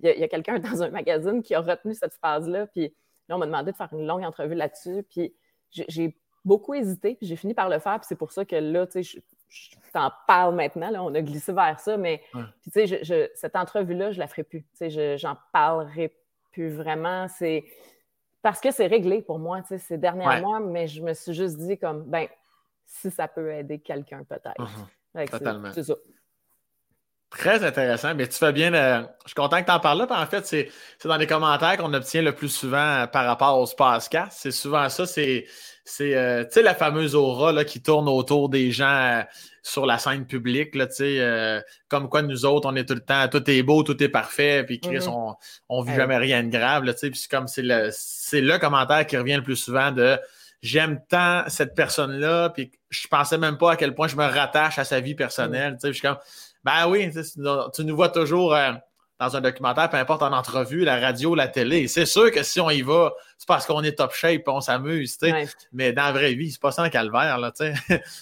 il 0.03 0.19
y 0.19 0.25
a, 0.25 0.29
quelqu'un 0.29 0.59
dans 0.59 0.83
un 0.83 0.91
magazine 0.91 1.43
qui 1.43 1.55
a 1.55 1.61
retenu 1.61 1.95
cette 1.95 2.15
phrase-là. 2.15 2.67
Puis 2.69 2.95
là, 3.29 3.37
on 3.37 3.39
m'a 3.39 3.47
demandé 3.47 3.73
de 3.73 3.77
faire 3.77 3.93
une 3.93 4.07
longue 4.07 4.25
entrevue 4.25 4.55
là-dessus. 4.55 5.05
Puis 5.11 5.35
j'ai 5.71 6.17
beaucoup 6.45 6.75
hésité, 6.75 7.15
puis 7.15 7.27
j'ai 7.27 7.37
fini 7.37 7.55
par 7.55 7.69
le 7.69 7.79
faire. 7.79 7.99
Puis 7.99 8.07
c'est 8.09 8.17
pour 8.17 8.33
ça 8.33 8.45
que 8.45 8.57
là, 8.57 8.87
tu 8.87 9.03
sais, 9.03 9.23
je, 9.53 9.77
t'en 9.93 10.11
parle 10.27 10.55
maintenant. 10.55 10.91
Là, 10.91 11.03
on 11.03 11.15
a 11.15 11.21
glissé 11.21 11.53
vers 11.53 11.79
ça. 11.79 11.97
Mais 11.97 12.23
tu 12.63 12.71
sais, 12.71 13.31
cette 13.35 13.57
entrevue-là, 13.57 14.13
je 14.13 14.19
la 14.19 14.27
ferai 14.27 14.43
plus. 14.43 14.63
Tu 14.79 14.91
sais, 14.91 15.19
j'en 15.19 15.37
parlerai 15.53 16.17
plus 16.51 16.71
vraiment. 16.71 17.29
C'est 17.29 17.65
parce 18.41 18.61
que 18.61 18.71
c'est 18.71 18.87
réglé 18.87 19.23
pour 19.23 19.39
moi, 19.39 19.61
tu 19.63 19.69
sais, 19.69 19.79
ces 19.79 19.99
derniers 19.99 20.41
mois. 20.41 20.61
Mais 20.61 20.89
je 20.89 21.03
me 21.03 21.15
suis 21.15 21.35
juste 21.35 21.59
dit 21.59 21.79
comme, 21.79 22.05
ben, 22.05 22.27
si 22.87 23.11
ça 23.11 23.29
peut 23.29 23.53
aider 23.53 23.79
quelqu'un, 23.79 24.25
peut-être. 24.25 24.59
Uh-huh. 24.59 25.29
Totalement. 25.31 25.73
C'est 25.73 25.85
ça. 25.85 25.95
Très 27.31 27.65
intéressant. 27.65 28.15
Mais 28.15 28.29
tu 28.29 28.39
fais 28.39 28.53
bien. 28.53 28.71
Je 29.25 29.29
suis 29.29 29.35
content 29.35 29.61
que 29.61 29.67
tu 29.67 29.73
en 29.73 29.81
parles 29.81 29.99
là. 29.99 30.07
En 30.11 30.27
fait, 30.27 30.47
c'est 30.47 30.69
dans 31.05 31.17
les 31.17 31.27
commentaires 31.27 31.77
qu'on 31.79 31.93
obtient 31.95 32.23
le 32.23 32.35
plus 32.35 32.51
souvent 32.51 32.77
euh, 32.77 33.07
par 33.07 33.25
rapport 33.27 33.59
au 33.59 33.67
Spacecast. 33.67 34.33
C'est 34.33 34.51
souvent 34.51 34.89
ça. 34.89 35.07
C'est 35.07 35.47
euh, 36.01 36.45
la 36.57 36.75
fameuse 36.75 37.15
aura 37.15 37.53
là, 37.53 37.65
qui 37.65 37.83
tourne 37.83 38.09
autour 38.09 38.49
des 38.49 38.71
gens 38.71 38.87
euh, 38.87 39.23
sur 39.63 39.87
la 39.87 39.99
scène 39.99 40.27
publique. 40.27 40.75
Là, 40.75 40.87
comme 41.89 42.09
quoi, 42.09 42.23
nous 42.23 42.45
autres, 42.45 42.69
on 42.71 42.77
est 42.77 42.85
tout 42.85 42.95
le 42.95 43.01
temps, 43.01 43.29
tout 43.29 43.49
est 43.51 43.63
beau, 43.63 43.83
tout 43.83 44.01
est 44.03 44.09
parfait. 44.09 44.65
Puis 44.65 44.81
Chris, 44.81 44.99
mm-hmm. 44.99 45.37
on 45.69 45.83
ne 45.83 45.89
vit 45.89 45.95
jamais 45.95 46.17
rien 46.17 46.43
de 46.43 46.51
grave. 46.51 46.85
Là, 46.85 46.95
puis 46.95 47.27
comme 47.31 47.47
c'est 47.47 47.63
le, 47.63 47.91
le 48.33 48.59
commentaire 48.59 49.07
qui 49.07 49.17
revient 49.17 49.37
le 49.37 49.43
plus 49.43 49.57
souvent 49.57 49.91
de 49.91 50.19
j'aime 50.63 51.01
tant 51.09 51.45
cette 51.49 51.75
personne-là. 51.75 52.51
Puis 52.51 52.71
je 52.91 53.09
pensais 53.09 53.39
même 53.39 53.59
pas 53.59 53.73
à 53.73 53.77
quel 53.77 53.95
point 53.95 54.09
je 54.09 54.17
me 54.17 54.25
rattache 54.25 54.79
à 54.79 54.85
sa 54.85 55.01
vie 55.01 55.15
personnelle. 55.15 55.75
Mm. 55.75 55.79
Je 55.87 55.93
suis 55.93 56.03
comme 56.03 56.19
ben 56.65 56.89
oui, 56.89 57.11
tu 57.75 57.85
nous 57.85 57.97
vois 57.97 58.09
toujours 58.09 58.55
euh, 58.55 58.73
dans 59.23 59.37
un 59.37 59.41
documentaire, 59.41 59.89
peu 59.89 59.97
importe 59.97 60.23
en 60.23 60.33
entrevue, 60.33 60.85
la 60.85 60.99
radio, 60.99 61.35
la 61.35 61.47
télé. 61.47 61.87
C'est 61.87 62.07
sûr 62.07 62.31
que 62.33 62.43
si 62.43 62.61
on 62.61 62.71
y 62.71 62.83
va, 62.83 63.13
c'est 63.39 63.47
parce 63.47 63.67
qu'on 63.67 63.83
est 63.83 63.93
top 63.93 64.13
shape 64.13 64.33
et 64.33 64.45
on 64.49 64.61
s'amuse, 64.61 65.17
Mais 65.73 65.93
dans 65.93 66.03
la 66.03 66.13
vraie 66.13 66.35
vie, 66.35 66.51
c'est 66.51 66.61
pas 66.61 66.73
ça 66.73 66.83
un 66.83 66.89
calvaire, 66.89 67.39
là, 67.39 67.53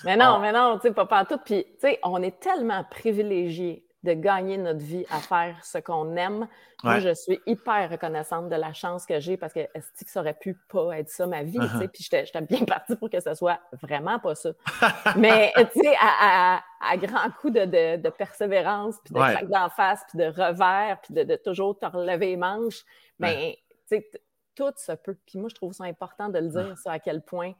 Mais 0.05 0.17
non, 0.17 0.39
mais 0.43 0.53
non, 0.53 0.79
tu 0.79 0.89
sais, 0.89 0.95
pas, 0.95 1.07
pas 1.07 1.25
tout. 1.25 1.39
Puis, 1.43 1.65
tu 1.65 1.89
sais, 1.89 1.99
on 2.03 2.23
est 2.23 2.39
tellement 2.39 2.85
privilégiés 2.91 3.83
de 4.03 4.15
gagner 4.15 4.57
notre 4.57 4.81
vie 4.81 5.05
à 5.11 5.19
faire 5.19 5.63
ce 5.63 5.79
qu'on 5.79 6.17
aime. 6.17 6.49
Moi, 6.83 7.01
je 7.01 7.13
suis 7.13 7.39
hyper 7.47 7.91
reconnaissante 7.91 8.49
de 8.49 8.57
la 8.57 8.73
chance 8.73 9.05
que 9.05 9.21
j'ai 9.21 9.37
parce 9.37 9.53
que 9.53 9.61
est-ce 9.61 10.05
que 10.05 10.11
ça 10.11 10.21
aurait 10.21 10.35
pu 10.35 10.55
pas 10.55 10.99
être 10.99 11.11
ça 11.11 11.27
ma 11.27 11.43
vie, 11.43 11.59
tu 11.59 11.67
sais, 11.67 11.85
uh-huh. 11.85 11.89
puis 11.89 12.09
j'étais 12.11 12.41
bien 12.41 12.65
partie 12.65 12.97
pour 12.97 13.11
que 13.11 13.21
ce 13.21 13.35
soit 13.35 13.61
vraiment 13.83 14.19
pas 14.19 14.35
ça. 14.35 14.51
Mais, 15.17 15.53
tu 15.73 15.81
sais, 15.81 15.95
à, 16.01 16.63
à, 16.81 16.97
grands 16.97 17.31
coups 17.41 17.53
de, 17.53 17.97
de, 17.97 18.09
persévérance, 18.09 18.97
puis 19.05 19.13
de 19.13 19.21
ouais. 19.21 19.45
d'en 19.47 19.69
face, 19.69 20.03
puis 20.09 20.19
de 20.19 20.25
revers, 20.25 20.99
puis 21.03 21.13
de, 21.13 21.23
de, 21.25 21.37
toujours 21.37 21.79
te 21.79 21.85
relever 21.85 22.29
les 22.29 22.37
manches, 22.37 22.83
ben, 23.19 23.53
tu 23.89 23.99
sais, 23.99 24.11
tout 24.55 24.73
se 24.77 24.93
peut. 24.93 25.19
Puis 25.27 25.39
moi, 25.39 25.51
je 25.51 25.55
trouve 25.55 25.75
ça 25.75 25.85
important 25.85 26.31
de 26.31 26.39
le 26.39 26.49
dire, 26.49 26.79
ça, 26.79 26.93
à 26.93 26.99
quel 26.99 27.23
point 27.23 27.53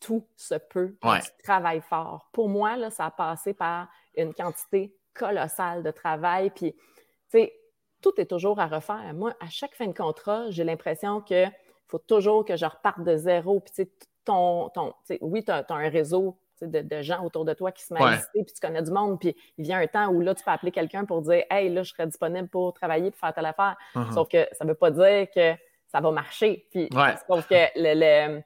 tout 0.00 0.26
se 0.36 0.54
peut 0.54 0.96
quand 1.00 1.18
tu 1.18 1.42
travailles 1.42 1.80
fort. 1.80 2.28
Pour 2.32 2.48
moi, 2.48 2.76
là, 2.76 2.90
ça 2.90 3.06
a 3.06 3.10
passé 3.10 3.54
par 3.54 3.88
une 4.16 4.34
quantité 4.34 4.95
colossale 5.16 5.82
de 5.82 5.90
travail. 5.90 6.50
Puis, 6.50 6.72
tu 6.72 6.80
sais, 7.28 7.52
tout 8.02 8.12
est 8.18 8.26
toujours 8.26 8.60
à 8.60 8.66
refaire. 8.66 9.12
Moi, 9.14 9.32
à 9.40 9.48
chaque 9.48 9.74
fin 9.74 9.86
de 9.86 9.96
contrat, 9.96 10.50
j'ai 10.50 10.64
l'impression 10.64 11.20
qu'il 11.20 11.52
faut 11.88 11.98
toujours 11.98 12.44
que 12.44 12.56
je 12.56 12.66
reparte 12.66 13.02
de 13.02 13.16
zéro. 13.16 13.60
Puis, 13.60 13.72
tu 13.74 13.82
sais, 13.82 13.90
ton, 14.24 14.68
ton 14.70 14.92
oui, 15.20 15.44
tu 15.44 15.50
as, 15.50 15.64
un 15.68 15.88
réseau 15.88 16.36
de, 16.60 17.02
gens 17.02 17.24
autour 17.24 17.44
de 17.44 17.52
toi 17.52 17.70
qui 17.70 17.84
se 17.84 17.92
mettent 17.92 18.28
puis 18.32 18.44
tu 18.46 18.60
connais 18.60 18.82
du 18.82 18.90
monde, 18.90 19.20
puis 19.20 19.36
il 19.58 19.64
vient 19.64 19.78
un 19.78 19.86
temps 19.86 20.08
où 20.08 20.20
là, 20.20 20.34
tu 20.34 20.42
peux 20.42 20.50
appeler 20.50 20.72
quelqu'un 20.72 21.04
pour 21.04 21.22
dire 21.22 21.44
Hey, 21.50 21.72
là, 21.72 21.82
je 21.82 21.92
serais 21.92 22.06
disponible 22.06 22.48
pour 22.48 22.72
travailler, 22.72 23.10
pour 23.10 23.20
faire 23.20 23.34
telle 23.34 23.46
affaire. 23.46 23.76
Uh-huh. 23.94 24.12
Sauf 24.12 24.28
que 24.28 24.46
ça 24.52 24.64
ne 24.64 24.70
veut 24.70 24.74
pas 24.74 24.90
dire 24.90 25.26
que 25.34 25.54
ça 25.86 26.00
va 26.00 26.10
marcher. 26.10 26.66
Puis, 26.70 26.88
sauf 27.28 27.46
que 27.46 27.54
le 27.76 28.40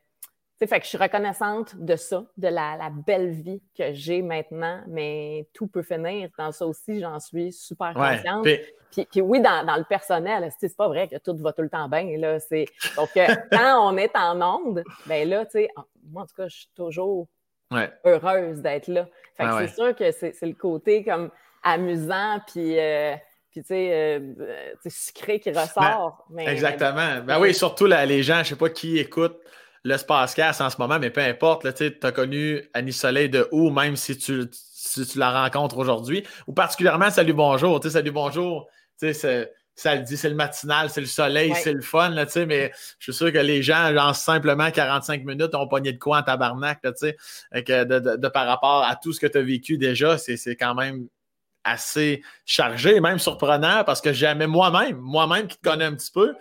fait 0.67 0.79
que 0.79 0.85
je 0.85 0.91
suis 0.91 0.99
reconnaissante 0.99 1.75
de 1.77 1.97
ça, 1.97 2.25
de 2.37 2.49
la, 2.49 2.91
belle 3.07 3.31
vie 3.31 3.63
que 3.77 3.95
j'ai 3.95 4.21
maintenant, 4.21 4.83
mais 4.89 5.49
tout 5.55 5.67
peut 5.67 5.83
finir. 5.83 6.29
Dans 6.39 6.53
ça 6.53 6.67
aussi, 6.67 7.01
j'en 7.01 7.19
suis 7.19 7.53
super 7.53 7.95
consciente. 7.95 8.47
Puis, 8.91 9.21
oui, 9.21 9.41
dans, 9.41 9.77
le 9.77 9.85
personnel, 9.85 10.51
c'est 10.59 10.77
pas 10.77 10.89
vrai 10.89 11.09
que 11.09 11.17
tout 11.17 11.37
va 11.39 11.53
tout 11.53 11.63
le 11.63 11.71
temps 11.71 11.89
bien. 11.89 12.17
Là, 12.19 12.39
donc, 12.97 13.09
euh, 13.17 13.27
quand 13.53 13.91
on 13.91 13.97
est 13.97 14.15
en 14.15 14.41
onde, 14.43 14.85
ben 15.07 15.29
là, 15.29 15.47
tu 15.47 15.53
sais, 15.53 15.69
moi, 16.11 16.25
en 16.25 16.27
tout 16.27 16.35
cas, 16.37 16.49
je 16.49 16.57
suis 16.57 16.71
toujours 16.75 17.27
heureuse 18.05 18.59
d'être 18.61 18.89
là. 18.89 19.09
Fait 19.37 19.45
que 19.45 19.67
c'est 19.67 19.75
sûr 19.75 19.97
que 19.97 20.11
c'est 20.11 20.47
le 20.47 20.55
côté 20.55 21.05
comme 21.05 21.31
amusant, 21.63 22.41
puis... 22.47 22.79
Euh, 22.79 23.15
puis 23.51 23.63
tu 23.63 23.69
sais, 23.69 23.91
euh, 23.93 24.21
sucré 24.87 25.41
qui 25.41 25.51
ben, 25.51 25.63
ressort. 25.63 26.25
exactement. 26.39 27.21
Ben 27.25 27.41
oui, 27.41 27.53
surtout 27.53 27.87
les 27.87 28.23
gens, 28.23 28.45
je 28.45 28.51
sais 28.51 28.57
pas 28.57 28.71
qui 28.71 28.97
écoute 28.97 29.41
le 29.85 29.97
Spacecast 29.97 30.61
en 30.61 30.71
ce 30.71 30.77
moment, 30.79 30.99
mais 30.99 31.11
peu 31.11 31.23
importe, 31.23 31.73
tu 31.75 31.95
as 32.03 32.13
connu 32.13 32.63
Annie 32.75 32.93
Soleil 32.93 33.31
de 33.31 33.49
où, 33.53 33.71
même 33.71 33.97
si 33.97 34.17
tu, 34.17 34.45
tu 34.49 35.19
la 35.19 35.43
rencontres 35.43 35.79
aujourd'hui, 35.79 36.25
ou 36.47 36.53
particulièrement 36.53 37.11
Salut 37.11 37.33
Bonjour, 37.33 37.83
Salut 37.83 38.11
Bonjour, 38.11 38.69
ça 39.81 39.95
le 39.95 40.03
dit, 40.03 40.17
c'est 40.19 40.29
le 40.29 40.35
matinal, 40.35 40.91
c'est 40.91 41.01
le 41.01 41.07
soleil, 41.07 41.55
c'est 41.55 41.73
le 41.73 41.81
fun, 41.81 42.11
là, 42.11 42.27
mais 42.47 42.71
je 42.99 43.05
suis 43.05 43.15
sûr 43.15 43.33
que 43.33 43.39
les 43.39 43.63
gens, 43.63 43.95
genre 43.95 44.15
simplement 44.15 44.71
45 44.71 45.25
minutes, 45.25 45.55
ont 45.55 45.67
pogné 45.69 45.95
de 45.95 45.99
quoi 45.99 46.19
en 46.19 46.23
tabarnak, 46.23 46.81
là, 46.85 46.93
de, 46.93 47.85
de, 47.85 48.17
de, 48.17 48.29
par 48.29 48.47
rapport 48.47 48.85
à 48.85 48.97
tout 48.97 49.15
ce 49.15 49.21
que 49.21 49.27
tu 49.27 49.39
as 49.39 49.43
vécu 49.43 49.79
déjà, 49.79 50.19
c'est 50.19 50.57
quand 50.57 50.75
même 50.75 51.07
assez 51.65 52.23
chargé, 52.45 53.01
même 53.01 53.19
surprenant, 53.19 53.85
parce 53.85 54.01
que 54.03 54.13
jamais 54.13 54.47
moi-même, 54.47 54.99
moi-même 54.99 55.47
qui 55.47 55.57
te 55.57 55.69
connais 55.69 55.85
un 55.85 55.95
petit 55.95 56.13
peu, 56.13 56.35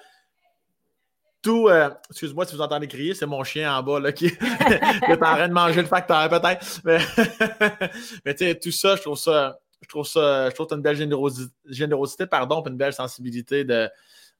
tout. 1.41 1.67
Euh, 1.67 1.89
excuse-moi 2.09 2.45
si 2.45 2.55
vous 2.55 2.61
entendez 2.61 2.87
crier, 2.87 3.13
c'est 3.13 3.25
mon 3.25 3.43
chien 3.43 3.75
en 3.75 3.83
bas 3.83 3.99
là, 3.99 4.11
qui, 4.11 4.25
est 5.07 5.13
en 5.13 5.17
train 5.17 5.47
de 5.47 5.53
manger 5.53 5.81
le 5.81 5.87
facteur, 5.87 6.29
peut-être. 6.29 6.81
Mais, 8.25 8.35
tu 8.35 8.45
sais, 8.45 8.55
tout 8.55 8.71
ça, 8.71 8.95
je 8.95 9.01
trouve 9.01 9.17
ça. 9.17 9.59
Je 9.81 9.87
trouve 9.87 10.05
ça, 10.05 10.49
je 10.49 10.55
trouve 10.55 10.67
une 10.71 10.81
belle 10.81 10.97
générosité, 10.97 11.53
générosité 11.65 12.27
pardon, 12.27 12.61
une 12.67 12.75
belle 12.75 12.91
sensibilité 12.91 13.63
de, 13.63 13.89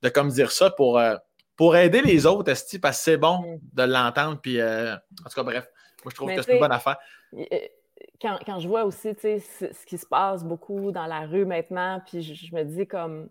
de 0.02 0.10
comme 0.10 0.30
dire 0.30 0.52
ça 0.52 0.70
pour, 0.70 1.00
euh, 1.00 1.16
pour 1.56 1.78
aider 1.78 2.02
les 2.02 2.26
autres, 2.26 2.52
Esti, 2.52 2.78
parce 2.78 2.98
que 2.98 3.04
c'est 3.04 3.18
bon 3.18 3.40
mm. 3.40 3.60
de 3.74 3.84
l'entendre. 3.84 4.40
Puis, 4.42 4.60
euh, 4.60 4.94
en 4.94 5.30
tout 5.30 5.36
cas, 5.36 5.44
bref, 5.44 5.70
moi, 6.04 6.12
je 6.12 6.16
trouve 6.16 6.36
que 6.36 6.42
c'est 6.42 6.54
une 6.54 6.60
bonne 6.60 6.74
affaire. 6.74 6.98
Quand, 8.22 8.38
quand 8.46 8.60
je 8.60 8.68
vois 8.68 8.84
aussi 8.84 9.14
ce 9.22 9.86
qui 9.86 9.98
se 9.98 10.06
passe 10.06 10.44
beaucoup 10.44 10.92
dans 10.92 11.06
la 11.06 11.22
rue 11.22 11.46
maintenant, 11.46 12.02
puis 12.06 12.22
je 12.22 12.54
me 12.54 12.64
dis 12.64 12.86
comme 12.86 13.30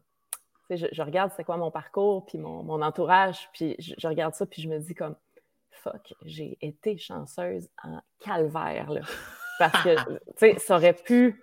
je, 0.77 1.03
regarde 1.03 1.33
c'est 1.37 1.45
quoi 1.45 1.57
mon 1.57 1.71
parcours, 1.71 2.27
puis 2.27 2.39
mon, 2.39 2.83
entourage, 2.83 3.49
puis 3.53 3.77
je, 3.79 4.07
regarde 4.07 4.35
ça, 4.35 4.47
puis 4.47 4.63
je 4.63 4.69
me 4.69 4.79
dis 4.79 4.95
comme, 4.95 5.17
fuck, 5.71 6.15
j'ai 6.25 6.59
été 6.61 6.99
chanceuse 6.99 7.69
en 7.83 8.01
calvaire, 8.21 8.91
là. 8.91 9.01
Parce 9.59 9.83
que, 9.83 9.97
tu 10.13 10.21
sais, 10.37 10.59
ça 10.59 10.77
aurait 10.77 10.95
pu, 10.95 11.43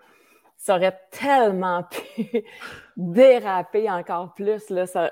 ça 0.58 0.76
aurait 0.76 1.00
tellement 1.12 1.84
pu 1.84 2.46
déraper 2.98 3.90
encore 3.90 4.34
plus, 4.34 4.70
là. 4.70 4.86
Ça, 4.86 5.12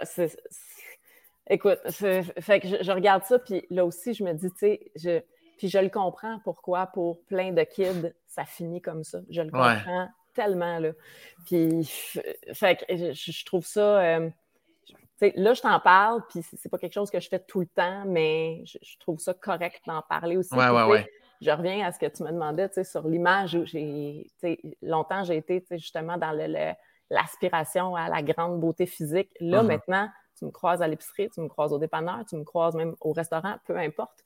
écoute, 1.49 1.80
fait 1.89 2.59
que 2.59 2.84
je, 2.84 2.91
regarde 2.91 3.24
ça, 3.24 3.39
puis 3.39 3.66
là 3.70 3.86
aussi, 3.86 4.14
je 4.14 4.24
me 4.24 4.34
dis, 4.34 4.51
tu 4.51 4.57
sais, 4.57 4.91
je, 4.95 5.22
puis 5.57 5.70
je 5.70 5.80
le 5.80 5.89
comprends 5.89 6.39
pourquoi, 6.43 6.88
pour 6.88 7.24
plein 7.26 7.51
de 7.51 7.64
kids, 7.64 8.14
ça 8.28 8.45
finit 8.45 8.82
comme 8.82 9.03
ça. 9.03 9.20
Je 9.30 9.41
le 9.41 9.49
comprends 9.49 10.09
tellement, 10.34 10.79
là. 10.79 10.91
Puis, 11.45 11.84
fait 12.53 12.75
que 12.77 13.13
je, 13.13 13.45
trouve 13.45 13.65
ça. 13.65 14.01
Euh, 14.01 14.29
là, 15.36 15.53
je 15.53 15.61
t'en 15.61 15.79
parle, 15.79 16.21
puis 16.29 16.41
c'est 16.43 16.69
pas 16.69 16.77
quelque 16.77 16.93
chose 16.93 17.09
que 17.09 17.19
je 17.19 17.29
fais 17.29 17.39
tout 17.39 17.61
le 17.61 17.67
temps, 17.67 18.03
mais 18.05 18.63
je, 18.65 18.97
trouve 18.99 19.19
ça 19.19 19.34
correct 19.34 19.81
d'en 19.88 20.01
parler 20.01 20.38
aussi. 20.38 20.53
Ouais, 20.53 20.69
ouais, 20.69 20.84
ouais. 20.84 21.09
Je 21.41 21.51
reviens 21.51 21.86
à 21.86 21.91
ce 21.91 21.99
que 21.99 22.05
tu 22.05 22.23
me 22.23 22.31
demandais, 22.31 22.69
tu 22.69 22.75
sais, 22.75 22.84
sur 22.84 23.07
l'image 23.07 23.55
où 23.55 23.65
j'ai, 23.65 24.31
longtemps, 24.81 25.23
j'ai 25.23 25.38
été, 25.38 25.63
justement, 25.71 26.17
dans 26.17 26.31
l'aspiration 27.09 27.95
à 27.95 28.09
la 28.09 28.21
grande 28.21 28.59
beauté 28.59 28.86
physique. 28.86 29.29
Là, 29.39 29.61
uh-huh. 29.61 29.67
maintenant, 29.67 30.09
tu 30.38 30.45
me 30.45 30.51
croises 30.51 30.81
à 30.81 30.88
l'épicerie, 30.88 31.29
tu 31.29 31.41
me 31.41 31.47
croises 31.47 31.73
au 31.73 31.77
dépanneur, 31.77 32.23
tu 32.27 32.36
me 32.36 32.43
croises 32.43 32.75
même 32.75 32.95
au 33.01 33.11
restaurant, 33.11 33.55
peu 33.65 33.77
importe. 33.77 34.23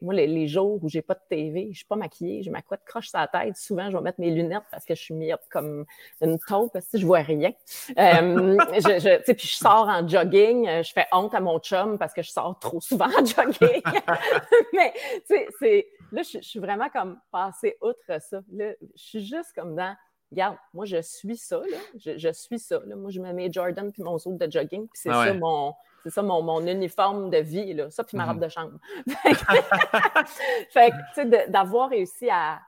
moi, 0.00 0.14
les, 0.14 0.48
jours 0.48 0.82
où 0.82 0.88
j'ai 0.88 1.02
pas 1.02 1.14
de 1.14 1.20
TV, 1.28 1.68
je 1.72 1.78
suis 1.78 1.86
pas 1.86 1.96
maquillée, 1.96 2.42
j'ai 2.42 2.50
ma 2.50 2.62
couette 2.62 2.82
croche 2.84 3.08
sur 3.08 3.18
la 3.18 3.28
tête, 3.28 3.56
souvent, 3.56 3.90
je 3.90 3.96
vais 3.96 4.02
mettre 4.02 4.20
mes 4.20 4.30
lunettes 4.30 4.64
parce 4.70 4.84
que 4.84 4.94
je 4.94 5.00
suis 5.00 5.14
mis 5.14 5.30
comme 5.50 5.84
une 6.20 6.38
taupe, 6.38 6.72
parce 6.72 6.86
que 6.86 6.98
je 6.98 7.06
vois 7.06 7.20
rien. 7.20 7.52
Euh, 7.98 8.56
je, 8.74 9.32
puis 9.32 9.48
je 9.48 9.56
sors 9.56 9.88
en 9.88 10.06
jogging, 10.06 10.66
je 10.82 10.92
fais 10.92 11.06
honte 11.12 11.34
à 11.34 11.40
mon 11.40 11.58
chum 11.58 11.98
parce 11.98 12.12
que 12.12 12.22
je 12.22 12.30
sors 12.30 12.58
trop 12.58 12.80
souvent 12.80 13.06
en 13.06 13.24
jogging. 13.24 13.82
Mais, 14.72 14.92
tu 15.28 15.36
sais, 15.58 15.88
là, 16.12 16.22
je, 16.22 16.38
suis 16.40 16.60
vraiment 16.60 16.88
comme 16.90 17.18
passée 17.30 17.76
outre 17.80 18.20
ça. 18.20 18.40
Là, 18.52 18.72
je 18.80 19.02
suis 19.02 19.24
juste 19.24 19.52
comme 19.54 19.74
dans 19.74 19.94
regarde, 20.32 20.56
moi, 20.74 20.84
je 20.84 21.00
suis 21.00 21.36
ça, 21.36 21.58
là. 21.58 21.76
Je, 21.94 22.32
suis 22.32 22.58
ça. 22.58 22.80
Là. 22.84 22.96
Moi, 22.96 23.10
je 23.10 23.20
me 23.20 23.32
mets 23.32 23.52
Jordan 23.52 23.92
puis 23.92 24.02
mon 24.02 24.18
saut 24.18 24.36
de 24.36 24.50
jogging, 24.50 24.88
puis 24.88 25.00
c'est 25.00 25.10
ah 25.10 25.26
ça 25.26 25.34
mon. 25.34 25.74
C'est 26.02 26.10
ça 26.10 26.22
mon, 26.22 26.66
uniforme 26.66 27.30
de 27.30 27.38
vie, 27.38 27.74
là. 27.74 27.88
ça, 27.90 28.02
puis 28.02 28.16
ma 28.16 28.26
robe 28.26 28.38
mm-hmm. 28.38 28.44
de 28.44 28.48
chambre. 28.48 28.78
fait 30.70 30.90
que, 30.90 30.96
tu 31.14 31.30
sais, 31.30 31.48
d'avoir 31.48 31.90
réussi 31.90 32.28
à, 32.28 32.60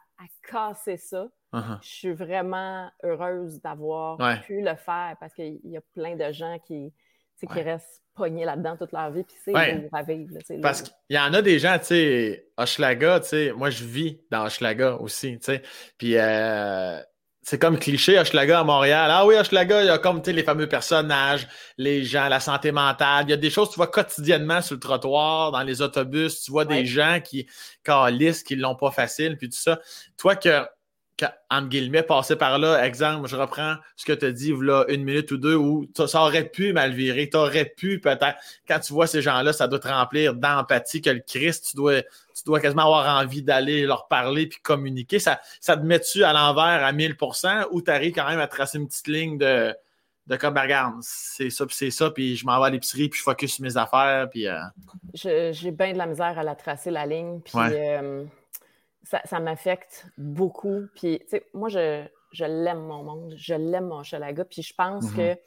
casser 0.49 0.97
ça, 0.97 1.27
uh-huh. 1.53 1.79
je 1.83 1.89
suis 1.89 2.13
vraiment 2.13 2.89
heureuse 3.03 3.61
d'avoir 3.61 4.19
pu 4.43 4.61
le 4.61 4.77
faire 4.77 5.17
parce 5.19 5.35
qu'il 5.35 5.59
y 5.65 5.77
a 5.77 5.81
plein 5.95 6.15
de 6.15 6.33
gens 6.33 6.59
qui, 6.65 6.93
qui 7.41 7.61
restent 7.61 8.05
pognés 8.15 8.45
là-dedans 8.45 8.77
toute 8.77 8.93
leur 8.93 9.11
vie, 9.11 9.25
puis 9.25 9.37
c'est 9.45 9.53
ouais. 9.53 9.89
à 9.93 10.03
vivre. 10.05 10.39
Parce 10.63 10.83
qu'il 10.83 11.17
y 11.17 11.19
en 11.19 11.35
a 11.35 11.43
des 11.43 11.59
gens, 11.59 11.77
tu 11.81 11.87
sais, 11.87 12.47
Hochelaga, 12.57 13.19
tu 13.19 13.29
sais, 13.29 13.53
moi, 13.53 13.71
je 13.71 13.85
vis 13.85 14.21
dans 14.31 14.47
Hochelaga 14.47 14.95
aussi, 14.95 15.39
tu 15.41 15.47
sais, 15.47 15.63
puis... 15.99 16.17
Euh, 16.17 17.01
c'est 17.47 17.59
comme 17.59 17.79
cliché 17.79 18.19
Hochelaga 18.19 18.61
à 18.61 18.65
Montréal. 18.65 19.11
Ah 19.13 19.27
oui, 19.27 19.35
Hochelaga, 19.37 19.83
il 19.83 19.87
y 19.87 19.91
a 19.91 19.99
comme 19.99 20.23
les 20.27 20.43
fameux 20.43 20.67
personnages, 20.67 21.47
les 21.77 22.03
gens, 22.03 22.29
la 22.29 22.41
santé 22.41 22.73
mentale. 22.73 23.27
Il 23.29 23.31
y 23.31 23.35
a 23.35 23.37
des 23.37 23.51
choses 23.51 23.69
que 23.69 23.75
tu 23.75 23.79
vois 23.79 23.89
quotidiennement 23.89 24.63
sur 24.63 24.75
le 24.75 24.81
trottoir, 24.81 25.53
dans 25.53 25.63
les 25.63 25.83
autobus. 25.83 26.41
Tu 26.41 26.51
vois 26.51 26.65
des 26.65 26.87
gens 26.87 27.21
qui 27.23 27.47
calissent, 27.83 28.43
qui 28.43 28.57
l'ont 28.57 28.77
pas 28.77 28.91
facile, 28.91 29.37
puis 29.37 29.51
tout 29.51 29.59
ça. 29.59 29.79
Toi 30.17 30.37
que 30.37 30.65
entre 31.51 31.69
guillemets, 31.69 32.03
passer 32.03 32.37
par 32.37 32.59
là. 32.59 32.85
Exemple, 32.85 33.29
je 33.29 33.37
reprends 33.37 33.77
ce 33.97 34.05
que 34.05 34.13
tu 34.13 34.25
as 34.27 34.33
dit 34.33 34.53
là, 34.61 34.85
une 34.89 35.05
minute 35.05 35.31
ou 35.31 35.37
deux 35.37 35.55
où 35.55 35.89
ça 35.95 36.23
aurait 36.23 36.49
pu 36.49 36.73
mal 36.73 36.93
virer. 36.93 37.29
Tu 37.29 37.37
aurais 37.37 37.67
pu 37.67 38.01
peut-être, 38.01 38.37
quand 38.67 38.81
tu 38.81 38.93
vois 38.93 39.07
ces 39.07 39.23
gens-là, 39.23 39.53
ça 39.53 39.69
doit 39.69 39.79
te 39.79 39.89
remplir 39.89 40.35
d'empathie 40.35 41.01
que 41.01 41.11
le 41.11 41.21
Christ, 41.21 41.69
tu 41.71 41.77
dois, 41.77 42.03
tu 42.03 42.45
dois 42.45 42.61
quasiment 42.61 42.83
avoir 42.83 43.23
envie 43.23 43.43
d'aller 43.43 43.87
leur 43.87 44.09
parler 44.09 44.47
puis 44.47 44.59
communiquer. 44.61 45.19
Ça, 45.19 45.41
ça 45.61 45.77
te 45.77 45.83
met-tu 45.83 46.25
à 46.25 46.33
l'envers 46.33 46.85
à 46.85 46.93
1000% 46.93 47.67
ou 47.71 47.81
tu 47.81 47.91
arrives 47.91 48.15
quand 48.15 48.29
même 48.29 48.41
à 48.41 48.49
tracer 48.49 48.79
une 48.79 48.89
petite 48.89 49.07
ligne 49.07 49.39
de, 49.39 49.75
de 50.27 50.37
comme, 50.37 50.55
ben, 50.55 50.63
regarde, 50.63 50.95
c'est 51.03 51.51
ça, 51.51 51.67
puis 51.67 51.77
c'est 51.77 51.91
ça, 51.91 52.11
puis 52.11 52.37
je 52.37 52.47
m'en 52.47 52.59
vais 52.59 52.67
à 52.67 52.71
l'épicerie, 52.71 53.09
puis 53.09 53.19
je 53.19 53.25
focus 53.25 53.55
sur 53.55 53.63
mes 53.63 53.77
affaires, 53.77 54.29
puis... 54.31 54.49
Euh, 54.49 54.59
j'ai 55.13 55.71
bien 55.71 55.93
de 55.93 55.99
la 55.99 56.07
misère 56.07 56.39
à 56.39 56.43
la 56.43 56.55
tracer, 56.55 56.91
la 56.91 57.07
ligne, 57.07 57.41
puis... 57.41 57.55
Euh, 57.57 58.25
ça, 59.05 59.41
m'affecte 59.41 60.07
beaucoup. 60.19 60.83
Puis, 60.95 61.21
tu 61.21 61.29
sais, 61.29 61.47
moi, 61.55 61.69
je, 61.69 62.07
l'aime, 62.41 62.81
mon 62.81 63.03
monde. 63.03 63.35
Je 63.37 63.55
l'aime, 63.55 63.87
mon 63.87 64.03
chalaga. 64.03 64.45
Puis, 64.45 64.63
je 64.63 64.75
pense 64.75 65.05
mm-hmm. 65.05 65.17
que, 65.17 65.35
tu 65.35 65.41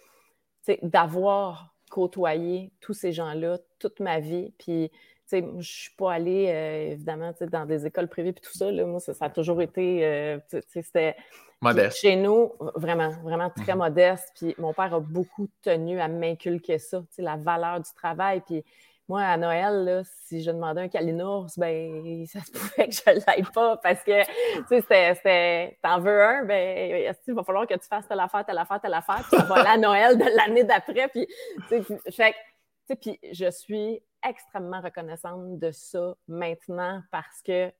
sais, 0.64 0.80
d'avoir 0.84 1.76
côtoyé 1.89 2.72
tous 2.82 2.93
ces 2.93 3.12
gens-là 3.12 3.58
toute 3.80 3.99
ma 3.99 4.20
vie, 4.20 4.53
puis 4.58 4.91
je 5.32 5.38
ne 5.38 5.62
suis 5.62 5.91
pas 5.95 6.14
allée, 6.14 6.47
euh, 6.47 6.91
évidemment, 6.93 7.34
dans 7.51 7.66
des 7.66 7.86
écoles 7.86 8.08
privées 8.08 8.30
et 8.30 8.34
tout 8.34 8.58
ça. 8.58 8.72
Là, 8.72 8.86
moi, 8.86 8.99
ça, 8.99 9.14
a 9.20 9.30
toujours 9.30 9.62
été. 9.62 10.05
Euh, 10.05 10.39
c'était. 10.68 11.16
Modeste. 11.60 11.97
Chez 11.97 12.16
nous, 12.16 12.51
vraiment, 12.76 13.10
vraiment 13.24 13.49
très 13.49 13.74
mhm. 13.74 13.80
modeste. 13.80 14.32
Puis 14.36 14.53
mon 14.60 14.74
père 14.74 14.93
a 14.93 14.99
beaucoup 14.99 15.47
tenu 15.64 15.99
à 15.99 16.08
m'inculquer 16.08 16.78
ça, 16.78 17.03
la 17.18 17.36
valeur 17.36 17.80
du 17.80 17.91
travail. 17.95 18.41
Puis 18.45 18.64
moi, 19.08 19.22
à 19.22 19.38
Noël, 19.38 19.86
là, 19.86 20.01
si 20.03 20.41
je 20.41 20.51
demandais 20.51 20.82
un 20.82 20.88
calinours, 20.89 21.47
ben, 21.58 22.26
ça 22.28 22.41
se 22.41 22.51
pouvait 22.51 22.89
que 22.89 22.93
je 22.93 23.10
ne 23.10 23.26
l'aille 23.26 23.47
pas 23.53 23.78
parce 23.78 24.03
que, 24.03 24.24
tu 24.24 24.82
sais, 24.82 25.14
c'était, 25.16 25.78
t'en 25.82 25.99
veux 25.99 26.22
un, 26.22 26.43
ben, 26.43 27.14
il 27.28 27.34
va 27.34 27.43
falloir 27.43 27.68
que 27.68 27.76
tu 27.76 27.88
fasses 27.88 28.08
telle 28.08 28.20
affaire, 28.20 28.45
telle 28.45 28.58
affaire, 28.58 28.82
telle 28.82 28.93
affaire, 28.93 29.26
puis 29.30 29.38
ça 29.38 29.45
va 29.45 29.55
aller 29.55 29.70
à 29.70 29.78
Noël 29.78 30.18
de 30.18 30.26
l'année 30.36 30.64
d'après. 30.64 31.08
Puis, 31.08 31.28
tu 31.70 31.84
sais, 32.10 32.36
puis 32.95 33.20
je 33.32 33.49
suis 33.49 34.01
extrêmement 34.28 34.82
reconnaissante 34.82 35.60
de 35.60 35.72
ça 35.72 36.16
maintenant 36.28 37.01
parce 37.12 37.41
que 37.41 37.72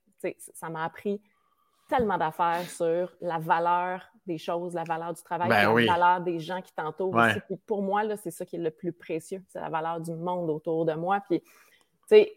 ça 0.54 0.70
m'a 0.70 0.86
appris 0.86 1.22
tellement 1.90 2.18
d'affaires 2.18 2.70
sur 2.70 3.14
la 3.22 3.40
valeur 3.40 4.06
des 4.28 4.38
choses, 4.38 4.74
la 4.76 4.84
valeur 4.84 5.14
du 5.14 5.24
travail, 5.24 5.50
ben 5.50 5.74
la 5.74 5.94
valeur 5.94 6.22
des 6.22 6.40
gens 6.40 6.62
qui 6.62 6.74
t'entourent. 6.74 7.18
pour 7.66 7.82
moi, 7.82 8.04
c'est 8.18 8.32
ça 8.32 8.46
qui 8.46 8.58
est 8.58 8.60
le 8.60 8.72
plus 8.72 8.94
précieux, 8.94 9.44
c'est 9.48 9.60
la 9.60 9.70
valeur 9.70 10.00
du 10.00 10.14
monde 10.14 10.50
autour 10.50 10.86
de 10.86 10.94
moi. 10.94 11.22
Puis, 11.28 11.42
tu 11.42 11.48
sais, 12.08 12.34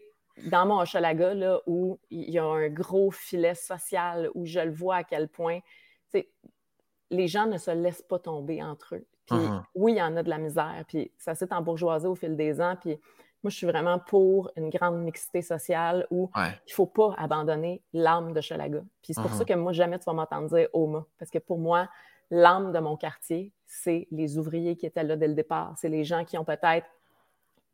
dans 0.49 0.65
mon 0.65 0.79
Hochelaga, 0.81 1.33
là, 1.33 1.61
où 1.67 1.99
il 2.09 2.31
y 2.31 2.39
a 2.39 2.45
un 2.45 2.69
gros 2.69 3.11
filet 3.11 3.55
social, 3.55 4.29
où 4.33 4.45
je 4.45 4.59
le 4.59 4.71
vois 4.71 4.97
à 4.97 5.03
quel 5.03 5.27
point, 5.27 5.59
les 7.11 7.27
gens 7.27 7.45
ne 7.45 7.57
se 7.57 7.71
laissent 7.71 8.01
pas 8.01 8.19
tomber 8.19 8.63
entre 8.63 8.95
eux. 8.95 9.05
Puis 9.25 9.37
uh-huh. 9.37 9.63
oui, 9.75 9.93
il 9.93 9.97
y 9.97 10.01
en 10.01 10.15
a 10.15 10.23
de 10.23 10.29
la 10.29 10.37
misère, 10.37 10.83
puis 10.87 11.11
ça 11.17 11.35
s'est 11.35 11.53
embourgeoisé 11.53 12.07
au 12.07 12.15
fil 12.15 12.35
des 12.35 12.61
ans, 12.61 12.75
puis 12.79 12.97
moi, 13.43 13.49
je 13.49 13.55
suis 13.55 13.67
vraiment 13.67 13.97
pour 13.97 14.51
une 14.55 14.69
grande 14.69 15.01
mixité 15.01 15.41
sociale 15.41 16.05
où 16.11 16.29
il 16.35 16.41
ne 16.41 16.73
faut 16.73 16.85
pas 16.85 17.15
abandonner 17.17 17.81
l'âme 17.91 18.33
de 18.33 18.41
Chalaga. 18.41 18.81
Puis 19.01 19.13
c'est 19.13 19.21
pour 19.21 19.33
ça 19.33 19.43
uh-huh. 19.43 19.47
que 19.47 19.53
moi, 19.53 19.73
jamais 19.73 19.97
tu 19.97 20.05
vas 20.05 20.13
m'entendre 20.13 20.47
dire 20.47 20.67
Oma. 20.73 21.05
Parce 21.17 21.31
que 21.31 21.39
pour 21.39 21.57
moi, 21.57 21.89
l'âme 22.29 22.71
de 22.71 22.79
mon 22.79 22.97
quartier, 22.97 23.51
c'est 23.65 24.07
les 24.11 24.37
ouvriers 24.37 24.75
qui 24.75 24.85
étaient 24.85 25.03
là 25.03 25.15
dès 25.15 25.27
le 25.27 25.33
départ. 25.33 25.73
C'est 25.77 25.89
les 25.89 26.03
gens 26.03 26.23
qui 26.23 26.37
ont 26.37 26.45
peut-être 26.45 26.85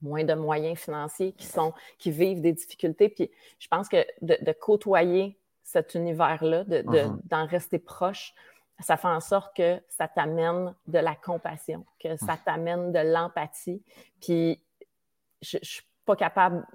moins 0.02 0.24
de 0.24 0.36
moyens 0.36 0.80
financiers, 0.80 1.34
qui, 1.34 1.48
sont, 1.48 1.74
qui 1.98 2.12
vivent 2.12 2.42
des 2.42 2.54
difficultés. 2.54 3.10
Puis 3.10 3.30
je 3.60 3.68
pense 3.68 3.90
que 3.90 4.06
de, 4.22 4.52
côtoyer 4.54 5.38
cet 5.64 5.96
univers-là, 5.96 6.64
uh-huh. 6.64 7.20
d'en 7.26 7.46
rester 7.46 7.80
proche, 7.80 8.34
ça 8.80 8.96
fait 8.96 9.08
en 9.08 9.20
sorte 9.20 9.56
que 9.58 9.82
ça 9.90 10.08
t'amène 10.08 10.74
de 10.88 11.00
la 11.00 11.16
compassion, 11.16 11.86
que 12.00 12.16
ça 12.16 12.38
t'amène 12.38 12.92
de 12.94 13.00
l'empathie. 13.00 13.82
Puis 14.22 14.62
je, 15.42 15.58
ne 15.58 15.64
suis 15.64 15.84
pas 16.06 16.16
capable. 16.16 16.66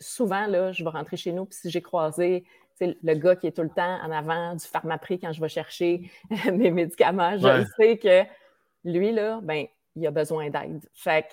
souvent, 0.00 0.46
là, 0.46 0.72
je 0.72 0.84
vais 0.84 0.90
rentrer 0.90 1.16
chez 1.16 1.32
nous, 1.32 1.46
puis 1.46 1.58
si 1.58 1.70
j'ai 1.70 1.82
croisé 1.82 2.44
le 2.80 3.14
gars 3.14 3.36
qui 3.36 3.46
est 3.46 3.52
tout 3.52 3.62
le 3.62 3.70
temps 3.70 4.00
en 4.02 4.10
avant 4.10 4.54
du 4.54 4.64
pharmaprix 4.64 5.18
quand 5.18 5.32
je 5.32 5.40
vais 5.40 5.48
chercher 5.48 6.10
mes 6.52 6.70
médicaments, 6.70 7.36
je 7.38 7.64
sais 7.76 7.98
que 7.98 8.24
lui, 8.84 9.12
là, 9.12 9.40
ben, 9.42 9.66
il 9.96 10.06
a 10.06 10.10
besoin 10.10 10.50
d'aide. 10.50 10.84
Fait 10.92 11.26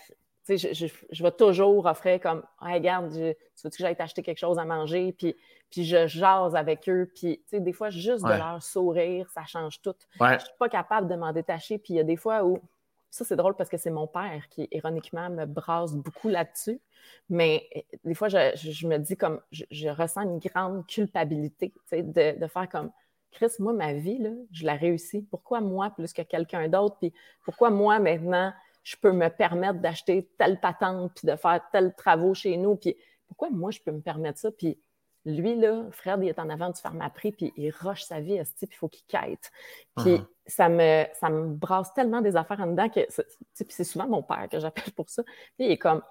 que, 0.48 0.58
je, 0.58 0.74
je, 0.74 0.88
je, 1.12 1.24
vais 1.24 1.32
toujours 1.32 1.86
offrir 1.86 2.20
comme 2.20 2.44
regarde, 2.60 3.12
tu 3.14 3.20
veux 3.20 3.70
que 3.70 3.78
j'aille 3.78 3.96
t'acheter 3.96 4.22
quelque 4.22 4.38
chose 4.38 4.60
à 4.60 4.66
manger? 4.66 5.14
Puis, 5.18 5.36
puis 5.70 5.86
je 5.86 6.08
jase 6.08 6.56
avec 6.56 6.88
eux. 6.90 7.10
Puis, 7.16 7.42
des 7.52 7.74
fois, 7.74 7.90
juste 7.90 8.26
de 8.26 8.34
leur 8.34 8.62
sourire, 8.62 9.30
ça 9.30 9.46
change 9.46 9.82
tout. 9.82 9.96
Je 10.20 10.24
ne 10.24 10.40
suis 10.40 10.50
pas 10.60 10.70
capable 10.70 11.08
de 11.08 11.16
m'en 11.16 11.32
détacher. 11.32 11.78
Puis 11.78 11.94
il 11.94 11.98
y 11.98 12.00
a 12.00 12.04
des 12.04 12.18
fois 12.18 12.44
où 12.44 12.60
ça, 13.12 13.26
c'est 13.26 13.36
drôle 13.36 13.56
parce 13.56 13.70
que 13.70 13.78
c'est 13.78 13.92
mon 13.92 14.08
père 14.08 14.48
qui, 14.50 14.70
ironiquement, 14.72 15.30
me 15.30 15.46
brasse 15.46 15.94
beaucoup 15.94 16.30
là-dessus. 16.30 16.80
Mais 17.30 17.68
euh, 17.76 17.98
des 18.06 18.14
fois, 18.16 18.30
je, 18.30 18.88
me 18.88 18.98
dis 18.98 19.18
comme, 19.18 19.42
je, 19.52 19.90
ressens 19.90 20.22
une 20.22 20.40
grande 20.40 20.88
culpabilité, 20.88 21.74
de, 21.92 22.40
de 22.40 22.48
faire 22.48 22.70
comme, 22.70 22.92
Chris, 23.32 23.52
moi, 23.60 23.74
ma 23.74 23.94
vie, 23.94 24.18
là, 24.18 24.32
je 24.52 24.66
la 24.66 24.76
réussis. 24.76 25.22
Pourquoi 25.30 25.60
moi 25.60 25.90
plus 25.90 26.14
que 26.14 26.22
quelqu'un 26.22 26.70
d'autre? 26.70 26.98
Puis 27.00 27.14
pourquoi 27.44 27.70
moi, 27.70 28.00
maintenant, 28.00 28.54
je 28.84 28.96
peux 28.96 29.12
me 29.12 29.28
permettre 29.30 29.80
d'acheter 29.80 30.30
telle 30.38 30.60
patente, 30.60 31.12
puis 31.16 31.28
de 31.28 31.36
faire 31.36 31.62
tels 31.72 31.94
travaux 31.96 32.34
chez 32.34 32.56
nous? 32.56 32.78
Puis 32.78 32.96
pourquoi 33.28 33.50
moi, 33.50 33.72
je 33.72 33.80
peux 33.80 33.92
me 33.92 34.02
permettre 34.02 34.40
ça? 34.40 34.52
Puis 34.52 34.80
lui, 35.26 35.56
là, 35.56 35.84
Fred, 35.92 36.20
il 36.24 36.30
est 36.30 36.40
en 36.40 36.50
avant 36.50 36.70
du 36.70 36.82
pharmaprix, 36.82 37.32
puis 37.32 37.54
il 37.56 37.72
rush 37.72 38.04
sa 38.04 38.20
vie, 38.20 38.42
puis 38.58 38.68
il 38.72 38.76
faut 38.76 38.90
qu'il 38.90 39.06
quête. 39.08 39.52
Puis 39.98 40.16
uh-huh. 40.16 40.26
ça, 40.48 40.70
me, 40.70 41.06
ça 41.14 41.30
me 41.30 41.54
brasse 41.54 41.94
tellement 41.94 42.22
des 42.22 42.36
affaires 42.36 42.60
en 42.60 42.68
dedans 42.68 42.90
que 42.90 43.02
c'est 43.54 43.84
souvent 43.84 44.08
mon 44.08 44.24
père 44.24 44.48
que 44.50 44.60
j'appelle 44.60 44.92
pour 44.96 45.10
ça. 45.10 45.24
Puis 45.24 45.68
il 45.68 45.72
est 45.72 45.78
comme, 45.78 46.02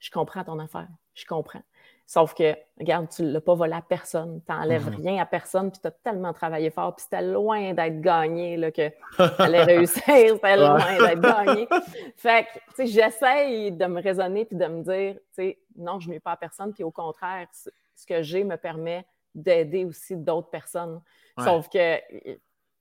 je 0.00 0.10
comprends 0.10 0.42
ton 0.42 0.58
affaire, 0.58 0.88
je 1.14 1.24
comprends. 1.26 1.62
Sauf 2.08 2.34
que, 2.34 2.56
regarde, 2.78 3.08
tu 3.08 3.22
ne 3.22 3.32
l'as 3.32 3.40
pas 3.40 3.54
volé 3.54 3.72
à 3.72 3.82
personne, 3.82 4.40
tu 4.46 4.52
n'enlèves 4.52 4.88
uh-huh. 4.88 5.02
rien 5.02 5.22
à 5.22 5.26
personne, 5.26 5.72
puis 5.72 5.80
tu 5.80 5.88
as 5.88 5.90
tellement 5.90 6.32
travaillé 6.32 6.70
fort, 6.70 6.94
puis 6.94 7.02
c'était 7.02 7.22
loin 7.22 7.72
d'être 7.72 8.00
gagné, 8.00 8.56
là, 8.56 8.70
que 8.70 8.88
tu 9.16 9.42
allais 9.42 9.64
réussir, 9.64 10.02
c'était 10.06 10.56
loin 10.56 10.98
d'être 10.98 11.20
gagné. 11.20 11.68
Fait 12.16 12.44
que, 12.44 12.58
tu 12.58 12.74
sais, 12.74 12.86
j'essaye 12.86 13.72
de 13.72 13.86
me 13.86 14.00
raisonner, 14.00 14.44
puis 14.44 14.56
de 14.56 14.66
me 14.66 14.82
dire, 14.82 15.14
tu 15.14 15.20
sais, 15.34 15.58
non, 15.76 15.98
je 15.98 16.06
ne 16.08 16.12
nuis 16.12 16.20
pas 16.20 16.32
à 16.32 16.36
personne, 16.36 16.72
puis 16.72 16.84
au 16.84 16.92
contraire, 16.92 17.48
ce 17.96 18.06
que 18.06 18.22
j'ai 18.22 18.44
me 18.44 18.56
permet 18.56 19.04
d'aider 19.34 19.84
aussi 19.84 20.16
d'autres 20.16 20.50
personnes. 20.50 21.00
Sauf 21.38 21.68
que, 21.68 21.98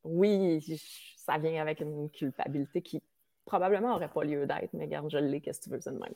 oui, 0.04 0.80
ça 1.18 1.38
vient 1.38 1.62
avec 1.62 1.82
une 1.82 2.10
culpabilité 2.10 2.82
qui 2.82 3.02
probablement 3.46 3.90
n'aurait 3.90 4.10
pas 4.10 4.24
lieu 4.24 4.46
d'être, 4.46 4.74
mais 4.74 4.86
regarde, 4.86 5.10
je 5.10 5.18
l'ai, 5.18 5.42
qu'est-ce 5.42 5.60
que 5.60 5.64
tu 5.66 5.70
veux, 5.72 5.82
c'est 5.82 5.92
de 5.92 6.00
même. 6.00 6.14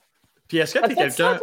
Puis 0.48 0.58
est-ce 0.58 0.76
que 0.80 0.86
tu 0.86 0.92
es 0.92 0.96
quelqu'un. 0.96 1.40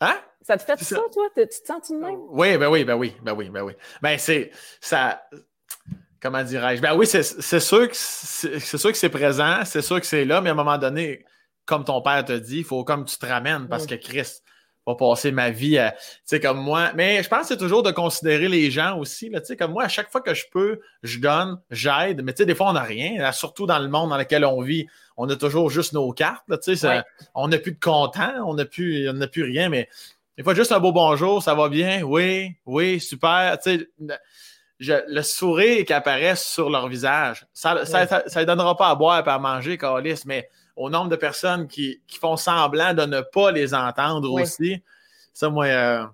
Hein? 0.00 0.20
Ça 0.42 0.56
te 0.56 0.62
fait 0.62 0.78
ça, 0.78 1.00
toi? 1.12 1.28
Tu 1.34 1.46
te 1.46 1.66
sens 1.66 1.90
de 1.90 1.96
même? 1.96 2.18
Oui, 2.28 2.56
ben 2.56 2.68
oui, 2.68 2.84
ben 2.84 2.94
oui, 2.94 3.16
ben 3.22 3.32
oui, 3.32 3.50
ben 3.50 3.62
oui. 3.62 3.72
Ben 4.02 4.18
c'est. 4.18 4.50
Ça. 4.80 5.26
Comment 6.20 6.42
dirais-je? 6.42 6.80
Ben 6.80 6.94
oui, 6.96 7.06
c'est 7.06 7.22
sûr 7.60 7.88
que 7.88 7.94
c'est 7.94 8.60
sûr 8.60 8.90
que 8.90 8.98
c'est 8.98 9.10
présent, 9.10 9.64
c'est 9.64 9.82
sûr 9.82 10.00
que 10.00 10.06
c'est 10.06 10.24
là, 10.24 10.40
mais 10.40 10.50
à 10.50 10.52
un 10.52 10.56
moment 10.56 10.78
donné, 10.78 11.24
comme 11.64 11.84
ton 11.84 12.00
père 12.00 12.24
te 12.24 12.32
dit, 12.32 12.58
il 12.58 12.64
faut 12.64 12.84
comme 12.84 13.04
tu 13.04 13.18
te 13.18 13.26
ramènes 13.26 13.68
parce 13.68 13.84
mm. 13.84 13.88
que 13.88 13.94
Christ 13.96 14.44
pas 14.86 14.94
passer 14.94 15.32
ma 15.32 15.50
vie 15.50 15.78
à, 15.78 15.90
tu 15.90 15.98
sais, 16.24 16.40
comme 16.40 16.60
moi. 16.60 16.92
Mais 16.94 17.20
je 17.22 17.28
pense 17.28 17.40
que 17.40 17.46
c'est 17.48 17.56
toujours 17.56 17.82
de 17.82 17.90
considérer 17.90 18.46
les 18.46 18.70
gens 18.70 18.96
aussi, 18.98 19.28
tu 19.30 19.44
sais, 19.44 19.56
comme 19.56 19.72
moi, 19.72 19.82
à 19.82 19.88
chaque 19.88 20.10
fois 20.10 20.20
que 20.20 20.32
je 20.32 20.44
peux, 20.50 20.80
je 21.02 21.18
donne, 21.18 21.60
j'aide, 21.70 22.22
mais 22.22 22.32
tu 22.32 22.38
sais, 22.38 22.46
des 22.46 22.54
fois, 22.54 22.70
on 22.70 22.74
n'a 22.74 22.82
rien, 22.82 23.32
surtout 23.32 23.66
dans 23.66 23.80
le 23.80 23.88
monde 23.88 24.10
dans 24.10 24.16
lequel 24.16 24.44
on 24.44 24.62
vit, 24.62 24.86
on 25.16 25.28
a 25.28 25.34
toujours 25.34 25.70
juste 25.70 25.92
nos 25.92 26.12
cartes, 26.12 26.44
tu 26.62 26.76
sais, 26.76 27.02
on 27.34 27.48
n'a 27.48 27.58
plus 27.58 27.72
de 27.72 27.80
comptant, 27.80 28.32
on 28.46 28.54
n'a 28.54 28.64
plus, 28.64 29.10
on 29.10 29.26
plus 29.26 29.42
rien, 29.42 29.68
mais 29.68 29.88
des 30.38 30.44
fois, 30.44 30.54
juste 30.54 30.70
un 30.70 30.78
beau 30.78 30.92
bonjour, 30.92 31.42
ça 31.42 31.54
va 31.54 31.68
bien, 31.68 32.02
oui, 32.02 32.54
oui, 32.64 33.00
super, 33.00 33.58
tu 33.58 33.70
sais, 33.70 33.88
le 34.78 35.22
sourire 35.22 35.84
qui 35.84 35.92
apparaît 35.92 36.36
sur 36.36 36.70
leur 36.70 36.86
visage, 36.86 37.44
ça 37.52 37.74
ne 37.74 37.84
ça, 37.84 38.22
ça, 38.24 38.44
donnera 38.44 38.76
pas 38.76 38.90
à 38.90 38.94
boire 38.94 39.26
et 39.26 39.28
à 39.28 39.38
manger, 39.40 39.78
Carlis, 39.78 40.22
mais 40.26 40.48
au 40.76 40.90
nombre 40.90 41.08
de 41.08 41.16
personnes 41.16 41.66
qui, 41.66 42.00
font 42.20 42.36
semblant 42.36 42.94
de 42.94 43.02
ne 43.02 43.20
pas 43.20 43.50
les 43.50 43.74
entendre 43.74 44.30
aussi. 44.32 44.82
Ça, 45.32 45.48
moi, 45.48 45.66
euh, 45.66 46.04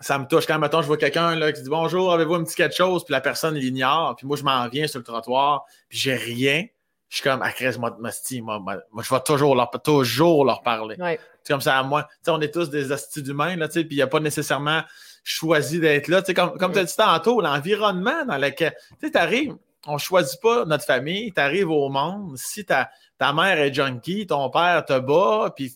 ça 0.00 0.18
me 0.18 0.26
touche. 0.26 0.46
Quand, 0.46 0.58
mettons, 0.58 0.82
je 0.82 0.86
vois 0.86 0.96
quelqu'un 0.96 1.52
qui 1.52 1.62
dit 1.62 1.68
Bonjour, 1.68 2.12
avez-vous 2.12 2.34
un 2.34 2.44
petit 2.44 2.56
quelque 2.56 2.74
chose? 2.74 3.04
Puis 3.04 3.12
la 3.12 3.20
personne 3.20 3.54
l'ignore. 3.54 4.16
Puis 4.16 4.26
moi, 4.26 4.36
je 4.36 4.42
m'en 4.42 4.68
viens 4.68 4.86
sur 4.86 4.98
le 4.98 5.04
trottoir. 5.04 5.64
Puis 5.88 5.98
j'ai 5.98 6.14
rien. 6.14 6.66
Je 7.08 7.16
suis 7.16 7.22
comme, 7.22 7.42
ah, 7.44 7.52
moi, 7.78 7.96
moi, 8.00 8.60
moi, 8.90 9.02
je 9.04 9.14
vais 9.14 9.20
toujours 9.20 9.54
leur, 9.54 9.70
toujours 9.84 10.44
leur 10.44 10.62
parler. 10.62 10.96
C'est 10.98 11.52
comme 11.52 11.60
ça 11.60 11.78
à 11.78 11.82
moi. 11.84 12.08
sais, 12.22 12.32
on 12.32 12.40
est 12.40 12.52
tous 12.52 12.70
des 12.70 12.90
astuces 12.90 13.28
humains, 13.28 13.54
là, 13.54 13.68
puis 13.68 13.86
il 13.88 13.96
n'y 13.96 14.02
a 14.02 14.08
pas 14.08 14.18
nécessairement 14.18 14.82
choisi 15.22 15.78
d'être 15.78 16.08
là. 16.08 16.22
comme 16.22 16.58
comme 16.58 16.72
tu 16.72 16.78
as 16.80 16.84
dit 16.84 16.96
tantôt, 16.96 17.40
l'environnement 17.40 18.24
dans 18.24 18.36
lequel 18.36 18.74
tu 19.00 19.10
arrives, 19.14 19.54
on 19.86 19.94
ne 19.94 19.98
choisit 19.98 20.40
pas 20.40 20.64
notre 20.64 20.84
famille, 20.84 21.32
tu 21.32 21.40
arrives 21.40 21.70
au 21.70 21.88
monde. 21.88 22.36
Si 22.36 22.64
ta, 22.64 22.90
ta 23.18 23.32
mère 23.32 23.58
est 23.58 23.72
junkie, 23.72 24.26
ton 24.26 24.50
père 24.50 24.84
te 24.84 24.98
bat, 24.98 25.52
puis 25.54 25.74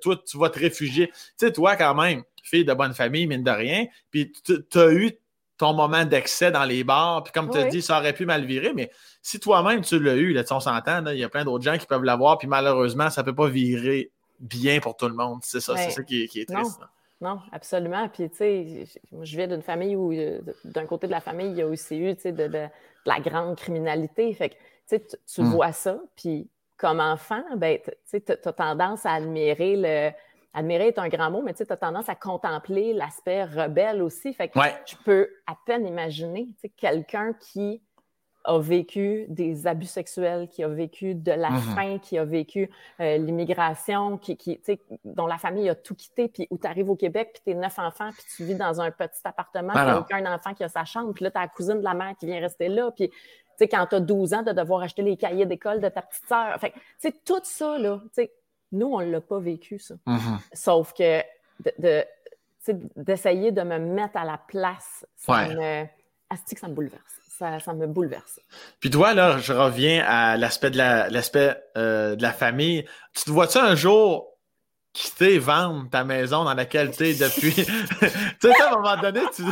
toi, 0.00 0.16
tu 0.26 0.38
vas 0.38 0.50
te 0.50 0.58
réfugier. 0.58 1.08
Tu 1.08 1.14
sais, 1.36 1.52
toi, 1.52 1.76
quand 1.76 1.94
même, 1.94 2.22
fille 2.42 2.64
de 2.64 2.74
bonne 2.74 2.94
famille, 2.94 3.26
mine 3.26 3.44
de 3.44 3.50
rien, 3.50 3.86
puis 4.10 4.32
tu 4.44 4.78
as 4.78 4.92
eu 4.92 5.12
ton 5.58 5.74
moment 5.74 6.04
d'excès 6.04 6.50
dans 6.50 6.64
les 6.64 6.84
bars, 6.84 7.24
puis 7.24 7.32
comme 7.32 7.50
tu 7.50 7.58
as 7.58 7.64
dit, 7.64 7.82
ça 7.82 7.98
aurait 7.98 8.12
pu 8.12 8.24
mal 8.24 8.44
virer, 8.44 8.72
mais 8.74 8.90
si 9.22 9.40
toi-même 9.40 9.82
tu 9.82 9.98
l'as 9.98 10.14
eu, 10.14 10.32
là, 10.32 10.44
on 10.50 10.60
s'entend, 10.60 11.04
il 11.06 11.18
y 11.18 11.24
a 11.24 11.28
plein 11.28 11.44
d'autres 11.44 11.64
gens 11.64 11.76
qui 11.76 11.86
peuvent 11.86 12.04
l'avoir, 12.04 12.38
puis 12.38 12.46
malheureusement, 12.46 13.10
ça 13.10 13.22
ne 13.22 13.26
peut 13.26 13.34
pas 13.34 13.48
virer 13.48 14.12
bien 14.38 14.78
pour 14.78 14.96
tout 14.96 15.08
le 15.08 15.14
monde. 15.14 15.40
C'est 15.42 15.60
ça, 15.60 15.76
c'est 15.76 15.90
ça 15.90 16.02
qui 16.02 16.22
est, 16.22 16.48
triste. 16.48 16.80
Non, 17.20 17.40
absolument. 17.50 18.08
Puis, 18.08 18.30
tu 18.30 18.36
sais, 18.36 18.86
je 19.22 19.36
viens 19.36 19.48
d'une 19.48 19.62
famille 19.62 19.96
où, 19.96 20.12
euh, 20.12 20.40
d'un 20.64 20.86
côté 20.86 21.08
de 21.08 21.12
la 21.12 21.20
famille, 21.20 21.50
il 21.50 21.56
y 21.56 21.62
a 21.62 21.66
aussi 21.66 21.96
eu, 21.96 22.14
tu 22.14 22.22
sais, 22.22 22.32
de, 22.32 22.68
la 23.04 23.20
grande 23.20 23.56
criminalité. 23.56 24.32
Fait 24.34 24.50
que, 24.50 24.54
tu 24.54 24.60
sais, 24.86 25.06
tu 25.26 25.42
hmm. 25.42 25.50
vois 25.50 25.72
ça, 25.72 25.98
puis 26.14 26.48
comme 26.78 27.00
enfant, 27.00 27.42
ben, 27.56 27.78
tu 28.08 28.22
as 28.32 28.52
tendance 28.52 29.04
à 29.04 29.12
admirer 29.14 29.76
le. 29.76 30.10
Admirer 30.54 30.88
est 30.88 30.98
un 30.98 31.08
grand 31.08 31.30
mot, 31.30 31.42
mais 31.42 31.52
tu 31.52 31.62
as 31.68 31.76
tendance 31.76 32.08
à 32.08 32.14
contempler 32.14 32.94
l'aspect 32.94 33.44
rebelle 33.44 34.02
aussi. 34.02 34.32
Fait 34.32 34.48
que 34.48 34.58
je 34.86 34.96
peux 35.04 35.28
à 35.46 35.54
peine 35.66 35.86
imaginer 35.86 36.48
quelqu'un 36.76 37.34
qui 37.34 37.82
a 38.44 38.58
vécu 38.58 39.26
des 39.28 39.66
abus 39.66 39.86
sexuels, 39.86 40.48
qui 40.48 40.64
a 40.64 40.68
vécu 40.68 41.14
de 41.14 41.32
la 41.32 41.50
Mhm. 41.50 41.60
faim, 41.74 41.98
qui 41.98 42.16
a 42.16 42.24
vécu 42.24 42.70
euh, 42.98 43.18
l'immigration, 43.18 44.16
qui, 44.16 44.36
qui, 44.38 44.58
dont 45.04 45.26
la 45.26 45.36
famille 45.36 45.68
a 45.68 45.74
tout 45.74 45.94
quitté, 45.94 46.28
puis 46.28 46.46
où 46.50 46.56
tu 46.56 46.66
arrives 46.66 46.88
au 46.88 46.96
Québec, 46.96 47.30
puis 47.34 47.42
tu 47.44 47.50
es 47.50 47.54
neuf 47.54 47.78
enfants, 47.78 48.10
puis 48.12 48.24
tu 48.36 48.44
vis 48.44 48.54
dans 48.54 48.80
un 48.80 48.90
petit 48.90 49.20
appartement, 49.24 49.72
puis 49.72 49.80
Alors. 49.80 50.00
aucun 50.00 50.24
enfant 50.34 50.54
qui 50.54 50.64
a 50.64 50.68
sa 50.68 50.84
chambre, 50.86 51.12
puis 51.12 51.24
là, 51.24 51.30
tu 51.30 51.38
la 51.38 51.48
cousine 51.48 51.78
de 51.80 51.84
la 51.84 51.94
mère 51.94 52.14
qui 52.18 52.24
vient 52.26 52.40
rester 52.40 52.68
là, 52.68 52.90
puis 52.90 53.10
tu 53.58 53.64
sais, 53.64 53.68
quand 53.68 53.86
tu 53.86 53.96
as 53.96 54.00
12 54.00 54.34
ans, 54.34 54.42
de 54.42 54.52
devoir 54.52 54.82
acheter 54.82 55.02
les 55.02 55.16
cahiers 55.16 55.44
d'école 55.46 55.80
de 55.80 55.88
ta 55.88 56.00
petite 56.02 56.26
sœur. 56.28 56.58
Fait 56.60 56.70
tu 56.70 56.78
sais, 56.98 57.12
tout 57.24 57.40
ça, 57.42 57.76
là, 57.78 57.98
tu 58.04 58.08
sais, 58.22 58.32
nous, 58.72 58.86
on 58.86 59.00
l'a 59.00 59.20
pas 59.20 59.40
vécu, 59.40 59.78
ça. 59.78 59.94
Mhm. 60.06 60.38
Sauf 60.52 60.92
que 60.94 61.20
de, 61.78 62.04
d'essayer 62.96 63.50
de 63.50 63.62
me 63.62 63.78
mettre 63.78 64.16
à 64.16 64.24
la 64.24 64.38
place, 64.38 65.04
ça 65.16 65.32
Ouais. 65.32 65.54
me. 65.54 65.86
Asti 66.30 66.54
que 66.54 66.60
ça 66.60 66.68
me 66.68 66.74
bouleverse. 66.74 67.02
Ça, 67.38 67.58
ça 67.58 67.72
me 67.72 67.86
bouleverse. 67.86 68.38
Puis 68.80 68.90
toi, 68.90 69.14
là, 69.14 69.38
je 69.38 69.52
reviens 69.54 70.04
à 70.06 70.36
l'aspect 70.36 70.70
de 70.70 70.76
la, 70.76 71.08
l'aspect, 71.08 71.56
euh, 71.78 72.16
de 72.16 72.22
la 72.22 72.32
famille. 72.32 72.84
Tu 73.14 73.24
te 73.24 73.30
vois-tu 73.30 73.56
un 73.58 73.74
jour 73.74 74.34
quitter, 74.92 75.38
vendre 75.38 75.88
ta 75.88 76.04
maison 76.04 76.44
dans 76.44 76.52
laquelle 76.54 76.90
tu 76.94 77.06
es 77.08 77.14
depuis. 77.14 77.54
tu 77.54 77.64
sais, 78.42 78.62
à 78.62 78.72
un 78.72 78.76
moment 78.76 79.00
donné, 79.00 79.20
tu, 79.34 79.42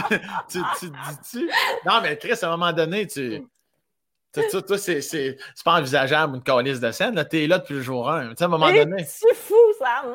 tu, 0.49 0.59
tu 0.81 0.91
te 0.91 0.97
dis-tu? 1.09 1.51
Non, 1.87 2.01
mais 2.03 2.19
Chris, 2.19 2.33
à 2.43 2.49
un 2.49 2.51
moment 2.57 2.73
donné, 2.73 3.07
tu. 3.07 3.43
Tu 4.33 4.43
sais, 4.51 4.63
toi, 4.63 4.79
c'est, 4.79 5.01
c'est, 5.01 5.39
c'est 5.55 5.65
pas 5.65 5.79
envisageable 5.79 6.37
une 6.37 6.43
calice 6.43 6.81
de 6.81 6.91
scène. 6.91 7.27
Tu 7.31 7.45
es 7.45 7.47
là 7.47 7.59
depuis 7.59 7.75
le 7.75 7.83
jour 7.83 8.11
1. 8.11 8.31
Tu 8.31 8.37
sais, 8.37 8.45
à 8.45 8.47
un 8.47 8.51
moment 8.51 8.73
donné. 8.73 9.05
C'est 9.05 9.35
fou, 9.35 9.55
Sam! 9.79 10.15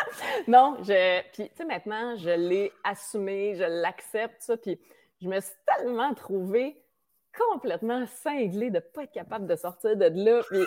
non, 0.48 0.76
je. 0.82 1.20
Puis, 1.32 1.50
tu 1.50 1.56
sais, 1.56 1.64
maintenant, 1.64 2.16
je 2.16 2.30
l'ai 2.30 2.72
assumé, 2.84 3.54
je 3.56 3.64
l'accepte, 3.64 4.40
ça. 4.40 4.56
Puis, 4.56 4.78
je 5.20 5.28
me 5.28 5.40
suis 5.40 5.52
tellement 5.66 6.14
trouvée 6.14 6.80
complètement 7.36 8.06
cinglée 8.06 8.70
de 8.70 8.76
ne 8.76 8.80
pas 8.80 9.04
être 9.04 9.12
capable 9.12 9.46
de 9.46 9.56
sortir 9.56 9.96
de 9.96 10.06
là. 10.06 10.42
Puis, 10.48 10.64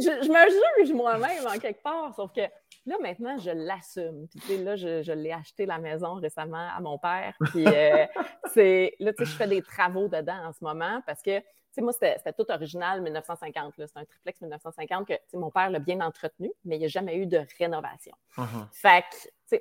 je, 0.00 0.24
je 0.24 0.28
me 0.30 0.84
juge 0.84 0.94
moi-même 0.94 1.46
en 1.46 1.58
quelque 1.58 1.82
part, 1.82 2.14
sauf 2.14 2.32
que 2.32 2.42
là, 2.86 2.96
maintenant, 3.00 3.38
je 3.38 3.50
l'assume. 3.50 4.26
Puis, 4.28 4.40
tu 4.40 4.46
sais, 4.46 4.56
là, 4.58 4.76
je, 4.76 5.02
je 5.02 5.12
l'ai 5.12 5.32
acheté 5.32 5.66
la 5.66 5.78
maison 5.78 6.14
récemment 6.14 6.68
à 6.76 6.80
mon 6.80 6.98
père. 6.98 7.34
Puis, 7.50 7.66
euh, 7.66 8.06
c'est. 8.52 8.94
Là, 8.98 9.12
tu 9.12 9.24
sais, 9.24 9.30
je 9.30 9.36
fais 9.36 9.48
des 9.48 9.62
travaux 9.62 10.08
dedans 10.08 10.46
en 10.46 10.52
ce 10.52 10.62
moment 10.62 11.00
parce 11.06 11.22
que. 11.22 11.38
Tu 11.38 11.80
sais, 11.80 11.82
moi, 11.82 11.92
c'était 11.92 12.14
c'était 12.18 12.32
tout 12.32 12.48
original 12.52 13.00
1950. 13.02 13.78
là. 13.78 13.86
C'est 13.88 13.98
un 13.98 14.04
triplex 14.04 14.40
1950 14.40 15.08
que 15.08 15.14
tu 15.14 15.20
sais, 15.26 15.36
mon 15.36 15.50
père 15.50 15.70
l'a 15.70 15.80
bien 15.80 16.00
entretenu, 16.00 16.52
mais 16.64 16.76
il 16.76 16.78
n'y 16.78 16.84
a 16.84 16.88
jamais 16.88 17.16
eu 17.16 17.26
de 17.26 17.40
rénovation. 17.58 18.14
Mhm. 18.38 18.68
Fait 18.70 19.02
que, 19.10 19.16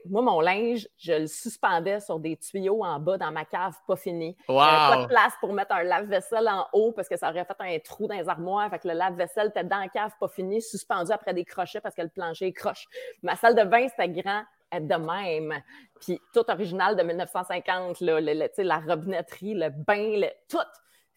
moi, 0.05 0.21
mon 0.21 0.39
linge, 0.41 0.87
je 0.97 1.13
le 1.13 1.27
suspendais 1.27 1.99
sur 1.99 2.19
des 2.19 2.37
tuyaux 2.37 2.83
en 2.83 2.99
bas 2.99 3.17
dans 3.17 3.31
ma 3.31 3.45
cave 3.45 3.75
pas 3.87 3.95
finie. 3.95 4.35
Il 4.47 4.53
y 4.53 4.57
avait 4.57 4.87
pas 4.87 4.95
de 4.97 5.01
Wow! 5.01 5.07
place 5.07 5.33
pour 5.39 5.53
mettre 5.53 5.73
un 5.75 5.83
lave-vaisselle 5.83 6.47
en 6.47 6.67
haut 6.73 6.91
parce 6.91 7.07
que 7.07 7.17
ça 7.17 7.29
aurait 7.29 7.45
fait 7.45 7.55
un 7.59 7.79
trou 7.79 8.07
dans 8.07 8.15
les 8.15 8.27
armoires. 8.29 8.69
Fait 8.69 8.79
que 8.79 8.87
le 8.87 8.93
lave-vaisselle 8.93 9.47
était 9.49 9.63
dans 9.63 9.79
la 9.79 9.89
cave 9.89 10.11
pas 10.19 10.27
fini, 10.27 10.61
suspendu 10.61 11.11
après 11.11 11.33
des 11.33 11.45
crochets 11.45 11.81
parce 11.81 11.95
que 11.95 12.01
le 12.01 12.09
plancher 12.09 12.47
est 12.47 12.53
croche. 12.53 12.85
Ma 13.21 13.35
salle 13.35 13.55
de 13.55 13.63
bain, 13.63 13.87
c'était 13.89 14.09
grand 14.09 14.43
elle, 14.71 14.87
de 14.87 14.95
même. 14.95 15.61
Puis 16.01 16.19
tout 16.33 16.49
original 16.49 16.95
de 16.95 17.03
1950, 17.03 17.99
là, 18.01 18.19
le- 18.19 18.49
la 18.63 18.79
robinetterie, 18.79 19.53
le 19.53 19.69
bain, 19.69 20.17
le- 20.19 20.31
tout. 20.49 20.57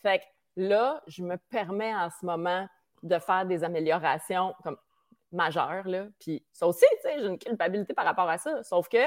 Fait 0.03 0.19
que 0.19 0.25
là, 0.57 1.03
je 1.07 1.23
me 1.23 1.37
permets 1.51 1.95
en 1.95 2.11
ce 2.11 2.25
moment 2.27 2.67
de 3.03 3.19
faire 3.19 3.47
des 3.47 3.65
améliorations 3.65 4.55
comme 4.63 4.77
majeures. 5.33 5.87
Là. 5.87 6.07
Puis 6.19 6.45
ça 6.53 6.67
aussi, 6.67 6.85
tu 7.03 7.09
sais, 7.09 7.21
j'ai 7.21 7.27
une 7.27 7.39
culpabilité 7.39 7.95
par 7.95 8.05
rapport 8.05 8.29
à 8.29 8.39
ça. 8.39 8.63
Sauf 8.63 8.89
que 8.89 8.99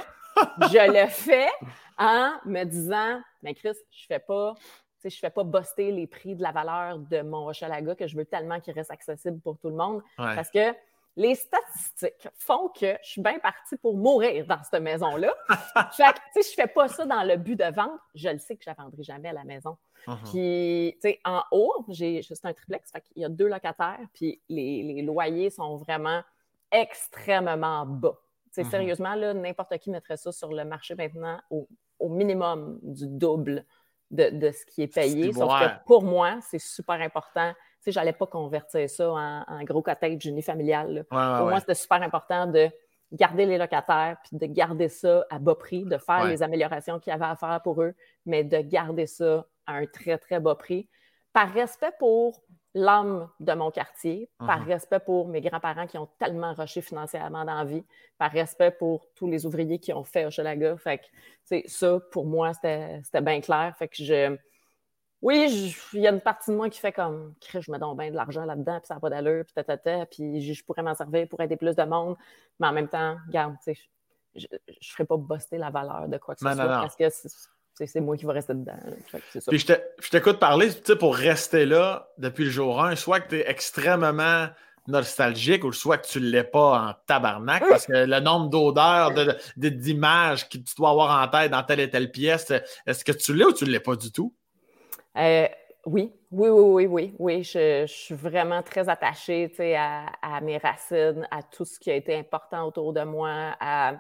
je 0.62 0.92
le 1.04 1.08
fais 1.08 1.50
en 1.98 2.34
me 2.46 2.64
disant, 2.64 3.22
mais 3.42 3.54
Chris, 3.54 3.76
je 3.92 4.06
fais 4.06 4.20
pas, 4.20 4.54
tu 4.58 4.64
sais, 5.00 5.10
je 5.10 5.20
fais 5.20 5.30
pas 5.30 5.44
buster 5.44 5.92
les 5.92 6.08
prix 6.08 6.36
de 6.36 6.42
la 6.42 6.52
valeur 6.52 7.00
de 7.00 7.22
mon 7.22 7.48
Hochelaga 7.48 7.96
que 7.96 8.08
je 8.08 8.16
veux 8.18 8.26
tellement 8.26 8.60
qu'il 8.60 8.74
reste 8.74 8.92
accessible 8.92 9.40
pour 9.42 9.58
tout 9.58 9.70
le 9.70 9.76
monde. 9.76 10.02
Ouais. 10.18 10.36
Parce 10.36 10.50
que 10.50 10.74
les 11.20 11.36
statistiques 11.36 12.30
font 12.38 12.70
que 12.70 12.98
je 13.04 13.10
suis 13.10 13.22
bien 13.22 13.40
partie 13.40 13.76
pour 13.76 13.98
mourir 13.98 14.46
dans 14.48 14.64
cette 14.64 14.82
maison-là. 14.82 15.34
fait 15.92 16.04
que, 16.14 16.20
tu 16.34 16.42
sais, 16.42 16.50
je 16.50 16.54
fais 16.56 16.68
pas 16.68 16.88
ça 16.88 17.06
dans 17.06 17.24
le 17.24 17.36
but 17.36 17.58
de 17.58 17.66
vendre. 17.76 18.00
Je 18.16 18.30
le 18.30 18.40
sais 18.40 18.56
que 18.56 18.64
je 18.64 18.70
la 18.70 18.74
vendrai 18.74 19.04
jamais 19.04 19.28
à 19.28 19.34
la 19.34 19.44
maison. 19.44 19.78
Mhm. 20.08 20.18
Puis, 20.32 20.94
tu 21.02 21.10
sais, 21.10 21.20
en 21.26 21.44
haut, 21.52 21.84
j'ai 21.90 22.22
c'est 22.24 22.46
un 22.46 22.54
triplex, 22.54 22.90
fait 22.90 23.02
qu'il 23.02 23.22
y 23.22 23.26
a 23.26 23.30
deux 23.30 23.48
locataires, 23.50 24.00
puis 24.14 24.42
les, 24.48 24.82
les 24.82 25.02
loyers 25.02 25.50
sont 25.50 25.76
vraiment 25.76 26.22
extrêmement 26.72 27.86
bas. 27.86 28.18
Tu 28.46 28.50
sais, 28.54 28.64
Mhm. 28.64 28.70
sérieusement, 28.70 29.16
là, 29.16 29.34
n'importe 29.34 29.78
qui 29.80 29.90
mettrait 29.92 30.16
ça 30.16 30.32
sur 30.32 30.54
le 30.54 30.64
marché 30.64 30.96
maintenant 30.96 31.42
au, 31.50 31.68
au 32.00 32.08
minimum 32.08 32.80
du 32.82 33.08
double 33.08 33.66
de, 34.10 34.30
de 34.30 34.52
ce 34.52 34.66
qui 34.66 34.84
est 34.84 34.88
payé. 34.88 35.34
Sauf 35.34 35.52
que 35.60 35.86
pour 35.86 36.04
moi, 36.04 36.40
c'est 36.42 36.60
super 36.60 37.02
important. 37.02 37.54
Sais, 37.82 37.92
j'allais 37.92 38.14
pas 38.14 38.28
convertir 38.28 38.90
ça 38.90 39.12
en, 39.12 39.44
en 39.48 39.64
gros 39.64 39.82
cottage 39.82 40.26
unifamilial. 40.26 40.90
Ouais, 40.90 41.18
ouais, 41.18 41.38
Pour 41.38 41.48
moi, 41.48 41.60
c'était 41.60 41.76
super 41.76 42.02
important 42.02 42.46
de 42.48 42.70
garder 43.12 43.46
les 43.46 43.58
locataires, 43.58 44.18
puis 44.24 44.38
de 44.38 44.46
garder 44.46 44.90
ça 44.90 45.26
à 45.30 45.40
bas 45.40 45.56
prix, 45.56 45.84
de 45.86 45.98
faire 45.98 46.24
Ouais. 46.24 46.32
les 46.32 46.44
améliorations 46.44 47.00
qu'il 47.00 47.12
y 47.12 47.14
avait 47.14 47.26
à 47.26 47.36
faire 47.36 47.60
pour 47.64 47.82
eux, 47.82 47.96
mais 48.26 48.44
de 48.44 48.58
garder 48.60 49.08
ça 49.08 49.48
à 49.66 49.74
un 49.74 49.86
très, 49.86 50.18
très 50.18 50.40
bas 50.40 50.56
prix, 50.56 50.88
par 51.34 51.52
respect 51.52 51.92
pour 52.00 52.44
l'âme 52.76 53.28
de 53.40 53.54
mon 53.54 53.72
quartier, 53.72 54.30
par 54.38 54.60
Mhm. 54.60 54.68
respect 54.68 55.00
pour 55.00 55.28
mes 55.28 55.42
grands-parents 55.42 55.88
qui 55.88 55.98
ont 55.98 56.08
tellement 56.20 56.54
rushé 56.54 56.82
financièrement 56.82 57.44
dans 57.46 57.56
la 57.56 57.66
vie, 57.66 57.84
par 58.20 58.30
respect 58.32 58.72
pour 58.72 59.08
tous 59.16 59.28
les 59.28 59.46
ouvriers 59.46 59.80
qui 59.80 59.92
ont 59.92 60.04
fait 60.04 60.26
Hochelaga. 60.26 60.78
Fait 60.78 61.00
que, 61.00 61.68
ça, 61.68 62.00
pour 62.12 62.26
moi, 62.26 62.54
c'était 62.54 63.00
c'était 63.04 63.22
bien 63.22 63.42
clair. 63.42 63.74
Fait 63.80 63.88
que 63.88 64.04
je... 64.04 64.38
Oui, 65.22 65.76
il 65.94 66.00
y 66.00 66.08
a 66.08 66.12
une 66.12 66.22
partie 66.22 66.50
de 66.52 66.56
moi 66.56 66.70
qui 66.70 66.80
fait 66.80 66.94
comme, 66.94 67.34
je 67.52 67.72
me 67.72 67.78
donne 67.78 67.98
bien 67.98 68.10
de 68.10 68.16
l'argent 68.16 68.46
là-dedans, 68.46 68.80
puis 68.80 68.88
ça 68.88 68.94
n'a 68.94 69.00
pas 69.02 69.10
d'allure, 69.10 69.44
puis 69.44 69.54
tatata, 69.54 70.06
puis 70.06 70.42
je, 70.42 70.64
pourrais 70.64 70.82
m'en 70.82 70.96
servir 70.96 71.28
pour 71.28 71.42
aider 71.42 71.58
plus 71.58 71.76
de 71.76 71.84
monde. 71.84 72.16
Mais 72.60 72.68
en 72.68 72.72
même 72.72 72.88
temps, 72.88 73.18
regarde, 73.28 73.56
tu 73.64 73.74
sais, 73.74 73.80
je 74.36 74.48
ne 74.52 74.74
ferai 74.82 75.04
pas 75.06 75.18
buster 75.18 75.58
la 75.58 75.72
valeur 75.72 76.08
de 76.08 76.18
quoi 76.18 76.36
que 76.36 76.40
ce 76.42 76.46
Non, 76.46 76.54
soit, 76.54 76.64
non, 76.64 76.70
non. 76.72 76.82
parce 76.82 76.96
que 76.96 77.10
c'est- 77.10 78.00
moi 78.00 78.16
qui 78.16 78.26
vais 78.26 78.34
rester 78.34 78.54
dedans. 78.54 78.78
Fait. 79.08 79.22
Puis 79.48 79.60
je 79.60 79.66
te- 79.66 79.82
je 80.02 80.10
t'écoute 80.10 80.40
parler, 80.40 80.70
tu 80.74 80.82
sais, 80.86 80.96
pour 80.96 81.16
rester 81.16 81.66
là 81.66 82.10
depuis 82.18 82.46
le 82.46 82.52
jour 82.52 82.82
1, 82.82 82.96
soit 82.96 83.20
que 83.20 83.30
tu 83.30 83.36
es 83.40 83.50
extrêmement 83.50 84.48
nostalgique 84.88 85.64
ou 85.64 85.72
soit 85.72 85.98
que 85.98 86.08
tu 86.08 86.20
ne 86.20 86.26
l'es 86.30 86.44
pas 86.44 86.90
en 86.90 86.94
tabarnak 87.06 87.64
parce 87.70 87.86
que 87.86 87.94
le 88.06 88.20
nombre 88.20 88.50
d'odeurs, 88.50 89.14
de- 89.14 89.36
de- 89.58 89.70
d'images 89.70 90.50
que 90.50 90.58
tu 90.58 90.74
dois 90.76 90.90
avoir 90.90 91.22
en 91.22 91.28
tête 91.28 91.52
dans 91.52 91.64
telle 91.64 91.80
et 91.80 91.90
telle 91.90 92.12
pièce, 92.12 92.52
est-ce 92.86 93.04
que 93.06 93.12
tu 93.12 93.34
l'es 93.34 93.46
ou 93.46 93.54
tu 93.54 93.66
ne 93.66 93.70
l'es 93.70 93.80
pas 93.80 93.96
du 93.96 94.12
tout? 94.12 94.34
Euh, 95.20 95.48
oui, 95.86 96.14
oui, 96.32 96.50
oui, 96.50 96.62
oui, 96.62 96.88
oui, 96.88 97.16
oui. 97.20 97.44
Je, 97.44 97.86
je 97.88 97.94
suis 97.94 98.16
vraiment 98.16 98.62
très 98.62 98.88
attachée 98.90 99.52
à, 99.76 100.08
à 100.22 100.42
mes 100.42 100.58
racines, 100.58 101.28
à 101.32 101.42
tout 101.44 101.66
ce 101.66 101.80
qui 101.80 101.90
a 101.92 101.96
été 101.96 102.16
important 102.16 102.66
autour 102.66 102.94
de 102.94 103.04
moi. 103.04 103.56
À... 103.60 103.94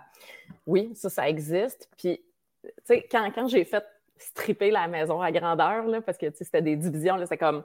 Oui, 0.65 0.91
ça, 0.95 1.09
ça 1.09 1.29
existe. 1.29 1.89
Puis, 1.97 2.21
tu 2.63 2.71
sais, 2.83 3.07
quand, 3.09 3.31
quand 3.33 3.47
j'ai 3.47 3.63
fait 3.65 3.85
stripper 4.17 4.71
la 4.71 4.87
maison 4.87 5.21
à 5.21 5.31
grandeur, 5.31 5.85
là, 5.85 6.01
parce 6.01 6.17
que 6.17 6.27
c'était 6.31 6.61
des 6.61 6.75
divisions, 6.75 7.17
c'est 7.25 7.37
comme 7.37 7.63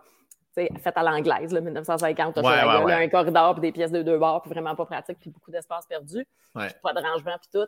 fait 0.54 0.92
à 0.96 1.02
l'anglaise, 1.02 1.52
là, 1.52 1.60
1950, 1.60 2.36
Ouais, 2.36 2.42
ouais, 2.42 2.54
là, 2.54 2.84
ouais. 2.84 2.92
un 2.92 3.08
corridor, 3.08 3.54
puis 3.54 3.62
des 3.62 3.72
pièces 3.72 3.90
de 3.90 4.02
deux 4.02 4.18
bords, 4.18 4.42
puis 4.42 4.50
vraiment 4.50 4.76
pas 4.76 4.86
pratique, 4.86 5.18
puis 5.18 5.30
beaucoup 5.30 5.50
d'espace 5.50 5.84
perdu, 5.86 6.24
puis 6.54 6.68
pas 6.82 6.92
de 6.92 7.00
rangement, 7.00 7.36
puis 7.40 7.60
tout. 7.60 7.66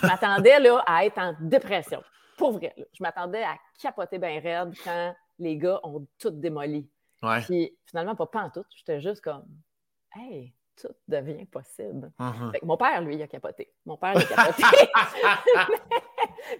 Je 0.00 0.06
m'attendais 0.06 0.54
à 0.86 1.04
être 1.04 1.18
en 1.18 1.34
dépression. 1.40 2.02
Pour 2.40 2.52
vrai, 2.52 2.72
là. 2.76 2.84
je 2.92 3.02
m'attendais 3.02 3.42
à 3.44 3.56
capoter 3.80 4.18
bien 4.18 4.40
raide 4.40 4.74
quand 4.82 5.14
les 5.38 5.56
gars 5.56 5.78
ont 5.84 6.06
tout 6.18 6.30
démoli. 6.30 6.88
Ouais. 7.22 7.40
Puis 7.42 7.76
finalement, 7.86 8.16
pas, 8.16 8.26
pas 8.26 8.42
en 8.44 8.50
tout. 8.50 8.64
J'étais 8.74 9.00
juste 9.00 9.20
comme, 9.20 9.44
hey, 10.16 10.52
tout 10.80 10.88
devient 11.06 11.44
possible. 11.46 12.10
Mhm. 12.18 12.52
Fait 12.52 12.60
que 12.60 12.64
mon 12.66 12.76
père, 12.76 13.00
lui, 13.02 13.16
il 13.16 13.22
a 13.22 13.28
capoté. 13.28 13.72
Mon 13.84 13.96
père, 13.98 14.14
il 14.14 14.22
a 14.22 14.26
capoté. 14.26 14.62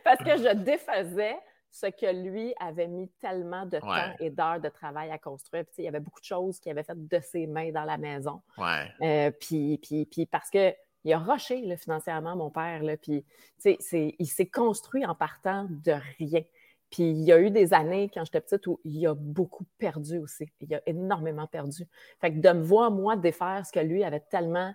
Parce 0.04 0.18
que 0.18 0.36
je 0.36 0.54
défaisais 0.54 1.36
ce 1.70 1.86
que 1.86 2.12
lui 2.12 2.52
avait 2.60 2.88
mis 2.88 3.08
tellement 3.20 3.64
de 3.64 3.76
Ouais. 3.76 3.80
temps 3.82 4.14
et 4.18 4.30
d'heures 4.30 4.60
de 4.60 4.68
travail 4.68 5.10
à 5.10 5.18
construire. 5.18 5.64
Puis, 5.64 5.74
il 5.78 5.84
y 5.84 5.88
avait 5.88 6.00
beaucoup 6.00 6.20
de 6.20 6.24
choses 6.24 6.58
qu'il 6.58 6.72
avait 6.72 6.82
faites 6.82 7.06
de 7.06 7.20
ses 7.20 7.46
mains 7.46 7.70
dans 7.70 7.84
la 7.84 7.96
maison. 7.96 8.42
ouais. 8.58 8.90
Euh, 9.02 9.30
puis, 9.30 9.78
puis, 9.78 10.04
puis 10.06 10.26
parce 10.26 10.50
que 10.50 10.74
il 11.04 11.12
a 11.12 11.18
rushé 11.18 11.76
financièrement, 11.76 12.36
mon 12.36 12.50
père. 12.50 12.82
Là, 12.82 12.96
puis, 12.96 13.24
il 13.64 14.26
s'est 14.26 14.46
construit 14.46 15.04
en 15.06 15.14
partant 15.14 15.66
de 15.70 15.94
rien. 16.18 16.42
Puis 16.90 17.04
il 17.04 17.22
y 17.22 17.32
a 17.32 17.38
eu 17.40 17.50
des 17.50 17.72
années, 17.72 18.10
quand 18.12 18.24
j'étais 18.24 18.40
petite, 18.40 18.66
où 18.66 18.80
il 18.84 19.06
a 19.06 19.14
beaucoup 19.14 19.64
perdu 19.78 20.18
aussi. 20.18 20.50
Il 20.60 20.74
a 20.74 20.80
énormément 20.86 21.46
perdu. 21.46 21.86
Fait 22.20 22.32
que 22.32 22.38
de 22.40 22.50
me 22.50 22.62
voir, 22.62 22.90
moi, 22.90 23.16
défaire 23.16 23.64
ce 23.64 23.72
que 23.72 23.80
lui 23.80 24.02
avait 24.02 24.20
tellement 24.20 24.74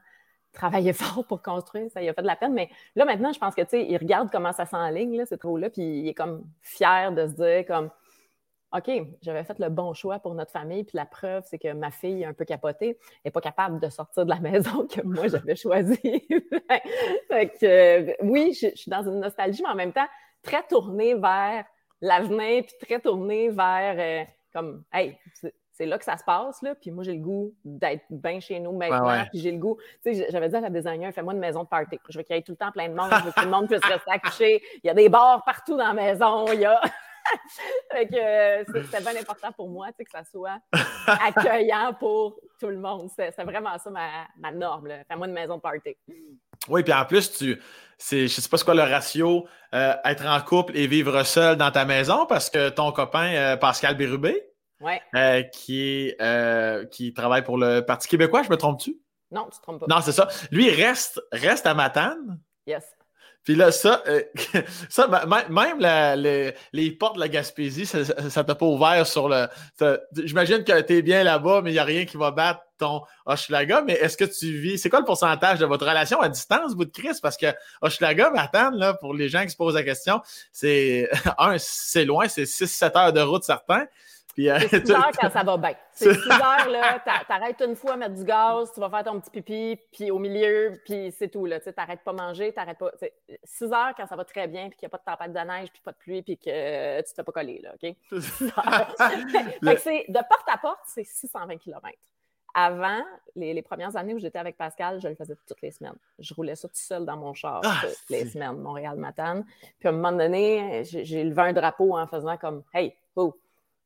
travaillé 0.53 0.93
fort 0.93 1.27
pour 1.27 1.41
construire, 1.41 1.91
ça 1.91 1.99
lui 1.99 2.07
a 2.07 2.13
fait 2.13 2.21
de 2.21 2.27
la 2.27 2.37
peine. 2.37 2.53
Mais 2.53 2.69
là, 2.95 3.05
maintenant, 3.05 3.33
je 3.33 3.39
pense 3.39 3.53
que, 3.53 3.61
tu 3.61 3.81
il 3.81 3.97
regarde 3.97 4.29
comment 4.31 4.53
ça 4.53 4.65
s'enligne, 4.65 5.17
là, 5.17 5.25
c'est 5.25 5.37
trop 5.37 5.57
là, 5.57 5.69
puis 5.69 5.83
il 5.83 6.07
est 6.07 6.13
comme 6.13 6.45
fier 6.61 7.11
de 7.11 7.27
se 7.27 7.33
dire, 7.33 7.65
comme, 7.67 7.89
OK, 8.73 8.89
j'avais 9.21 9.43
fait 9.43 9.57
le 9.59 9.69
bon 9.69 9.93
choix 9.93 10.19
pour 10.19 10.35
notre 10.35 10.51
famille, 10.51 10.83
puis 10.83 10.97
la 10.97 11.05
preuve, 11.05 11.43
c'est 11.47 11.57
que 11.57 11.71
ma 11.73 11.91
fille 11.91 12.23
est 12.23 12.25
un 12.25 12.33
peu 12.33 12.45
capotée, 12.45 12.97
n'est 13.23 13.31
pas 13.31 13.41
capable 13.41 13.79
de 13.79 13.89
sortir 13.89 14.25
de 14.25 14.29
la 14.29 14.39
maison 14.41 14.87
que 14.87 15.01
moi, 15.01 15.27
j'avais 15.27 15.55
choisie. 15.55 15.99
fait 17.29 17.49
que, 17.49 17.65
euh, 17.65 18.13
oui, 18.23 18.53
je, 18.53 18.67
je 18.69 18.75
suis 18.75 18.91
dans 18.91 19.03
une 19.03 19.19
nostalgie, 19.19 19.61
mais 19.63 19.69
en 19.69 19.75
même 19.75 19.93
temps, 19.93 20.07
très 20.43 20.63
tournée 20.63 21.15
vers 21.15 21.65
l'avenir, 22.01 22.63
puis 22.65 22.75
très 22.81 22.99
tournée 22.99 23.49
vers, 23.49 23.95
euh, 23.97 24.25
comme, 24.53 24.83
hey, 24.93 25.17
c'est 25.75 25.85
là 25.85 25.97
que 25.97 26.05
ça 26.05 26.17
se 26.17 26.23
passe, 26.23 26.61
là. 26.61 26.73
Puis 26.75 26.89
moi, 26.89 27.03
j'ai 27.03 27.13
le 27.13 27.19
goût 27.19 27.53
d'être 27.65 28.05
bien 28.09 28.39
chez 28.39 28.59
nous 28.61 28.71
maintenant. 28.71 29.25
Puis 29.29 29.39
j'ai 29.39 29.51
le 29.51 29.57
goût. 29.57 29.77
Tu 30.05 30.15
sais, 30.15 30.27
j'avais 30.29 30.47
dit 30.47 30.55
à 30.55 30.61
la 30.61 30.69
designer, 30.69 31.13
fais-moi 31.13 31.33
une 31.33 31.39
maison 31.39 31.63
de 31.63 31.67
party. 31.67 31.99
Je 32.07 32.17
veux 32.17 32.23
qu'il 32.23 32.35
y 32.35 32.39
ait 32.39 32.41
tout 32.41 32.53
le 32.53 32.57
temps 32.57 32.71
plein 32.71 32.87
de 32.87 32.93
monde. 32.93 33.09
Je 33.11 33.25
veux 33.25 33.31
que 33.31 33.39
tout 33.39 33.45
le 33.45 33.51
monde 33.51 33.67
puisse 33.67 33.83
rester 33.83 34.09
accouché. 34.09 34.63
Il 34.83 34.87
y 34.87 34.89
a 34.89 34.93
des 34.93 35.09
bars 35.09 35.43
partout 35.43 35.75
dans 35.75 35.87
la 35.87 35.93
maison. 35.93 36.45
Il 36.53 36.61
y 36.61 36.65
a. 36.65 36.79
fait 37.91 38.07
que 38.07 38.15
euh, 38.15 38.83
c'est 38.91 39.01
bien 39.01 39.19
important 39.19 39.51
pour 39.51 39.69
moi, 39.69 39.87
tu 39.87 39.95
sais, 39.99 40.05
que 40.05 40.11
ça 40.11 40.23
soit 40.23 40.59
accueillant 41.07 41.93
pour 41.99 42.39
tout 42.59 42.67
le 42.67 42.77
monde. 42.77 43.09
C'est 43.15 43.31
vraiment 43.43 43.77
ça 43.77 43.89
ma, 43.89 44.27
ma 44.37 44.51
norme. 44.51 44.89
Fais-moi 45.07 45.27
une 45.27 45.33
maison 45.33 45.59
party. 45.59 45.97
Oui, 46.67 46.83
puis 46.83 46.93
en 46.93 47.05
plus, 47.05 47.31
tu, 47.31 47.61
je 47.99 48.27
sais 48.27 48.49
pas 48.49 48.57
ce 48.57 48.65
quoi 48.65 48.73
le 48.73 48.81
ratio, 48.81 49.47
euh, 49.73 49.93
être 50.03 50.25
en 50.25 50.39
couple 50.41 50.75
et 50.77 50.87
vivre 50.87 51.23
seul 51.23 51.55
dans 51.57 51.71
ta 51.71 51.85
maison 51.85 52.25
parce 52.25 52.49
que 52.49 52.69
ton 52.69 52.91
copain 52.91 53.33
euh, 53.33 53.57
Pascal 53.57 53.95
Bérubé, 53.95 54.41
ouais. 54.81 55.49
qui, 55.53 56.13
qui 56.91 57.13
travaille 57.13 57.43
pour 57.43 57.57
le 57.57 57.81
Parti 57.81 58.07
québécois, 58.07 58.43
je 58.43 58.49
me 58.49 58.57
trompe-tu? 58.57 58.99
Non, 59.31 59.47
tu 59.51 59.57
te 59.57 59.63
trompes 59.63 59.79
pas. 59.79 59.87
Non, 59.89 60.01
c'est 60.01 60.11
ça. 60.11 60.27
Lui, 60.51 60.69
reste, 60.69 61.21
reste 61.31 61.65
à 61.65 61.73
Matane. 61.73 62.39
Yes. 62.67 62.94
Puis 63.45 63.55
là, 63.55 63.71
ça, 63.71 64.03
euh, 64.07 64.21
ça 64.89 65.07
même 65.49 65.79
les, 66.73 66.91
portes 66.91 67.15
de 67.15 67.19
la 67.19 67.29
Gaspésie, 67.29 67.85
ça 67.85 67.99
ne 67.99 68.29
t'a 68.29 68.55
pas 68.55 68.65
ouvert 68.65 69.05
sur 69.07 69.29
le. 69.29 69.47
J'imagine 70.13 70.63
que 70.63 70.81
tu 70.81 70.93
es 70.97 71.01
bien 71.03 71.23
là-bas, 71.23 71.61
mais 71.63 71.69
il 71.69 71.73
n'y 71.73 71.79
a 71.79 71.83
rien 71.83 72.05
qui 72.05 72.17
va 72.17 72.31
battre 72.31 72.61
ton 72.79 73.03
Hochelaga. 73.25 73.83
Mais 73.83 73.93
est-ce 73.93 74.17
que 74.17 74.25
tu 74.25 74.51
vis. 74.51 74.79
C'est 74.79 74.89
quoi 74.89 74.99
le 74.99 75.05
pourcentage 75.05 75.59
de 75.59 75.65
votre 75.65 75.85
relation 75.87 76.19
à 76.19 76.27
distance, 76.27 76.73
vous 76.75 76.85
de 76.85 76.91
Chris? 76.91 77.19
Parce 77.21 77.37
que 77.37 77.47
Hochelaga, 77.81 78.31
m'attend, 78.31 78.71
là, 78.71 78.95
pour 78.95 79.13
les 79.13 79.29
gens 79.29 79.43
qui 79.43 79.51
se 79.51 79.55
posent 79.55 79.75
la 79.75 79.83
question, 79.83 80.21
c'est 80.51 81.07
un, 81.37 81.57
c'est 81.59 82.05
loin, 82.05 82.27
c'est 82.27 82.43
6-7 82.43 82.97
heures 82.97 83.13
de 83.13 83.21
route 83.21 83.43
certains. 83.43 83.85
Euh, 84.39 84.59
c'est 84.69 84.85
6 84.85 84.91
heures 84.91 85.11
quand 85.19 85.29
ça 85.29 85.43
va 85.43 85.57
bien. 85.57 85.75
C'est 85.91 86.13
6 86.13 86.29
heures, 86.29 86.69
là, 86.69 86.99
t'arrêtes 87.27 87.61
une 87.61 87.75
fois 87.75 87.93
à 87.93 87.95
mettre 87.95 88.15
du 88.15 88.25
gaz, 88.25 88.71
tu 88.73 88.81
vas 88.81 88.89
faire 88.89 89.05
ton 89.05 89.19
petit 89.21 89.29
pipi, 89.29 89.79
puis 89.93 90.11
au 90.11 90.19
milieu, 90.19 90.73
puis 90.83 91.13
c'est 91.17 91.29
tout, 91.29 91.45
là. 91.45 91.61
Tu 91.61 91.71
t'arrêtes 91.71 92.01
pas 92.03 92.11
manger, 92.11 92.51
t'arrêtes 92.51 92.77
pas. 92.77 92.91
6 93.45 93.63
heures 93.71 93.93
quand 93.95 94.05
ça 94.07 94.17
va 94.17 94.25
très 94.25 94.47
bien, 94.47 94.67
puis 94.67 94.77
qu'il 94.77 94.87
n'y 94.87 94.93
a 94.93 94.97
pas 94.97 94.97
de 94.97 95.17
tempête 95.17 95.33
de 95.33 95.51
neige, 95.51 95.69
puis 95.71 95.81
pas 95.81 95.91
de 95.93 95.97
pluie, 95.97 96.21
puis 96.21 96.37
que 96.37 96.49
euh, 96.49 96.97
tu 96.97 97.11
te 97.11 97.15
fais 97.15 97.23
pas 97.23 97.31
coller, 97.31 97.61
là, 97.63 97.73
OK? 97.75 97.95
fait 99.77 100.05
de 100.09 100.19
porte 100.27 100.49
à 100.51 100.57
porte, 100.57 100.81
c'est 100.85 101.05
620 101.05 101.57
km. 101.57 101.97
Avant, 102.57 103.03
les, 103.35 103.61
premières 103.61 103.97
années 103.97 104.13
où 104.13 104.19
j'étais 104.19 104.39
avec 104.39 104.55
Pascal, 104.55 105.01
je 105.01 105.09
le 105.09 105.15
faisais 105.15 105.35
toutes 105.45 105.61
les 105.61 105.71
semaines. 105.71 105.97
Je 106.19 106.33
roulais 106.33 106.55
ça 106.55 106.69
tout 106.69 106.75
seul 106.75 107.03
dans 107.03 107.17
mon 107.17 107.33
char 107.33 107.59
ah, 107.65 107.81
toutes 107.81 108.09
les 108.09 108.25
semaines, 108.29 108.57
Montréal-Matane. 108.59 109.45
Puis 109.77 109.89
à 109.89 109.91
un 109.91 109.95
moment 109.95 110.13
donné, 110.13 110.83
j'ai 110.85 111.23
levé 111.25 111.41
un 111.41 111.51
drapeau 111.51 111.97
en 111.97 112.07
faisant 112.07 112.37
comme 112.37 112.63
Hey, 112.73 112.95
oh, 113.17 113.35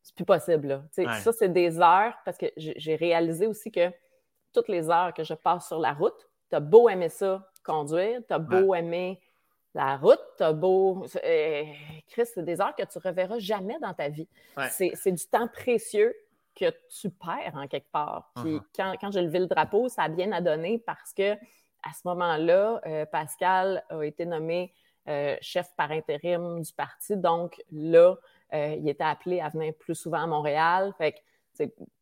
c'est 0.10 0.16
plus 0.16 0.26
possible. 0.26 0.84
Ça, 1.22 1.32
c'est 1.32 1.50
des 1.50 1.80
heures 1.80 2.18
parce 2.26 2.38
que 2.38 2.48
j'ai 2.58 2.96
réalisé 2.96 3.48
aussi 3.48 3.72
que 3.72 3.92
toutes 4.54 4.68
les 4.68 4.90
heures 4.90 5.14
que 5.14 5.24
je 5.24 5.36
passe 5.36 5.68
sur 5.68 5.80
la 5.80 5.94
route, 5.94 6.28
tu 6.50 6.56
as 6.56 6.60
beau 6.60 6.90
aimer 6.90 7.10
ça, 7.10 7.48
conduire, 7.64 8.22
tu 8.28 8.34
as 8.34 8.40
beau 8.40 8.74
aimer 8.74 9.22
la 9.76 9.98
route, 9.98 10.22
tu 10.38 10.44
as 10.44 10.54
beau. 10.54 11.06
Euh, 11.24 11.64
Chris, 12.08 12.26
c'est 12.34 12.44
des 12.44 12.60
heures 12.60 12.76
que 12.76 12.84
tu 12.84 12.98
ne 12.98 13.04
reverras 13.04 13.38
jamais 13.38 13.78
dans 13.80 13.94
ta 13.94 14.10
vie. 14.10 14.28
C'est 14.72 15.12
du 15.12 15.26
temps 15.28 15.48
précieux 15.48 16.16
que 16.56 16.74
tu 17.00 17.10
perds 17.12 17.54
en 17.56 17.68
quelque 17.68 17.92
part. 17.92 18.32
Puis 18.38 18.56
uh-huh. 18.56 18.64
quand, 18.76 18.94
quand 19.00 19.12
j'ai 19.12 19.22
levé 19.22 19.40
le 19.40 19.46
drapeau, 19.46 19.88
ça 19.88 20.04
a 20.04 20.10
bien 20.10 20.32
à 20.32 20.42
donner 20.42 20.80
parce 20.80 21.14
que 21.14 21.34
à 21.84 21.94
ce 21.94 22.02
moment-là, 22.06 22.82
euh, 22.86 23.06
Pascal 23.06 23.86
a 23.90 24.02
été 24.02 24.26
nommé 24.26 24.74
euh, 25.08 25.38
chef 25.40 25.74
par 25.78 25.92
intérim 25.92 26.62
du 26.62 26.74
parti. 26.74 27.16
Donc 27.16 27.62
là, 27.72 28.18
euh, 28.54 28.76
il 28.78 28.88
était 28.90 29.04
appelé 29.04 29.40
à 29.40 29.50
venir 29.50 29.74
plus 29.74 29.96
souvent 29.96 30.22
à 30.24 30.28
Montréal. 30.28 30.94
Fait 30.98 31.16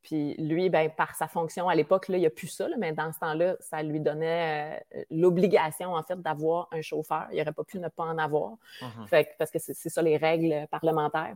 puis 0.04 0.36
lui, 0.36 0.70
ben, 0.70 0.89
par 0.89 1.16
sa 1.16 1.28
fonction 1.28 1.68
à 1.68 1.76
l'époque, 1.76 2.06
il 2.10 2.20
n'y 2.20 2.26
a 2.26 2.30
plus 2.30 2.48
ça, 2.48 2.68
mais 2.78 2.91
dans 2.91 3.12
ce 3.12 3.20
temps-là, 3.20 3.56
ça 3.60 3.82
lui 3.82 4.00
donnait 4.00 4.80
euh, 4.95 5.04
l'obligation, 5.10 5.95
en 5.95 6.04
fait, 6.04 6.22
d'avoir 6.22 6.68
un 6.72 6.82
chauffeur. 6.82 7.28
Il 7.32 7.38
n'aurait 7.38 7.54
pas 7.54 7.64
pu 7.64 7.80
ne 7.80 7.88
pas 7.88 8.04
en 8.04 8.18
avoir. 8.18 8.54
Uh-huh. 8.82 9.08
fait, 9.08 9.36
parce 9.38 9.52
que 9.52 9.60
c'est 9.60 9.74
ça 9.74 10.02
les 10.02 10.18
règles 10.18 10.68
parlementaires. 10.70 11.36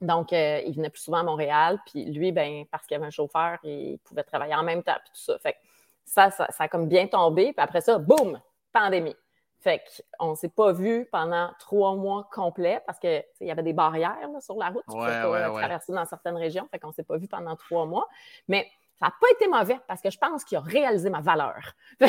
Donc, 0.00 0.32
euh, 0.32 0.60
il 0.66 0.74
venait 0.76 0.90
plus 0.90 1.02
souvent 1.02 1.18
à 1.18 1.22
Montréal. 1.22 1.80
Puis 1.86 2.04
lui, 2.04 2.32
ben, 2.32 2.64
parce 2.70 2.86
qu'il 2.86 2.94
y 2.94 2.98
avait 2.98 3.06
un 3.06 3.10
chauffeur, 3.10 3.58
il 3.64 3.98
pouvait 4.04 4.24
travailler 4.24 4.54
en 4.54 4.62
même 4.62 4.82
temps, 4.82 4.96
puis 5.02 5.10
tout 5.14 5.32
ça. 5.32 5.38
Fait 5.38 5.56
ça, 6.04 6.30
ça, 6.30 6.46
ça 6.50 6.64
a 6.64 6.68
comme 6.68 6.86
bien 6.86 7.06
tombé. 7.06 7.52
Puis 7.52 7.64
après 7.64 7.80
ça, 7.80 7.98
boum, 7.98 8.38
pandémie. 8.72 9.16
Fait 9.60 9.82
qu'on 10.18 10.30
ne 10.30 10.36
s'est 10.36 10.48
pas 10.48 10.72
vu 10.72 11.08
pendant 11.10 11.50
trois 11.58 11.96
mois 11.96 12.28
complets 12.32 12.80
parce 12.86 12.98
qu'il 12.98 13.24
y 13.40 13.50
avait 13.50 13.62
des 13.62 13.72
barrières 13.72 14.16
sur 14.40 14.56
la 14.56 14.68
route. 14.68 14.84
Ouais, 14.88 15.20
tu 15.20 15.52
traverser 15.52 15.92
dans 15.92 16.04
certaines 16.04 16.36
régions. 16.36 16.68
Fait 16.70 16.78
qu'on 16.78 16.88
ne 16.88 16.92
s'est 16.92 17.02
pas 17.02 17.16
vu 17.16 17.26
pendant 17.26 17.56
trois 17.56 17.84
mois. 17.84 18.08
Mais 18.46 18.70
ça 18.98 19.06
n'a 19.06 19.14
pas 19.20 19.26
été 19.32 19.48
mauvais 19.48 19.78
parce 19.86 20.00
que 20.00 20.10
je 20.10 20.18
pense 20.18 20.44
qu'il 20.44 20.58
a 20.58 20.60
réalisé 20.60 21.10
ma 21.10 21.20
valeur. 21.20 21.58
je 22.00 22.06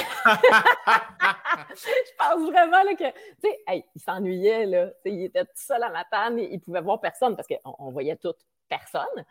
pense 2.17 2.49
vraiment 2.49 2.95
que, 2.95 3.09
tu 3.09 3.49
sais, 3.49 3.59
il 3.67 4.01
s'ennuyait, 4.01 4.65
là. 4.65 4.89
Il 5.05 5.23
était 5.25 5.45
tout 5.45 5.51
seul 5.55 5.83
à 5.83 5.89
ma 5.89 6.03
table, 6.05 6.39
il, 6.39 6.53
ne 6.53 6.59
pouvait 6.59 6.81
voir 6.81 6.99
personne 6.99 7.35
parce 7.35 7.47
qu'on 7.47 7.91
voyait 7.91 8.15
toutes 8.15 8.45
personne. 8.67 9.25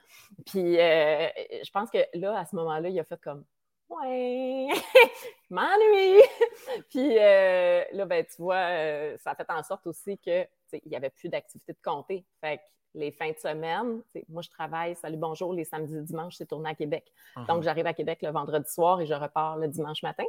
Puis 0.47 0.79
euh, 0.79 1.29
je 1.64 1.71
pense 1.71 1.91
que 1.91 1.99
là, 2.14 2.39
à 2.39 2.45
ce 2.45 2.55
moment-là, 2.57 2.89
il 2.89 2.99
a 2.99 3.05
fait 3.05 3.21
comme 3.21 3.45
Ouais, 3.89 4.68
m'ennuie. 5.51 6.20
Puis 6.91 7.18
euh, 7.18 7.84
là, 7.93 8.05
ben, 8.05 8.24
tu 8.24 8.43
vois, 8.43 8.57
euh, 8.57 9.16
ça 9.18 9.30
a 9.30 9.34
fait 9.34 9.51
en 9.51 9.62
sorte 9.62 9.86
aussi 9.86 10.18
que 10.18 10.47
il 10.72 10.91
n'y 10.91 10.97
avait 10.97 11.11
plus 11.11 11.30
d'activité 11.30 11.72
de 11.72 11.78
comté. 11.82 12.26
Fait 12.43 12.59
que 12.59 12.62
les 12.95 13.11
fins 13.12 13.30
de 13.30 13.39
semaine, 13.39 14.03
moi, 14.28 14.43
je 14.43 14.51
travaille, 14.51 14.95
salut, 14.97 15.16
bonjour, 15.16 15.55
les 15.55 15.64
samedis 15.64 15.97
et 15.97 16.03
dimanches, 16.03 16.34
c'est 16.36 16.47
tourné 16.47 16.70
à 16.70 16.74
Québec. 16.74 17.11
Uh-huh. 17.36 17.47
Donc, 17.47 17.62
j'arrive 17.62 17.86
à 17.86 17.95
Québec 17.95 18.18
le 18.22 18.30
vendredi 18.30 18.70
soir 18.70 19.01
et 19.01 19.07
je 19.07 19.14
repars 19.14 19.57
le 19.57 19.68
dimanche 19.68 20.03
matin. 20.03 20.24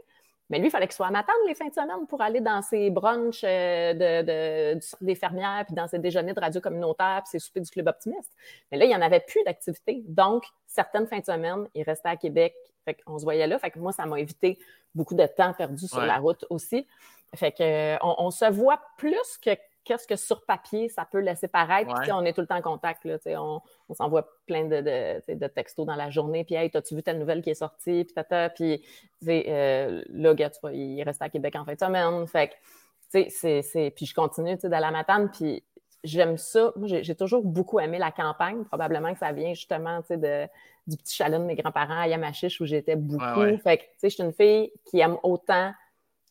Mais 0.50 0.58
lui, 0.58 0.68
il 0.68 0.72
fallait 0.72 0.88
qu'il 0.88 0.96
soit 0.96 1.08
à 1.08 1.12
Matane 1.12 1.36
les 1.48 1.54
fins 1.54 1.68
de 1.68 1.74
semaine 1.74 2.08
pour 2.08 2.22
aller 2.22 2.42
dans 2.42 2.62
ses 2.62 2.90
brunchs 2.90 3.44
euh, 3.44 3.94
de, 3.94 4.80
des 5.02 5.16
fermières, 5.16 5.64
puis 5.66 5.76
dans 5.76 5.88
ses 5.88 6.00
déjeuners 6.00 6.34
de 6.34 6.40
radio 6.40 6.60
communautaire, 6.60 7.22
puis 7.24 7.32
ses 7.32 7.40
soupers 7.40 7.62
du 7.62 7.70
Club 7.70 7.88
Optimiste. 7.88 8.32
Mais 8.72 8.78
là, 8.78 8.86
il 8.86 8.88
n'y 8.88 8.96
en 8.96 9.02
avait 9.02 9.20
plus 9.20 9.44
d'activité. 9.46 10.04
Donc, 10.08 10.44
certaines 10.66 11.06
fins 11.06 11.20
de 11.20 11.26
semaine, 11.26 11.68
il 11.76 11.84
restait 11.84 12.10
à 12.10 12.18
Québec. 12.18 12.56
Fait 12.84 12.96
qu'on 12.96 13.20
se 13.20 13.24
voyait 13.24 13.46
là. 13.46 13.60
Fait 13.60 13.70
que 13.70 13.80
moi, 13.80 13.92
ça 13.92 14.06
m'a 14.06 14.20
évité 14.20 14.58
beaucoup 14.96 15.16
de 15.16 15.26
temps 15.28 15.54
perdu 15.54 15.88
sur 15.88 16.02
la 16.02 16.18
route 16.18 16.46
aussi. 16.50 16.88
Fait 17.36 17.52
que 17.52 18.04
on, 18.04 18.32
se 18.32 18.46
voit 18.46 18.82
plus 18.98 19.38
que 19.38 19.52
qu'est-ce 19.84 20.08
que 20.08 20.16
sur 20.16 20.46
papier 20.46 20.90
ça 20.90 21.06
peut 21.10 21.20
laisser 21.20 21.48
paraître? 21.48 21.92
on 22.12 22.26
est 22.26 22.34
tout 22.34 22.42
le 22.42 22.48
temps 22.48 22.58
en 22.58 22.62
contact. 22.62 23.06
Là, 23.06 23.18
on, 23.38 23.62
on 23.90 23.94
s'envoie 23.94 24.28
plein 24.46 24.66
de, 24.66 24.82
de, 24.82 25.48
textos 25.48 25.86
dans 25.86 25.96
la 25.96 26.10
journée. 26.10 26.44
Puis, 26.44 26.56
hey, 26.56 26.70
as-tu 26.74 26.96
vu 26.96 27.04
telle 27.04 27.20
nouvelle 27.20 27.42
qui 27.42 27.50
est 27.50 27.56
sortie? 27.56 28.04
Puis, 28.04 28.14
tata, 28.14 28.50
puis 28.50 28.84
euh, 29.28 30.04
là, 30.10 30.34
gars, 30.34 30.50
tu 30.50 30.60
vois, 30.62 30.74
il 30.74 31.02
reste 31.04 31.22
à 31.22 31.30
Québec 31.30 31.56
en 31.56 31.66
fin 31.66 31.74
de 31.74 31.80
semaine. 31.80 32.28
Fait 32.28 32.50
que, 32.50 33.30
c'est, 33.30 33.94
puis 33.96 34.06
je 34.06 34.14
continue 34.14 34.56
d'aller 34.56 34.86
à 34.86 34.92
Matane. 34.92 35.30
Puis, 35.32 35.64
j'aime 36.04 36.38
ça. 36.38 36.72
Moi, 36.76 36.88
j'ai, 37.02 37.16
toujours 37.16 37.44
beaucoup 37.44 37.80
aimé 37.80 37.98
la 37.98 38.12
campagne. 38.12 38.64
Probablement 38.66 39.14
que 39.14 39.20
ça 39.20 39.32
vient 39.32 39.54
justement 39.54 40.02
de, 40.10 40.48
du 40.88 40.98
petit 40.98 41.16
chalet 41.16 41.40
de 41.40 41.46
mes 41.46 41.56
grands-parents 41.56 42.02
à 42.02 42.08
Yamachiche 42.08 42.62
où 42.62 42.66
j'étais 42.66 42.96
beaucoup. 42.96 43.58
Fait 43.64 43.78
que, 43.78 43.84
tu 43.84 43.90
sais, 43.98 44.10
je 44.10 44.16
suis 44.16 44.24
une 44.24 44.34
fille 44.34 44.72
qui 44.86 45.00
aime 45.00 45.18
autant 45.24 45.74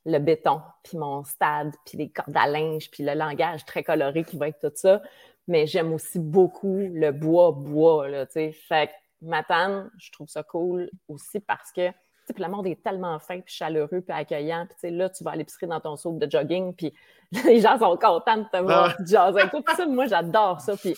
le 0.04 0.18
béton, 0.18 0.60
puis 0.82 0.96
mon 0.96 1.24
stade, 1.24 1.74
puis 1.84 1.98
les 1.98 2.10
cordes 2.10 2.36
à 2.36 2.46
linge, 2.46 2.90
puis 2.90 3.04
le 3.04 3.14
langage 3.14 3.64
très 3.64 3.82
coloré 3.82 4.24
qui 4.24 4.36
va 4.36 4.46
avec 4.46 4.58
tout 4.58 4.72
ça. 4.74 5.02
Mais 5.46 5.66
j'aime 5.66 5.92
aussi 5.92 6.18
beaucoup 6.18 6.76
le 6.76 7.10
bois-bois, 7.10 8.08
là, 8.08 8.26
tu 8.26 8.32
sais. 8.32 8.52
Fait 8.52 8.88
que 8.88 8.92
Matane, 9.26 9.90
je 9.98 10.12
trouve 10.12 10.28
ça 10.28 10.42
cool 10.42 10.90
aussi 11.08 11.40
parce 11.40 11.72
que, 11.72 11.88
tu 11.88 11.94
sais, 12.26 12.34
le 12.38 12.48
monde 12.48 12.66
est 12.66 12.82
tellement 12.82 13.18
fin, 13.18 13.40
puis 13.40 13.54
chaleureux, 13.54 14.00
puis 14.00 14.14
accueillant. 14.14 14.66
Puis, 14.66 14.74
tu 14.74 14.80
sais, 14.80 14.90
là, 14.90 15.08
tu 15.08 15.24
vas 15.24 15.32
à 15.32 15.36
l'épicerie 15.36 15.66
dans 15.66 15.80
ton 15.80 15.96
saut 15.96 16.12
de 16.12 16.30
jogging, 16.30 16.74
puis 16.74 16.94
les 17.44 17.60
gens 17.60 17.78
sont 17.78 17.96
contents 17.96 18.38
de 18.38 18.48
te 18.50 18.58
voir, 18.58 18.94
ah. 18.96 19.86
moi, 19.86 20.06
j'adore 20.06 20.60
ça. 20.60 20.76
Puis, 20.76 20.94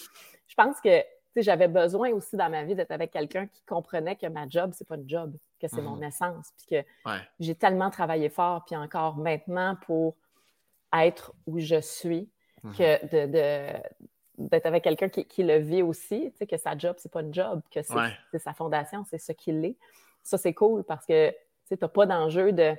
je 0.48 0.55
pense 0.55 0.80
que 0.80 1.03
j'avais 1.36 1.68
besoin 1.68 2.10
aussi 2.10 2.36
dans 2.36 2.50
ma 2.50 2.64
vie 2.64 2.74
d'être 2.74 2.90
avec 2.90 3.10
quelqu'un 3.10 3.46
qui 3.46 3.62
comprenait 3.62 4.16
que 4.16 4.26
ma 4.26 4.48
job, 4.48 4.72
c'est 4.74 4.86
pas 4.86 4.96
une 4.96 5.08
job, 5.08 5.34
que 5.60 5.68
c'est 5.68 5.82
mon 5.82 5.96
mhm. 5.96 6.04
essence, 6.04 6.52
puis 6.56 6.76
que 6.76 7.12
j'ai 7.38 7.54
tellement 7.54 7.90
travaillé 7.90 8.28
fort, 8.28 8.64
puis 8.64 8.76
encore 8.76 9.16
maintenant 9.16 9.76
pour 9.86 10.16
être 10.92 11.32
où 11.46 11.58
je 11.60 11.80
suis, 11.80 12.28
mhm. 12.62 12.74
que 12.74 13.26
de, 13.26 13.80
d'être 14.38 14.66
avec 14.66 14.84
quelqu'un 14.84 15.08
qui, 15.08 15.42
le 15.42 15.58
vit 15.58 15.82
aussi, 15.82 16.32
que 16.48 16.56
sa 16.56 16.76
job, 16.76 16.96
c'est 16.98 17.12
pas 17.12 17.20
une 17.20 17.32
job, 17.32 17.60
que 17.70 17.80
c'est, 17.82 18.38
sa 18.38 18.52
fondation, 18.52 19.04
c'est 19.04 19.18
ce 19.18 19.32
qu'il 19.32 19.64
est. 19.64 19.76
Ça, 20.22 20.36
c'est 20.36 20.54
cool 20.54 20.84
parce 20.84 21.06
que 21.06 21.30
tu 21.68 21.76
n'as 21.80 21.88
pas 21.88 22.06
d'enjeu 22.06 22.52
de 22.52 22.74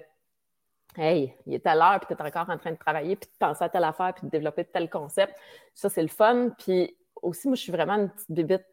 Hey, 0.97 1.33
il 1.45 1.53
est 1.53 1.65
à 1.65 1.73
l'heure, 1.73 2.01
puis 2.01 2.13
tu 2.13 2.21
es 2.21 2.27
encore 2.27 2.49
en 2.49 2.57
train 2.57 2.71
de 2.71 2.77
travailler, 2.77 3.15
puis 3.15 3.29
de 3.29 3.37
penser 3.37 3.63
à 3.63 3.69
telle 3.69 3.85
affaire, 3.85 4.13
puis 4.13 4.25
de 4.25 4.29
développer 4.29 4.65
tel 4.65 4.89
concept. 4.89 5.33
Ça, 5.73 5.87
c'est 5.87 6.01
le 6.01 6.09
fun. 6.09 6.49
Puis 6.57 6.93
aussi, 7.21 7.47
moi, 7.47 7.55
je 7.55 7.61
suis 7.61 7.71
vraiment 7.71 7.95
une 7.95 8.09
petite 8.09 8.31
bébite 8.31 8.65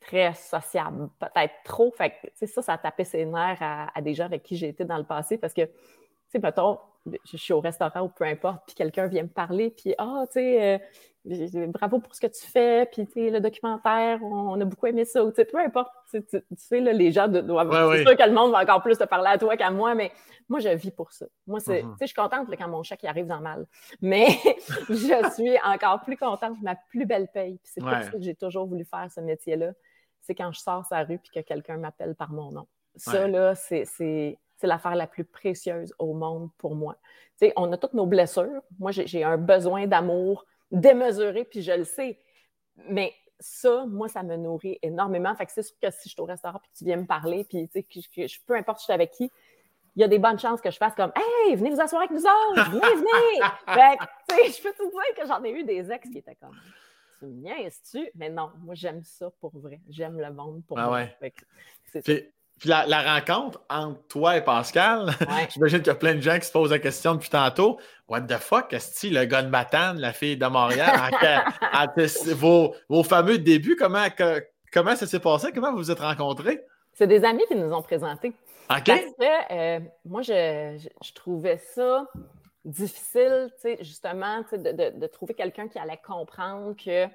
très 0.00 0.32
sociable, 0.34 1.08
peut-être 1.18 1.54
trop. 1.64 1.92
Fait 1.92 2.10
que, 2.10 2.46
ça, 2.46 2.62
ça 2.62 2.72
a 2.74 2.78
tapé 2.78 3.04
ses 3.04 3.24
nerfs 3.24 3.58
à, 3.60 4.00
des 4.00 4.14
gens 4.14 4.24
avec 4.24 4.42
qui 4.42 4.56
j'ai 4.56 4.68
été 4.68 4.84
dans 4.84 4.98
le 4.98 5.04
passé 5.04 5.38
parce 5.38 5.54
que, 5.54 5.68
sais, 6.32 6.38
mettons, 6.38 6.78
je 7.24 7.36
suis 7.36 7.52
au 7.52 7.60
restaurant 7.60 8.02
ou 8.02 8.08
peu 8.08 8.24
importe, 8.24 8.62
puis 8.66 8.74
quelqu'un 8.74 9.06
vient 9.06 9.22
me 9.22 9.28
parler, 9.28 9.70
puis 9.70 9.94
ah, 9.98 10.24
tu 10.26 10.34
sais, 10.34 10.74
euh, 10.74 10.78
bravo 11.68 11.98
pour 11.98 12.14
ce 12.14 12.20
que 12.20 12.26
tu 12.26 12.46
fais, 12.46 12.86
puis 12.86 13.06
le 13.14 13.40
documentaire, 13.40 14.22
on, 14.22 14.60
a 14.60 14.64
beaucoup 14.64 14.86
aimé 14.86 15.04
ça. 15.04 15.24
Ou, 15.24 15.32
peu 15.32 15.58
importe, 15.58 15.92
tu 16.10 16.22
sais, 16.56 16.80
là, 16.80 16.92
les 16.92 17.12
gens 17.12 17.28
doivent. 17.28 17.70
c'est 17.96 18.04
sûr 18.04 18.16
que 18.16 18.22
le 18.22 18.32
monde 18.32 18.52
va 18.52 18.62
encore 18.62 18.82
plus 18.82 18.96
te 18.96 19.04
parler 19.04 19.28
à 19.28 19.38
toi 19.38 19.56
qu'à 19.56 19.70
moi, 19.70 19.94
mais 19.94 20.12
moi, 20.48 20.60
je 20.60 20.70
vis 20.70 20.90
pour 20.90 21.12
ça. 21.12 21.26
Moi, 21.46 21.60
c'est, 21.60 21.82
mm-hmm. 21.82 21.96
je 22.00 22.06
suis 22.06 22.14
contente 22.14 22.48
quand 22.56 22.68
mon 22.68 22.82
chèque 22.82 23.04
arrive 23.04 23.26
dans 23.26 23.40
mal. 23.40 23.66
Mais 24.00 24.28
je 24.88 25.30
suis 25.34 25.58
encore 25.64 26.00
plus 26.02 26.16
contente, 26.16 26.56
ma 26.62 26.76
plus 26.90 27.06
belle 27.06 27.28
paye. 27.32 27.60
c'est 27.64 27.80
pour 27.80 27.90
ça 27.90 28.10
que 28.10 28.20
j'ai 28.20 28.34
toujours 28.34 28.66
voulu 28.66 28.84
faire 28.84 29.08
ce 29.10 29.20
métier-là. 29.20 29.72
C'est 30.20 30.34
quand 30.34 30.52
je 30.52 30.60
sors 30.60 30.84
sa 30.84 31.04
rue 31.04 31.18
puis 31.18 31.30
que 31.34 31.40
quelqu'un 31.40 31.78
m'appelle 31.78 32.14
par 32.14 32.30
mon 32.30 32.52
nom. 32.52 32.66
Ça, 32.96 33.28
là, 33.28 33.54
c'est 33.54 34.38
c'est 34.58 34.66
l'affaire 34.66 34.94
la 34.96 35.06
plus 35.06 35.24
précieuse 35.24 35.94
au 35.98 36.14
monde 36.14 36.50
pour 36.58 36.74
moi. 36.74 36.96
sais, 37.36 37.52
on 37.56 37.72
a 37.72 37.76
toutes 37.76 37.94
nos 37.94 38.06
blessures. 38.06 38.62
Moi, 38.78 38.90
j'ai 38.90 39.24
un 39.24 39.38
besoin 39.38 39.86
d'amour 39.86 40.44
démesuré, 40.70 41.44
puis 41.44 41.62
je 41.62 41.72
le 41.72 41.84
sais. 41.84 42.18
Mais 42.88 43.14
ça, 43.38 43.86
moi, 43.86 44.08
ça 44.08 44.22
me 44.22 44.36
nourrit 44.36 44.78
énormément. 44.82 45.34
Fait 45.36 45.46
que 45.46 45.52
c'est 45.52 45.62
sûr 45.62 45.76
que 45.80 45.90
si 45.90 46.08
je 46.08 46.14
suis 46.14 46.20
au 46.20 46.24
restaurant 46.24 46.58
puis 46.58 46.70
tu 46.76 46.84
viens 46.84 46.96
me 46.96 47.06
parler, 47.06 47.44
puis 47.44 47.68
tu 47.68 47.84
sais, 47.88 48.40
peu 48.46 48.56
importe 48.56 48.80
je 48.80 48.84
suis 48.84 48.92
avec 48.92 49.12
qui, 49.12 49.30
il 49.94 50.00
y 50.00 50.04
a 50.04 50.08
des 50.08 50.18
bonnes 50.18 50.38
chances 50.38 50.60
que 50.60 50.70
je 50.70 50.76
fasse 50.76 50.94
comme 50.94 51.12
Hey, 51.16 51.54
venez 51.54 51.70
vous 51.70 51.80
asseoir 51.80 52.02
avec 52.02 52.12
nous 52.12 52.24
autres, 52.24 52.70
venez, 52.70 52.80
venez. 52.80 53.46
fait 53.68 53.98
sais, 54.30 54.52
je 54.52 54.62
peux 54.62 54.72
te 54.72 54.82
dire 54.82 55.14
que 55.16 55.26
j'en 55.26 55.42
ai 55.44 55.50
eu 55.50 55.64
des 55.64 55.90
ex 55.90 56.08
qui 56.08 56.18
étaient 56.18 56.36
comme 56.36 56.56
Tu 57.18 57.26
me 57.26 57.32
niaises-tu? 57.42 58.10
Mais 58.14 58.28
non, 58.28 58.50
moi, 58.58 58.74
j'aime 58.74 59.02
ça 59.02 59.30
pour 59.40 59.56
vrai. 59.56 59.80
J'aime 59.88 60.20
le 60.20 60.32
monde 60.32 60.62
pour 60.66 60.78
ah 60.78 60.88
vrai. 60.88 61.16
Ouais. 61.20 61.34
Puis 62.58 62.68
la, 62.68 63.14
rencontre 63.14 63.60
entre 63.70 64.00
toi 64.08 64.36
et 64.36 64.42
Pascal, 64.42 65.10
j'imagine 65.50 65.78
qu'il 65.78 65.86
y 65.86 65.90
a 65.90 65.94
plein 65.94 66.14
de 66.14 66.20
gens 66.20 66.38
qui 66.38 66.46
se 66.46 66.52
posent 66.52 66.70
la 66.70 66.80
question 66.80 67.14
depuis 67.14 67.30
tantôt. 67.30 67.78
What 68.08 68.22
the 68.22 68.38
fuck, 68.38 68.72
est-ce 68.72 69.06
que 69.08 69.14
le 69.14 69.24
gars 69.26 69.42
de 69.42 69.48
Matane, 69.48 70.00
la 70.00 70.12
fille 70.12 70.36
de 70.36 70.46
Montréal, 70.46 71.10
vos, 72.34 72.74
vos, 72.88 73.02
fameux 73.04 73.38
débuts, 73.38 73.76
comment, 73.76 74.06
comment 74.72 74.96
ça 74.96 75.06
s'est 75.06 75.20
passé? 75.20 75.52
Comment 75.52 75.70
vous 75.70 75.78
vous 75.78 75.90
êtes 75.90 76.00
rencontrés? 76.00 76.60
C'est 76.94 77.06
des 77.06 77.24
amis 77.24 77.44
qui 77.46 77.54
nous 77.54 77.72
ont 77.72 77.82
présentés. 77.82 78.32
OK. 78.70 78.84
Parce 78.86 79.00
que 79.00 79.52
euh, 79.52 79.80
moi, 80.04 80.22
je, 80.22 81.12
trouvais 81.14 81.58
ça 81.58 82.06
difficile, 82.64 83.48
justement, 83.80 84.42
de, 84.52 84.98
de 84.98 85.06
trouver 85.06 85.34
quelqu'un 85.34 85.68
qui 85.68 85.78
allait 85.78 86.00
comprendre 86.04 86.74
que 86.74 87.06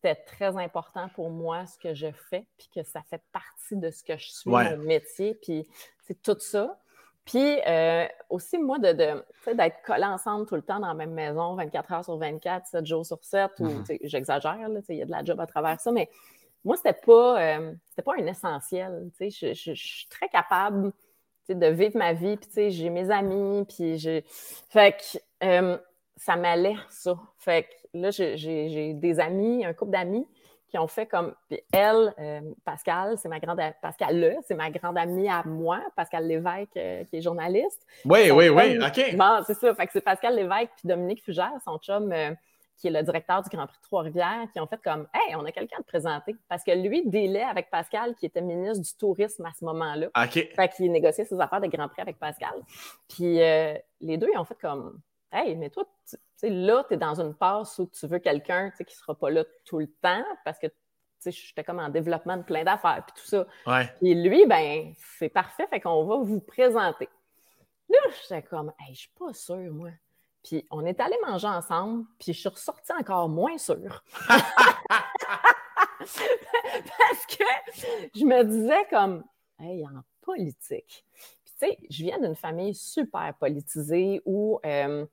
c'était 0.00 0.14
très 0.14 0.56
important 0.56 1.08
pour 1.14 1.30
moi 1.30 1.66
ce 1.66 1.76
que 1.78 1.92
je 1.92 2.12
fais, 2.12 2.46
puis 2.56 2.68
que 2.74 2.82
ça 2.84 3.02
fait 3.02 3.22
partie 3.32 3.76
de 3.76 3.90
ce 3.90 4.04
que 4.04 4.16
je 4.16 4.30
suis, 4.30 4.50
mon 4.50 4.76
métier, 4.78 5.34
puis 5.34 5.68
c'est 6.06 6.22
tout 6.22 6.36
ça. 6.38 6.78
Puis 7.24 7.60
euh, 7.66 8.06
aussi, 8.30 8.58
moi, 8.58 8.78
de, 8.78 8.92
d'être 8.92 9.82
collés 9.84 10.04
ensemble 10.04 10.46
tout 10.46 10.54
le 10.54 10.62
temps 10.62 10.80
dans 10.80 10.88
la 10.88 10.94
même 10.94 11.12
maison, 11.12 11.56
24 11.56 11.92
heures 11.92 12.04
sur 12.04 12.16
24, 12.16 12.66
7 12.66 12.86
jours 12.86 13.04
sur 13.04 13.22
7, 13.22 13.50
ou 13.58 13.66
mm-hmm. 13.66 13.98
j'exagère, 14.04 14.56
il 14.88 14.96
y 14.96 15.02
a 15.02 15.04
de 15.04 15.10
la 15.10 15.24
job 15.24 15.38
à 15.40 15.46
travers 15.46 15.80
ça, 15.80 15.90
mais 15.90 16.08
moi, 16.64 16.76
c'était 16.76 16.94
pas, 16.94 17.40
euh, 17.40 17.72
pas 18.04 18.12
un 18.18 18.26
essentiel. 18.26 19.10
Je, 19.20 19.52
je, 19.52 19.74
suis 19.74 20.08
très 20.08 20.28
capable 20.28 20.92
de 21.48 21.66
vivre 21.66 21.96
ma 21.98 22.12
vie, 22.12 22.36
puis 22.36 22.70
j'ai 22.70 22.90
mes 22.90 23.10
amis, 23.10 23.64
puis 23.66 23.98
j'ai. 23.98 24.24
Fait 24.70 24.96
que 24.96 25.18
euh, 25.44 25.78
ça 26.16 26.36
m'allait, 26.36 26.76
ça. 26.90 27.18
Fait 27.38 27.64
que 27.64 27.68
là, 27.94 28.10
j'ai 28.10 28.94
des 28.94 29.20
amis, 29.20 29.64
un 29.64 29.72
couple 29.72 29.92
d'amis 29.92 30.26
qui 30.68 30.78
ont 30.78 30.86
fait 30.86 31.06
comme. 31.06 31.34
Puis 31.48 31.60
elle, 31.72 32.14
euh, 32.18 32.40
Pascal, 32.64 33.16
c'est 33.18 33.28
ma 33.28 33.40
grande. 33.40 33.60
Pascal 33.82 34.20
Le, 34.20 34.36
c'est 34.46 34.54
ma 34.54 34.70
grande 34.70 34.98
amie 34.98 35.28
à 35.28 35.42
moi, 35.44 35.80
Pascal 35.96 36.26
Lévesque, 36.26 36.76
euh, 36.76 37.04
qui 37.04 37.16
est 37.16 37.22
journaliste. 37.22 37.86
Oui, 38.04 38.30
oui, 38.30 38.48
oui, 38.48 38.78
OK. 38.78 39.16
Bon, 39.16 39.42
c'est 39.46 39.54
ça. 39.54 39.74
Fait 39.74 39.86
que 39.86 39.92
c'est 39.92 40.04
Pascal 40.04 40.36
Lévesque 40.36 40.72
puis 40.76 40.88
Dominique 40.88 41.22
Fugère, 41.24 41.52
son 41.64 41.78
chum. 41.78 42.12
Euh, 42.12 42.30
qui 42.80 42.86
est 42.86 42.90
le 42.92 43.02
directeur 43.02 43.42
du 43.42 43.48
Grand 43.48 43.66
Prix 43.66 43.76
de 43.76 43.82
Trois-Rivières, 43.82 44.46
qui 44.52 44.60
ont 44.60 44.68
fait 44.68 44.80
comme 44.80 45.08
Hey, 45.12 45.34
on 45.34 45.44
a 45.44 45.50
quelqu'un 45.50 45.78
à 45.80 45.82
te 45.82 45.88
présenter. 45.88 46.36
Parce 46.48 46.62
que 46.62 46.70
lui 46.70 47.04
délai 47.08 47.42
avec 47.42 47.70
Pascal, 47.70 48.14
qui 48.14 48.26
était 48.26 48.40
ministre 48.40 48.84
du 48.84 48.94
Tourisme 48.96 49.44
à 49.44 49.50
ce 49.58 49.64
moment-là. 49.64 50.06
OK. 50.16 50.48
Fait 50.54 50.68
qu'il 50.68 50.92
négociait 50.92 51.24
ses 51.24 51.40
affaires 51.40 51.60
de 51.60 51.66
Grand 51.66 51.88
Prix 51.88 52.02
avec 52.02 52.20
Pascal. 52.20 52.54
Puis 53.08 53.38
les 54.00 54.16
deux, 54.16 54.28
ils 54.32 54.38
ont 54.38 54.44
fait 54.44 54.56
comme 54.60 55.00
Hey, 55.30 55.56
mais 55.56 55.68
toi, 55.70 55.84
là, 56.42 56.84
tu 56.88 56.94
es 56.94 56.96
dans 56.96 57.20
une 57.20 57.34
passe 57.34 57.78
où 57.78 57.86
tu 57.86 58.06
veux 58.06 58.18
quelqu'un 58.18 58.70
qui 58.70 58.84
ne 58.84 58.88
sera 58.88 59.14
pas 59.14 59.30
là 59.30 59.44
tout 59.64 59.78
le 59.78 59.86
temps 59.86 60.24
parce 60.44 60.58
que 60.58 60.68
j'étais 61.24 61.64
comme 61.64 61.80
en 61.80 61.88
développement 61.90 62.36
de 62.36 62.42
plein 62.42 62.64
d'affaires 62.64 63.04
puis 63.06 63.22
tout 63.22 63.28
ça. 63.28 63.46
Et 64.02 64.14
lui, 64.14 64.46
ben, 64.46 64.92
c'est 65.18 65.28
parfait, 65.28 65.66
fait 65.68 65.80
qu'on 65.80 66.04
va 66.04 66.16
vous 66.16 66.40
présenter. 66.40 67.08
Là, 67.88 67.98
j'étais 68.22 68.42
comme, 68.42 68.72
hey, 68.80 68.94
je 68.94 69.00
suis 69.00 69.12
pas 69.18 69.32
sûre, 69.32 69.72
moi. 69.72 69.90
Puis 70.44 70.66
on 70.70 70.84
est 70.86 71.00
allé 71.00 71.16
manger 71.26 71.48
ensemble, 71.48 72.04
puis 72.18 72.32
je 72.32 72.40
suis 72.40 72.48
ressortie 72.48 72.92
encore 72.92 73.28
moins 73.28 73.58
sûre. 73.58 74.02
Parce 75.98 77.26
que 77.26 77.44
je 78.14 78.24
me 78.24 78.44
disais 78.44 78.86
comme, 78.88 79.24
hey, 79.58 79.84
en 79.86 80.02
politique. 80.22 81.04
Puis 81.58 81.70
tu 81.70 81.76
sais, 81.76 81.78
je 81.90 82.04
viens 82.04 82.18
d'une 82.18 82.36
famille 82.36 82.74
super 82.74 83.34
politisée 83.38 84.22
où 84.24 84.60
euh, 84.64 85.04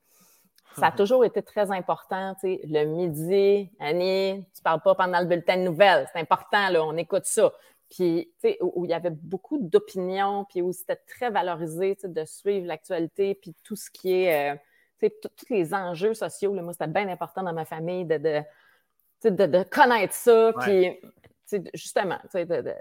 ça 0.75 0.87
a 0.87 0.91
mhm. 0.91 0.97
toujours 0.97 1.25
été 1.25 1.41
très 1.41 1.71
important, 1.71 2.35
tu 2.35 2.41
sais, 2.41 2.61
le 2.65 2.85
midi, 2.85 3.69
Annie, 3.79 4.45
tu 4.53 4.61
parles 4.61 4.81
pas 4.81 4.95
pendant 4.95 5.19
le 5.19 5.25
bulletin 5.25 5.57
de 5.57 5.63
nouvelles, 5.63 6.07
c'est 6.11 6.19
important, 6.19 6.69
là, 6.69 6.83
on 6.83 6.97
écoute 6.97 7.25
ça. 7.25 7.53
Puis, 7.89 8.31
tu 8.41 8.49
sais, 8.49 8.57
où, 8.61 8.83
il 8.83 8.91
y 8.91 8.93
avait 8.93 9.11
beaucoup 9.11 9.57
d'opinions, 9.59 10.45
puis 10.49 10.61
où 10.61 10.73
c'était 10.73 10.99
très 11.07 11.29
valorisé, 11.29 11.95
tu 11.95 12.01
sais, 12.01 12.07
de 12.09 12.25
suivre 12.25 12.67
l'actualité, 12.67 13.35
puis 13.35 13.55
tout 13.63 13.75
ce 13.75 13.89
qui 13.89 14.23
est, 14.23 14.53
euh, 14.53 14.57
tu 14.99 15.07
sais, 15.07 15.15
tous 15.21 15.53
les 15.53 15.73
enjeux 15.73 16.13
sociaux, 16.13 16.53
là, 16.53 16.61
moi, 16.61 16.73
c'était 16.73 16.87
bien 16.87 17.07
important 17.07 17.43
dans 17.43 17.53
ma 17.53 17.65
famille 17.65 18.05
de, 18.05 18.17
de, 18.17 19.29
de, 19.29 19.45
de 19.45 19.63
connaître 19.63 20.13
ça, 20.13 20.51
puis, 20.59 20.99
tu 21.01 21.09
sais, 21.45 21.63
justement, 21.73 22.17
tu 22.23 22.31
sais, 22.31 22.45
de, 22.45 22.73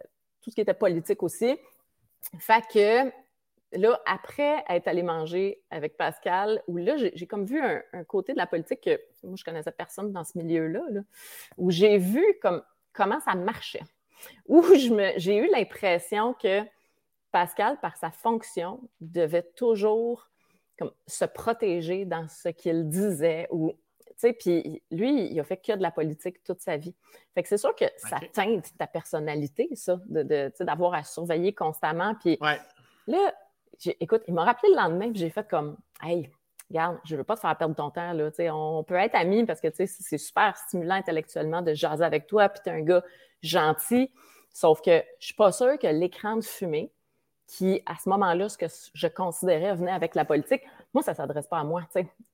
tout 0.42 0.50
ce 0.50 0.54
qui 0.54 0.60
était 0.60 0.74
politique 0.74 1.22
aussi. 1.22 1.56
Fait 2.38 2.62
que, 2.72 3.10
là, 3.74 4.00
après 4.06 4.64
être 4.68 4.88
allé 4.88 5.02
manger 5.02 5.62
avec 5.70 5.96
Pascal, 5.96 6.62
où 6.66 6.76
là, 6.76 6.96
j'ai 6.96 7.26
comme 7.26 7.44
vu 7.44 7.60
un, 7.60 8.04
côté 8.04 8.32
de 8.32 8.38
la 8.38 8.46
politique 8.46 8.82
que 8.82 9.00
moi, 9.22 9.34
je 9.36 9.44
connaissais 9.44 9.72
personne 9.72 10.12
dans 10.12 10.24
ce 10.24 10.36
milieu-là, 10.38 10.82
où 11.56 11.70
j'ai 11.70 11.98
vu 11.98 12.24
comme, 12.40 12.62
comment 12.92 13.20
ça 13.20 13.34
marchait. 13.34 13.84
Où 14.46 14.64
j'ai 15.16 15.36
eu 15.36 15.50
l'impression 15.50 16.34
que 16.34 16.62
Pascal, 17.30 17.78
par 17.80 17.96
sa 17.96 18.10
fonction, 18.10 18.80
devait 19.00 19.42
toujours 19.56 20.30
comme, 20.78 20.92
se 21.06 21.24
protéger 21.24 22.04
dans 22.04 22.28
ce 22.28 22.48
qu'il 22.48 22.88
disait 22.88 23.48
ou 23.50 23.74
puis 24.32 24.82
lui, 24.90 25.26
il 25.30 25.40
a 25.40 25.44
fait 25.44 25.56
que 25.56 25.72
de 25.72 25.82
la 25.82 25.90
politique 25.90 26.42
toute 26.44 26.60
sa 26.60 26.76
vie. 26.76 26.94
Fait 27.34 27.42
que 27.42 27.48
c'est 27.48 27.58
sûr 27.58 27.74
que 27.74 27.84
ça 27.96 28.18
teinte 28.32 28.70
ta 28.78 28.86
personnalité, 28.86 29.68
ça, 29.74 29.98
d'avoir 30.06 30.92
de, 30.92 30.96
à 30.96 31.04
surveiller 31.04 31.52
constamment. 31.52 32.14
Puis 32.14 32.38
là, 33.06 33.34
écoute, 34.00 34.22
il 34.28 34.34
m'a 34.34 34.44
rappelé 34.44 34.70
le 34.70 34.76
lendemain, 34.76 35.10
puis 35.10 35.20
j'ai 35.20 35.30
fait 35.30 35.48
comme, 35.48 35.76
hey, 36.02 36.30
regarde, 36.70 36.98
je 37.04 37.14
ne 37.14 37.18
veux 37.18 37.24
pas 37.24 37.36
te 37.36 37.40
faire 37.40 37.56
perdre 37.56 37.74
ton 37.74 37.90
temps. 37.90 38.12
Là, 38.12 38.30
on 38.52 38.84
peut 38.84 38.94
être 38.94 39.14
amis 39.14 39.44
parce 39.44 39.60
que 39.60 39.68
c'est 39.72 40.18
super 40.18 40.56
stimulant 40.56 40.94
intellectuellement 40.94 41.62
de 41.62 41.74
jaser 41.74 42.04
avec 42.04 42.26
toi, 42.26 42.48
puis 42.48 42.60
tu 42.64 42.70
es 42.70 42.72
un 42.72 42.82
gars 42.82 43.02
gentil. 43.42 44.10
Sauf 44.52 44.80
que 44.80 44.92
je 44.92 44.96
ne 44.96 45.02
suis 45.20 45.34
pas 45.34 45.52
sûre 45.52 45.78
que 45.78 45.86
l'écran 45.86 46.36
de 46.36 46.44
fumée, 46.44 46.92
qui, 47.46 47.82
à 47.86 47.94
ce 48.02 48.08
moment-là, 48.08 48.48
ce 48.48 48.56
que 48.56 48.66
je 48.94 49.06
considérais 49.06 49.74
venait 49.74 49.92
avec 49.92 50.14
la 50.14 50.24
politique, 50.24 50.62
moi, 50.94 51.02
ça 51.02 51.12
ne 51.12 51.16
s'adresse 51.16 51.46
pas 51.46 51.58
à 51.58 51.64
moi. 51.64 51.82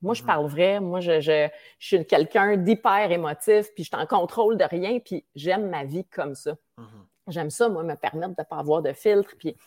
Moi, 0.01 0.13
je 0.13 0.21
mm-hmm. 0.21 0.25
parle 0.25 0.45
vrai. 0.47 0.79
Moi, 0.79 1.01
je, 1.01 1.19
je, 1.19 1.49
je 1.79 1.87
suis 1.87 2.05
quelqu'un 2.05 2.55
d'hyper 2.57 3.11
émotif, 3.11 3.73
puis 3.73 3.83
je 3.83 3.89
suis 3.89 4.01
en 4.01 4.05
contrôle 4.05 4.57
de 4.57 4.63
rien, 4.63 4.99
puis 4.99 5.25
j'aime 5.35 5.69
ma 5.69 5.83
vie 5.83 6.05
comme 6.05 6.35
ça. 6.35 6.53
Mm-hmm. 6.77 7.05
J'aime 7.27 7.49
ça, 7.49 7.69
moi, 7.69 7.83
me 7.83 7.95
permettre 7.95 8.35
de 8.35 8.41
ne 8.41 8.45
pas 8.45 8.57
avoir 8.57 8.81
de 8.81 8.93
filtre. 8.93 9.35
Puis 9.37 9.57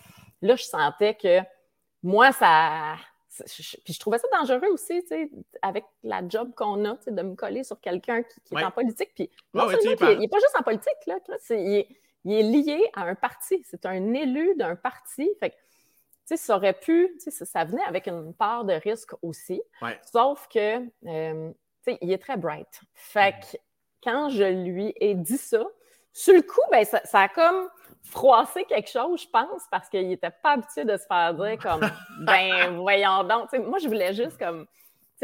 là, 0.43 0.57
je 0.57 0.65
sentais 0.65 1.15
que 1.15 1.41
moi, 2.05 2.33
ça. 2.33 2.97
Puis 3.85 3.95
je 3.95 3.99
trouvais 3.99 4.19
ça 4.19 4.29
dangereux 4.31 4.69
aussi, 4.69 5.03
tu 5.03 5.09
sais, 5.09 5.31
avec 5.63 5.85
la 6.05 6.21
job 6.29 6.53
qu'on 6.55 6.85
a, 6.85 6.97
tu 6.99 7.05
sais, 7.05 7.11
de 7.11 7.23
me 7.23 7.35
coller 7.35 7.65
sur 7.65 7.81
quelqu'un 7.81 8.23
qui, 8.23 8.55
est 8.55 8.63
en 8.63 8.71
politique. 8.71 9.11
Puis 9.15 9.29
non 9.55 9.69
il 9.71 10.19
n'est 10.19 10.29
pas 10.29 10.39
juste 10.39 10.55
en 10.57 10.63
politique, 10.63 11.07
là. 11.07 11.17
il, 11.51 11.87
est, 12.33 12.43
lié 12.43 12.89
à 12.95 13.05
un 13.05 13.17
parti. 13.17 13.61
C'est 13.65 13.87
un 13.87 14.13
élu 14.13 14.55
d'un 14.55 14.77
parti. 14.77 15.29
Fait 15.41 15.51
que, 15.51 15.55
tu 15.57 15.61
sais, 16.27 16.37
ça 16.37 16.57
aurait 16.57 16.79
pu, 16.79 17.17
tu 17.21 17.31
sais, 17.33 17.45
ça, 17.45 17.65
venait 17.65 17.83
avec 17.85 18.07
une 18.07 18.35
part 18.35 18.65
de 18.65 18.75
risque 18.75 19.15
aussi. 19.23 19.61
Sauf 20.13 20.47
que, 20.47 20.77
euh, 21.07 21.51
tu 21.85 21.93
sais, 21.93 21.99
il 22.03 22.13
est 22.13 22.19
très 22.19 22.37
bright. 22.37 22.83
Fait 22.93 23.33
mm. 23.33 23.41
que 23.41 23.57
quand 24.05 24.29
je 24.29 24.45
lui 24.45 24.93
ai 25.01 25.15
dit 25.15 25.39
ça, 25.39 25.65
sur 26.13 26.35
le 26.35 26.43
coup, 26.43 26.61
ben, 26.71 26.85
ça, 26.85 27.01
ça 27.05 27.23
a 27.23 27.29
comme 27.29 27.69
froisser 28.05 28.65
quelque 28.65 28.91
chose, 28.91 29.23
je 29.23 29.29
pense, 29.29 29.63
parce 29.71 29.89
qu'il 29.89 30.09
n'était 30.09 30.31
pas 30.31 30.53
habitué 30.53 30.85
de 30.85 30.97
se 30.97 31.07
faire 31.07 31.35
dire 31.35 31.59
comme 31.59 31.81
ben 32.21 32.77
voyons 32.77 33.25
donc. 33.25 33.53
moi, 33.67 33.79
je 33.79 33.89
voulais 33.89 34.13
juste 34.13 34.39
comme 34.39 34.67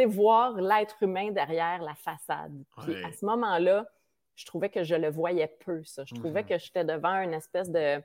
voir 0.07 0.53
l'être 0.55 0.97
humain 1.03 1.31
derrière 1.31 1.83
la 1.83 1.95
façade. 1.95 2.53
Puis 2.83 3.03
à 3.05 3.13
ce 3.13 3.25
moment-là, 3.27 3.87
je 4.37 4.47
trouvais 4.47 4.71
que 4.71 4.85
je 4.85 4.95
le 4.95 5.11
voyais 5.11 5.55
peu, 5.65 5.83
ça. 5.85 6.05
Je 6.07 6.15
trouvais 6.15 6.43
mhm. 6.43 6.49
que 6.49 6.59
j'étais 6.59 6.85
devant 6.85 7.21
une 7.21 7.35
espèce 7.35 7.71
de 7.71 8.03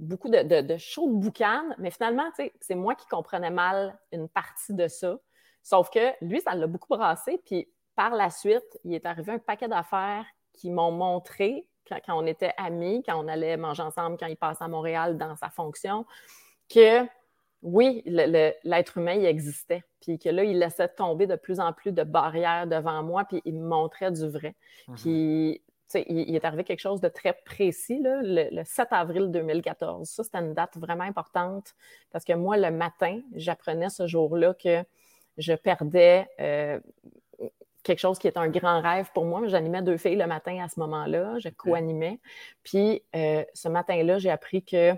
beaucoup 0.00 0.28
de, 0.28 0.42
de, 0.42 0.60
de 0.60 0.76
show 0.76 1.08
de 1.08 1.14
boucan, 1.14 1.62
mais 1.78 1.90
finalement, 1.90 2.28
c'est 2.60 2.74
moi 2.74 2.94
qui 2.94 3.06
comprenais 3.06 3.50
mal 3.50 3.96
une 4.12 4.28
partie 4.28 4.74
de 4.74 4.88
ça. 4.88 5.18
Sauf 5.62 5.88
que 5.90 6.12
lui, 6.20 6.40
ça 6.40 6.54
l'a 6.54 6.66
beaucoup 6.66 6.88
brassé, 6.88 7.40
puis 7.44 7.68
par 7.94 8.10
la 8.10 8.30
suite, 8.30 8.78
il 8.82 8.94
est 8.94 9.06
arrivé 9.06 9.32
un 9.32 9.38
paquet 9.38 9.68
d'affaires 9.68 10.26
qui 10.52 10.70
m'ont 10.70 10.90
montré, 10.90 11.68
quand, 11.88 12.00
on 12.08 12.26
était 12.26 12.52
amis, 12.56 13.02
quand 13.06 13.22
on 13.22 13.28
allait 13.28 13.56
manger 13.56 13.82
ensemble, 13.82 14.16
quand 14.18 14.26
il 14.26 14.36
passait 14.36 14.64
à 14.64 14.68
Montréal 14.68 15.16
dans 15.16 15.36
sa 15.36 15.50
fonction, 15.50 16.06
que 16.68 17.06
oui, 17.62 18.02
l'être 18.04 18.98
humain, 18.98 19.14
il 19.14 19.24
existait. 19.24 19.82
Puis 20.00 20.18
que 20.18 20.28
là, 20.28 20.44
il 20.44 20.58
laissait 20.58 20.88
tomber 20.88 21.26
de 21.26 21.34
plus 21.34 21.60
en 21.60 21.72
plus 21.72 21.92
de 21.92 22.02
barrières 22.02 22.66
devant 22.66 23.02
moi, 23.02 23.24
puis 23.24 23.40
il 23.46 23.54
me 23.54 23.66
montrait 23.66 24.12
du 24.12 24.28
vrai. 24.28 24.54
Mhm. 24.86 24.94
Puis, 24.96 25.62
tu 25.64 25.72
sais, 25.88 26.04
il, 26.08 26.36
est 26.36 26.44
arrivé 26.44 26.62
quelque 26.64 26.80
chose 26.80 27.00
de 27.00 27.08
très 27.08 27.32
précis, 27.32 28.00
le, 28.02 28.62
7 28.64 28.88
avril 28.90 29.30
2014. 29.30 30.06
Ça, 30.06 30.22
c'était 30.22 30.38
une 30.38 30.52
date 30.52 30.76
vraiment 30.76 31.04
importante 31.04 31.74
parce 32.10 32.24
que 32.24 32.34
moi, 32.34 32.58
le 32.58 32.70
matin, 32.70 33.20
j'apprenais 33.34 33.88
ce 33.88 34.06
jour-là 34.06 34.52
que 34.54 34.84
je 35.38 35.54
perdais 35.54 36.28
euh, 36.40 36.78
quelque 37.84 38.00
chose 38.00 38.18
qui 38.18 38.26
est 38.26 38.36
un 38.36 38.48
grand 38.48 38.80
rêve 38.80 39.10
pour 39.14 39.24
moi. 39.26 39.46
J'animais 39.46 39.82
deux 39.82 39.98
filles 39.98 40.16
le 40.16 40.26
matin 40.26 40.64
à 40.64 40.68
ce 40.68 40.80
moment-là. 40.80 41.38
Je 41.38 41.50
co-animais. 41.50 42.18
Puis, 42.64 43.02
euh, 43.14 43.44
ce 43.54 43.68
matin-là, 43.68 44.18
j'ai 44.18 44.30
appris 44.30 44.64
que 44.64 44.94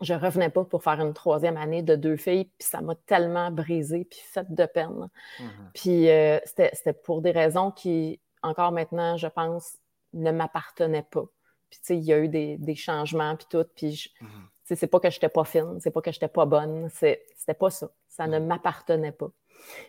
je 0.00 0.14
revenais 0.14 0.50
pas 0.50 0.64
pour 0.64 0.82
faire 0.82 1.00
une 1.00 1.12
troisième 1.12 1.56
année 1.56 1.82
de 1.82 1.96
deux 1.96 2.16
filles, 2.16 2.44
puis 2.44 2.68
ça 2.68 2.80
m'a 2.80 2.94
tellement 2.94 3.50
brisé, 3.50 4.04
puis 4.04 4.20
fait 4.22 4.52
de 4.52 4.66
peine. 4.66 5.08
Mm-hmm. 5.38 5.44
Puis 5.74 6.08
euh, 6.08 6.38
c'était 6.44 6.92
pour 6.92 7.20
des 7.20 7.32
raisons 7.32 7.70
qui, 7.70 8.20
encore 8.42 8.72
maintenant, 8.72 9.16
je 9.16 9.26
pense, 9.26 9.76
ne 10.12 10.30
m'appartenaient 10.30 11.06
pas. 11.10 11.24
Puis 11.70 11.80
tu 11.80 11.86
sais, 11.86 11.96
il 11.96 12.04
y 12.04 12.12
a 12.12 12.18
eu 12.18 12.28
des, 12.28 12.74
changements, 12.76 13.36
puis 13.36 13.46
tout, 13.50 13.66
puis 13.74 14.12
mm-hmm. 14.20 14.76
c'est 14.76 14.86
pas 14.86 15.00
que 15.00 15.10
j'étais 15.10 15.28
pas 15.28 15.44
fine, 15.44 15.78
c'est 15.80 15.90
pas 15.90 16.00
que 16.00 16.12
j'étais 16.12 16.28
pas 16.28 16.46
bonne, 16.46 16.88
c'était 16.90 17.54
pas 17.58 17.70
ça. 17.70 17.90
Ça 18.08 18.26
ne 18.26 18.38
m'appartenait 18.38 19.12
pas. 19.12 19.30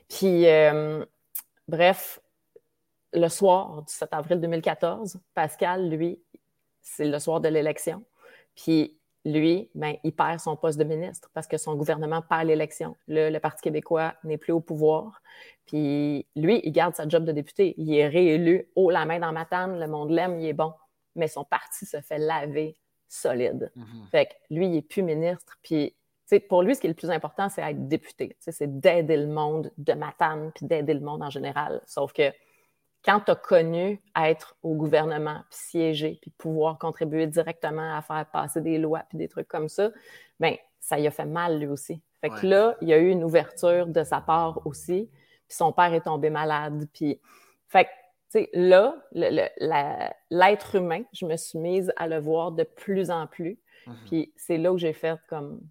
Puis, 0.10 0.48
euh, 0.48 1.06
bref, 1.70 2.20
le 3.14 3.28
soir 3.28 3.84
du 3.84 3.94
7 3.94 4.10
avril 4.12 4.42
2014, 4.42 5.20
Pascal, 5.34 5.90
lui, 5.90 6.22
c'est 6.82 7.06
le 7.06 7.20
soir 7.20 7.40
de 7.42 7.48
l'élection, 7.48 8.04
puis 8.56 9.00
lui, 9.26 9.70
ben, 9.76 9.96
il 10.04 10.14
perd 10.14 10.40
son 10.40 10.56
poste 10.56 10.80
de 10.80 10.84
ministre 10.84 11.30
parce 11.34 11.48
que 11.48 11.58
son 11.58 11.76
gouvernement 11.76 12.22
perd 12.22 12.48
l'élection. 12.48 12.96
Le, 13.08 13.38
Parti 13.40 13.62
québécois 13.62 14.16
n'est 14.24 14.38
plus 14.38 14.54
au 14.54 14.62
pouvoir. 14.62 15.22
Puis 15.66 16.26
lui, 16.36 16.62
il 16.64 16.72
garde 16.72 16.96
sa 16.96 17.08
job 17.08 17.26
de 17.26 17.32
député. 17.32 17.76
Il 17.78 17.94
est 17.94 18.08
réélu 18.08 18.70
haut 18.76 18.90
la 18.90 19.06
main 19.06 19.20
dans 19.20 19.34
ma 19.34 19.46
table. 19.46 19.78
Le 19.78 19.88
monde 19.88 20.10
l'aime, 20.12 20.40
il 20.40 20.46
est 20.46 20.54
bon. 20.54 20.74
Mais 21.16 21.28
son 21.28 21.44
parti 21.44 21.86
se 21.86 22.00
fait 22.02 22.18
laver 22.18 22.78
solide. 23.08 23.72
Mhm. 23.76 24.08
Fait 24.10 24.26
que 24.28 24.34
lui, 24.56 24.68
il 24.68 24.72
n'est 24.72 24.82
plus 24.82 25.04
ministre. 25.04 25.58
Puis 25.64 25.94
pour 26.48 26.62
lui, 26.62 26.76
ce 26.76 26.82
qui 26.82 26.88
est 26.88 26.92
le 26.92 26.96
plus 26.96 27.10
important, 27.10 27.50
c'est 27.50 27.62
être 27.62 27.88
député. 27.88 28.36
C'est 28.40 28.80
d'aider 28.80 29.18
le 29.18 29.28
monde 29.28 29.72
de 29.78 29.94
Matane 29.94 30.52
puis 30.54 30.66
d'aider 30.66 30.94
le 30.94 31.00
monde 31.00 31.24
en 31.24 31.30
général. 31.30 31.82
Sauf 31.88 32.14
que 32.14 32.32
quand 33.04 33.22
tu 33.22 33.32
as 33.32 33.36
connu 33.36 34.02
être 34.16 34.58
au 34.62 34.76
gouvernement, 34.76 35.42
puis 35.50 35.60
siéger, 35.60 36.20
puis 36.22 36.32
pouvoir 36.38 36.78
contribuer 36.78 37.28
directement 37.28 37.96
à 37.96 38.02
faire 38.02 38.26
passer 38.32 38.62
des 38.62 38.78
lois, 38.78 39.04
puis 39.10 39.18
des 39.18 39.28
trucs 39.28 39.48
comme 39.48 39.70
ça, 39.70 39.90
bien, 40.40 40.56
ça 40.80 41.00
y 41.00 41.08
a 41.08 41.12
fait 41.12 41.26
mal 41.26 41.60
lui 41.60 41.68
aussi. 41.68 42.02
Fait 42.22 42.30
que 42.30 42.46
là, 42.46 42.76
il 42.82 42.90
y 42.90 42.94
a 42.94 42.98
eu 42.98 43.10
une 43.10 43.24
ouverture 43.24 43.88
de 43.88 44.04
sa 44.04 44.20
part 44.20 44.66
aussi, 44.66 45.10
puis 45.48 45.56
son 45.56 45.72
père 45.72 45.94
est 45.94 46.02
tombé 46.02 46.30
malade, 46.30 46.88
puis... 46.94 47.20
Fait 47.70 47.86
que, 47.86 47.90
tu 48.32 48.40
sais, 48.40 48.50
là, 48.54 48.96
l'être 49.14 50.76
humain, 50.76 51.04
je 51.14 51.26
me 51.26 51.38
suis 51.38 51.60
mise 51.60 51.94
à 51.98 52.08
le 52.08 52.18
voir 52.18 52.52
de 52.52 52.64
plus 52.64 53.12
en 53.12 53.28
plus, 53.28 53.60
mhm. 53.86 53.96
puis 54.08 54.34
c'est 54.36 54.58
là 54.58 54.74
où 54.74 54.78
j'ai 54.78 54.94
fait 54.94 55.20
comme, 55.30 55.62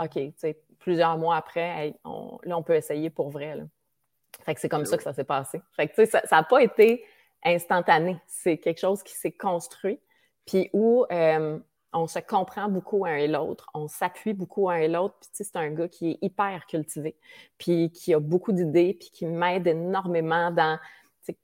OK, 0.00 0.12
tu 0.12 0.32
sais, 0.36 0.58
plusieurs 0.78 1.18
mois 1.18 1.36
après, 1.36 1.94
là, 2.04 2.56
on 2.56 2.62
peut 2.62 2.74
essayer 2.74 3.10
pour 3.10 3.30
vrai, 3.30 3.56
là. 3.56 3.64
Fait 4.44 4.54
que 4.54 4.60
c'est 4.60 4.68
comme 4.68 4.86
ça 4.86 4.96
que 4.96 5.02
ça 5.02 5.12
s'est 5.12 5.24
passé. 5.24 5.60
Fait 5.76 5.88
que, 5.88 6.06
ça 6.06 6.22
n'a 6.30 6.42
pas 6.42 6.62
été 6.62 7.04
instantané. 7.44 8.18
C'est 8.26 8.58
quelque 8.58 8.80
chose 8.80 9.02
qui 9.02 9.14
s'est 9.14 9.32
construit, 9.32 10.00
puis 10.46 10.70
où 10.72 11.04
euh, 11.12 11.58
on 11.92 12.06
se 12.06 12.18
comprend 12.20 12.68
beaucoup 12.68 13.04
un 13.04 13.16
et 13.16 13.28
l'autre, 13.28 13.68
on 13.74 13.88
s'appuie 13.88 14.32
beaucoup 14.32 14.70
un 14.70 14.76
et 14.76 14.88
l'autre. 14.88 15.16
Puis, 15.20 15.30
c'est 15.32 15.56
un 15.56 15.70
gars 15.70 15.88
qui 15.88 16.12
est 16.12 16.18
hyper 16.22 16.66
cultivé, 16.66 17.16
puis 17.58 17.90
qui 17.90 18.14
a 18.14 18.20
beaucoup 18.20 18.52
d'idées, 18.52 18.96
puis 18.98 19.10
qui 19.10 19.26
m'aide 19.26 19.66
énormément 19.66 20.50
dans, 20.50 20.78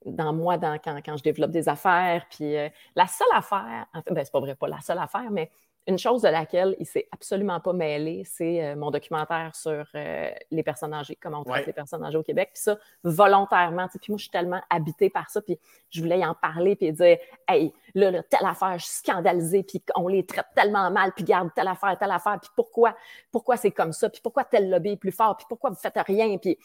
dans 0.04 0.32
moi, 0.32 0.56
dans, 0.58 0.78
quand, 0.78 0.98
quand, 1.04 1.16
je 1.16 1.22
développe 1.22 1.50
des 1.50 1.68
affaires. 1.68 2.26
Puis, 2.30 2.56
euh, 2.56 2.68
la 2.94 3.06
seule 3.06 3.28
affaire, 3.34 3.86
en 3.92 4.02
fait, 4.02 4.14
ben, 4.14 4.24
c'est 4.24 4.32
pas 4.32 4.40
vrai, 4.40 4.54
pas 4.54 4.68
la 4.68 4.80
seule 4.80 4.98
affaire, 4.98 5.30
mais 5.30 5.50
une 5.86 5.98
chose 5.98 6.22
de 6.22 6.28
laquelle 6.28 6.74
il 6.80 6.86
s'est 6.86 7.06
absolument 7.12 7.60
pas 7.60 7.72
mêlé, 7.72 8.24
c'est 8.24 8.64
euh, 8.64 8.76
mon 8.76 8.90
documentaire 8.90 9.54
sur 9.54 9.86
euh, 9.94 10.30
les 10.50 10.62
personnes 10.62 10.92
âgées, 10.92 11.16
comment 11.20 11.40
on 11.40 11.44
traite 11.44 11.66
les 11.66 11.72
personnes 11.72 12.04
âgées 12.04 12.18
au 12.18 12.22
Québec. 12.22 12.50
Puis 12.54 12.62
ça, 12.62 12.76
volontairement. 13.04 13.86
Puis 13.88 14.00
moi, 14.08 14.18
je 14.18 14.22
suis 14.22 14.30
tellement 14.30 14.60
habitée 14.68 15.10
par 15.10 15.30
ça. 15.30 15.40
Puis 15.40 15.58
je 15.90 16.00
voulais 16.02 16.18
y 16.18 16.26
en 16.26 16.34
parler 16.34 16.74
puis 16.74 16.92
dire 16.92 17.18
Hey, 17.46 17.72
là, 17.94 18.10
là, 18.10 18.22
telle 18.24 18.46
affaire, 18.46 18.78
je 18.78 18.84
suis 18.84 18.96
scandalisée, 18.96 19.62
puis 19.62 19.82
on 19.94 20.08
les 20.08 20.26
traite 20.26 20.46
tellement 20.54 20.90
mal, 20.90 21.12
puis 21.12 21.24
garde 21.24 21.50
telle 21.54 21.68
affaire, 21.68 21.96
telle 21.98 22.10
affaire, 22.10 22.38
puis 22.40 22.50
pourquoi, 22.56 22.96
pourquoi 23.30 23.56
c'est 23.56 23.70
comme 23.70 23.92
ça, 23.92 24.10
puis 24.10 24.20
pourquoi 24.22 24.44
tel 24.44 24.68
lobby 24.68 24.90
est 24.90 24.96
plus 24.96 25.12
fort, 25.12 25.36
puis 25.36 25.46
pourquoi 25.48 25.70
vous 25.70 25.76
faites 25.76 25.98
rien. 26.06 26.36
Puis, 26.38 26.58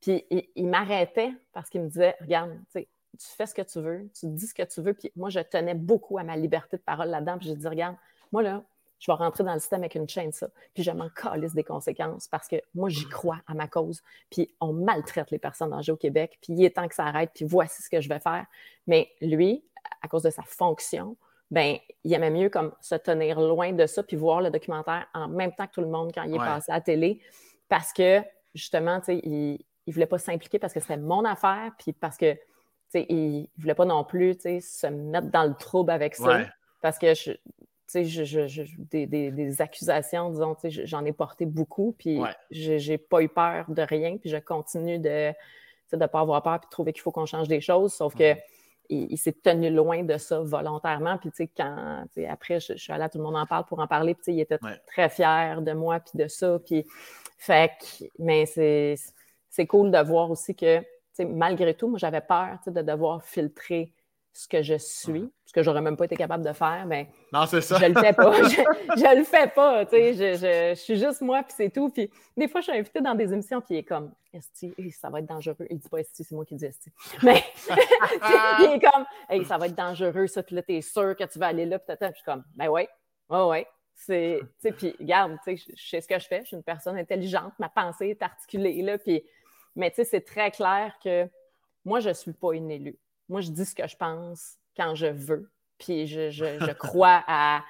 puis 0.00 0.24
il, 0.54 0.68
m'arrêtait 0.68 1.32
parce 1.52 1.68
qu'il 1.68 1.82
me 1.82 1.88
disait 1.88 2.16
Regarde, 2.20 2.52
tu 2.72 2.80
sais, 2.80 2.88
tu 3.18 3.26
fais 3.26 3.46
ce 3.46 3.54
que 3.54 3.62
tu 3.62 3.80
veux, 3.80 4.08
tu 4.18 4.26
dis 4.26 4.46
ce 4.46 4.54
que 4.54 4.62
tu 4.62 4.80
veux. 4.80 4.94
Puis 4.94 5.12
moi, 5.16 5.30
je 5.30 5.40
tenais 5.40 5.74
beaucoup 5.74 6.18
à 6.18 6.24
ma 6.24 6.36
liberté 6.36 6.76
de 6.76 6.82
parole 6.82 7.08
là-dedans. 7.08 7.38
Puis 7.38 7.48
j'ai 7.48 7.56
dit, 7.56 7.68
regarde, 7.68 7.96
moi, 8.34 8.42
là, 8.42 8.64
je 8.98 9.12
vais 9.12 9.16
rentrer 9.16 9.44
dans 9.44 9.54
le 9.54 9.60
système 9.60 9.82
avec 9.82 9.94
une 9.94 10.08
chaîne, 10.08 10.32
ça. 10.32 10.48
Puis 10.74 10.82
je 10.82 10.90
m'en 10.90 11.08
calisse 11.08 11.54
des 11.54 11.62
conséquences 11.62 12.26
parce 12.26 12.48
que 12.48 12.56
moi, 12.74 12.88
j'y 12.88 13.08
crois 13.08 13.38
à 13.46 13.54
ma 13.54 13.68
cause. 13.68 14.02
Puis 14.28 14.52
on 14.60 14.72
maltraite 14.72 15.30
les 15.30 15.38
personnes 15.38 15.72
âgées 15.72 15.92
au 15.92 15.96
Québec. 15.96 16.36
Puis 16.42 16.54
il 16.54 16.64
est 16.64 16.70
temps 16.70 16.88
que 16.88 16.96
ça 16.96 17.04
arrête. 17.04 17.30
Puis 17.32 17.44
voici 17.44 17.80
ce 17.80 17.88
que 17.88 18.00
je 18.00 18.08
vais 18.08 18.18
faire. 18.18 18.44
Mais 18.88 19.08
lui, 19.20 19.64
à 20.02 20.08
cause 20.08 20.24
de 20.24 20.30
sa 20.30 20.42
fonction, 20.42 21.16
ben, 21.52 21.76
il 22.02 22.12
aimait 22.12 22.30
mieux 22.30 22.48
comme 22.48 22.72
se 22.80 22.96
tenir 22.96 23.40
loin 23.40 23.72
de 23.72 23.86
ça 23.86 24.02
puis 24.02 24.16
voir 24.16 24.40
le 24.40 24.50
documentaire 24.50 25.06
en 25.14 25.28
même 25.28 25.52
temps 25.52 25.68
que 25.68 25.74
tout 25.74 25.80
le 25.80 25.86
monde 25.86 26.10
quand 26.12 26.24
il 26.24 26.34
est 26.34 26.38
passé 26.38 26.72
à 26.72 26.76
la 26.76 26.80
télé 26.80 27.20
parce 27.68 27.92
que 27.92 28.20
justement, 28.52 28.98
tu 28.98 29.06
sais, 29.06 29.20
il 29.22 29.64
ne 29.86 29.92
voulait 29.92 30.06
pas 30.06 30.18
s'impliquer 30.18 30.58
parce 30.58 30.72
que 30.72 30.80
c'était 30.80 30.96
mon 30.96 31.24
affaire 31.24 31.70
puis 31.78 31.92
parce 31.92 32.16
que 32.16 32.32
tu 32.32 32.40
sais, 32.88 33.06
il 33.08 33.42
ne 33.42 33.62
voulait 33.62 33.74
pas 33.74 33.84
non 33.84 34.02
plus 34.02 34.34
tu 34.34 34.42
sais, 34.42 34.60
se 34.60 34.88
mettre 34.88 35.30
dans 35.30 35.44
le 35.44 35.54
trouble 35.54 35.92
avec 35.92 36.16
ça. 36.16 36.40
Parce 36.80 36.98
que 36.98 37.14
je, 37.14 37.32
je, 37.92 38.64
des, 38.78 39.60
accusations, 39.60 40.30
disons, 40.30 40.56
j'en 40.62 41.04
ai 41.04 41.12
porté 41.12 41.46
beaucoup, 41.46 41.94
puis 41.98 42.20
j'ai 42.50 42.98
pas 42.98 43.22
eu 43.22 43.28
peur 43.28 43.66
de 43.68 43.82
rien, 43.82 44.16
puis 44.16 44.30
je 44.30 44.36
continue 44.36 44.98
de 44.98 45.32
ne 45.92 46.06
pas 46.06 46.20
avoir 46.20 46.42
peur, 46.42 46.60
puis 46.60 46.66
de 46.66 46.70
trouver 46.70 46.92
qu'il 46.92 47.02
faut 47.02 47.12
qu'on 47.12 47.26
change 47.26 47.48
des 47.48 47.60
choses, 47.60 47.92
sauf 47.92 48.14
que 48.14 48.34
il, 48.90 49.16
s'est 49.16 49.32
tenu 49.32 49.70
loin 49.70 50.02
de 50.02 50.18
ça 50.18 50.40
volontairement, 50.40 51.18
puis 51.18 51.30
quand, 51.56 52.04
après, 52.28 52.60
je, 52.60 52.76
suis 52.76 52.92
allée, 52.92 53.08
tout 53.10 53.18
le 53.18 53.24
monde 53.24 53.36
en 53.36 53.46
parle 53.46 53.64
pour 53.64 53.78
en 53.78 53.86
parler, 53.86 54.14
puis 54.14 54.34
il 54.34 54.40
était 54.40 54.58
très 54.86 55.08
fier 55.08 55.62
de 55.62 55.72
moi, 55.72 56.00
puis 56.00 56.18
de 56.18 56.28
ça, 56.28 56.58
puis 56.64 56.86
fait 57.38 57.72
mais 58.18 58.46
c'est 58.46 59.66
cool 59.66 59.90
de 59.90 59.98
voir 59.98 60.30
aussi 60.30 60.54
que, 60.54 60.82
malgré 61.24 61.74
tout, 61.74 61.88
moi, 61.88 61.98
j'avais 61.98 62.20
peur 62.20 62.58
de 62.66 62.82
devoir 62.82 63.22
filtrer 63.22 63.92
ce 64.36 64.48
que 64.48 64.62
je 64.62 64.74
suis, 64.74 65.30
ce 65.46 65.52
que 65.52 65.62
j'aurais 65.62 65.80
même 65.80 65.96
pas 65.96 66.06
été 66.06 66.16
capable 66.16 66.44
de 66.44 66.52
faire, 66.52 66.84
mais 66.86 67.08
non, 67.32 67.46
c'est 67.46 67.60
ça. 67.60 67.78
je 67.78 67.86
le 67.86 67.94
fais 67.94 68.12
pas. 68.12 68.32
je, 68.42 69.16
le 69.16 69.24
fais 69.24 69.46
pas, 69.46 69.86
tu 69.86 69.90
sais, 69.92 70.12
je, 70.14 70.74
je, 70.74 70.74
suis 70.74 70.96
juste 70.96 71.20
moi, 71.20 71.44
puis 71.44 71.54
c'est 71.56 71.70
tout. 71.70 71.88
Puis 71.88 72.10
des 72.36 72.48
fois, 72.48 72.60
je 72.60 72.70
suis 72.70 72.78
invitée 72.78 73.00
dans 73.00 73.14
des 73.14 73.32
émissions, 73.32 73.60
puis 73.60 73.76
il 73.76 73.78
est 73.78 73.84
comme, 73.84 74.12
Esti, 74.32 74.74
ça 74.90 75.08
va 75.08 75.20
être 75.20 75.26
dangereux. 75.26 75.66
Il 75.70 75.78
dit 75.78 75.88
pas 75.88 76.00
Esti, 76.00 76.24
c'est 76.24 76.34
moi 76.34 76.44
qui 76.44 76.56
dis 76.56 76.64
Esti. 76.64 76.90
Mais 77.22 77.44
il 77.68 78.72
est 78.74 78.80
comme, 78.80 79.06
hey, 79.30 79.44
ça 79.44 79.56
va 79.56 79.66
être 79.66 79.76
dangereux, 79.76 80.26
ça, 80.26 80.42
puis 80.42 80.56
là, 80.56 80.62
t'es 80.62 80.80
sûr 80.80 81.14
que 81.16 81.24
tu 81.24 81.38
vas 81.38 81.46
aller 81.46 81.64
là, 81.64 81.78
puis 81.78 81.96
je 82.00 82.06
suis 82.06 82.24
comme, 82.24 82.42
ben 82.56 82.68
ouais, 82.68 82.88
ouais, 83.30 83.44
ouais. 83.44 83.66
C'est, 83.94 84.40
tu 84.42 84.48
sais, 84.58 84.72
puis 84.72 84.96
regarde, 84.98 85.38
tu 85.44 85.56
sais, 85.56 85.72
je 85.76 85.88
sais 85.88 86.00
ce 86.00 86.08
que 86.08 86.18
je 86.18 86.26
fais, 86.26 86.40
je 86.40 86.48
suis 86.48 86.56
une 86.56 86.64
personne 86.64 86.98
intelligente, 86.98 87.52
ma 87.60 87.68
pensée 87.68 88.08
est 88.08 88.22
articulée, 88.22 88.82
là, 88.82 88.98
puis, 88.98 89.22
mais 89.76 89.90
tu 89.90 89.96
sais, 89.96 90.04
c'est 90.04 90.22
très 90.22 90.50
clair 90.50 90.92
que 91.02 91.28
moi, 91.84 92.00
je 92.00 92.10
suis 92.10 92.32
pas 92.32 92.52
une 92.54 92.72
élue 92.72 92.98
moi, 93.28 93.40
je 93.40 93.50
dis 93.50 93.64
ce 93.64 93.74
que 93.74 93.86
je 93.86 93.96
pense 93.96 94.56
quand 94.76 94.94
je 94.94 95.06
veux. 95.06 95.50
Puis 95.78 96.06
je, 96.06 96.72
crois 96.78 97.22
à, 97.26 97.64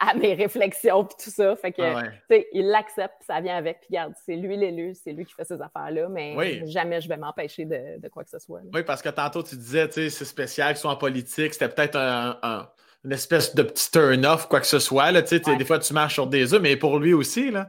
à, 0.00 0.14
mes 0.14 0.34
réflexions 0.34 1.04
puis 1.04 1.16
tout 1.22 1.30
ça. 1.30 1.56
Fait 1.56 1.72
que, 1.72 1.82
ah 1.82 2.02
tu 2.02 2.36
sais, 2.36 2.48
il 2.52 2.66
l'accepte, 2.66 3.16
ça 3.26 3.40
vient 3.40 3.56
avec. 3.56 3.80
Puis 3.80 3.88
regarde, 3.90 4.14
c'est 4.24 4.36
lui 4.36 4.56
l'élu, 4.56 4.94
c'est 4.94 5.12
lui 5.12 5.24
qui 5.24 5.34
fait 5.34 5.44
ces 5.44 5.60
affaires-là, 5.60 6.08
mais 6.08 6.66
jamais 6.66 7.00
je 7.00 7.08
vais 7.08 7.16
m'empêcher 7.16 7.64
de, 7.64 8.08
quoi 8.08 8.24
que 8.24 8.30
ce 8.30 8.38
soit. 8.38 8.60
Oui, 8.72 8.82
parce 8.82 9.02
que 9.02 9.08
tantôt, 9.08 9.42
tu 9.42 9.56
disais, 9.56 9.88
tu 9.88 9.94
sais, 9.94 10.10
c'est 10.10 10.24
spécial 10.24 10.68
qu'ils 10.68 10.78
soit 10.78 10.92
en 10.92 10.96
politique. 10.96 11.52
C'était 11.52 11.68
peut-être 11.68 11.96
un, 11.96 12.68
une 13.04 13.12
espèce 13.12 13.54
de 13.54 13.62
petit 13.62 13.90
turn-off, 13.90 14.48
quoi 14.48 14.60
que 14.60 14.66
ce 14.66 14.78
soit. 14.78 15.12
Là, 15.12 15.20
Des 15.20 15.64
fois, 15.64 15.78
tu 15.78 15.92
marches 15.92 16.14
sur 16.14 16.26
des 16.26 16.54
œufs, 16.54 16.60
mais 16.60 16.76
pour 16.76 16.98
lui 16.98 17.12
aussi, 17.12 17.50
là, 17.50 17.68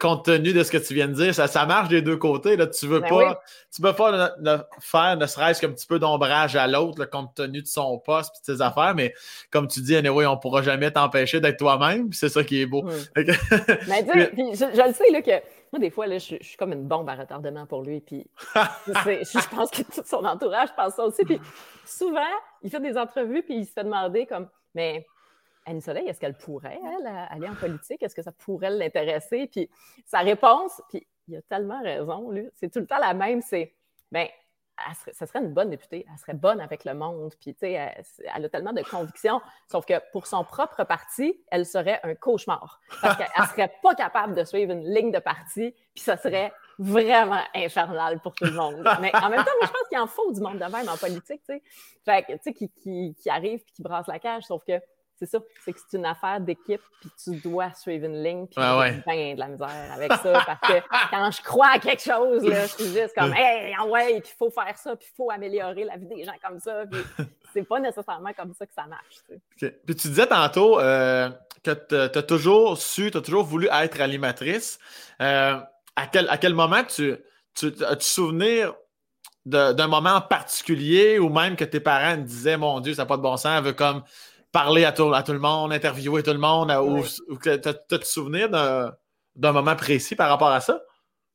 compte 0.00 0.24
tenu 0.24 0.52
de 0.52 0.64
ce 0.64 0.72
que 0.72 0.78
tu 0.78 0.92
viens 0.92 1.06
de 1.06 1.12
dire, 1.12 1.32
ça, 1.32 1.46
ça 1.46 1.66
marche 1.66 1.88
des 1.88 2.02
deux 2.02 2.16
côtés. 2.16 2.56
Là, 2.56 2.66
tu 2.66 2.86
veux 2.86 2.98
ben 2.98 3.08
pas, 3.08 3.40
tu 3.74 3.80
veux 3.80 3.92
pas 3.92 4.32
faire 4.80 5.16
ne 5.16 5.26
serait-ce 5.26 5.60
qu'un 5.60 5.70
petit 5.70 5.86
peu 5.86 6.00
d'ombrage 6.00 6.56
à 6.56 6.66
l'autre, 6.66 7.04
compte 7.04 7.34
tenu 7.36 7.62
de 7.62 7.66
son 7.66 7.98
poste 7.98 8.34
et 8.36 8.40
de 8.50 8.56
ses 8.56 8.62
affaires, 8.62 8.94
mais 8.96 9.14
comme 9.52 9.68
tu 9.68 9.80
dis, 9.80 9.94
anyway, 9.94 10.26
on 10.26 10.36
pourra 10.36 10.62
jamais 10.62 10.90
t'empêcher 10.90 11.40
d'être 11.40 11.58
toi-même, 11.58 12.12
c'est 12.12 12.28
ça 12.28 12.42
qui 12.42 12.60
est 12.60 12.66
beau. 12.66 12.82
mais 13.16 13.24
je, 13.26 14.86
le 14.86 14.92
sais 14.92 15.10
là, 15.12 15.22
que 15.22 15.46
moi, 15.72 15.80
des 15.80 15.90
fois, 15.90 16.06
là, 16.06 16.18
je, 16.18 16.36
suis 16.40 16.56
comme 16.56 16.72
une 16.72 16.86
bombe 16.86 17.08
à 17.08 17.14
retardement 17.14 17.66
pour 17.66 17.82
lui. 17.82 18.00
Puis 18.00 18.26
je 18.86 19.48
pense 19.54 19.70
que 19.70 19.82
tout 19.82 20.02
son 20.04 20.24
entourage 20.24 20.68
pense 20.76 20.94
ça 20.94 21.04
aussi. 21.04 21.24
Puis 21.24 21.40
souvent, 21.84 22.20
il 22.66 22.70
fait 22.70 22.80
des 22.80 22.98
entrevues, 22.98 23.44
puis 23.44 23.58
il 23.58 23.64
se 23.64 23.72
fait 23.72 23.84
demander 23.84 24.26
comme, 24.26 24.48
mais 24.74 25.06
Annie 25.66 25.80
Soleil, 25.80 26.08
est-ce 26.08 26.18
qu'elle 26.18 26.36
pourrait, 26.36 26.80
elle, 26.82 27.06
aller 27.30 27.48
en 27.48 27.54
politique? 27.54 28.02
Est-ce 28.02 28.14
que 28.14 28.22
ça 28.22 28.32
pourrait 28.32 28.70
l'intéresser? 28.70 29.46
Puis 29.46 29.70
sa 30.04 30.18
réponse, 30.18 30.82
puis 30.88 31.06
il 31.28 31.36
a 31.36 31.42
tellement 31.42 31.80
raison, 31.80 32.30
lui, 32.30 32.48
c'est 32.54 32.68
tout 32.72 32.80
le 32.80 32.86
temps 32.86 32.98
la 32.98 33.14
même, 33.14 33.40
c'est, 33.40 33.72
ben 34.10 34.26
ça 35.12 35.26
serait 35.26 35.38
une 35.38 35.54
bonne 35.54 35.70
députée, 35.70 36.04
elle 36.10 36.18
serait 36.18 36.34
bonne 36.34 36.60
avec 36.60 36.84
le 36.84 36.92
monde, 36.92 37.32
puis 37.40 37.54
tu 37.54 37.60
sais, 37.60 37.72
elle, 38.34 38.44
a 38.44 38.48
tellement 38.48 38.72
de 38.72 38.82
convictions, 38.82 39.40
sauf 39.70 39.86
que 39.86 39.94
pour 40.12 40.26
son 40.26 40.44
propre 40.44 40.84
parti, 40.84 41.40
elle 41.50 41.64
serait 41.64 42.00
un 42.02 42.14
cauchemar, 42.14 42.80
parce 43.00 43.16
qu'elle 43.16 43.46
serait 43.46 43.72
pas 43.80 43.94
capable 43.94 44.34
de 44.34 44.44
suivre 44.44 44.72
une 44.72 44.84
ligne 44.84 45.12
de 45.12 45.18
parti, 45.18 45.72
puis 45.94 46.04
ça 46.04 46.16
serait 46.16 46.52
vraiment 46.78 47.42
infernal 47.54 48.20
pour 48.20 48.34
tout 48.34 48.44
le 48.44 48.52
monde. 48.52 48.82
Mais 49.00 49.14
en 49.14 49.28
même 49.28 49.44
temps, 49.44 49.52
moi, 49.60 49.66
je 49.66 49.72
pense 49.72 49.88
qu'il 49.88 49.98
en 49.98 50.06
faut 50.06 50.32
du 50.32 50.40
monde 50.40 50.58
de 50.58 50.64
même 50.64 50.88
en 50.88 50.96
politique, 50.96 51.42
tu 51.48 51.54
sais, 51.54 51.62
fait 52.04 52.24
tu 52.26 52.38
sais, 52.42 52.52
qui, 52.52 52.70
qui, 52.70 53.16
qui 53.20 53.30
arrive 53.30 53.60
puis 53.60 53.72
qui 53.74 53.82
brasse 53.82 54.06
la 54.06 54.18
cage, 54.18 54.44
sauf 54.44 54.62
que 54.64 54.80
c'est 55.18 55.26
ça, 55.26 55.38
c'est 55.64 55.72
que 55.72 55.78
c'est 55.88 55.96
une 55.96 56.04
affaire 56.04 56.40
d'équipe, 56.40 56.82
puis 57.00 57.10
tu 57.22 57.36
dois 57.36 57.72
suivre 57.72 58.04
une 58.04 58.22
ligne, 58.22 58.46
puis 58.46 58.62
j'ai 58.62 59.02
bien 59.06 59.34
de 59.34 59.38
la 59.38 59.48
misère 59.48 59.92
avec 59.94 60.12
ça, 60.12 60.44
parce 60.44 60.60
que 60.60 60.86
quand 61.10 61.30
je 61.30 61.42
crois 61.42 61.68
à 61.74 61.78
quelque 61.78 62.02
chose, 62.02 62.44
là, 62.44 62.66
je 62.66 62.72
suis 62.72 62.92
juste 62.92 63.14
comme, 63.16 63.32
hey, 63.36 63.74
ouais, 63.88 64.20
puis 64.20 64.30
il 64.34 64.36
faut 64.36 64.50
faire 64.50 64.76
ça, 64.76 64.94
puis 64.94 65.08
il 65.10 65.16
faut 65.16 65.30
améliorer 65.30 65.84
la 65.84 65.96
vie 65.96 66.06
des 66.06 66.24
gens 66.24 66.34
comme 66.46 66.60
ça, 66.60 66.84
puis 66.90 67.00
c'est 67.54 67.62
pas 67.62 67.80
nécessairement 67.80 68.32
comme 68.34 68.52
ça 68.52 68.66
que 68.66 68.74
ça 68.74 68.84
marche. 68.86 69.22
Puis 69.56 69.96
tu 69.96 70.08
disais 70.08 70.26
tantôt 70.26 70.78
euh, 70.80 71.30
que 71.62 71.70
tu 71.70 72.18
as 72.18 72.22
toujours 72.22 72.76
su, 72.76 73.10
tu 73.10 73.16
as 73.16 73.22
toujours 73.22 73.44
voulu 73.44 73.68
être 73.72 74.02
animatrice. 74.02 74.78
Euh, 75.22 75.58
à, 75.96 76.06
quel, 76.06 76.28
à 76.28 76.38
quel 76.38 76.54
moment 76.54 76.84
tu, 76.84 77.16
tu 77.54 77.72
as-tu 77.84 78.06
souvenir 78.06 78.74
d'un 79.44 79.86
moment 79.86 80.20
particulier 80.20 81.18
ou 81.18 81.28
même 81.28 81.54
que 81.54 81.64
tes 81.64 81.80
parents 81.80 82.16
disaient, 82.16 82.56
mon 82.56 82.80
Dieu, 82.80 82.94
ça 82.94 83.02
n'a 83.02 83.06
pas 83.06 83.16
de 83.16 83.22
bon 83.22 83.36
sens, 83.36 83.58
elle 83.58 83.64
veut 83.64 83.72
comme 83.72 84.02
parler 84.50 84.84
à 84.84 84.92
tout, 84.92 85.12
à 85.14 85.22
tout 85.22 85.32
le 85.32 85.38
monde, 85.38 85.72
interviewer 85.72 86.22
tout 86.22 86.32
le 86.32 86.38
monde, 86.38 86.70
ou, 86.70 87.02
tu 87.38 87.60
te 87.60 88.04
souvenir 88.04 88.48
d'un 88.50 89.52
moment 89.52 89.76
précis 89.76 90.16
par 90.16 90.28
rapport 90.28 90.50
à 90.50 90.60
ça? 90.60 90.80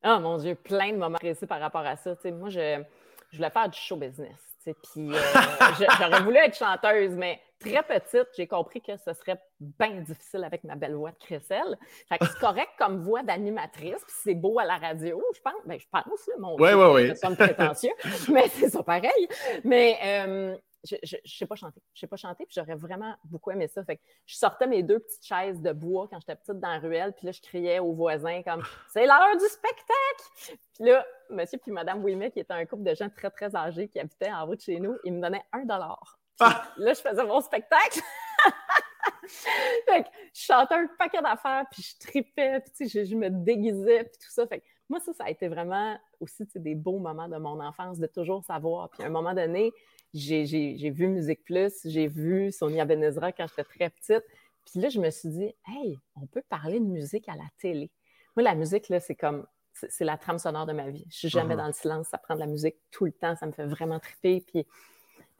Ah, 0.02 0.18
mon 0.18 0.36
Dieu, 0.36 0.56
plein 0.56 0.92
de 0.92 0.98
moments 0.98 1.18
précis 1.18 1.46
par 1.46 1.60
rapport 1.60 1.86
à 1.86 1.96
ça. 1.96 2.14
moi, 2.32 2.50
je, 2.50 2.82
je 3.30 3.36
voulais 3.36 3.50
faire 3.50 3.68
du 3.68 3.78
show 3.78 3.96
business. 3.96 4.52
Puis 4.64 5.12
euh, 5.12 5.18
j'aurais 6.00 6.22
voulu 6.22 6.36
être 6.36 6.56
chanteuse, 6.56 7.12
mais 7.12 7.40
très 7.62 7.82
petite, 7.82 8.28
j'ai 8.36 8.46
compris 8.46 8.80
que 8.80 8.96
ce 8.96 9.12
serait 9.14 9.40
bien 9.60 10.00
difficile 10.00 10.44
avec 10.44 10.64
ma 10.64 10.74
belle 10.74 10.94
voix 10.94 11.10
de 11.10 11.18
crécelle. 11.18 11.78
Fait 12.08 12.18
que 12.18 12.26
c'est 12.26 12.38
correct 12.40 12.70
comme 12.78 13.02
voix 13.02 13.22
d'animatrice, 13.22 14.02
puis 14.02 14.14
c'est 14.22 14.34
beau 14.34 14.58
à 14.58 14.64
la 14.64 14.76
radio, 14.76 15.22
je 15.34 15.40
pense. 15.40 15.54
Ben, 15.64 15.78
je 15.78 15.86
pense, 15.90 16.30
mon 16.38 16.56
ouais, 16.58 16.74
ouais, 16.74 16.92
ouais. 16.92 17.14
ça 17.14 17.30
prétentieux, 17.30 17.92
mais 18.32 18.48
c'est 18.48 18.70
ça 18.70 18.82
pareil. 18.82 19.28
Mais 19.64 19.98
euh, 20.04 20.56
je 20.84 20.96
ne 20.96 21.20
sais 21.24 21.46
pas 21.46 21.54
chanter. 21.54 21.80
Je 21.94 22.00
sais 22.00 22.06
pas 22.06 22.16
chanter, 22.16 22.44
puis 22.44 22.54
j'aurais 22.56 22.74
vraiment 22.74 23.14
beaucoup 23.24 23.50
aimé 23.50 23.68
ça. 23.68 23.84
Fait 23.84 23.96
que 23.96 24.02
je 24.26 24.36
sortais 24.36 24.66
mes 24.66 24.82
deux 24.82 24.98
petites 24.98 25.24
chaises 25.24 25.60
de 25.60 25.72
bois 25.72 26.08
quand 26.10 26.18
j'étais 26.20 26.36
petite 26.36 26.58
dans 26.58 26.70
la 26.70 26.78
ruelle, 26.78 27.12
puis 27.12 27.26
là, 27.26 27.32
je 27.32 27.40
criais 27.40 27.78
aux 27.78 27.92
voisins 27.92 28.42
comme 28.42 28.62
«C'est 28.92 29.06
l'heure 29.06 29.36
du 29.38 29.46
spectacle!» 29.46 30.58
Puis 30.74 30.84
là, 30.84 31.06
monsieur 31.30 31.58
puis 31.58 31.70
madame 31.70 32.04
Wilmet, 32.04 32.30
qui 32.30 32.40
étaient 32.40 32.52
un 32.54 32.66
couple 32.66 32.82
de 32.82 32.94
gens 32.94 33.08
très, 33.10 33.30
très 33.30 33.54
âgés 33.54 33.88
qui 33.88 34.00
habitaient 34.00 34.32
en 34.32 34.46
route 34.46 34.58
de 34.58 34.64
chez 34.64 34.80
nous, 34.80 34.96
ils 35.04 35.12
me 35.12 35.20
donnaient 35.20 35.44
un 35.52 35.64
dollar. 35.64 36.18
Ah! 36.40 36.72
Là, 36.76 36.92
je 36.92 37.00
faisais 37.00 37.24
mon 37.24 37.40
spectacle. 37.40 38.00
fait 39.26 40.02
que 40.02 40.08
je 40.34 40.42
chantais 40.42 40.74
un 40.74 40.86
paquet 40.98 41.22
d'affaires, 41.22 41.64
puis 41.70 41.82
je 41.82 42.06
tripais, 42.06 42.60
puis 42.60 42.88
je, 42.88 43.04
je, 43.04 43.14
me 43.14 43.28
déguisais, 43.30 44.04
puis 44.04 44.18
tout 44.18 44.30
ça. 44.30 44.46
Fait 44.46 44.60
que 44.60 44.64
moi, 44.88 45.00
ça, 45.00 45.12
ça 45.12 45.24
a 45.24 45.30
été 45.30 45.48
vraiment 45.48 45.98
aussi 46.20 46.44
des 46.54 46.74
beaux 46.74 46.98
moments 46.98 47.28
de 47.28 47.36
mon 47.36 47.60
enfance, 47.60 47.98
de 47.98 48.06
toujours 48.06 48.44
savoir. 48.44 48.90
Puis 48.90 49.02
à 49.02 49.06
un 49.06 49.10
moment 49.10 49.34
donné, 49.34 49.72
j'ai 50.14 50.90
vu 50.90 51.06
Musique 51.06 51.44
Plus, 51.44 51.72
j'ai 51.84 52.06
vu 52.06 52.52
Sonia 52.52 52.84
Benezra 52.84 53.32
quand 53.32 53.46
j'étais 53.46 53.64
très 53.64 53.90
petite. 53.90 54.24
Puis 54.70 54.80
là, 54.80 54.88
je 54.88 55.00
me 55.00 55.10
suis 55.10 55.28
dit, 55.28 55.54
hey, 55.66 55.98
on 56.14 56.26
peut 56.26 56.42
parler 56.48 56.78
de 56.78 56.84
musique 56.84 57.28
à 57.28 57.34
la 57.34 57.46
télé. 57.58 57.90
Moi, 58.36 58.44
la 58.44 58.54
musique, 58.54 58.88
là, 58.88 59.00
c'est 59.00 59.14
comme, 59.14 59.46
c'est 59.72 60.04
la 60.04 60.16
trame 60.16 60.38
sonore 60.38 60.66
de 60.66 60.72
ma 60.72 60.90
vie. 60.90 61.04
Je 61.10 61.16
suis 61.16 61.28
jamais 61.28 61.54
uh-huh. 61.54 61.58
dans 61.58 61.66
le 61.66 61.72
silence, 61.72 62.08
ça 62.08 62.18
prend 62.18 62.34
de 62.34 62.40
la 62.40 62.46
musique 62.46 62.76
tout 62.90 63.06
le 63.06 63.12
temps, 63.12 63.34
ça 63.36 63.46
me 63.46 63.52
fait 63.52 63.66
vraiment 63.66 63.98
triper. 63.98 64.44
Puis 64.46 64.66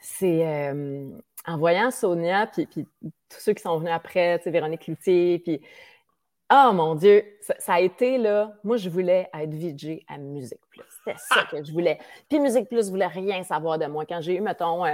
c'est 0.03 0.47
euh, 0.47 1.09
en 1.47 1.57
voyant 1.57 1.91
Sonia, 1.91 2.47
puis, 2.47 2.67
puis, 2.67 2.87
tous 3.03 3.41
ceux 3.41 3.55
qui 3.55 3.63
sont 3.63 3.79
venus 3.79 3.93
après, 3.93 4.39
tu 4.39 4.45
sais, 4.45 4.51
Véronique 4.51 4.83
Cloutier, 4.83 5.39
puis 5.39 5.63
Oh 6.55 6.71
mon 6.75 6.95
Dieu, 6.95 7.25
ça, 7.41 7.75
a 7.75 7.81
été 7.81 8.19
là. 8.19 8.53
Moi, 8.63 8.77
je 8.77 8.91
voulais 8.91 9.31
être 9.33 9.55
VJ 9.55 10.01
à 10.07 10.19
Musique 10.19 10.61
Plus. 10.69 10.83
C'était 10.99 11.17
ça 11.17 11.45
que 11.51 11.65
je 11.65 11.73
voulais. 11.73 11.99
Puis 12.29 12.41
Musique 12.41 12.69
Plus 12.69 12.91
voulait 12.91 13.07
rien 13.07 13.43
savoir 13.43 13.79
de 13.79 13.87
moi. 13.87 14.05
Quand 14.05 14.21
j'ai 14.21 14.37
eu, 14.37 14.43
mettons, 14.43 14.85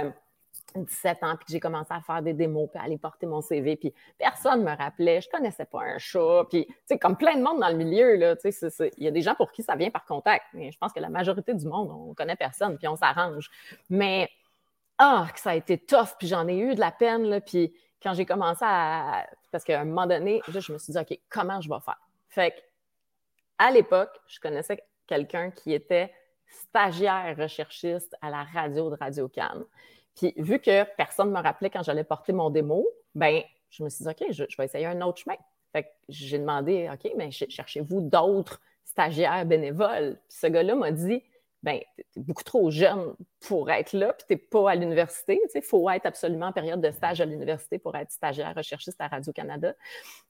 17 0.73 1.17
euh, 1.21 1.25
ans, 1.25 1.35
puis 1.35 1.47
que 1.47 1.51
j'ai 1.51 1.59
commencé 1.59 1.91
à 1.93 1.99
faire 1.99 2.21
des 2.21 2.31
démos, 2.31 2.69
puis 2.69 2.79
à 2.79 2.83
aller 2.83 2.97
porter 2.97 3.25
mon 3.25 3.41
CV, 3.41 3.75
puis 3.75 3.93
personne 4.17 4.63
ne 4.63 4.71
me 4.71 4.77
rappelait. 4.77 5.19
Je 5.19 5.29
connaissais 5.29 5.65
pas 5.65 5.81
un 5.81 5.97
chat. 5.97 6.45
Puis, 6.49 6.65
tu 6.65 6.73
sais, 6.85 6.97
comme 6.97 7.17
plein 7.17 7.35
de 7.35 7.43
monde 7.43 7.59
dans 7.59 7.67
le 7.69 7.75
milieu, 7.75 8.15
là, 8.15 8.37
tu 8.37 8.49
sais, 8.53 8.91
il 8.97 9.03
y 9.03 9.07
a 9.09 9.11
des 9.11 9.21
gens 9.21 9.35
pour 9.35 9.51
qui 9.51 9.61
ça 9.61 9.75
vient 9.75 9.91
par 9.91 10.05
contact. 10.05 10.45
Mais 10.53 10.71
je 10.71 10.77
pense 10.77 10.93
que 10.93 11.01
la 11.01 11.09
majorité 11.09 11.53
du 11.53 11.67
monde, 11.67 11.91
on 11.91 12.13
connaît 12.13 12.37
personne, 12.37 12.77
puis 12.77 12.87
on 12.87 12.95
s'arrange. 12.95 13.49
Mais, 13.89 14.29
ah, 14.99 15.27
que 15.33 15.39
ça 15.39 15.51
a 15.51 15.55
été 15.55 15.77
tough, 15.77 16.17
puis 16.17 16.27
j'en 16.27 16.47
ai 16.47 16.57
eu 16.57 16.75
de 16.75 16.79
la 16.79 16.91
peine, 16.91 17.23
là, 17.23 17.39
puis 17.41 17.73
quand 18.03 18.13
j'ai 18.13 18.25
commencé 18.25 18.63
à. 18.63 19.27
Parce 19.51 19.63
qu'à 19.63 19.79
un 19.79 19.85
moment 19.85 20.05
donné, 20.05 20.41
je 20.47 20.71
me 20.71 20.77
suis 20.77 20.93
dit, 20.93 20.99
OK, 20.99 21.17
comment 21.29 21.59
je 21.61 21.69
vais 21.69 21.79
faire? 21.83 21.99
Fait 22.27 22.51
que, 22.51 22.57
à 23.57 23.71
l'époque, 23.71 24.11
je 24.27 24.39
connaissais 24.39 24.83
quelqu'un 25.07 25.51
qui 25.51 25.73
était 25.73 26.13
stagiaire 26.47 27.35
recherchiste 27.37 28.15
à 28.21 28.29
la 28.29 28.43
radio 28.43 28.89
de 28.89 28.95
Radio 28.95 29.27
Cannes. 29.27 29.63
Puis, 30.15 30.33
vu 30.37 30.59
que 30.59 30.83
personne 30.95 31.29
ne 31.29 31.37
me 31.37 31.41
rappelait 31.41 31.69
quand 31.69 31.83
j'allais 31.83 32.03
porter 32.03 32.33
mon 32.33 32.49
démo, 32.49 32.87
ben, 33.15 33.41
je 33.69 33.83
me 33.83 33.89
suis 33.89 34.03
dit, 34.03 34.11
OK, 34.11 34.23
je, 34.31 34.43
vais 34.57 34.65
essayer 34.65 34.85
un 34.85 35.01
autre 35.01 35.19
chemin. 35.19 35.37
Fait 35.71 35.83
que 35.83 35.89
j'ai 36.09 36.39
demandé, 36.39 36.89
OK, 36.91 37.11
mais 37.15 37.31
cherchez-vous 37.31 38.01
d'autres 38.01 38.59
stagiaires 38.83 39.45
bénévoles? 39.45 40.19
Puis 40.27 40.37
ce 40.41 40.47
gars-là 40.47 40.75
m'a 40.75 40.91
dit, 40.91 41.23
ben, 41.61 41.79
tu 41.97 42.19
es 42.19 42.23
beaucoup 42.23 42.43
trop 42.43 42.71
jeune 42.71 43.15
pour 43.41 43.69
être 43.69 43.93
là, 43.93 44.13
puis 44.13 44.25
tu 44.27 44.33
n'es 44.33 44.37
pas 44.37 44.71
à 44.71 44.75
l'université. 44.75 45.41
Il 45.53 45.61
faut 45.61 45.89
être 45.89 46.05
absolument 46.05 46.47
en 46.47 46.53
période 46.53 46.81
de 46.81 46.91
stage 46.91 47.19
à 47.19 47.25
l'université 47.25 47.79
pour 47.79 47.95
être 47.95 48.11
stagiaire 48.11 48.53
recherchiste 48.55 48.99
à 48.99 49.07
Radio-Canada. 49.07 49.73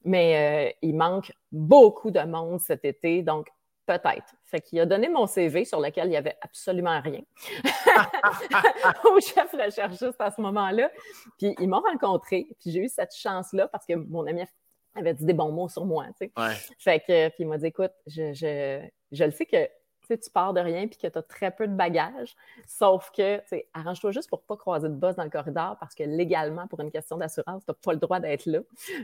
Mais 0.04 0.72
euh, 0.72 0.78
il 0.82 0.96
manque 0.96 1.32
beaucoup 1.52 2.12
de 2.12 2.22
monde 2.22 2.60
cet 2.60 2.84
été, 2.84 3.22
donc 3.22 3.48
peut-être. 3.86 4.36
Fait 4.46 4.62
qu'il 4.62 4.80
a 4.80 4.86
donné 4.86 5.10
mon 5.10 5.28
CV 5.28 5.66
sur 5.66 5.80
lequel 5.80 6.06
il 6.08 6.12
n'y 6.12 6.18
avait 6.18 6.38
absolument 6.42 7.00
rien 7.02 7.22
au 9.04 9.20
chef 9.20 9.52
recherchiste 9.52 10.20
à 10.20 10.32
ce 10.32 10.42
moment-là. 10.42 10.92
Puis 11.38 11.56
ils 11.60 11.68
m'ont 11.68 11.82
rencontré, 11.82 12.48
puis 12.60 12.72
j'ai 12.72 12.80
eu 12.82 12.90
cette 12.90 13.16
chance-là 13.16 13.68
parce 13.68 13.86
que 13.86 13.94
mon 13.94 14.26
ami 14.28 14.44
avait 14.96 15.14
dit 15.14 15.26
des 15.26 15.34
bons 15.34 15.52
mots 15.52 15.70
sur 15.70 15.86
moi. 15.86 16.06
Fait 16.78 17.00
que, 17.00 17.30
puis 17.30 17.38
il 17.40 17.48
m'a 17.48 17.58
dit 17.58 17.68
écoute, 17.68 17.92
je, 18.08 18.34
je, 18.34 18.88
je 19.12 19.24
le 19.24 19.32
sais 19.32 19.46
que 19.46 19.68
tu 20.16 20.30
pars 20.30 20.54
de 20.54 20.60
rien 20.60 20.88
puis 20.88 20.98
que 20.98 21.08
tu 21.08 21.18
as 21.18 21.22
très 21.22 21.52
peu 21.52 21.68
de 21.68 21.74
bagages. 21.74 22.36
Sauf 22.68 23.12
que, 23.12 23.42
arrange-toi 23.74 24.12
juste 24.12 24.30
pour 24.30 24.40
ne 24.40 24.46
pas 24.46 24.58
croiser 24.58 24.90
de 24.90 24.94
boss 24.94 25.16
dans 25.16 25.24
le 25.24 25.30
corridor 25.30 25.78
parce 25.80 25.96
que 25.96 26.04
légalement, 26.04 26.68
pour 26.68 26.80
une 26.82 26.92
question 26.92 27.18
d'assurance, 27.18 27.64
tu 27.66 27.72
n'as 27.72 27.76
pas 27.76 27.94
le 27.94 28.00
droit 28.00 28.20
d'être 28.20 28.46
là. 28.46 28.60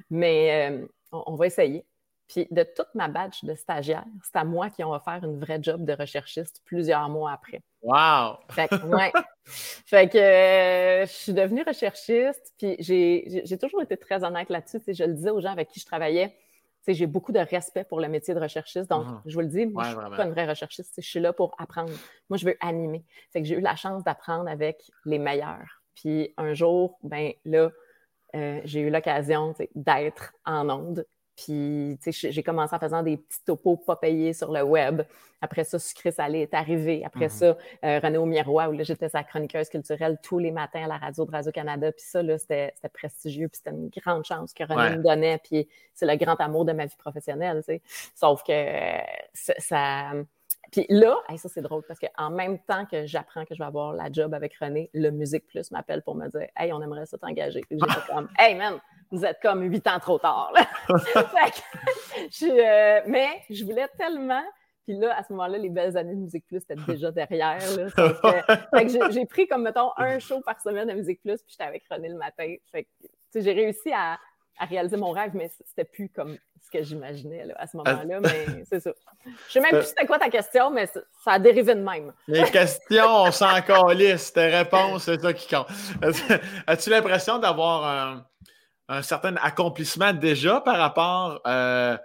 Mais 0.10 0.70
euh, 0.72 0.88
on, 1.12 1.36
va 1.36 1.48
essayer. 1.48 1.86
Puis 2.28 2.48
de 2.50 2.64
toute 2.64 2.94
ma 2.96 3.08
badge 3.08 3.44
de 3.44 3.54
stagiaire, 3.56 4.06
c'est 4.24 4.38
à 4.38 4.44
moi 4.44 4.70
qui 4.70 4.84
ont 4.84 4.92
offert 4.92 5.24
une 5.24 5.40
vraie 5.40 5.60
job 5.62 5.86
de 5.86 5.94
recherchiste 5.94 6.62
plusieurs 6.66 7.08
mois 7.10 7.32
après. 7.34 7.62
Wow! 7.84 8.38
Fait 8.50 8.68
que, 8.68 8.76
ouais. 8.86 9.12
fait 9.46 10.10
que 10.10 10.18
euh, 10.18 11.06
je 11.06 11.12
suis 11.12 11.34
devenue 11.34 11.64
recherchiste, 11.66 12.54
puis 12.58 12.76
j'ai 12.80 13.58
toujours 13.60 13.82
été 13.84 13.96
très 13.98 14.24
honnête 14.24 14.50
là-dessus. 14.50 14.82
Je 14.88 15.04
le 15.04 15.14
disais 15.14 15.30
aux 15.30 15.42
gens 15.42 15.52
avec 15.52 15.70
qui 15.70 15.80
je 15.80 15.86
travaillais 15.86 16.36
j'ai 16.94 17.08
beaucoup 17.08 17.32
de 17.32 17.40
respect 17.40 17.84
pour 17.84 18.00
le 18.00 18.08
métier 18.08 18.34
de 18.34 18.40
recherchiste. 18.40 18.90
Donc, 18.90 19.06
uh-huh. 19.06 19.22
je 19.26 19.34
vous 19.34 19.42
le 19.42 19.48
dis, 19.48 19.66
moi, 19.66 19.84
je 19.84 19.96
ne 19.96 20.02
suis 20.02 20.16
pas 20.16 20.26
une 20.26 20.32
vraie 20.32 20.48
recherchiste. 20.48 20.94
Je 20.98 21.08
suis 21.08 21.20
là 21.20 21.34
pour 21.34 21.56
apprendre. 21.58 21.92
Moi, 22.30 22.38
je 22.38 22.46
veux 22.46 22.58
animer. 22.60 23.04
C'est 23.32 23.42
que 23.42 23.48
j'ai 23.48 23.56
eu 23.56 23.62
la 23.62 23.76
chance 23.76 24.04
d'apprendre 24.04 24.50
avec 24.50 24.84
les 25.06 25.20
meilleurs. 25.20 25.82
Puis 25.96 26.34
un 26.38 26.54
jour, 26.54 27.00
ben 27.04 27.32
là, 27.46 27.72
euh, 28.36 28.62
j'ai 28.66 28.82
eu 28.82 28.90
l'occasion 28.90 29.54
d'être 29.76 30.34
en 30.46 30.70
onde 30.70 31.06
puis, 31.36 31.98
tu 32.02 32.12
sais, 32.12 32.32
j'ai 32.32 32.44
commencé 32.44 32.76
en 32.76 32.80
faisant 32.80 33.04
des 33.04 33.18
petits 33.18 33.44
topos 33.46 33.78
pas 33.78 33.96
payés 33.98 34.34
sur 34.34 34.52
le 34.52 34.64
web. 34.64 35.02
Après 35.42 35.64
ça, 35.64 35.78
Sucré 35.80 36.12
Salé 36.12 36.40
est 36.40 36.54
arrivé. 36.54 37.04
Après 37.06 37.28
mm-hmm. 37.28 37.30
ça, 37.30 37.58
euh, 37.84 38.00
René 38.00 38.18
au 38.18 38.26
Miroir, 38.26 38.70
où 38.70 38.72
là, 38.72 38.84
j'étais 38.84 39.10
sa 39.10 39.24
chroniqueuse 39.24 39.70
culturelle 39.70 40.18
tous 40.24 40.40
les 40.40 40.52
matins 40.52 40.86
à 40.86 40.88
la 40.88 40.98
radio 40.98 41.26
de 41.26 41.32
Radio-Canada. 41.32 41.92
Puis 41.92 42.06
ça, 42.06 42.24
là, 42.24 42.38
c'était 42.38 42.74
prestigieux. 42.94 43.50
Puis 43.50 43.62
c'était 43.64 43.76
une 43.76 43.90
grande 43.90 44.24
chance 44.26 44.54
que 44.54 44.64
René 44.64 44.98
me 44.98 45.04
donnait. 45.04 45.40
Puis 45.44 45.68
c'est 45.94 46.06
le 46.06 46.16
grand 46.16 46.36
amour 46.36 46.66
de 46.66 46.72
ma 46.72 46.86
vie 46.86 46.96
professionnelle, 46.98 47.58
tu 47.68 47.74
sais. 47.74 47.82
Sauf 48.16 48.44
que 48.44 48.54
ça... 49.34 50.14
Puis 50.76 50.86
là, 50.90 51.16
ça 51.38 51.48
c'est 51.48 51.62
drôle 51.62 51.84
parce 51.88 52.02
qu'en 52.02 52.30
même 52.30 52.60
temps 52.60 52.86
que 52.86 53.06
j'apprends 53.06 53.46
que 53.46 53.56
je 53.56 53.60
vais 53.60 53.66
avoir 53.66 53.94
la 53.94 54.12
job 54.12 54.34
avec 54.34 54.58
René, 54.58 54.90
le 54.94 55.10
Musique 55.10 55.48
Plus 55.48 55.72
m'appelle 55.72 56.02
pour 56.02 56.16
me 56.16 56.28
dire 56.28 56.48
Hey, 56.58 56.74
on 56.74 56.82
aimerait 56.82 57.06
ça 57.06 57.18
t'engager. 57.18 57.62
Puis 57.62 57.80
j'étais 57.80 58.02
comme 58.14 58.28
Hey 58.38 58.56
man, 58.56 58.78
vous 59.10 59.24
êtes 59.24 59.40
comme 59.42 59.62
huit 59.62 59.88
ans 59.88 60.00
trop 60.00 60.20
tard. 60.20 60.54
Euh, 62.42 63.02
mais 63.08 63.28
je 63.50 63.64
voulais 63.66 63.88
tellement. 63.98 64.44
Puis 64.86 64.98
là, 64.98 65.18
à 65.18 65.24
ce 65.24 65.34
moment-là, 65.34 65.58
les 65.58 65.70
belles 65.70 65.96
années 65.98 66.16
de 66.16 66.20
Musique 66.20 66.46
Plus 66.48 66.58
étaient 66.58 66.76
déjà 66.88 67.12
derrière. 67.12 67.60
j'ai 67.60 69.26
pris 69.26 69.48
comme, 69.48 69.64
mettons, 69.64 69.92
un 69.98 70.20
show 70.20 70.42
par 70.42 70.60
semaine 70.62 70.90
à 70.90 70.96
Musique 70.96 71.22
Plus, 71.22 71.38
puis 71.38 71.50
j'étais 71.50 71.64
avec 71.64 71.84
René 71.90 72.10
le 72.10 72.18
matin. 72.18 72.56
j'ai 73.36 73.52
réussi 73.52 73.92
à, 73.94 74.18
à 74.58 74.66
réaliser 74.66 74.98
mon 74.98 75.12
rêve, 75.12 75.32
mais 75.34 75.52
c'était 75.66 75.86
plus 75.86 76.10
comme 76.10 76.38
ce 76.64 76.78
que 76.78 76.84
j'imaginais 76.84 77.46
à 77.58 77.68
ce 77.68 77.78
moment-là. 77.78 78.20
Mais 78.22 78.64
c'est 78.70 78.80
ça. 78.80 78.92
Je 79.48 79.54
sais 79.54 79.60
même 79.60 79.72
plus 79.72 79.88
c'était 79.88 80.06
quoi 80.06 80.18
ta 80.18 80.30
question, 80.30 80.72
mais 80.72 80.88
ça, 80.88 81.02
a 81.26 81.40
dérivé 81.40 81.76
de 81.76 81.82
même. 81.82 82.14
Les 82.28 82.44
questions, 82.50 83.08
on 83.08 83.32
s'en 83.32 83.62
calisse. 83.68 84.34
Tes 84.34 84.48
réponses, 84.48 85.04
c'est 85.04 85.22
ça 85.22 85.34
qui 85.34 85.48
compte. 85.48 85.68
As-tu 86.68 86.90
l'impression 86.90 87.40
d'avoir 87.40 88.26
un, 88.88 89.02
certain 89.02 89.36
accomplissement 89.38 90.14
déjà 90.14 90.62
par 90.62 90.78
rapport. 90.78 91.42
Euh, 91.48 91.98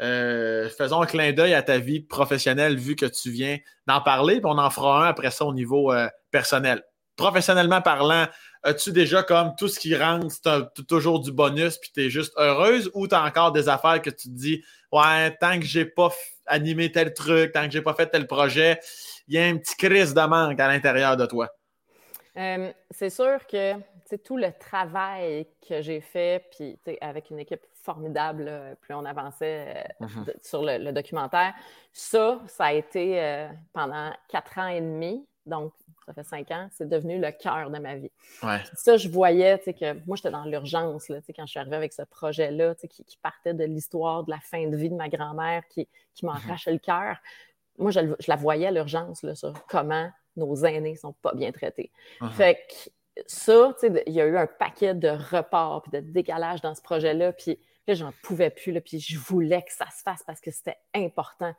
euh, 0.00 0.68
faisons 0.70 1.02
un 1.02 1.06
clin 1.06 1.32
d'œil 1.32 1.54
à 1.54 1.62
ta 1.62 1.78
vie 1.78 2.00
professionnelle 2.00 2.76
vu 2.76 2.96
que 2.96 3.06
tu 3.06 3.30
viens 3.30 3.58
d'en 3.86 4.00
parler, 4.00 4.40
puis 4.40 4.46
on 4.46 4.58
en 4.58 4.70
fera 4.70 5.04
un 5.04 5.08
après 5.08 5.30
ça 5.30 5.44
au 5.44 5.52
niveau 5.52 5.92
euh, 5.92 6.08
personnel. 6.30 6.82
Professionnellement 7.16 7.82
parlant, 7.82 8.26
as-tu 8.62 8.92
déjà 8.92 9.22
comme 9.22 9.54
tout 9.56 9.68
ce 9.68 9.78
qui 9.78 9.96
rentre, 9.96 10.26
c'est 10.30 10.86
toujours 10.86 11.20
du 11.20 11.32
bonus, 11.32 11.78
puis 11.78 11.90
tu 11.92 12.06
es 12.06 12.10
juste 12.10 12.32
heureuse, 12.36 12.90
ou 12.94 13.08
tu 13.08 13.14
as 13.14 13.24
encore 13.24 13.52
des 13.52 13.68
affaires 13.68 14.00
que 14.00 14.10
tu 14.10 14.28
te 14.28 14.34
dis, 14.34 14.64
ouais, 14.92 15.36
tant 15.36 15.58
que 15.58 15.66
j'ai 15.66 15.84
pas 15.84 16.10
animé 16.46 16.92
tel 16.92 17.12
truc, 17.12 17.52
tant 17.52 17.64
que 17.64 17.70
j'ai 17.70 17.82
pas 17.82 17.94
fait 17.94 18.06
tel 18.06 18.26
projet, 18.26 18.78
il 19.28 19.34
y 19.34 19.38
a 19.38 19.44
un 19.44 19.56
petit 19.56 19.76
crise 19.76 20.14
de 20.14 20.22
manque 20.22 20.60
à 20.60 20.68
l'intérieur 20.68 21.16
de 21.16 21.26
toi? 21.26 21.48
Euh, 22.36 22.72
c'est 22.90 23.10
sûr 23.10 23.46
que 23.46 23.74
tout 24.24 24.36
le 24.36 24.52
travail 24.58 25.46
que 25.66 25.80
j'ai 25.80 26.00
fait, 26.00 26.44
puis 26.56 26.78
avec 27.00 27.30
une 27.30 27.38
équipe 27.38 27.62
formidable, 27.82 28.76
plus 28.80 28.94
on 28.94 29.04
avançait 29.04 29.86
euh, 30.00 30.06
mm-hmm. 30.06 30.34
sur 30.42 30.62
le, 30.62 30.92
documentaire, 30.92 31.52
ça, 31.92 32.40
ça 32.46 32.66
a 32.66 32.72
été 32.72 33.20
euh, 33.20 33.48
pendant 33.72 34.12
quatre 34.28 34.58
ans 34.58 34.68
et 34.68 34.80
demi. 34.80 35.26
Donc, 35.46 35.72
ça 36.06 36.14
fait 36.14 36.24
cinq 36.24 36.50
ans, 36.50 36.68
c'est 36.72 36.88
devenu 36.88 37.20
le 37.20 37.30
cœur 37.32 37.70
de 37.70 37.78
ma 37.78 37.96
vie. 37.96 38.10
Ça, 38.74 38.96
je 38.96 39.08
voyais 39.08 39.58
que 39.58 39.94
moi, 40.06 40.16
j'étais 40.16 40.30
dans 40.30 40.44
l'urgence 40.44 41.08
quand 41.08 41.46
je 41.46 41.50
suis 41.50 41.58
arrivée 41.58 41.76
avec 41.76 41.92
ce 41.92 42.02
projet-là, 42.02 42.74
qui, 42.74 43.04
qui, 43.04 43.16
partait 43.18 43.54
de 43.54 43.64
l'histoire 43.64 44.24
de 44.24 44.30
la 44.30 44.40
fin 44.40 44.66
de 44.68 44.76
vie 44.76 44.90
de 44.90 44.94
ma 44.94 45.08
grand-mère 45.08 45.62
qui, 45.68 45.88
qui 46.14 46.26
m'arrachait 46.26 46.70
mhm. 46.70 46.76
le 46.76 46.78
cœur. 46.80 47.16
Moi, 47.78 47.90
je, 47.90 48.00
la 48.28 48.36
voyais 48.36 48.70
l'urgence 48.70 49.24
sur 49.34 49.66
comment 49.66 50.10
nos 50.36 50.54
aînés 50.64 50.92
ne 50.92 50.96
sont 50.96 51.12
pas 51.14 51.34
bien 51.34 51.52
traités. 51.52 51.90
Mhm. 52.20 52.30
Fait 52.30 52.54
que 52.68 53.22
ça, 53.26 53.74
il 54.06 54.12
y 54.12 54.20
a 54.20 54.26
eu 54.26 54.36
un 54.36 54.46
paquet 54.46 54.94
de 54.94 55.08
reports 55.08 55.84
et 55.92 56.00
de 56.00 56.10
décalage 56.10 56.60
dans 56.60 56.74
ce 56.74 56.82
projet-là. 56.82 57.32
Puis 57.32 57.58
là, 57.86 57.94
j'en 57.94 58.12
pouvais 58.22 58.50
plus. 58.50 58.72
Là, 58.72 58.80
puis 58.80 59.00
je 59.00 59.18
voulais 59.18 59.62
que 59.62 59.72
ça 59.72 59.86
se 59.86 60.02
fasse 60.02 60.22
parce 60.24 60.40
que 60.40 60.50
c'était 60.50 60.78
important. 60.94 61.54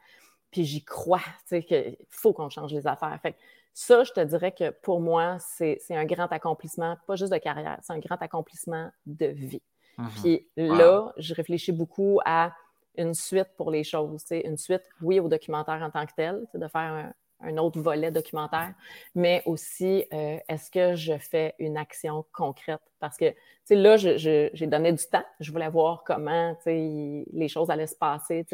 Puis 0.51 0.65
j'y 0.65 0.83
crois, 0.83 1.21
qu'il 1.49 1.97
faut 2.09 2.33
qu'on 2.33 2.49
change 2.49 2.73
les 2.73 2.85
affaires. 2.87 3.17
Fait 3.21 3.35
ça, 3.73 4.03
je 4.03 4.11
te 4.11 4.19
dirais 4.19 4.51
que 4.51 4.69
pour 4.69 4.99
moi, 4.99 5.37
c'est 5.39 5.79
un 5.89 6.05
grand 6.05 6.31
accomplissement, 6.31 6.95
pas 7.07 7.15
juste 7.15 7.33
de 7.33 7.37
carrière, 7.37 7.79
c'est 7.81 7.93
un 7.93 7.99
grand 7.99 8.21
accomplissement 8.21 8.91
de 9.05 9.27
vie. 9.27 9.63
Mhm. 9.97 10.09
Puis 10.21 10.47
là, 10.57 11.11
je 11.17 11.33
réfléchis 11.33 11.71
beaucoup 11.71 12.19
à 12.25 12.53
une 12.95 13.13
suite 13.13 13.49
pour 13.57 13.71
les 13.71 13.83
choses. 13.83 14.23
Une 14.31 14.57
suite, 14.57 14.83
oui, 15.01 15.19
au 15.19 15.27
documentaire 15.27 15.81
en 15.81 15.89
tant 15.89 16.05
que 16.05 16.13
tel, 16.15 16.45
de 16.53 16.67
faire 16.67 17.11
un, 17.41 17.57
autre 17.57 17.81
volet 17.81 18.09
documentaire, 18.09 18.73
mais 19.15 19.41
aussi, 19.45 20.05
euh, 20.13 20.37
est-ce 20.47 20.71
que 20.71 20.95
je 20.95 21.17
fais 21.17 21.53
une 21.59 21.75
action 21.75 22.23
concrète? 22.31 22.79
Parce 23.01 23.17
que 23.17 23.33
là, 23.69 23.97
j'ai 23.97 24.67
donné 24.67 24.93
du 24.93 25.03
temps. 25.05 25.25
Je 25.41 25.51
voulais 25.51 25.67
voir 25.67 26.03
comment 26.05 26.55
les 26.65 27.47
choses 27.49 27.69
allaient 27.69 27.87
se 27.87 27.97
passer 27.97 28.45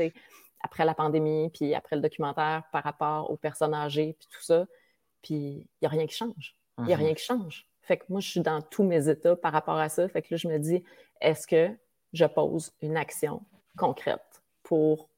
après 0.62 0.86
la 0.86 0.96
pandémie, 0.96 1.50
puis 1.50 1.76
après 1.76 1.98
le 1.98 2.02
documentaire 2.02 2.64
par 2.72 2.84
rapport 2.84 3.30
aux 3.30 3.38
personnes 3.38 3.76
âgées, 3.76 4.16
puis 4.18 4.28
tout 4.32 4.44
ça. 4.44 4.66
Puis 5.22 5.36
il 5.36 5.68
n'y 5.82 5.86
a 5.86 5.90
rien 5.90 6.08
qui 6.08 6.16
change. 6.16 6.56
Il 6.80 6.86
n'y 6.86 6.94
a 6.94 6.98
mhm. 6.98 7.04
rien 7.06 7.14
qui 7.14 7.24
change. 7.24 7.68
Fait 7.82 7.98
que 7.98 8.06
moi, 8.10 8.22
je 8.22 8.30
suis 8.30 8.42
dans 8.42 8.62
tous 8.62 8.84
mes 8.84 9.10
états 9.10 9.36
par 9.36 9.52
rapport 9.52 9.78
à 9.78 9.90
ça. 9.90 10.08
Fait 10.08 10.22
que 10.22 10.28
là, 10.32 10.38
je 10.38 10.48
me 10.48 10.58
dis, 10.60 10.84
est-ce 11.22 11.48
que 11.48 11.76
je 12.14 12.26
pose 12.26 12.72
une 12.82 12.98
action 12.98 13.42
concrète 13.78 14.44
pour 14.64 15.10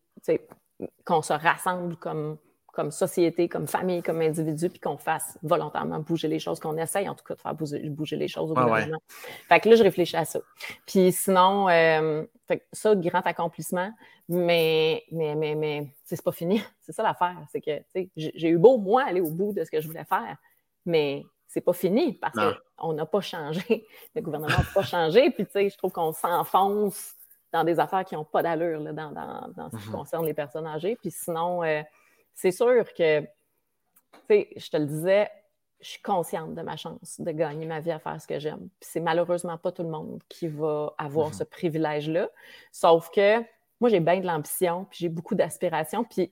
qu'on 1.05 1.21
se 1.21 1.33
rassemble 1.33 1.95
comme, 1.97 2.37
comme 2.71 2.91
société, 2.91 3.49
comme 3.49 3.67
famille, 3.67 4.01
comme 4.01 4.21
individu, 4.21 4.69
puis 4.69 4.79
qu'on 4.79 4.97
fasse 4.97 5.37
volontairement 5.43 5.99
bouger 5.99 6.27
les 6.27 6.39
choses, 6.39 6.59
qu'on 6.59 6.77
essaye 6.77 7.09
en 7.09 7.15
tout 7.15 7.23
cas 7.23 7.35
de 7.35 7.41
faire 7.41 7.53
bouger, 7.53 8.15
les 8.15 8.27
choses 8.27 8.51
au 8.51 8.53
ah 8.57 8.63
gouvernement. 8.63 9.01
Fait 9.49 9.59
que 9.59 9.69
là, 9.69 9.75
je 9.75 9.83
réfléchis 9.83 10.15
à 10.15 10.25
ça. 10.25 10.39
Puis 10.85 11.11
sinon, 11.11 11.67
euh, 11.69 12.23
fait 12.47 12.65
ça, 12.71 12.95
grand 12.95 13.25
accomplissement, 13.25 13.91
mais, 14.29 15.03
mais, 15.11 15.35
mais, 15.35 15.55
mais 15.55 15.93
c'est 16.05 16.21
pas 16.23 16.31
fini. 16.31 16.61
C'est 16.81 16.93
ça 16.93 17.03
l'affaire. 17.03 17.37
C'est 17.51 17.61
que 17.61 17.81
j'ai 18.15 18.49
eu 18.49 18.57
beau, 18.57 18.77
moi, 18.77 19.03
aller 19.03 19.21
au 19.21 19.29
bout 19.29 19.53
de 19.53 19.63
ce 19.63 19.71
que 19.71 19.79
je 19.79 19.87
voulais 19.87 20.03
faire, 20.03 20.35
mais 20.85 21.23
c'est 21.47 21.61
pas 21.61 21.73
fini 21.73 22.13
parce 22.13 22.33
qu'on 22.77 22.93
n'a 22.93 23.05
pas 23.05 23.21
changé. 23.21 23.85
Le 24.15 24.21
gouvernement 24.21 24.57
n'a 24.57 24.63
pas 24.73 24.83
changé. 24.83 25.29
Puis, 25.31 25.45
tu 25.45 25.51
sais, 25.51 25.69
je 25.69 25.77
trouve 25.77 25.91
qu'on 25.91 26.13
s'enfonce 26.13 27.13
dans 27.51 27.63
des 27.63 27.79
affaires 27.79 28.05
qui 28.05 28.15
n'ont 28.15 28.23
pas 28.23 28.41
d'allure 28.41 28.81
dans, 28.81 29.11
dans, 29.11 29.69
ce 29.69 29.77
qui 29.77 29.89
mhm. 29.89 29.95
concerne 29.95 30.25
les 30.25 30.33
personnes 30.33 30.65
âgées. 30.65 30.95
Puis 30.95 31.11
sinon, 31.11 31.63
euh, 31.63 31.81
c'est 32.33 32.51
sûr 32.51 32.85
que, 32.93 33.21
tu 33.21 33.27
sais, 34.29 34.49
je 34.55 34.69
te 34.69 34.77
le 34.77 34.85
disais, 34.85 35.29
je 35.81 35.89
suis 35.89 36.01
consciente 36.01 36.53
de 36.53 36.61
ma 36.61 36.77
chance 36.77 37.19
de 37.19 37.31
gagner 37.31 37.65
ma 37.65 37.79
vie 37.79 37.91
à 37.91 37.99
faire 37.99 38.21
ce 38.21 38.27
que 38.27 38.39
j'aime. 38.39 38.69
C'est 38.79 38.99
malheureusement 38.99 39.57
pas 39.57 39.71
tout 39.71 39.83
le 39.83 39.89
monde 39.89 40.21
qui 40.29 40.47
va 40.47 40.93
avoir 40.97 41.27
mhm. 41.27 41.33
ce 41.33 41.43
privilège-là. 41.43 42.29
Sauf 42.71 43.09
que 43.09 43.39
moi, 43.79 43.89
j'ai 43.89 43.99
bien 43.99 44.19
de 44.19 44.27
l'ambition, 44.27 44.85
puis 44.89 44.99
j'ai 45.01 45.09
beaucoup 45.09 45.33
d'aspiration. 45.33 46.03
Puis 46.03 46.31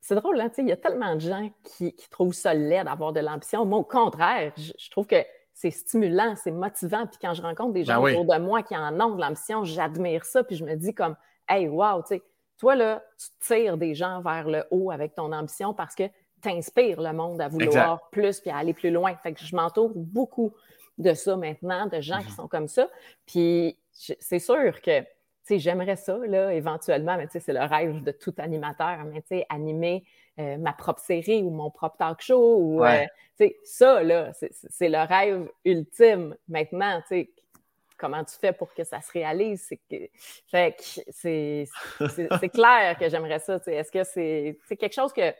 c'est 0.00 0.14
drôle, 0.14 0.40
hein, 0.40 0.50
il 0.56 0.68
y 0.68 0.72
a 0.72 0.76
tellement 0.76 1.14
de 1.14 1.20
gens 1.20 1.50
qui, 1.62 1.94
trouvent 2.10 2.32
ça 2.32 2.54
laid 2.54 2.84
d'avoir 2.84 3.12
de 3.12 3.20
l'ambition. 3.20 3.64
Moi, 3.66 3.78
au 3.78 3.84
contraire, 3.84 4.52
je, 4.56 4.90
trouve 4.90 5.06
que 5.06 5.22
c'est 5.52 5.70
stimulant, 5.70 6.34
c'est 6.34 6.50
motivant. 6.50 7.06
Puis 7.06 7.18
quand 7.20 7.34
je 7.34 7.42
rencontre 7.42 7.74
des 7.74 7.84
ben 7.84 7.94
gens 7.94 8.02
autour 8.02 8.24
de 8.24 8.38
moi 8.38 8.62
qui 8.62 8.74
en 8.74 8.98
ont 9.00 9.14
de 9.14 9.20
l'ambition, 9.20 9.64
j'admire 9.64 10.24
ça. 10.24 10.42
Puis 10.42 10.56
je 10.56 10.64
me 10.64 10.74
dis 10.74 10.94
comme, 10.94 11.14
hey, 11.46 11.68
wow, 11.68 12.00
tu 12.02 12.16
sais, 12.16 12.22
toi, 12.62 12.76
là, 12.76 13.02
tu 13.18 13.26
tires 13.40 13.76
des 13.76 13.92
gens 13.92 14.20
vers 14.20 14.46
le 14.46 14.64
haut 14.70 14.92
avec 14.92 15.16
ton 15.16 15.32
ambition 15.32 15.74
parce 15.74 15.96
que 15.96 16.04
tu 16.40 16.48
inspires 16.48 17.02
le 17.02 17.12
monde 17.12 17.40
à 17.40 17.48
vouloir 17.48 18.08
plus 18.10 18.38
puis 18.38 18.50
à 18.50 18.58
aller 18.58 18.72
plus 18.72 18.92
loin. 18.92 19.16
Fait 19.16 19.32
que 19.32 19.44
je 19.44 19.56
m'entoure 19.56 19.90
beaucoup 19.96 20.54
de 20.96 21.12
ça 21.12 21.34
maintenant, 21.34 21.86
de 21.86 22.00
gens 22.00 22.20
qui 22.20 22.30
mhm. 22.30 22.36
sont 22.36 22.46
comme 22.46 22.68
ça. 22.68 22.88
Puis 23.26 23.76
c'est 23.90 24.38
sûr 24.38 24.80
que 24.80 25.02
j'aimerais 25.50 25.96
ça, 25.96 26.16
là, 26.18 26.54
éventuellement, 26.54 27.16
mais 27.16 27.26
c'est 27.32 27.52
le 27.52 27.64
rêve 27.64 28.04
de 28.04 28.12
tout 28.12 28.34
animateur, 28.38 28.98
mais 29.06 29.44
animer 29.48 30.04
euh, 30.38 30.56
ma 30.56 30.72
propre 30.72 31.00
série 31.00 31.42
ou 31.42 31.50
mon 31.50 31.68
propre 31.72 31.96
talk 31.96 32.22
show, 32.22 32.58
ou, 32.58 32.84
euh, 32.84 33.04
ça, 33.64 34.04
là, 34.04 34.30
c'est 34.70 34.88
le 34.88 35.04
rêve 35.04 35.50
ultime. 35.64 36.36
Maintenant, 36.46 37.02
comment 38.02 38.24
tu 38.24 38.36
fais 38.36 38.52
pour 38.52 38.74
que 38.74 38.82
ça 38.82 39.00
se 39.00 39.12
réalise? 39.12 39.64
C'est 39.68 39.80
que, 39.88 40.10
c'est 41.12 42.48
clair 42.48 42.98
que 42.98 43.08
j'aimerais 43.08 43.38
ça. 43.38 43.60
Est-ce 43.66 43.92
que 43.92 44.02
c'est 44.04 44.76
quelque 44.76 44.94
chose 44.94 45.12
que, 45.12 45.32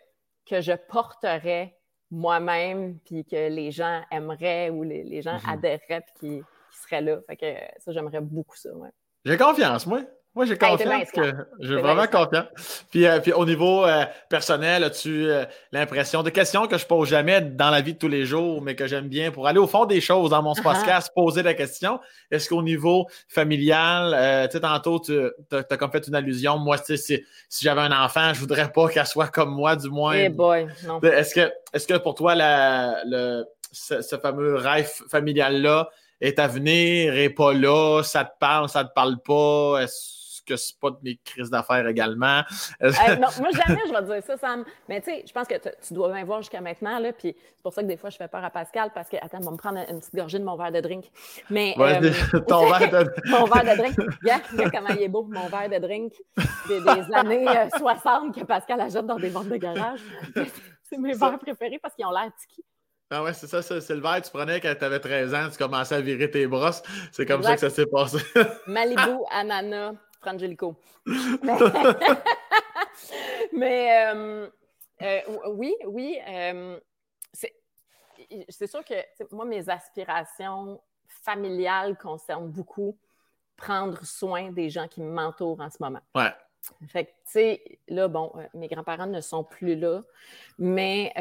que 0.49 0.61
je 0.61 0.73
porterais 0.89 1.77
moi-même, 2.11 2.99
puis 3.01 3.25
que 3.25 3.49
les 3.49 3.73
gens 3.73 4.03
aimeraient 4.11 4.71
ou 4.71 4.83
les, 4.85 5.23
gens 5.23 5.37
mm-hmm. 5.39 5.53
adhéreraient, 5.53 6.03
puis 6.03 6.15
qui, 6.21 6.43
qui, 6.71 6.79
seraient 6.79 7.01
là? 7.01 7.19
Fait 7.27 7.37
que 7.37 7.55
ça, 7.79 7.91
j'aimerais 7.93 8.21
beaucoup 8.21 8.57
ça, 8.57 8.73
ouais. 8.75 8.91
J'ai 9.25 9.37
confiance, 9.37 9.87
moi. 9.87 10.03
Moi, 10.35 10.47
j'ai 10.47 10.57
confiance 10.57 11.11
que 11.11 11.35
j'ai 11.61 11.77
vraiment 11.77 12.07
confiance. 12.07 12.87
Puis, 12.91 13.07
euh, 13.07 13.21
puis 13.21 13.35
au 13.35 13.45
niveau 13.45 13.85
euh, 13.85 14.07
personnel, 14.31 14.83
as-tu 14.83 15.29
euh, 15.29 15.45
l'impression 15.73 16.23
de 16.23 16.31
questions 16.31 16.67
que 16.67 16.79
je 16.79 16.87
pose 16.87 17.09
jamais 17.11 17.43
dans 17.43 17.69
la 17.69 17.83
vie 17.83 17.93
de 17.93 17.99
tous 17.99 18.09
les 18.09 18.25
jours, 18.25 18.63
mais 18.63 18.75
que 18.75 18.87
j'aime 18.87 19.09
bien 19.09 19.31
pour 19.31 19.47
aller 19.47 19.59
au 19.59 19.67
fond 19.67 19.85
des 19.85 20.01
choses 20.01 20.31
dans 20.31 20.43
mon 20.43 20.55
uh-huh. 20.55 20.63
podcast, 20.63 21.13
poser 21.15 21.43
la 21.43 21.53
question? 21.53 22.01
Est-ce 22.31 22.49
qu'au 22.49 22.63
niveau 22.63 23.07
familial, 23.29 24.49
tu 24.49 24.53
sais, 24.53 24.61
tantôt, 24.61 25.01
tu 25.01 25.21
as, 25.53 25.77
comme 25.77 25.91
fait 25.91 26.09
une 26.09 26.15
allusion. 26.15 26.57
Moi, 26.57 26.79
si, 26.79 26.97
si 26.97 27.25
j'avais 27.61 27.83
un 27.83 28.03
enfant, 28.03 28.33
je 28.33 28.41
voudrais 28.41 28.73
pas 28.73 28.89
qu'elle 28.89 29.07
soit 29.07 29.29
comme 29.29 29.51
moi, 29.51 29.77
du 29.77 29.91
moins. 29.91 30.17
Eh 30.17 30.31
boy, 30.31 30.67
non. 30.87 30.99
Est-ce 31.03 31.35
que, 31.35 31.53
est 31.75 31.87
que 31.87 31.99
pour 31.99 32.15
toi, 32.15 32.35
la, 32.35 33.05
le, 33.05 33.45
ce, 33.71 34.01
ce 34.01 34.17
fameux 34.17 34.55
rêve 34.55 34.91
familial-là, 35.11 35.91
est 36.23 36.39
à 36.39 36.47
venir, 36.47 37.17
est 37.17 37.31
pas 37.31 37.53
là, 37.53 38.03
ça 38.03 38.25
te 38.25 38.39
parle, 38.39 38.69
ça 38.71 38.85
te 38.85 38.95
parle 38.95 39.19
pas? 39.19 39.83
Est-ce 39.83 40.22
que 40.44 40.56
c'est 40.56 40.78
pas 40.78 40.90
de 40.90 40.98
mes 41.02 41.19
crises 41.24 41.51
d'affaires 41.51 41.86
également? 41.86 42.43
non, 42.81 43.28
moi, 43.40 43.51
jamais 43.52 43.82
je 43.86 43.93
vais 43.93 44.14
dire 44.14 44.23
ça, 44.24 44.36
Sam. 44.36 44.64
Mais 44.89 45.01
tu 45.01 45.10
sais, 45.10 45.24
je 45.27 45.32
pense 45.32 45.47
que 45.47 45.55
tu 45.56 45.94
dois 45.94 46.12
bien 46.12 46.24
voir 46.24 46.40
jusqu'à 46.40 46.60
maintenant, 46.60 46.98
là, 46.98 47.12
puis 47.12 47.35
c'est 47.36 47.62
pour 47.62 47.73
ça 47.73 47.82
que 47.82 47.89
des 47.89 47.97
fois, 47.97 48.10
je 48.10 48.16
fais 48.16 48.28
peur 48.28 48.44
à 48.44 48.51
Pascal, 48.51 48.90
parce 48.94 49.09
que, 49.09 49.16
attends, 49.16 49.39
on 49.40 49.44
va 49.44 49.51
me 49.52 49.56
prendre 49.56 49.78
une 49.89 50.01
petite 50.01 50.14
gorgée 50.14 50.39
de 50.39 50.44
mon 50.44 50.56
verre 50.56 50.73
de 50.73 50.81
drink. 50.81 51.06
Mais. 51.51 51.74
Euh, 51.78 52.40
ton 52.48 52.66
verre 52.70 52.90
de... 52.90 53.10
mon 53.31 53.44
verre 53.44 53.74
de 53.74 53.78
drink. 53.78 53.97
Regarde, 54.23 54.70
comment 54.73 54.89
il 54.90 55.02
est 55.02 55.09
beau, 55.09 55.24
mon 55.24 55.48
verre 55.48 55.69
de 55.69 55.78
drink 55.78 56.12
des, 56.69 56.81
des 56.81 57.14
années 57.14 57.47
60 57.77 58.36
euh, 58.36 58.40
que 58.40 58.44
Pascal 58.44 58.81
achète 58.81 59.06
dans 59.06 59.16
des 59.16 59.28
ventes 59.28 59.48
de 59.48 59.56
garage. 59.56 60.01
c'est 60.82 60.98
mes 60.98 61.14
verres 61.14 61.39
préférés 61.39 61.78
parce 61.81 61.94
qu'ils 61.94 62.06
ont 62.06 62.10
l'air 62.10 62.31
tiki. 62.39 62.64
Ah 63.14 63.23
ouais, 63.23 63.35
c'est 63.35 63.47
ça, 63.47 63.60
c'est 63.60 63.94
le 63.94 64.01
verre 64.01 64.23
que 64.23 64.27
tu 64.27 64.32
prenais 64.32 64.59
quand 64.59 64.74
tu 64.74 64.85
avais 64.86 64.98
13 64.98 65.35
ans, 65.35 65.48
tu 65.51 65.59
commençais 65.59 65.97
à 65.97 66.01
virer 66.01 66.31
tes 66.31 66.47
brosses. 66.47 66.82
C'est 67.12 67.27
comme 67.27 67.43
ça 67.43 67.55
que 67.55 67.60
ça 67.60 67.69
s'est 67.69 67.85
passé. 67.85 68.16
Malibu, 68.66 69.19
ananas, 69.31 69.93
Frangelico. 70.23 70.77
Mais, 73.53 74.07
euh, 74.15 74.49
euh, 75.03 75.20
oui, 75.49 75.74
oui. 75.86 76.19
Euh, 76.28 76.78
c'est 78.49 78.66
sûr 78.69 78.85
que 78.85 78.94
moi, 79.32 79.44
mes 79.44 79.69
aspirations 79.69 80.81
familiales 81.09 81.99
concernent 81.99 82.49
beaucoup 82.49 82.97
prendre 83.57 84.05
soin 84.05 84.53
des 84.53 84.70
gens 84.70 84.89
qui 84.89 85.03
m'entourent 85.03 85.61
en 85.61 85.70
ce 85.70 85.78
moment. 85.81 86.01
Ouais. 86.15 86.32
Fait 86.89 87.07
que, 87.07 87.11
tu 87.11 87.32
sais, 87.32 87.78
là, 87.89 88.07
bon, 88.09 88.32
mes 88.55 88.69
grands-parents 88.69 89.07
ne 89.07 89.20
sont 89.20 89.43
plus 89.43 89.74
là, 89.74 90.03
mais 90.59 91.12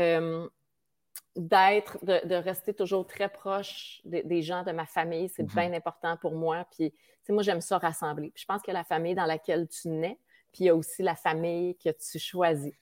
d'être, 1.36 2.04
de, 2.04 2.36
rester 2.36 2.74
toujours 2.74 3.08
très 3.08 3.30
proche 3.30 4.02
des 4.06 4.42
gens 4.42 4.64
de 4.64 4.72
ma 4.72 4.86
famille, 4.86 5.30
c'est 5.30 5.44
mm-hmm. 5.44 5.70
bien 5.70 5.74
important 5.74 6.18
pour 6.18 6.34
moi. 6.34 6.66
Puis, 6.72 6.94
moi, 7.30 7.44
j'aime 7.44 7.62
ça 7.62 7.78
rassembler. 7.78 8.32
je 8.36 8.46
pense 8.46 8.62
que 8.62 8.72
la 8.72 8.84
famille 8.84 9.16
dans 9.16 9.26
laquelle 9.26 9.68
tu 9.68 9.90
nais, 9.90 10.20
puis 10.52 10.66
il 10.66 10.68
y 10.68 10.70
a 10.70 10.76
aussi 10.76 11.02
la 11.02 11.16
famille 11.16 11.78
que 11.78 11.90
tu 11.90 12.20
choisis. 12.20 12.74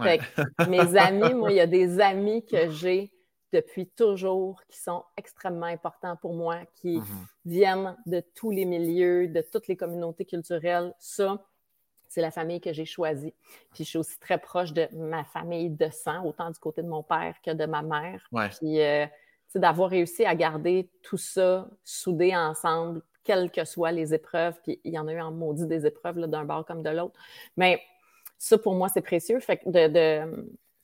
Fait 0.00 0.20
mes 0.68 0.96
amis, 0.96 1.34
moi, 1.34 1.50
il 1.50 1.56
y 1.56 1.60
a 1.60 1.66
des 1.66 2.00
amis 2.00 2.44
que 2.44 2.70
j'ai 2.70 3.12
depuis 3.52 3.86
toujours 3.86 4.62
qui 4.68 4.78
sont 4.78 5.04
extrêmement 5.16 5.66
importants 5.66 6.16
pour 6.16 6.34
moi, 6.34 6.60
qui 6.74 6.98
mm-hmm. 6.98 7.26
viennent 7.46 7.96
de 8.06 8.22
tous 8.34 8.50
les 8.50 8.64
milieux, 8.64 9.28
de 9.28 9.40
toutes 9.40 9.68
les 9.68 9.76
communautés 9.76 10.24
culturelles. 10.24 10.94
Ça, 10.98 11.42
c'est 12.08 12.20
la 12.20 12.30
famille 12.30 12.60
que 12.60 12.72
j'ai 12.72 12.84
choisie. 12.84 13.34
Puis 13.74 13.84
je 13.84 13.90
suis 13.90 13.98
aussi 13.98 14.18
très 14.18 14.38
proche 14.38 14.72
de 14.72 14.88
ma 14.92 15.24
famille 15.24 15.70
de 15.70 15.88
sang, 15.90 16.24
autant 16.24 16.50
du 16.50 16.58
côté 16.58 16.82
de 16.82 16.88
mon 16.88 17.02
père 17.02 17.36
que 17.44 17.50
de 17.50 17.66
ma 17.66 17.82
mère. 17.82 18.26
Puis 18.58 18.80
euh, 18.80 19.06
d'avoir 19.54 19.90
réussi 19.90 20.24
à 20.24 20.34
garder 20.34 20.90
tout 21.02 21.18
ça 21.18 21.68
soudé 21.84 22.34
ensemble, 22.34 23.02
quelles 23.28 23.50
que 23.50 23.64
soient 23.64 23.92
les 23.92 24.14
épreuves. 24.14 24.58
Puis 24.62 24.80
il 24.84 24.92
y 24.92 24.98
en 24.98 25.06
a 25.06 25.12
eu 25.12 25.20
en 25.20 25.30
maudit 25.30 25.66
des 25.66 25.86
épreuves 25.86 26.18
d'un 26.26 26.44
bord 26.44 26.64
comme 26.64 26.82
de 26.82 26.90
l'autre. 26.90 27.14
Mais 27.56 27.80
ça, 28.38 28.56
pour 28.58 28.74
moi, 28.74 28.88
c'est 28.88 29.02
précieux. 29.02 29.38
Fait 29.40 29.58
que 29.58 29.68
de, 29.68 30.24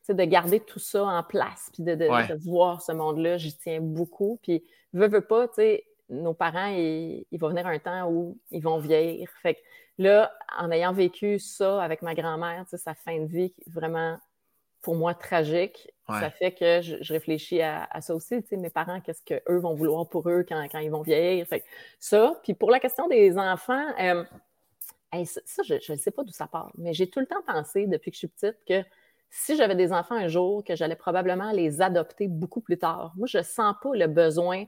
de, 0.09 0.13
de 0.13 0.25
garder 0.25 0.61
tout 0.61 0.79
ça 0.79 1.05
en 1.05 1.23
place, 1.23 1.71
puis 1.73 1.83
de, 1.83 1.95
de 1.95 2.45
voir 2.45 2.83
ce 2.83 2.93
monde-là, 2.93 3.39
j'y 3.39 3.57
tiens 3.57 3.81
beaucoup. 3.81 4.39
Puis, 4.43 4.63
veux, 4.93 5.09
veux 5.09 5.23
pas, 5.23 5.49
tu 5.49 5.55
sais, 5.57 5.85
nos 6.11 6.35
parents, 6.35 6.67
il, 6.67 7.25
il, 7.33 7.39
va 7.41 7.49
venir 7.49 7.67
un 7.67 7.79
temps 7.79 8.11
où 8.11 8.39
ils 8.51 8.63
vont 8.63 8.79
vieillir. 8.79 9.29
Fait 9.43 9.55
que 9.55 9.61
Là, 9.99 10.33
en 10.59 10.71
ayant 10.71 10.93
vécu 10.93 11.39
ça 11.39 11.83
avec 11.83 12.03
ma 12.03 12.15
grand-mère, 12.15 12.65
sa 12.69 12.95
fin 12.95 13.21
de 13.21 13.27
vie 13.27 13.55
vraiment 13.67 14.19
pour 14.83 14.97
moi 14.97 15.15
tragique, 15.15 15.94
ça 16.09 16.31
fait 16.31 16.53
que 16.53 16.83
je, 16.83 17.13
réfléchis 17.13 17.63
à, 17.63 17.89
ça 18.01 18.15
aussi. 18.15 18.45
Mes 18.53 18.71
parents, 18.71 19.01
qu'est-ce 19.01 19.23
qu'eux 19.25 19.59
vont 19.59 19.75
vouloir 19.75 20.09
pour 20.09 20.29
eux 20.29 20.45
quand, 20.47 20.79
ils 20.79 20.91
vont 20.91 21.03
vieillir? 21.03 21.47
Fait 21.47 21.65
ça. 21.99 22.39
Puis 22.43 22.55
pour 22.55 22.71
la 22.71 22.81
question 22.81 23.09
des 23.09 23.39
enfants, 23.39 23.87
euh, 24.01 24.25
ça, 25.25 25.63
je 25.65 25.93
ne 25.93 25.97
sais 25.97 26.11
pas 26.11 26.25
d'où 26.25 26.33
ça 26.33 26.47
part, 26.47 26.73
mais 26.77 26.93
j'ai 26.93 27.09
tout 27.09 27.21
le 27.21 27.27
temps 27.27 27.43
pensé 27.47 27.87
depuis 27.87 28.11
que 28.11 28.17
je 28.17 28.19
suis 28.19 28.29
petite 28.29 28.59
que 28.69 28.85
si 29.31 29.57
j'avais 29.57 29.75
des 29.75 29.93
enfants 29.93 30.15
un 30.15 30.29
jour, 30.29 30.63
que 30.63 30.77
j'allais 30.77 30.97
probablement 30.97 31.51
les 31.51 31.81
adopter 31.83 32.29
beaucoup 32.29 32.61
plus 32.61 32.79
tard. 32.79 33.13
Moi, 33.17 33.27
je 33.27 33.39
ne 33.39 33.43
sens 33.43 33.75
pas 33.83 33.95
le 33.95 34.07
besoin 34.07 34.65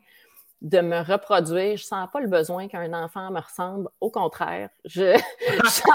de 0.62 0.80
me 0.80 1.00
reproduire. 1.00 1.76
Je 1.76 1.84
sens 1.84 2.08
pas 2.12 2.20
le 2.20 2.28
besoin 2.28 2.66
qu'un 2.66 2.92
enfant 2.92 3.30
me 3.30 3.40
ressemble. 3.40 3.88
Au 4.00 4.10
contraire, 4.10 4.70
je 4.84 5.02
ne 5.62 5.68
sens, 5.68 5.92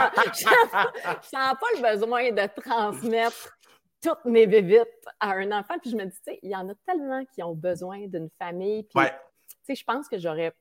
pas 1.31 1.67
le 1.75 1.81
besoin 1.81 2.31
de 2.31 2.61
transmettre 2.61 3.57
toutes 4.01 4.25
mes 4.25 4.47
bébites 4.47 5.05
à 5.19 5.31
un 5.31 5.51
enfant. 5.51 5.77
Puis 5.79 5.91
je 5.91 5.95
me 5.95 6.05
dis, 6.05 6.17
tu 6.17 6.31
sais, 6.31 6.39
il 6.41 6.49
y 6.49 6.55
en 6.55 6.67
a 6.69 6.73
tellement 6.85 7.23
qui 7.25 7.43
ont 7.43 7.53
besoin 7.53 8.07
d'une 8.07 8.29
famille. 8.37 8.83
Puis, 8.83 9.05
tu 9.05 9.55
sais, 9.63 9.75
je 9.75 9.83
pense 9.83 10.07
que 10.07 10.17
j'aurais 10.17 10.53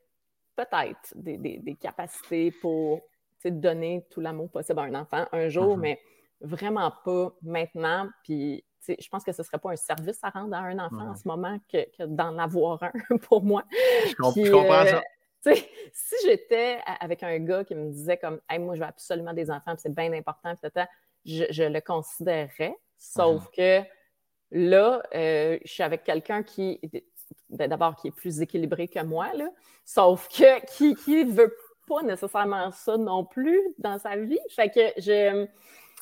peut-être 0.57 1.13
des, 1.15 1.77
capacités 1.81 2.51
pour 2.51 3.01
donner 3.45 4.07
tout 4.11 4.21
l'amour 4.21 4.51
possible 4.51 4.79
à 4.81 4.83
un 4.83 4.95
enfant 4.95 5.25
un 5.33 5.49
jour, 5.49 5.77
mm-hmm. 5.77 5.81
mais 5.81 6.01
vraiment 6.41 6.93
pas 7.05 7.33
maintenant. 7.43 8.09
Puis 8.25 8.65
je 8.89 9.09
pense 9.09 9.25
que 9.25 9.33
ce 9.33 9.43
ne 9.43 9.45
serait 9.45 9.59
pas 9.59 9.71
un 9.71 9.77
service 9.77 10.19
à 10.23 10.31
rendre 10.31 10.55
à 10.55 10.61
un 10.61 10.79
enfant 10.79 11.11
en 11.11 11.15
ce 11.15 11.27
moment 11.27 11.59
que, 11.71 12.07
d'en 12.07 12.39
avoir 12.39 12.83
un 12.83 12.93
pour 13.23 13.43
moi. 13.43 13.65
Je, 14.07 14.15
comprends 14.51 14.87
ça. 14.87 15.03
Euh, 15.47 15.55
si 15.93 16.15
j'étais 16.25 16.81
avec 17.01 17.23
un 17.23 17.39
gars 17.39 17.65
qui 17.65 17.75
me 17.75 17.91
disait 17.91 18.19
comme 18.19 18.41
moi 18.59 18.75
je 18.75 18.81
veux 18.81 18.87
absolument 18.87 19.33
des 19.33 19.51
enfants, 19.51 19.75
c'est 19.77 19.95
bien 19.95 20.13
important, 20.13 20.55
je, 21.25 21.45
je, 21.51 21.63
le 21.63 21.81
considérerais. 21.81 22.77
Sauf 23.01 23.45
mhm. 23.45 23.51
que 23.57 23.89
là, 24.51 25.03
euh, 25.15 25.59
je 25.65 25.73
suis 25.73 25.83
avec 25.83 26.05
quelqu'un 26.05 26.43
qui 26.43 26.79
ben, 27.49 27.69
d'abord 27.69 27.97
qui 27.97 28.09
est 28.09 28.15
plus 28.15 28.41
équilibré 28.41 28.89
que 28.89 29.03
moi, 29.03 29.33
là, 29.35 29.49
sauf 29.85 30.29
que 30.29 30.65
qui 30.77 31.25
ne 31.25 31.33
veut 31.33 31.57
pas 31.89 32.03
nécessairement 32.03 32.71
ça 32.71 32.97
non 32.97 33.25
plus 33.25 33.61
dans 33.79 33.99
sa 33.99 34.17
vie. 34.17 34.39
Fait 34.51 34.69
que 34.69 35.01
je 35.01 35.47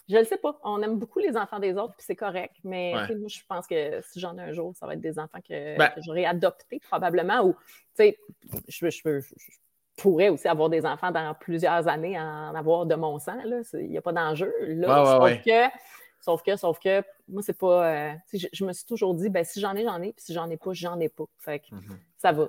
je 0.09 0.17
ne 0.17 0.25
sais 0.25 0.39
pas. 0.39 0.59
On 0.65 0.83
aime 0.83 0.99
beaucoup 0.99 1.19
les 1.19 1.37
enfants 1.37 1.59
des 1.59 1.77
autres, 1.77 1.95
puis 1.95 2.05
c'est 2.07 2.17
correct. 2.17 2.55
Mais 2.65 2.95
moi, 2.95 3.29
je 3.29 3.41
pense 3.47 3.67
que 3.67 4.01
si 4.03 4.19
j'en 4.19 4.37
ai 4.39 4.43
un 4.43 4.53
jour, 4.53 4.75
ça 4.75 4.87
va 4.87 4.95
être 4.95 5.01
des 5.01 5.19
enfants 5.19 5.41
que, 5.47 5.77
ben 5.77 5.91
j'aurais 5.99 6.25
adoptés 6.25 6.81
probablement. 6.81 7.45
Ou, 7.45 7.55
tu 7.95 8.05
sais, 8.05 8.19
je, 8.69 9.21
pourrais 9.99 10.31
aussi 10.31 10.49
avoir 10.49 10.71
des 10.71 10.87
enfants 10.87 11.11
dans 11.11 11.35
plusieurs 11.35 11.89
années, 11.89 12.19
en 12.19 12.55
avoir 12.55 12.87
de 12.87 12.95
mon 12.95 13.19
sang. 13.19 13.39
Il 13.75 13.91
n'y 13.91 13.99
a 13.99 14.03
pas 14.03 14.13
d'enjeu. 14.13 14.53
Là, 14.61 15.05
sauf 15.05 15.45
que 15.45 15.69
Sauf 16.21 16.43
que, 16.43 16.57
sauf 16.57 16.79
que, 16.79 17.03
moi, 17.29 17.43
c'est 17.43 17.57
pas. 17.57 17.87
Euh, 17.87 18.13
je, 18.53 18.65
me 18.65 18.73
suis 18.73 18.85
toujours 18.85 19.15
dit, 19.15 19.29
ben, 19.29 19.45
si 19.45 19.61
j'en 19.61 19.75
ai, 19.77 19.85
j'en 19.85 20.03
ai, 20.03 20.13
puis 20.13 20.25
si 20.25 20.35
j'en 20.35 20.51
ai 20.51 20.57
pas, 20.57 20.73
j'en 20.73 20.99
ai 20.99 21.09
pas. 21.09 21.25
Fait 21.39 21.61
que 21.61 21.75
mhm. 21.75 21.99
ça 22.17 22.33
va. 22.33 22.49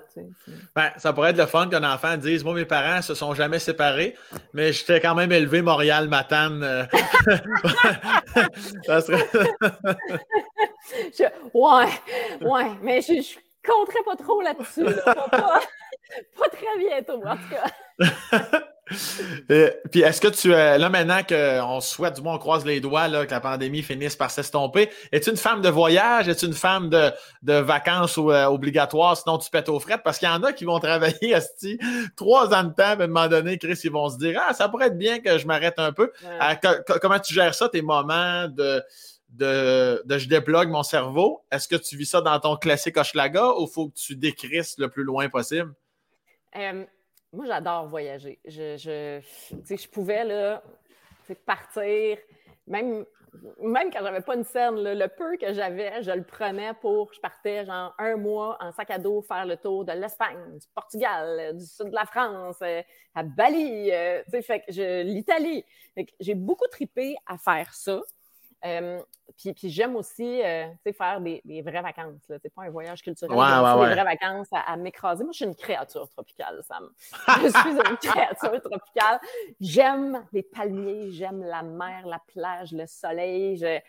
Ben, 0.76 0.92
ça 0.98 1.14
pourrait 1.14 1.30
être 1.32 1.38
le 1.38 1.46
fun 1.46 1.70
qu'un 1.70 1.84
enfant 1.84 2.18
dise 2.18 2.44
Moi, 2.44 2.56
mes 2.56 2.66
parents 2.66 3.02
se 3.02 3.14
sont 3.14 3.34
jamais 3.36 3.60
séparés, 3.60 4.16
mais 4.54 4.74
j'étais 4.74 5.00
quand 5.00 5.16
même 5.16 5.32
élevé 5.32 5.62
Montréal-Matane. 5.62 6.64
Euh. 6.64 6.86
ça 8.86 9.02
serait. 9.02 9.28
Ouais, 11.54 11.86
ouais, 12.42 12.72
mais 12.82 13.02
je, 13.02 13.22
je 13.22 13.38
compterais 13.64 14.04
pas 14.04 14.16
trop 14.16 14.42
là-dessus. 14.42 14.86
Pas, 15.06 15.14
pas, 15.30 15.62
pas, 16.38 16.50
très 16.50 16.78
bientôt, 16.80 17.22
en 17.24 17.36
tout 17.36 17.50
cas. 17.52 18.66
puis 19.92 20.02
est-ce 20.02 20.22
que 20.22 20.28
tu, 20.28 20.54
euh, 20.54 20.78
là 20.78 20.90
maintenant 20.90 21.22
qu'on 21.28 21.80
souhaite, 21.82 22.16
du 22.16 22.22
moins 22.22 22.36
on 22.36 22.40
croise 22.40 22.66
les 22.66 22.80
doigts, 22.80 23.08
là, 23.08 23.26
que 23.26 23.32
la 23.32 23.40
pandémie 23.40 23.82
finisse 23.82 24.16
par 24.16 24.32
s'estomper, 24.32 24.90
es-tu 25.12 25.30
une 25.30 25.38
femme 25.38 25.62
de 25.62 25.70
voyage? 25.70 26.28
Es-tu 26.28 26.46
une 26.46 26.54
femme 26.54 26.90
de, 26.90 27.12
de 27.44 27.54
vacances 27.54 28.18
ou, 28.18 28.32
euh, 28.32 28.46
obligatoires, 28.46 29.18
sinon 29.18 29.38
tu 29.38 29.50
pètes 29.50 29.70
aux 29.70 29.80
frettes? 29.80 30.02
Parce 30.04 30.18
qu'il 30.18 30.28
y 30.28 30.32
en 30.32 30.44
a 30.44 30.54
qui 30.54 30.66
vont 30.66 30.80
travailler 30.80 31.34
à 31.36 31.42
trois 32.16 32.54
ans 32.54 32.64
de 32.64 32.74
temps, 32.74 32.84
à 32.84 33.04
un 33.04 33.08
moment 33.08 33.28
donné, 33.28 33.58
Chris, 33.58 33.80
ils 33.84 33.92
vont 33.92 34.10
se 34.10 34.18
dire 34.18 34.42
Ah, 34.48 34.54
ça 34.54 34.70
pourrait 34.70 34.88
être 34.88 34.98
bien 34.98 35.20
que 35.20 35.38
je 35.38 35.46
m'arrête 35.46 35.78
un 35.78 35.92
peu. 35.92 36.12
Euh, 36.26 36.56
comment 37.02 37.20
tu 37.20 37.34
gères 37.34 37.56
ça, 37.56 37.70
tes 37.70 37.82
moments 37.82 38.48
de, 38.48 38.82
de, 39.30 40.02
de 40.06 40.18
je 40.18 40.28
déplogue 40.28 40.70
mon 40.70 40.84
cerveau? 40.84 41.44
Est-ce 41.52 41.68
que 41.68 41.76
tu 41.76 41.96
vis 41.96 42.08
ça 42.08 42.22
dans 42.22 42.40
ton 42.40 42.56
classique 42.58 42.98
Hochelaga 42.98 43.54
ou 43.58 43.68
faut 43.68 43.90
que 43.90 43.96
tu 43.96 44.16
décrisses 44.16 44.78
le 44.78 44.90
plus 44.90 45.04
loin 45.04 45.30
possible? 45.30 45.74
Moi, 47.32 47.46
j'adore 47.46 47.88
voyager. 47.88 48.40
Je, 48.46 48.78
je, 48.78 49.76
je 49.76 49.88
pouvais 49.88 50.24
là, 50.24 50.64
partir, 51.46 52.18
même, 52.68 53.06
même 53.62 53.92
quand 53.92 54.00
j'avais 54.02 54.22
pas 54.22 54.36
une 54.36 54.44
scène, 54.44 54.76
le 54.76 55.08
peu 55.08 55.38
que 55.38 55.54
j'avais, 55.54 56.02
je 56.02 56.12
le 56.12 56.24
prenais 56.24 56.74
pour. 56.82 57.14
Je 57.14 57.20
partais 57.20 57.66
genre 57.66 57.94
un 58.00 58.16
mois 58.16 58.58
en 58.60 58.72
sac 58.72 58.90
à 58.92 58.98
dos 58.98 59.22
faire 59.22 59.46
le 59.46 59.58
tour 59.58 59.86
de 59.86 59.92
l'Espagne, 59.92 60.58
du 60.58 60.68
Portugal, 60.74 61.56
du 61.56 61.66
sud 61.66 61.90
de 61.90 61.96
la 61.96 62.06
France, 62.06 62.58
euh, 62.62 62.82
à 63.14 63.24
Bali, 63.24 63.92
euh, 63.92 64.24
fait 64.42 64.62
que 64.62 65.04
l'Italie. 65.04 65.64
J'ai 66.20 66.36
beaucoup 66.36 66.68
tripé 66.68 67.16
à 67.28 67.38
faire 67.38 67.74
ça. 67.74 68.02
Euh, 68.66 69.02
puis, 69.38 69.54
puis 69.54 69.70
j'aime 69.70 69.96
aussi 69.96 70.42
euh, 70.44 70.68
faire 70.98 71.22
des, 71.22 71.42
des, 71.46 71.62
vraies 71.62 71.82
vacances. 71.82 72.22
C'est 72.28 72.54
pas 72.54 72.64
un 72.64 72.70
voyage 72.70 73.02
culturel. 73.02 73.32
Ouais, 73.32 73.38
ouais, 73.38 73.88
des 73.88 73.94
vraies 73.96 74.04
vacances 74.04 74.48
à, 74.52 74.76
m'écraser. 74.76 75.24
Moi, 75.24 75.32
je 75.32 75.38
suis 75.38 75.46
une 75.46 75.56
créature 75.56 76.10
tropicale, 76.10 76.62
Sam. 76.68 76.90
je 77.42 77.48
suis 77.48 77.70
une 77.70 77.98
créature 78.02 78.62
tropicale. 78.62 79.20
J'aime 79.62 80.26
les 80.34 80.44
palmiers, 80.44 81.12
j'aime 81.12 81.44
la 81.44 81.64
mer, 81.64 82.06
la 82.06 82.20
plage, 82.28 82.74
le 82.74 82.86
soleil. 82.86 83.58
Je, 83.58 83.80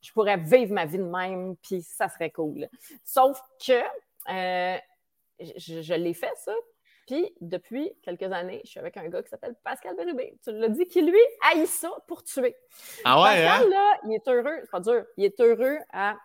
je, 0.00 0.12
pourrais 0.12 0.36
vivre 0.36 0.72
ma 0.72 0.86
vie 0.86 0.98
de 0.98 1.04
même, 1.04 1.56
puis 1.56 1.82
ça 1.82 2.08
serait 2.08 2.30
cool. 2.30 2.68
Sauf 3.02 3.40
que 3.66 3.82
euh, 4.28 4.78
je, 5.40 5.82
je 5.82 5.94
l'ai 5.94 6.14
fait, 6.14 6.32
ça. 6.36 6.52
Puis, 7.10 7.34
depuis 7.40 7.92
quelques 8.02 8.30
années, 8.30 8.60
je 8.62 8.70
suis 8.70 8.78
avec 8.78 8.96
un 8.96 9.08
gars 9.08 9.20
qui 9.20 9.28
s'appelle 9.28 9.56
Pascal 9.64 9.96
Bérubé. 9.96 10.38
Tu 10.44 10.52
l'as 10.52 10.68
dit, 10.68 10.86
qui 10.86 11.02
lui 11.02 11.18
haït 11.50 11.66
ça 11.66 11.90
pour 12.06 12.22
tuer. 12.22 12.54
Ah 13.04 13.20
ouais, 13.20 13.44
Pascal, 13.44 13.64
hein? 13.64 13.68
là, 13.68 14.00
il 14.06 14.14
est 14.14 14.28
heureux, 14.28 14.58
c'est 14.60 14.70
pas 14.70 14.78
dur, 14.78 15.04
il 15.16 15.24
est 15.24 15.40
heureux 15.40 15.78
à 15.92 16.16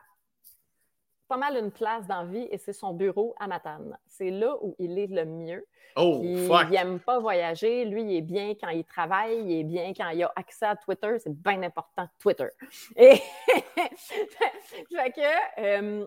pas 1.28 1.38
mal 1.38 1.58
une 1.58 1.72
place 1.72 2.06
dans 2.06 2.22
la 2.22 2.26
vie 2.26 2.48
et 2.52 2.60
c'est 2.60 2.72
son 2.72 2.94
bureau 2.94 3.34
à 3.40 3.48
Matane. 3.48 3.98
C'est 4.06 4.30
là 4.30 4.58
où 4.62 4.76
il 4.78 5.00
est 5.00 5.08
le 5.08 5.26
mieux. 5.26 5.66
Oh, 5.96 6.20
Puis, 6.22 6.46
fuck. 6.46 6.68
il 6.70 6.74
n'aime 6.74 7.00
pas 7.00 7.18
voyager. 7.18 7.86
Lui, 7.86 8.04
il 8.04 8.18
est 8.18 8.22
bien 8.22 8.54
quand 8.54 8.70
il 8.70 8.86
travaille, 8.86 9.40
il 9.40 9.62
est 9.62 9.64
bien 9.64 9.92
quand 9.98 10.10
il 10.10 10.22
a 10.22 10.32
accès 10.36 10.68
à 10.68 10.76
Twitter. 10.76 11.18
C'est 11.18 11.34
bien 11.34 11.64
important, 11.64 12.08
Twitter. 12.20 12.50
Et 12.96 13.16
fait 13.98 15.12
que, 15.16 15.62
euh, 15.62 16.06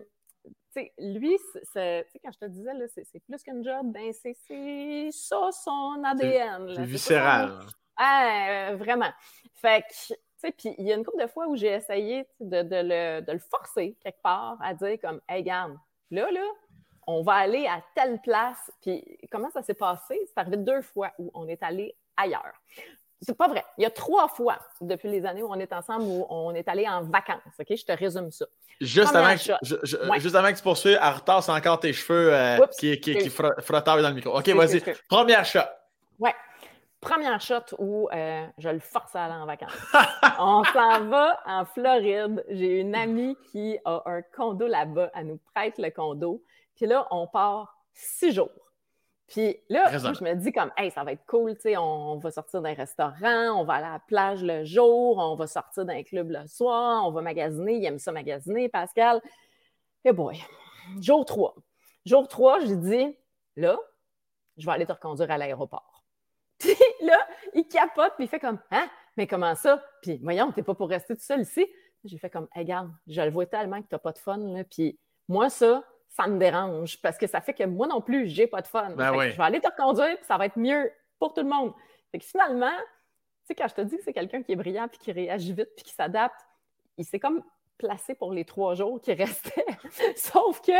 sais, 0.73 0.93
lui, 0.97 1.37
c'est- 1.73 2.05
quand 2.23 2.31
je 2.31 2.37
te 2.39 2.45
disais, 2.45 2.73
là, 2.73 2.85
c'est 2.87 3.19
plus 3.25 3.41
qu'un 3.43 3.61
job, 3.63 3.91
ben 3.91 4.11
c'est 4.13 4.35
ça 5.11 5.49
son 5.51 6.01
ADN. 6.03 6.65
là. 6.67 6.75
C'est 6.75 6.85
viscéral. 6.85 7.49
son- 7.61 7.75
Ah, 7.97 8.69
euh, 8.71 8.75
vraiment. 8.77 9.11
Fait 9.55 9.81
que, 10.41 10.51
puis 10.51 10.73
il 10.77 10.87
y 10.87 10.93
a 10.93 10.95
une 10.95 11.03
couple 11.03 11.21
de 11.21 11.27
fois 11.27 11.47
où 11.47 11.55
j'ai 11.57 11.67
essayé 11.73 12.23
tu 12.25 12.31
sais, 12.37 12.45
de, 12.45 12.61
de 12.69 12.75
le, 12.83 13.21
de 13.21 13.31
le 13.33 13.39
forcer 13.39 13.97
quelque 14.01 14.21
part 14.21 14.57
à 14.61 14.73
dire 14.73 14.97
comme, 15.01 15.19
hey, 15.27 15.43
garde, 15.43 15.75
là, 16.11 16.31
là, 16.31 16.45
on 17.07 17.21
va 17.23 17.33
aller 17.33 17.65
à 17.67 17.83
telle 17.95 18.21
place. 18.21 18.71
Puis 18.81 19.03
comment 19.31 19.49
ça 19.49 19.61
s'est 19.63 19.73
passé? 19.73 20.17
C'est 20.27 20.37
arrivé 20.37 20.57
deux 20.57 20.81
fois 20.81 21.11
où 21.17 21.29
on 21.33 21.47
est 21.47 21.61
allé 21.63 21.93
ailleurs. 22.15 22.53
C'est 23.21 23.37
pas 23.37 23.47
vrai. 23.49 23.63
Il 23.77 23.83
y 23.83 23.85
a 23.85 23.89
trois 23.91 24.27
fois 24.29 24.57
depuis 24.79 25.09
les 25.09 25.25
années 25.25 25.43
où 25.43 25.49
on 25.51 25.55
est 25.59 25.73
ensemble 25.73 26.03
où 26.03 26.25
on 26.29 26.53
est 26.55 26.67
allé 26.69 26.87
en 26.87 27.01
vacances. 27.03 27.41
OK? 27.59 27.67
Je 27.69 27.83
te 27.85 27.91
résume 27.91 28.31
ça. 28.31 28.45
Juste 28.79 29.13
avant, 29.13 29.33
que, 29.33 29.39
shot. 29.39 29.53
je- 29.61 29.75
je- 29.83 29.97
Ouais. 30.09 30.19
juste 30.21 30.35
avant 30.35 30.49
que 30.51 30.55
tu 30.57 30.63
poursuives, 30.63 30.97
en 31.01 31.11
retard, 31.11 31.43
c'est 31.43 31.51
encore 31.51 31.79
tes 31.81 31.91
cheveux 31.91 32.33
euh, 32.33 32.59
Oups. 32.59 32.77
qui, 32.77 32.97
qui, 33.01 33.17
qui 33.17 33.29
frotteurs 33.29 34.01
dans 34.01 34.07
le 34.09 34.13
micro. 34.15 34.37
OK, 34.39 34.47
vas-y. 34.49 34.81
Première 35.09 35.43
shot. 35.43 35.59
Ouais. 36.17 36.33
Première 37.01 37.39
shot 37.41 37.75
où 37.77 38.09
euh, 38.13 38.45
je 38.57 38.69
le 38.69 38.79
force 38.79 39.15
à 39.15 39.25
aller 39.25 39.33
en 39.33 39.45
vacances. 39.45 39.71
On 40.39 40.63
s'en 40.65 41.05
va 41.09 41.39
en 41.45 41.65
Floride. 41.65 42.43
J'ai 42.49 42.79
une 42.79 42.95
amie 42.95 43.37
qui 43.51 43.77
a 43.85 44.01
un 44.05 44.21
condo 44.35 44.67
là-bas. 44.67 45.11
Elle 45.15 45.27
nous 45.27 45.39
prête 45.53 45.77
le 45.77 45.89
condo. 45.91 46.41
Puis 46.75 46.85
là, 46.87 47.05
on 47.11 47.27
part 47.27 47.77
six 47.93 48.31
jours. 48.33 48.49
Puis 49.29 49.57
là, 49.69 49.91
moi, 49.99 50.13
je 50.13 50.23
me 50.23 50.33
dis 50.33 50.51
comme, 50.51 50.71
hey, 50.75 50.89
ça 50.89 51.03
va 51.03 51.11
être 51.11 51.25
cool, 51.27 51.53
tu 51.55 51.61
sais, 51.61 51.77
on, 51.77 52.13
on 52.13 52.17
va 52.17 52.31
sortir 52.31 52.61
d'un 52.61 52.73
restaurant, 52.73 53.59
on 53.59 53.63
va 53.63 53.75
aller 53.75 53.85
à 53.85 53.93
la 53.93 53.99
plage 53.99 54.43
le 54.43 54.65
jour, 54.65 55.17
on 55.19 55.35
va 55.35 55.45
sortir 55.45 55.85
d'un 55.85 56.01
club 56.03 56.31
le 56.31 56.47
soir, 56.47 57.05
on 57.05 57.11
va 57.11 57.21
magasiner. 57.21 57.75
Il 57.75 57.85
aime 57.85 57.99
ça 57.99 58.11
magasiner, 58.11 58.69
Pascal. 58.69 59.21
Eh 60.03 60.11
boy. 60.11 60.41
Jour 60.99 61.25
3. 61.25 61.55
Jour 62.05 62.27
3, 62.27 62.61
je 62.61 62.73
dis, 62.73 63.17
là, 63.55 63.77
je 64.57 64.65
vais 64.65 64.71
aller 64.71 64.85
te 64.85 64.91
reconduire 64.91 65.29
à 65.29 65.37
l'aéroport. 65.37 66.03
Puis 66.59 66.75
là, 67.01 67.17
il 67.53 67.67
capote, 67.67 68.13
puis 68.17 68.25
il 68.25 68.27
fait 68.27 68.39
comme 68.39 68.59
Hein? 68.71 68.89
Mais 69.15 69.27
comment 69.27 69.55
ça? 69.55 69.81
Puis 70.01 70.19
voyons, 70.21 70.51
t'es 70.51 70.63
pas 70.63 70.75
pour 70.75 70.89
rester 70.89 71.15
tout 71.15 71.23
seul 71.23 71.41
ici. 71.41 71.65
J'ai 72.03 72.17
fait 72.17 72.29
comme 72.29 72.47
Hey, 72.53 72.63
regarde, 72.63 72.91
je 73.07 73.21
le 73.21 73.29
vois 73.29 73.45
tellement 73.45 73.81
que 73.81 73.87
t'as 73.87 73.97
pas 73.97 74.11
de 74.11 74.17
fun. 74.17 74.37
Là. 74.37 74.63
Puis 74.65 74.99
moi, 75.29 75.49
ça, 75.49 75.83
ça 76.09 76.27
me 76.27 76.37
dérange 76.37 77.01
parce 77.01 77.17
que 77.17 77.27
ça 77.27 77.39
fait 77.41 77.53
que 77.53 77.63
moi 77.63 77.87
non 77.87 78.01
plus, 78.01 78.27
j'ai 78.27 78.47
pas 78.47 78.61
de 78.61 78.67
fun. 78.67 78.91
Ben 78.91 79.15
oui. 79.15 79.31
Je 79.31 79.37
vais 79.37 79.43
aller 79.43 79.61
te 79.61 79.67
reconduire, 79.67 80.15
puis 80.17 80.25
ça 80.25 80.37
va 80.37 80.45
être 80.47 80.57
mieux 80.57 80.91
pour 81.19 81.33
tout 81.33 81.41
le 81.41 81.47
monde. 81.49 81.73
Fait 82.11 82.19
que 82.19 82.25
finalement, 82.25 82.75
tu 82.77 83.45
sais, 83.45 83.55
quand 83.55 83.67
je 83.67 83.75
te 83.75 83.81
dis 83.81 83.97
que 83.97 84.03
c'est 84.03 84.13
quelqu'un 84.13 84.41
qui 84.43 84.51
est 84.53 84.55
brillant, 84.55 84.87
puis 84.87 84.97
qui 84.99 85.11
réagit 85.11 85.53
vite, 85.53 85.69
puis 85.75 85.85
qui 85.85 85.93
s'adapte, 85.93 86.39
il 86.97 87.05
s'est 87.05 87.19
comme 87.19 87.41
placé 87.77 88.15
pour 88.15 88.33
les 88.33 88.43
trois 88.45 88.73
jours 88.75 88.99
qui 88.99 89.13
restaient. 89.23 89.65
Sauf 90.15 90.61
que 90.61 90.73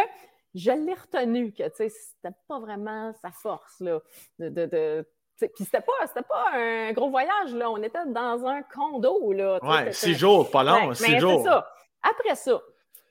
je 0.55 0.71
l'ai 0.71 0.93
retenu 0.93 1.51
que, 1.53 1.63
tu 1.69 1.75
sais, 1.75 1.89
c'était 1.89 2.35
pas 2.47 2.59
vraiment 2.59 3.13
sa 3.21 3.31
force, 3.31 3.79
là, 3.79 3.99
de, 4.39 4.49
de, 4.49 4.65
de 4.65 5.07
tu 5.37 5.45
sais, 5.45 5.49
Puis 5.55 5.63
c'était 5.63 5.81
pas, 5.81 5.93
c'était 6.07 6.23
pas 6.27 6.47
un 6.53 6.91
gros 6.91 7.09
voyage, 7.09 7.53
là. 7.53 7.69
On 7.71 7.81
était 7.81 8.05
dans 8.07 8.45
un 8.45 8.61
condo, 8.63 9.31
là. 9.31 9.59
Ouais, 9.63 9.91
six 9.93 10.15
jours, 10.15 10.49
pas 10.51 10.63
long, 10.63 10.89
Ouais, 10.89 10.95
six 10.95 11.11
mais 11.11 11.19
jours. 11.19 11.43
ça. 11.43 11.71
Après 12.01 12.35
ça, 12.35 12.59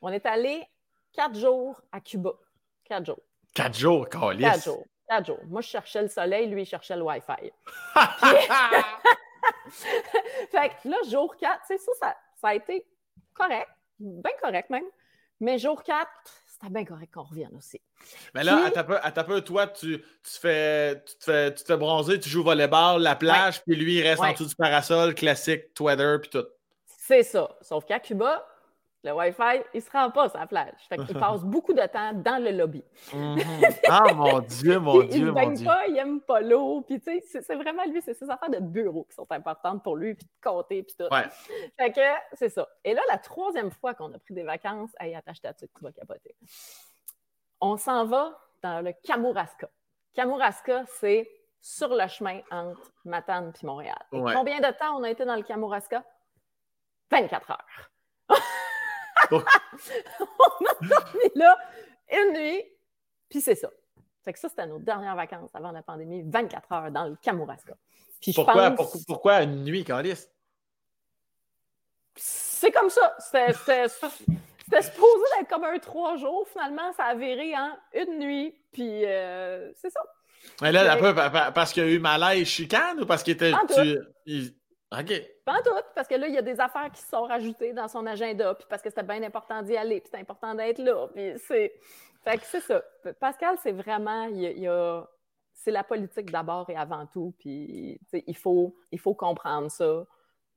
on 0.03 0.09
est 0.11 0.27
allé 0.27 0.67
quatre 1.19 1.37
jours 1.37 1.81
à 1.91 2.01
Cuba. 2.01 2.31
Quatre 2.85 3.07
jours. 3.07 3.19
Quatre 3.53 3.77
jours, 3.77 4.09
calice. 4.09 4.47
Quatre 4.47 4.65
jours. 4.65 4.87
Quatre 5.09 5.27
jours. 5.27 5.41
Moi, 5.47 5.61
je 5.63 5.69
cherchais 5.69 6.03
le 6.03 6.09
soleil, 6.09 6.47
lui, 6.47 6.63
il 6.63 6.67
cherchait 6.67 6.95
le 6.95 7.03
Wi-Fi. 7.03 7.53
Fait 10.51 10.69
que 10.69 10.89
là, 10.89 10.97
jour 11.11 11.37
4, 11.37 11.61
tu 11.67 11.77
sais, 11.77 11.79
ça, 11.79 11.93
ça, 12.01 12.17
ça 12.41 12.49
a 12.49 12.55
été 12.55 12.87
correct, 13.35 13.69
bien 13.99 14.31
correct 14.41 14.71
même. 14.71 14.85
Mais 15.41 15.59
jour 15.59 15.83
4, 15.83 16.09
c'était 16.47 16.73
bien 16.73 16.85
correct 16.85 17.13
qu'on 17.13 17.25
revienne 17.25 17.57
aussi. 17.57 17.81
Mais 18.35 18.45
là, 18.45 18.57
Puis- 18.57 18.67
à 18.67 18.71
ta 18.71 18.85
peu, 18.85 18.99
à 19.03 19.11
ta 19.11 19.25
peu, 19.25 19.41
toi, 19.41 19.67
tu, 19.67 20.01
tu, 20.01 20.39
fais, 20.41 21.03
tu, 21.05 21.17
te 21.17 21.25
fais, 21.25 21.53
tu 21.55 21.63
te 21.63 21.67
fais 21.67 21.77
bronzer, 21.77 22.21
tu 22.21 22.29
joues 22.29 22.41
au 22.41 22.45
volleyball, 22.45 23.03
la 23.03 23.17
plage, 23.17 23.63
puis 23.65 23.75
lui, 23.77 23.97
il 23.99 24.03
reste 24.03 24.23
en 24.23 24.31
dessous 24.33 24.47
du 24.47 24.55
parasol, 24.55 25.15
classique, 25.15 25.75
Twitter, 25.75 26.17
puis 26.21 26.31
tout. 26.31 26.47
C'est 26.87 27.23
ça. 27.25 27.57
Sauf 27.63 27.85
qu'à 27.85 27.99
Cuba, 27.99 28.47
le 29.05 29.13
Wi-Fi, 29.13 29.63
il 29.75 29.81
se 29.81 29.91
rend 29.91 30.11
pas 30.11 30.29
sur 30.29 30.39
la 30.39 30.47
plage. 30.47 30.75
Fait 30.89 30.97
qu'il 30.99 31.17
passe 31.19 31.43
beaucoup 31.45 31.73
de 31.73 31.87
temps 31.87 32.13
dans 32.15 32.43
le 32.43 32.51
lobby. 32.51 32.83
Mhm. 33.15 33.39
Ah, 33.89 34.13
mon 34.13 34.39
Dieu, 34.41 34.79
mon 34.81 34.99
Puis 35.01 35.09
il 35.11 35.15
Dieu, 35.15 35.27
ne 35.27 35.31
baigne 35.33 35.55
Dieu. 35.55 35.67
pas, 35.67 35.87
il 35.87 35.97
aime 35.97 36.21
pas 36.21 36.41
l'eau. 36.41 36.81
Puis, 36.83 37.01
tu 37.01 37.21
sais, 37.21 37.43
c'est- 37.43 37.55
vraiment 37.55 37.85
lui, 37.85 38.03
c'est 38.03 38.15
ses 38.15 38.29
affaires 38.29 38.51
de 38.51 38.59
bureau 38.59 39.05
qui 39.05 39.15
sont 39.15 39.31
importantes 39.31 39.83
pour 39.85 39.97
lui, 39.97 40.15
puis 40.15 40.27
de 40.27 40.31
compter, 40.49 40.83
puis 40.83 40.95
tout. 40.99 41.15
Ouais. 41.15 41.27
Fait 41.79 41.93
que 41.93 42.01
c'est 42.35 42.49
ça. 42.49 42.69
Et 42.85 42.93
là, 42.95 43.01
la 43.09 43.19
troisième 43.19 43.71
fois 43.71 43.95
qu'on 43.95 44.13
a 44.13 44.19
pris 44.19 44.35
des 44.35 44.43
vacances, 44.43 44.91
hey, 44.99 45.15
attache 45.15 45.41
ta 45.41 45.55
tuque, 45.55 45.71
tu 45.79 45.85
vas 45.85 45.93
capoter. 45.93 46.35
On 47.61 47.77
s'en 47.77 48.05
va 48.05 48.39
dans 48.63 48.85
le 48.85 48.93
Kamouraska. 49.05 49.69
Kamouraska, 50.15 50.85
c'est 50.87 51.31
sur 51.61 51.89
le 51.95 52.07
chemin 52.09 52.41
entre 52.51 52.93
Matane 53.05 53.53
et 53.63 53.67
Montréal. 53.67 53.99
Ouais. 54.13 54.33
Combien 54.35 54.59
de 54.59 54.73
temps 54.77 54.97
on 54.99 55.03
a 55.05 55.11
été 55.11 55.25
dans 55.25 55.37
le 55.37 55.43
Kamouraska? 55.43 56.05
24 57.11 57.51
heures. 57.53 57.91
On 59.31 59.39
a 59.39 60.75
dormi 60.81 61.31
là 61.35 61.59
une 62.11 62.33
nuit, 62.33 62.65
puis 63.29 63.41
c'est 63.41 63.55
ça. 63.55 63.69
Fait 64.25 64.33
que 64.33 64.39
ça, 64.39 64.49
c'était 64.49 64.67
nos 64.67 64.79
dernières 64.79 65.17
vacances 65.17 65.51
avant 65.55 65.71
la 65.73 65.83
pandémie, 65.83 66.23
24 66.27 66.73
heures 66.73 66.91
dans 66.91 67.05
le 67.05 67.17
Kamouraska. 67.17 67.75
Puis 68.21 68.33
Pourquoi, 68.33 68.71
pense- 68.71 68.77
pourquoi, 68.77 69.01
pourquoi 69.07 69.43
une 69.43 69.65
nuit, 69.65 69.85
calice? 69.85 70.29
C'est 72.17 72.73
comme 72.73 72.91
ça. 72.91 73.15
C'était 73.21 73.89
supposé 73.89 75.25
être 75.41 75.49
comme 75.49 75.65
un 75.65 75.79
trois 75.79 76.17
jours. 76.17 76.47
Finalement, 76.49 76.93
ça 76.93 77.05
a 77.05 77.15
viré 77.15 77.55
en 77.57 77.71
une 77.95 78.19
nuit. 78.19 78.55
Puis 78.73 79.05
euh, 79.07 79.73
c'est 79.75 79.91
ça. 79.91 80.01
Mais 80.61 80.73
là, 80.73 80.97
Mais- 80.97 81.01
peu, 81.01 81.15
parce 81.15 81.73
qu'il 81.73 81.85
y 81.85 81.87
a 81.87 81.91
eu 81.91 81.99
malaise 82.01 82.47
chicane 82.47 83.01
ou 83.01 83.07
parce 83.07 83.23
qu'il 83.23 83.35
était. 83.35 83.53
Tu- 83.75 83.99
il- 84.27 84.55
OK. 84.93 85.13
Pas 85.49 85.55
en 85.61 85.63
tout, 85.63 85.85
parce 85.95 86.07
que 86.07 86.15
là, 86.15 86.27
il 86.29 86.35
y 86.35 86.39
a 86.39 86.43
des 86.43 86.61
affaires 86.61 86.91
qui 86.93 87.01
se 87.01 87.09
sont 87.09 87.23
rajoutées 87.23 87.73
dans 87.73 87.89
son 87.89 88.05
agenda, 88.07 88.55
puis 88.55 88.67
parce 88.69 88.83
que 88.83 88.91
c'était 88.91 89.03
bien 89.03 89.23
important 89.23 89.63
d'y 89.63 89.77
aller, 89.77 90.01
puis 90.01 90.09
c'était 90.11 90.21
important 90.21 90.55
d'être 90.55 90.79
là. 90.79 91.09
Puis 91.15 91.33
c'est. 91.47 91.73
Fait 92.25 92.37
que 92.37 92.45
c'est 92.45 92.61
ça. 92.61 92.83
Pascal, 93.19 93.57
c'est 93.63 93.73
vraiment. 93.73 94.25
Il 94.25 94.43
y 94.59 94.67
a- 94.69 95.07
C'est 95.55 95.71
la 95.73 95.83
politique 95.85 96.31
d'abord 96.31 96.69
et 96.71 96.77
avant 96.77 97.07
tout. 97.07 97.35
Puis 97.39 97.99
il 98.13 98.37
faut, 98.37 98.77
il 98.93 98.99
faut 99.01 99.15
comprendre 99.15 99.69
ça 99.71 100.05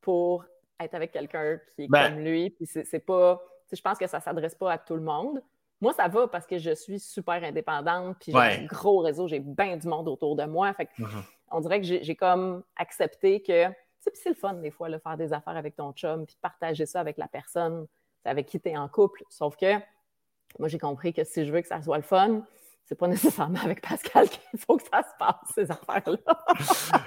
pour 0.01 0.45
être 0.79 0.93
avec 0.93 1.11
quelqu'un 1.11 1.59
qui 1.73 1.83
est 1.83 1.87
Ben- 1.87 2.09
comme 2.13 2.19
lui. 2.23 2.49
Puis 2.51 2.65
c'est 2.67 2.83
c'est 2.85 2.99
pas. 2.99 3.41
Je 3.71 3.81
pense 3.81 3.97
que 3.97 4.07
ça 4.07 4.17
ne 4.17 4.23
s'adresse 4.23 4.55
pas 4.55 4.73
à 4.73 4.77
tout 4.77 4.95
le 4.95 5.01
monde. 5.01 5.41
Moi, 5.79 5.93
ça 5.93 6.07
va 6.07 6.27
parce 6.27 6.45
que 6.45 6.57
je 6.57 6.71
suis 6.75 6.99
super 6.99 7.41
indépendante, 7.43 8.17
puis 8.19 8.31
j'ai 8.33 8.37
Ouais. 8.37 8.59
un 8.61 8.65
gros 8.65 8.99
réseau, 8.99 9.27
j'ai 9.27 9.39
bien 9.39 9.77
du 9.77 9.87
monde 9.87 10.07
autour 10.07 10.35
de 10.35 10.43
moi. 10.43 10.71
Fait 10.73 10.85
que 10.87 10.91
Mhm. 11.01 11.23
on 11.51 11.61
dirait 11.61 11.79
que 11.81 11.87
j'ai 11.87 12.15
comme 12.15 12.63
accepté 12.75 13.41
que 13.41 13.65
puis 14.09 14.19
c'est 14.21 14.29
le 14.29 14.35
fun 14.35 14.53
des 14.55 14.71
fois, 14.71 14.89
là, 14.89 14.99
faire 14.99 15.17
des 15.17 15.33
affaires 15.33 15.55
avec 15.55 15.75
ton 15.75 15.91
chum, 15.93 16.25
puis 16.25 16.37
partager 16.41 16.85
ça 16.85 16.99
avec 16.99 17.17
la 17.17 17.27
personne 17.27 17.87
avec 18.25 18.47
qui 18.47 18.59
tu 18.59 18.69
es 18.69 18.77
en 18.77 18.87
couple. 18.87 19.23
Sauf 19.29 19.55
que 19.55 19.75
moi, 20.59 20.67
j'ai 20.67 20.79
compris 20.79 21.13
que 21.13 21.23
si 21.23 21.45
je 21.45 21.51
veux 21.51 21.61
que 21.61 21.67
ça 21.67 21.81
soit 21.81 21.97
le 21.97 22.03
fun, 22.03 22.41
c'est 22.85 22.95
pas 22.95 23.07
nécessairement 23.07 23.59
avec 23.63 23.81
Pascal 23.81 24.27
qu'il 24.29 24.59
faut 24.59 24.77
que 24.77 24.83
ça 24.83 25.01
se 25.01 25.17
passe, 25.17 25.35
ces 25.55 25.71
affaires-là. 25.71 26.45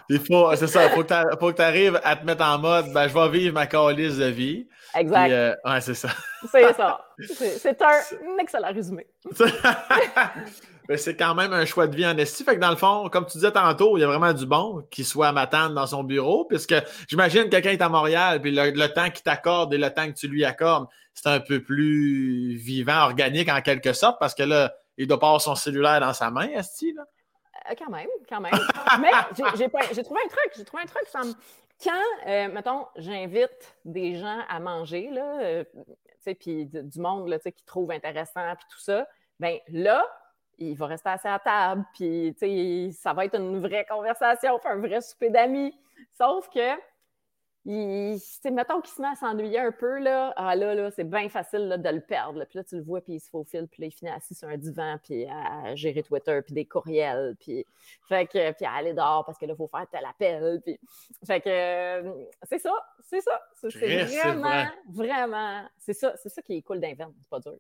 Il 0.09 0.21
faut, 0.21 0.55
c'est 0.57 0.67
ça, 0.67 0.85
il 0.87 0.91
faut 0.91 1.03
que 1.03 1.57
tu 1.57 1.63
arrives 1.63 2.01
à 2.05 2.17
te 2.17 2.25
mettre 2.27 2.45
en 2.45 2.59
mode, 2.59 2.93
ben, 2.93 3.09
je 3.09 3.15
vais 3.15 3.29
vivre 3.31 3.55
ma 3.55 3.67
calice 3.67 4.19
de 4.19 4.27
vie. 4.27 4.69
exact. 4.95 5.25
Puis, 5.25 5.33
euh, 5.33 5.55
ouais, 5.65 5.81
c'est 5.81 5.95
ça. 5.95 6.09
C'est 6.51 6.73
ça. 6.75 7.07
C'est 7.19 7.59
c'est 7.59 7.83
un 7.83 8.01
excellent 8.39 8.73
résumé. 8.73 9.07
Mais 10.89 10.99
c'est 10.99 11.17
quand 11.17 11.35
même 11.35 11.53
un 11.53 11.65
choix 11.65 11.87
de 11.87 11.97
vie 11.97 12.07
en 12.07 12.17
esti. 12.19 12.45
Fait 12.45 12.57
que 12.57 12.61
dans 12.61 12.71
le 12.71 12.77
fond, 12.77 13.09
comme 13.09 13.25
tu 13.25 13.39
disais 13.39 13.53
tantôt, 13.53 13.97
il 13.97 14.01
y 14.01 14.05
a 14.05 14.07
vraiment 14.07 14.33
du 14.33 14.45
bon 14.45 14.87
qui 14.91 15.03
soit 15.03 15.29
à 15.29 15.33
m'attendre 15.33 15.75
dans 15.75 15.87
son 15.87 16.05
bureau, 16.05 16.45
puisque 16.45 16.75
j'imagine 17.09 17.45
que 17.45 17.49
quelqu'un 17.49 17.71
est 17.71 17.83
à 17.83 17.89
Montréal, 17.89 18.41
puis 18.43 18.51
le, 18.51 18.87
temps 18.89 19.09
qu'il 19.11 19.23
t'accorde 19.23 19.73
et 19.73 19.79
le 19.79 19.91
temps 19.91 20.07
que 20.07 20.17
tu 20.17 20.29
lui 20.29 20.45
accordes, 20.45 20.87
c'est 21.15 21.29
un 21.29 21.41
peu 21.41 21.63
plus 21.63 22.57
vivant, 22.57 23.05
organique 23.05 23.49
en 23.49 23.63
quelque 23.63 23.93
sorte, 23.93 24.19
parce 24.21 24.35
que 24.35 24.43
là, 24.43 24.75
il 24.99 25.07
doit 25.07 25.19
pas 25.19 25.29
avoir 25.29 25.41
son 25.41 25.55
cellulaire 25.55 26.01
dans 26.01 26.13
sa 26.13 26.31
main, 26.31 26.49
esti, 26.49 26.93
là. 26.93 27.05
Euh, 27.71 27.75
quand 27.79 27.91
même, 27.91 28.09
quand 28.29 28.41
même. 28.41 28.53
Mais 29.01 29.11
j'ai- 29.57 29.69
trouvé 30.03 30.21
un 30.25 30.29
truc. 30.29 30.53
J'ai 30.57 30.65
trouvé 30.65 30.83
un 30.83 30.87
truc. 30.87 31.05
Quand, 31.83 31.93
euh, 32.27 32.49
mettons, 32.49 32.87
j'invite 32.97 33.77
des 33.85 34.17
gens 34.17 34.41
à 34.49 34.61
manger, 34.61 35.09
là, 35.11 35.41
euh, 35.41 35.65
puis 36.39 36.67
du 36.67 37.01
monde 37.01 37.29
là, 37.29 37.39
qui 37.39 37.65
trouve 37.65 37.91
intéressant, 37.91 38.55
puis 38.57 38.67
tout 38.71 38.81
ça, 38.81 39.07
ben 39.41 39.59
là, 39.69 40.07
il 40.59 40.75
va 40.77 40.87
rester 40.87 41.09
assis 41.09 41.29
à 41.29 41.39
table, 41.39 41.85
puis 41.95 42.35
ça 42.93 43.13
va 43.13 43.25
être 43.25 43.37
une 43.37 43.61
vraie 43.61 43.87
conversation, 43.89 44.59
un 44.65 44.77
vrai 44.77 45.01
souper 45.01 45.31
d'amis. 45.31 45.75
Sauf 46.17 46.49
que 46.49 46.79
il, 47.67 48.21
mettons 48.53 48.83
qu'il 48.83 48.93
se 48.93 49.01
met 49.01 49.09
à 49.09 49.15
s'ennuyer 49.15 49.59
un 49.59 49.73
peu, 49.73 49.99
là, 49.99 50.35
ah 50.37 50.55
là, 50.55 50.75
là, 50.75 50.91
c'est 50.91 51.09
bien 51.09 51.31
facile 51.31 51.81
de 51.83 51.89
le 51.89 52.01
perdre. 52.01 52.45
Puis 52.45 52.59
là, 52.59 52.65
tu 52.65 52.77
le 52.77 52.83
vois, 52.83 53.01
puis 53.01 53.15
il 53.15 53.21
se 53.21 53.31
faufile, 53.31 53.67
puis 53.69 53.83
là, 53.83 53.87
il 53.87 53.91
finit 53.91 54.11
assis 54.11 54.35
sur 54.35 54.49
un 54.49 54.59
divan, 54.59 54.99
puis 55.03 55.27
à 55.27 55.75
gérer 55.75 56.03
Twitter, 56.03 56.41
puis 56.45 56.53
des 56.53 56.67
courriels, 56.67 57.37
puis, 57.41 57.65
fait 58.07 58.27
que, 58.27 58.53
puis 58.53 58.67
à 58.67 58.73
aller 58.73 58.93
dehors 58.93 59.25
parce 59.25 59.39
que 59.39 59.47
là, 59.47 59.55
il 59.55 59.57
faut 59.57 59.69
faire 59.69 59.87
tel 59.91 60.05
appel. 60.05 60.61
Puis, 60.63 60.79
fait 61.27 61.41
que 61.41 61.49
euh, 61.49 62.13
c'est 62.43 62.59
ça, 62.59 62.73
c'est 63.01 63.23
ça. 63.23 63.41
C'est 63.55 64.05
vraiment, 64.05 64.67
vraiment, 64.91 65.67
c'est 65.79 65.95
ça, 65.95 66.15
c'est 66.17 66.29
ça 66.29 66.43
qui 66.43 66.59
est 66.59 66.63
cool 66.63 66.81
d'inventer, 66.81 67.17
c'est 67.23 67.31
pas 67.31 67.41
dur. 67.41 67.57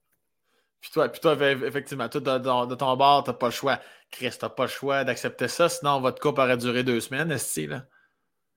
Puis 0.84 0.92
toi, 0.92 1.08
puis 1.08 1.18
toi 1.18 1.32
effectivement, 1.32 2.10
toi, 2.10 2.20
de, 2.20 2.66
de 2.66 2.74
ton 2.74 2.94
bord, 2.94 3.24
t'as 3.24 3.32
pas 3.32 3.46
le 3.46 3.52
choix. 3.52 3.80
Chris, 4.10 4.36
t'as 4.38 4.50
pas 4.50 4.64
le 4.64 4.68
choix 4.68 5.02
d'accepter 5.02 5.48
ça, 5.48 5.70
sinon 5.70 5.98
votre 5.98 6.20
couple 6.20 6.42
aurait 6.42 6.58
duré 6.58 6.84
deux 6.84 7.00
semaines, 7.00 7.32
est-ce 7.32 7.62
là? 7.62 7.84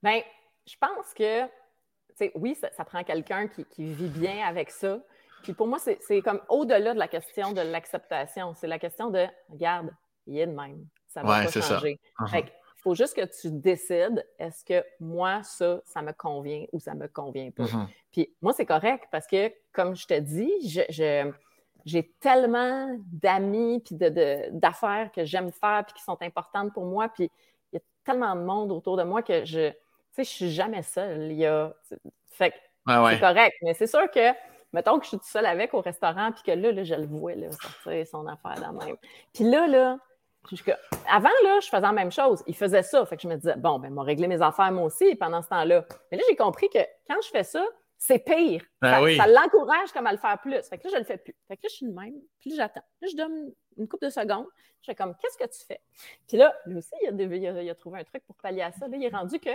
Ben, 0.03 0.19
je 0.67 0.75
pense 0.77 1.13
que, 1.13 1.43
oui, 2.35 2.53
ça, 2.55 2.83
prend 2.83 3.01
quelqu'un 3.05 3.47
qui, 3.47 3.93
vit 3.93 4.09
bien 4.09 4.45
avec 4.45 4.71
ça. 4.71 4.99
Puis 5.41 5.53
pour 5.53 5.67
moi, 5.67 5.79
c'est 5.79 6.21
comme 6.21 6.41
au-delà 6.49 6.93
de 6.93 6.99
la 6.99 7.07
question 7.07 7.53
de 7.53 7.61
l'acceptation. 7.61 8.53
C'est 8.55 8.67
la 8.67 8.77
question 8.77 9.09
de, 9.09 9.25
regarde, 9.49 9.89
il 10.25 10.37
est 10.37 10.47
de 10.47 10.51
même. 10.51 10.85
Ça 11.07 11.23
va 11.23 11.45
pas 11.45 11.49
changer. 11.49 11.97
Uh-huh. 12.19 12.43
il 12.43 12.81
faut 12.81 12.93
juste 12.93 13.15
que 13.15 13.25
tu 13.39 13.51
décides, 13.51 14.27
est-ce 14.37 14.65
que 14.65 14.85
moi, 14.99 15.43
ça, 15.43 15.79
ça 15.85 16.01
me 16.01 16.11
convient 16.11 16.65
ou 16.73 16.81
ça 16.81 16.93
me 16.93 17.07
convient 17.07 17.51
pas? 17.51 17.63
Uh-huh. 17.63 17.87
Puis 18.11 18.35
moi, 18.41 18.51
c'est 18.51 18.65
correct 18.65 19.05
parce 19.13 19.27
que, 19.27 19.49
comme 19.71 19.95
je 19.95 20.05
te 20.05 20.19
dis, 20.19 20.51
j'ai 21.87 22.11
tellement 22.19 22.95
d'amis 23.13 23.79
puis 23.79 23.95
d'affaires 24.51 25.09
que 25.13 25.23
j'aime 25.25 25.51
faire 25.51 25.85
puis 25.85 25.95
qui 25.95 26.03
sont 26.03 26.21
importantes 26.21 26.73
pour 26.73 26.85
moi. 26.85 27.07
Puis 27.09 27.31
il 27.71 27.75
y 27.75 27.77
a 27.77 27.81
tellement 28.03 28.35
de 28.35 28.41
monde 28.41 28.71
autour 28.71 28.97
de 28.97 29.03
moi 29.03 29.21
que 29.21 29.45
je 29.45 29.71
sais, 30.11 30.23
je 30.23 30.29
suis 30.29 30.51
jamais 30.51 30.83
seule. 30.83 31.31
Il 31.31 31.37
y 31.37 31.45
a... 31.45 31.73
Fait 32.29 32.53
c'est 32.85 33.19
correct. 33.19 33.55
Mais 33.63 33.73
c'est 33.73 33.87
sûr 33.87 34.09
que, 34.11 34.33
mettons 34.73 34.97
que 34.99 35.05
je 35.05 35.09
suis 35.09 35.17
toute 35.17 35.27
seule 35.27 35.45
avec 35.45 35.73
au 35.73 35.81
restaurant, 35.81 36.31
puis 36.31 36.43
que 36.43 36.51
là, 36.51 36.71
là 36.71 36.83
je 36.83 36.95
le 36.95 37.05
vois 37.05 37.35
là, 37.35 37.47
sortir 37.51 38.07
son 38.07 38.27
affaire 38.27 38.55
de 38.55 38.85
même. 38.85 38.97
Puis 39.33 39.43
là, 39.45 39.67
là, 39.67 39.97
avant, 41.09 41.29
là, 41.43 41.59
je 41.61 41.67
faisais 41.67 41.81
la 41.81 41.91
même 41.91 42.11
chose. 42.11 42.43
Il 42.47 42.55
faisait 42.55 42.83
ça. 42.83 43.05
Fait 43.05 43.15
que 43.15 43.23
je 43.23 43.27
me 43.27 43.35
disais, 43.35 43.55
bon, 43.57 43.79
ben, 43.79 43.91
m'a 43.91 44.03
réglé 44.03 44.27
mes 44.27 44.41
affaires 44.41 44.71
moi 44.71 44.83
aussi 44.83 45.15
pendant 45.15 45.41
ce 45.41 45.49
temps-là. 45.49 45.85
Mais 46.11 46.17
là, 46.17 46.23
j'ai 46.29 46.35
compris 46.35 46.69
que 46.69 46.79
quand 47.07 47.21
je 47.21 47.29
fais 47.29 47.43
ça, 47.43 47.65
c'est 47.97 48.19
pire. 48.19 48.63
Ben 48.81 49.17
ça, 49.17 49.27
l'encourage 49.27 49.91
comme 49.91 50.07
à 50.07 50.11
le 50.11 50.17
faire 50.17 50.39
plus. 50.39 50.61
Fait 50.69 50.77
que 50.77 50.85
là, 50.85 50.91
je 50.93 50.99
le 50.99 51.03
fais 51.03 51.17
plus. 51.17 51.35
Fait 51.47 51.57
que 51.57 51.63
là, 51.63 51.69
je 51.69 51.75
suis 51.75 51.85
le 51.85 51.93
même. 51.93 52.15
Puis 52.39 52.51
là, 52.51 52.55
j'attends. 52.57 52.85
Là, 53.01 53.07
je 53.11 53.15
donne 53.15 53.51
une 53.77 53.87
couple 53.87 54.05
de 54.05 54.11
secondes. 54.11 54.45
Je 54.81 54.85
fais 54.85 54.95
comme, 54.95 55.15
qu'est-ce 55.15 55.37
que 55.37 55.49
tu 55.49 55.65
fais? 55.65 55.81
Puis 56.27 56.37
là, 56.37 56.55
lui 56.65 56.77
aussi, 56.77 56.91
il 57.01 57.09
a, 57.09 57.61
il 57.61 57.69
a 57.69 57.75
trouvé 57.75 57.99
un 57.99 58.03
truc 58.03 58.23
pour 58.25 58.35
pallier 58.35 58.61
à 58.61 58.71
ça. 58.71 58.87
Là, 58.87 58.97
il 58.97 59.03
est 59.03 59.15
rendu 59.15 59.39
que 59.39 59.49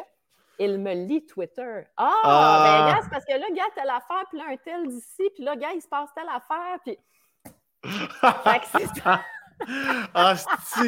il 0.59 0.79
me 0.79 0.93
lit 0.95 1.25
Twitter. 1.27 1.83
Ah, 1.97 2.13
ah. 2.25 2.85
ben, 2.87 2.93
gars, 2.93 3.01
c'est 3.03 3.11
parce 3.11 3.25
que 3.25 3.33
là, 3.33 3.47
gars, 3.55 3.65
telle 3.75 3.91
affaire, 3.91 4.25
puis 4.29 4.39
là, 4.39 4.45
un 4.51 4.57
tel 4.57 4.89
d'ici, 4.89 5.31
puis 5.35 5.45
là, 5.45 5.57
gars, 5.57 5.73
il 5.75 5.83
se 5.83 5.89
passe 5.89 6.11
telle 6.15 6.29
affaire, 6.29 6.79
puis. 6.85 6.99
c'est 8.79 9.03
ah, 10.15 10.35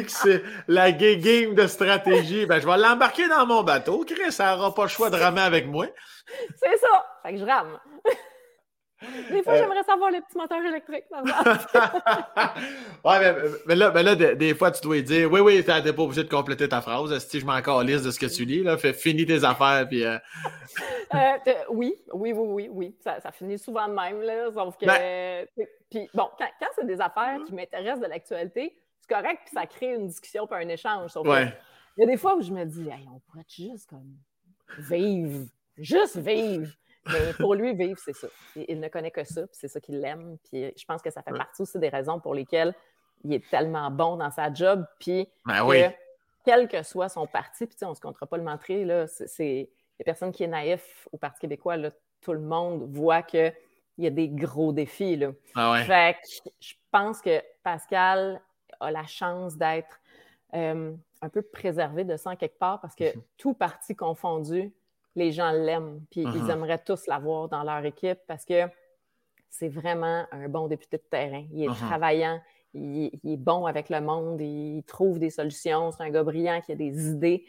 c'est 0.07 0.43
la 0.67 0.91
game 0.91 1.55
de 1.55 1.67
stratégie? 1.67 2.45
Ben, 2.45 2.59
je 2.59 2.67
vais 2.67 2.77
l'embarquer 2.77 3.27
dans 3.27 3.45
mon 3.45 3.63
bateau. 3.63 4.05
Chris, 4.05 4.31
ça 4.31 4.55
n'aura 4.55 4.73
pas 4.73 4.83
le 4.83 4.89
choix 4.89 5.09
de 5.09 5.17
ramer 5.17 5.41
avec 5.41 5.67
moi. 5.67 5.87
C'est 6.55 6.77
ça. 6.77 7.05
Fait 7.23 7.33
que 7.33 7.39
je 7.39 7.45
rame. 7.45 7.79
Des 9.01 9.43
fois, 9.43 9.53
euh. 9.53 9.57
j'aimerais 9.57 9.83
savoir 9.83 10.09
le 10.09 10.21
petit 10.21 10.37
moteur 10.37 10.63
électrique. 10.63 11.03
ouais, 13.03 13.35
mais, 13.65 13.75
là, 13.75 13.91
mais 13.93 14.03
là 14.03 14.15
des, 14.15 14.55
fois, 14.55 14.71
tu 14.71 14.81
dois 14.81 15.01
dire 15.01 15.29
Oui, 15.31 15.41
oui, 15.41 15.63
tu 15.63 15.71
n'es 15.71 15.93
pas 15.93 16.01
obligé 16.01 16.23
de 16.23 16.29
compléter 16.29 16.69
ta 16.69 16.81
phrase. 16.81 17.17
Si 17.27 17.39
je 17.39 17.45
m'en 17.45 17.59
liste 17.81 18.05
de 18.05 18.11
ce 18.11 18.19
que 18.19 18.25
tu 18.25 18.45
lis, 18.45 18.63
là, 18.63 18.77
fais 18.77 18.93
finis 18.93 19.25
tes 19.25 19.43
affaires. 19.43 19.85
Puis, 19.87 20.05
euh... 20.05 20.17
euh 21.13 21.37
oui, 21.69 21.95
oui, 22.13 22.31
oui, 22.31 22.47
oui, 22.47 22.69
oui. 22.71 22.95
Ça, 23.01 23.19
ça, 23.19 23.31
finit 23.31 23.59
souvent 23.59 23.87
de 23.87 23.93
même. 23.93 24.21
Là, 24.21 24.51
sauf 24.53 24.77
que. 24.77 24.85
Ben 24.85 25.45
puis, 25.89 26.09
bon, 26.13 26.29
quand, 26.37 26.49
quand 26.59 26.67
c'est 26.75 26.87
des 26.87 26.99
affaires 27.01 27.39
qui 27.45 27.53
m'intéressent 27.53 28.01
de 28.01 28.07
l'actualité, 28.07 28.75
c'est 28.99 29.13
correct, 29.13 29.41
puis 29.45 29.53
ça 29.53 29.65
crée 29.65 29.93
une 29.93 30.07
discussion 30.07 30.47
puis 30.47 30.57
un 30.63 30.69
échange. 30.69 31.11
Sauf 31.11 31.27
ouais. 31.27 31.53
il 31.97 32.01
y 32.01 32.03
a 32.03 32.07
des 32.07 32.17
fois 32.17 32.35
où 32.35 32.41
je 32.41 32.51
me 32.51 32.65
dis 32.65 32.89
hey, 32.89 33.05
on 33.13 33.19
pourrait 33.19 33.45
juste 33.47 33.89
comme 33.89 34.15
vivre, 34.79 35.47
juste 35.77 36.17
vivre? 36.17 36.71
Mais 37.07 37.33
pour 37.33 37.55
lui, 37.55 37.73
vivre, 37.75 37.99
c'est 38.03 38.15
ça. 38.15 38.27
Il, 38.55 38.79
ne 38.79 38.87
connaît 38.87 39.11
que 39.11 39.23
ça, 39.23 39.41
puis 39.47 39.57
c'est 39.59 39.67
ça 39.67 39.79
qu'il 39.79 40.03
aime. 40.03 40.37
Puis 40.49 40.73
je 40.75 40.85
pense 40.85 41.01
que 41.01 41.11
ça 41.11 41.21
fait 41.21 41.31
partie 41.31 41.61
aussi 41.61 41.79
des 41.79 41.89
raisons 41.89 42.19
pour 42.19 42.33
lesquelles 42.33 42.73
il 43.23 43.33
est 43.33 43.49
tellement 43.49 43.91
bon 43.91 44.17
dans 44.17 44.31
sa 44.31 44.53
job. 44.53 44.85
Puis 44.99 45.27
ben 45.45 45.93
quel 46.43 46.67
que 46.67 46.83
soit 46.83 47.09
son 47.09 47.25
parti, 47.25 47.65
puis 47.65 47.75
on 47.81 47.89
ne 47.89 47.95
se 47.95 47.99
comptera 47.99 48.27
pas 48.27 48.37
le 48.37 48.43
montrer, 48.43 48.85
là, 48.85 49.07
c'est 49.07 49.69
les 49.97 50.05
personnes 50.05 50.31
qui 50.31 50.43
est 50.43 50.47
naïf 50.47 51.07
au 51.11 51.17
Parti 51.17 51.39
québécois, 51.41 51.75
là, 51.77 51.89
tout 52.21 52.33
le 52.33 52.39
monde 52.39 52.87
voit 52.91 53.23
qu'il 53.23 53.53
y 53.97 54.07
a 54.07 54.09
des 54.09 54.29
gros 54.29 54.71
défis. 54.71 55.15
Là. 55.15 55.31
Ah 55.55 55.81
fait 55.85 56.15
que 56.21 56.49
je 56.59 56.73
pense 56.91 57.21
que 57.21 57.41
Pascal 57.63 58.41
a 58.79 58.91
la 58.91 59.05
chance 59.05 59.57
d'être 59.57 59.99
euh, 60.53 60.93
un 61.21 61.29
peu 61.29 61.41
préservé 61.41 62.03
de 62.03 62.17
ça 62.17 62.31
en 62.31 62.35
quelque 62.35 62.59
part 62.59 62.79
parce 62.81 62.95
que 62.95 63.13
tout 63.37 63.53
parti 63.53 63.95
confondu, 63.95 64.71
les 65.15 65.31
gens 65.31 65.51
l'aiment, 65.51 66.01
puis 66.11 66.21
ils 66.21 66.27
uh-huh. 66.27 66.51
aimeraient 66.51 66.83
tous 66.83 67.07
l'avoir 67.07 67.47
dans 67.47 67.63
leur 67.63 67.83
équipe 67.85 68.19
parce 68.27 68.45
que 68.45 68.63
c'est 69.49 69.69
vraiment 69.69 70.25
un 70.31 70.49
bon 70.49 70.67
député 70.67 70.97
de 70.97 71.03
terrain. 71.09 71.45
Il 71.53 71.63
est 71.63 71.67
uh-huh. 71.67 71.87
travaillant, 71.87 72.41
il, 72.73 73.11
est 73.23 73.37
bon 73.37 73.65
avec 73.65 73.89
le 73.89 74.01
monde, 74.01 74.41
il 74.41 74.83
trouve 74.83 75.19
des 75.19 75.29
solutions, 75.29 75.91
c'est 75.91 76.03
un 76.03 76.09
gars 76.09 76.23
brillant 76.23 76.61
qui 76.61 76.73
a 76.73 76.75
des 76.75 77.09
idées. 77.09 77.45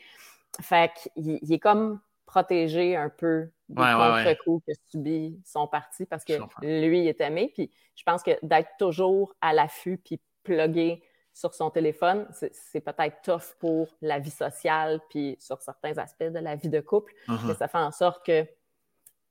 Fait 0.61 0.93
qu'il 0.95 1.39
il 1.43 1.53
est 1.53 1.59
comme 1.59 2.01
protégé 2.25 2.97
un 2.97 3.09
peu 3.09 3.49
des 3.69 3.83
contre-coups 3.83 4.65
que 4.67 4.73
subit 4.91 5.41
son 5.45 5.67
parti 5.67 6.05
parce 6.07 6.25
que 6.25 6.35
lui, 6.63 7.01
il 7.01 7.09
est 7.09 7.21
aimé. 7.21 7.51
Puis 7.55 7.71
je 7.95 8.03
pense 8.03 8.23
que 8.23 8.33
d'être 8.43 8.71
toujours 8.79 9.35
à 9.41 9.53
l'affût 9.53 9.99
puis 9.99 10.21
plugué 10.43 11.03
sur 11.37 11.53
son 11.53 11.69
téléphone, 11.69 12.27
c'est 12.33 12.81
peut-être 12.81 13.21
tough 13.23 13.55
pour 13.61 13.89
la 14.01 14.19
vie 14.19 14.31
sociale, 14.31 15.01
puis 15.11 15.37
sur 15.39 15.61
certains 15.61 15.99
aspects 15.99 16.25
de 16.25 16.39
la 16.39 16.57
vie 16.57 16.71
de 16.71 16.81
couple, 16.81 17.13
uh-huh. 17.29 17.39
mais 17.47 17.55
ça 17.55 17.69
fait 17.69 17.77
en 17.77 17.93
sorte 17.93 18.25
que 18.25 18.47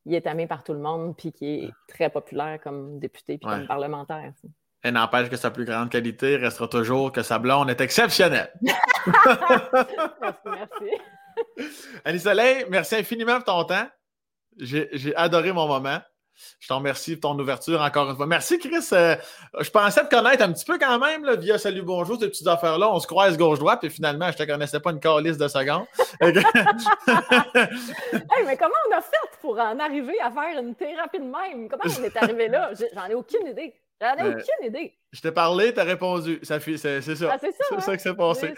il 0.05 0.13
est 0.13 0.27
aimé 0.27 0.45
par 0.45 0.63
tout 0.63 0.73
le 0.73 0.79
monde, 0.79 1.17
puis 1.17 1.31
qu'il 1.31 1.63
est 1.63 1.71
très 1.87 2.11
populaire 2.11 2.59
comme 2.61 2.99
député 2.99 3.39
puis 3.39 3.49
comme 3.49 3.65
parlementaire. 3.65 4.33
Et 4.83 4.91
n'empêche 4.91 5.31
que 5.31 5.35
sa 5.35 5.49
plus 5.49 5.65
grande 5.65 5.89
qualité 5.89 6.35
restera 6.35 6.67
toujours 6.67 7.11
que 7.11 7.23
sa 7.23 7.39
blonde 7.39 7.71
est 7.71 7.81
exceptionnelle. 7.81 8.53
merci, 8.61 10.45
merci. 10.45 10.91
Annie 12.05 12.19
Soleil, 12.19 12.67
merci 12.69 12.97
infiniment 12.97 13.37
pour 13.37 13.45
ton 13.45 13.63
temps. 13.63 13.87
J'ai 14.59 15.15
adoré 15.15 15.51
mon 15.51 15.67
moment. 15.67 16.01
Je 16.59 16.67
t'en 16.67 16.77
remercie 16.77 17.15
pour 17.15 17.31
ton 17.31 17.39
ouverture 17.39 17.81
encore 17.81 18.09
une 18.09 18.15
fois. 18.15 18.25
Merci, 18.25 18.59
Chris. 18.59 18.87
Euh, 18.93 19.15
je 19.59 19.69
pensais 19.69 20.03
te 20.03 20.09
connaître 20.13 20.43
un 20.43 20.51
petit 20.51 20.65
peu 20.65 20.77
quand 20.77 20.99
même 20.99 21.23
là, 21.23 21.35
via 21.35 21.57
Salut 21.57 21.81
Bonjour, 21.81 22.19
ces 22.19 22.27
petites 22.27 22.47
affaires-là. 22.47 22.91
On 22.91 22.99
se 22.99 23.07
croise 23.07 23.37
gauche-droite, 23.37 23.79
puis 23.81 23.89
finalement, 23.89 24.25
je 24.31 24.41
ne 24.41 24.45
te 24.45 24.51
connaissais 24.51 24.79
pas 24.79 24.91
une 24.91 24.99
calice 24.99 25.37
de 25.37 25.47
secondes. 25.47 25.85
hey, 26.21 26.33
mais 28.45 28.57
comment 28.57 28.73
on 28.89 28.97
a 28.97 29.01
fait 29.01 29.39
pour 29.41 29.59
en 29.59 29.79
arriver 29.79 30.19
à 30.21 30.31
faire 30.31 30.59
une 30.59 30.75
thérapie 30.75 31.19
de 31.19 31.23
même? 31.23 31.69
Comment 31.69 31.83
on 31.99 32.03
est 32.03 32.17
arrivé 32.17 32.47
là? 32.47 32.71
J'en 32.93 33.05
ai 33.05 33.13
aucune 33.13 33.47
idée. 33.47 33.73
J'en 34.01 34.15
ai 34.15 34.27
aucune 34.27 34.65
idée. 34.65 34.93
Je 35.13 35.21
t'ai 35.21 35.31
parlé, 35.31 35.73
t'as 35.73 35.85
répondu. 35.85 36.39
C'est 36.43 36.59
ça. 36.77 37.01
c'est 37.01 37.15
ça, 37.15 37.29
ah, 37.31 37.37
c'est 37.39 37.53
ça 37.53 37.91
hein? 37.91 37.95
qui 37.95 38.03
s'est 38.03 38.13
passé. 38.13 38.53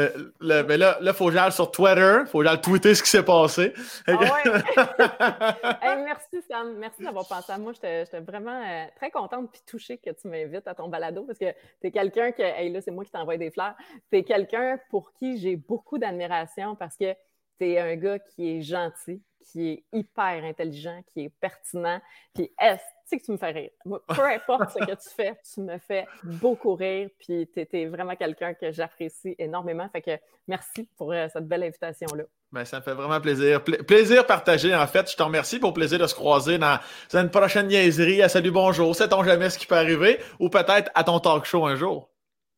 Euh, 0.00 0.64
mais 0.66 0.76
là, 0.76 0.98
il 1.00 1.12
faut 1.12 1.26
que 1.26 1.32
j'aille 1.32 1.52
sur 1.52 1.70
Twitter. 1.70 2.18
Il 2.22 2.26
faut 2.26 2.40
que 2.40 2.46
j'aille 2.46 2.60
tweeter 2.60 2.94
ce 2.96 3.02
qui 3.04 3.10
s'est 3.10 3.24
passé. 3.24 3.72
Ah 4.08 4.18
merci, 6.04 6.42
Sam. 6.48 6.76
Merci 6.78 7.04
d'avoir 7.04 7.28
pensé 7.28 7.52
à 7.52 7.58
moi. 7.58 7.72
J'étais 7.72 8.04
vraiment 8.20 8.60
euh, 8.60 8.86
très 8.96 9.12
contente 9.12 9.54
et 9.54 9.70
touchée 9.70 9.98
que 9.98 10.10
tu 10.10 10.26
m'invites 10.26 10.66
à 10.66 10.74
ton 10.74 10.88
balado 10.88 11.22
parce 11.22 11.38
que 11.38 11.52
tu 11.80 11.86
es 11.86 11.90
quelqu'un 11.92 12.32
que. 12.32 12.42
Hey, 12.42 12.72
là, 12.72 12.80
c'est 12.80 12.90
moi 12.90 13.04
qui 13.04 13.12
t'envoie 13.12 13.36
des 13.36 13.52
fleurs. 13.52 13.76
Tu 14.10 14.18
es 14.18 14.24
quelqu'un 14.24 14.80
pour 14.90 15.12
qui 15.12 15.38
j'ai 15.38 15.54
beaucoup 15.54 15.98
d'admiration 15.98 16.74
parce 16.74 16.96
que 16.96 17.14
tu 17.60 17.70
es 17.70 17.78
un 17.78 17.94
gars 17.94 18.18
qui 18.18 18.56
est 18.56 18.62
gentil, 18.62 19.22
qui 19.40 19.68
est 19.68 19.84
hyper 19.92 20.42
intelligent, 20.44 21.00
qui 21.12 21.26
est 21.26 21.32
pertinent. 21.40 22.00
Puis, 22.34 22.52
est 22.60 22.80
sais 23.10 23.18
que 23.18 23.24
tu 23.24 23.32
me 23.32 23.36
fais 23.36 23.50
rire. 23.50 23.70
peu 23.84 24.24
importe 24.24 24.70
ce 24.70 24.78
que 24.78 24.92
tu 24.92 25.08
fais, 25.16 25.34
tu 25.52 25.60
me 25.60 25.78
fais 25.78 26.06
beaucoup 26.22 26.74
rire. 26.74 27.08
Puis, 27.18 27.48
tu 27.52 27.66
es, 27.72 27.86
vraiment 27.86 28.16
quelqu'un 28.16 28.54
que 28.54 28.72
j'apprécie 28.72 29.34
énormément. 29.38 29.88
Fait 29.90 30.02
que 30.02 30.12
merci 30.48 30.88
pour 30.96 31.12
euh, 31.12 31.26
cette 31.32 31.46
belle 31.46 31.64
invitation-là. 31.64 32.24
Ben, 32.52 32.64
ça 32.64 32.78
me 32.78 32.82
fait 32.82 32.94
vraiment 32.94 33.20
plaisir. 33.20 33.62
plaisir 33.62 34.26
partagé, 34.26 34.74
en 34.74 34.86
fait. 34.86 35.10
Je 35.10 35.16
te 35.16 35.22
remercie 35.22 35.58
pour 35.58 35.70
le 35.70 35.74
plaisir 35.74 35.98
de 35.98 36.06
se 36.06 36.14
croiser 36.14 36.58
dans 36.58 36.78
une 37.12 37.30
prochaine 37.30 37.68
niaiserie 37.68 38.22
à 38.22 38.28
Salut 38.28 38.50
Bonjour. 38.50 38.94
Sait-on 38.94 39.22
jamais 39.22 39.50
ce 39.50 39.58
qui 39.58 39.66
peut 39.66 39.76
arriver? 39.76 40.18
Ou 40.38 40.48
peut-être 40.48 40.90
à 40.94 41.04
ton 41.04 41.20
talk 41.20 41.44
show 41.44 41.66
un 41.66 41.76
jour. 41.76 42.10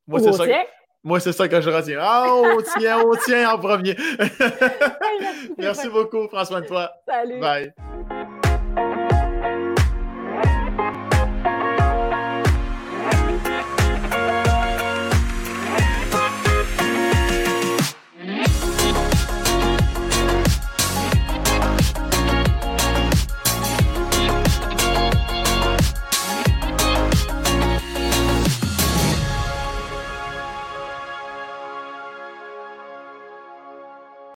Moi, 0.07 0.21
c'est 0.21 0.33
ça. 0.33 0.45
Moi, 1.05 1.19
c'est 1.19 1.33
ça 1.33 1.49
que 1.49 1.61
je 1.61 1.69
retiens. 1.69 1.99
Ah, 2.01 2.27
oh, 2.29 2.63
tiens, 2.79 3.01
on 3.05 3.17
tient 3.17 3.55
en 3.55 3.59
premier. 3.59 3.97
merci 5.59 5.89
beaucoup. 5.93 6.29
Prends 6.29 6.45
soin 6.45 6.61
de 6.61 6.67
toi. 6.67 6.93
Salut. 7.07 7.41
Bye. 7.41 7.73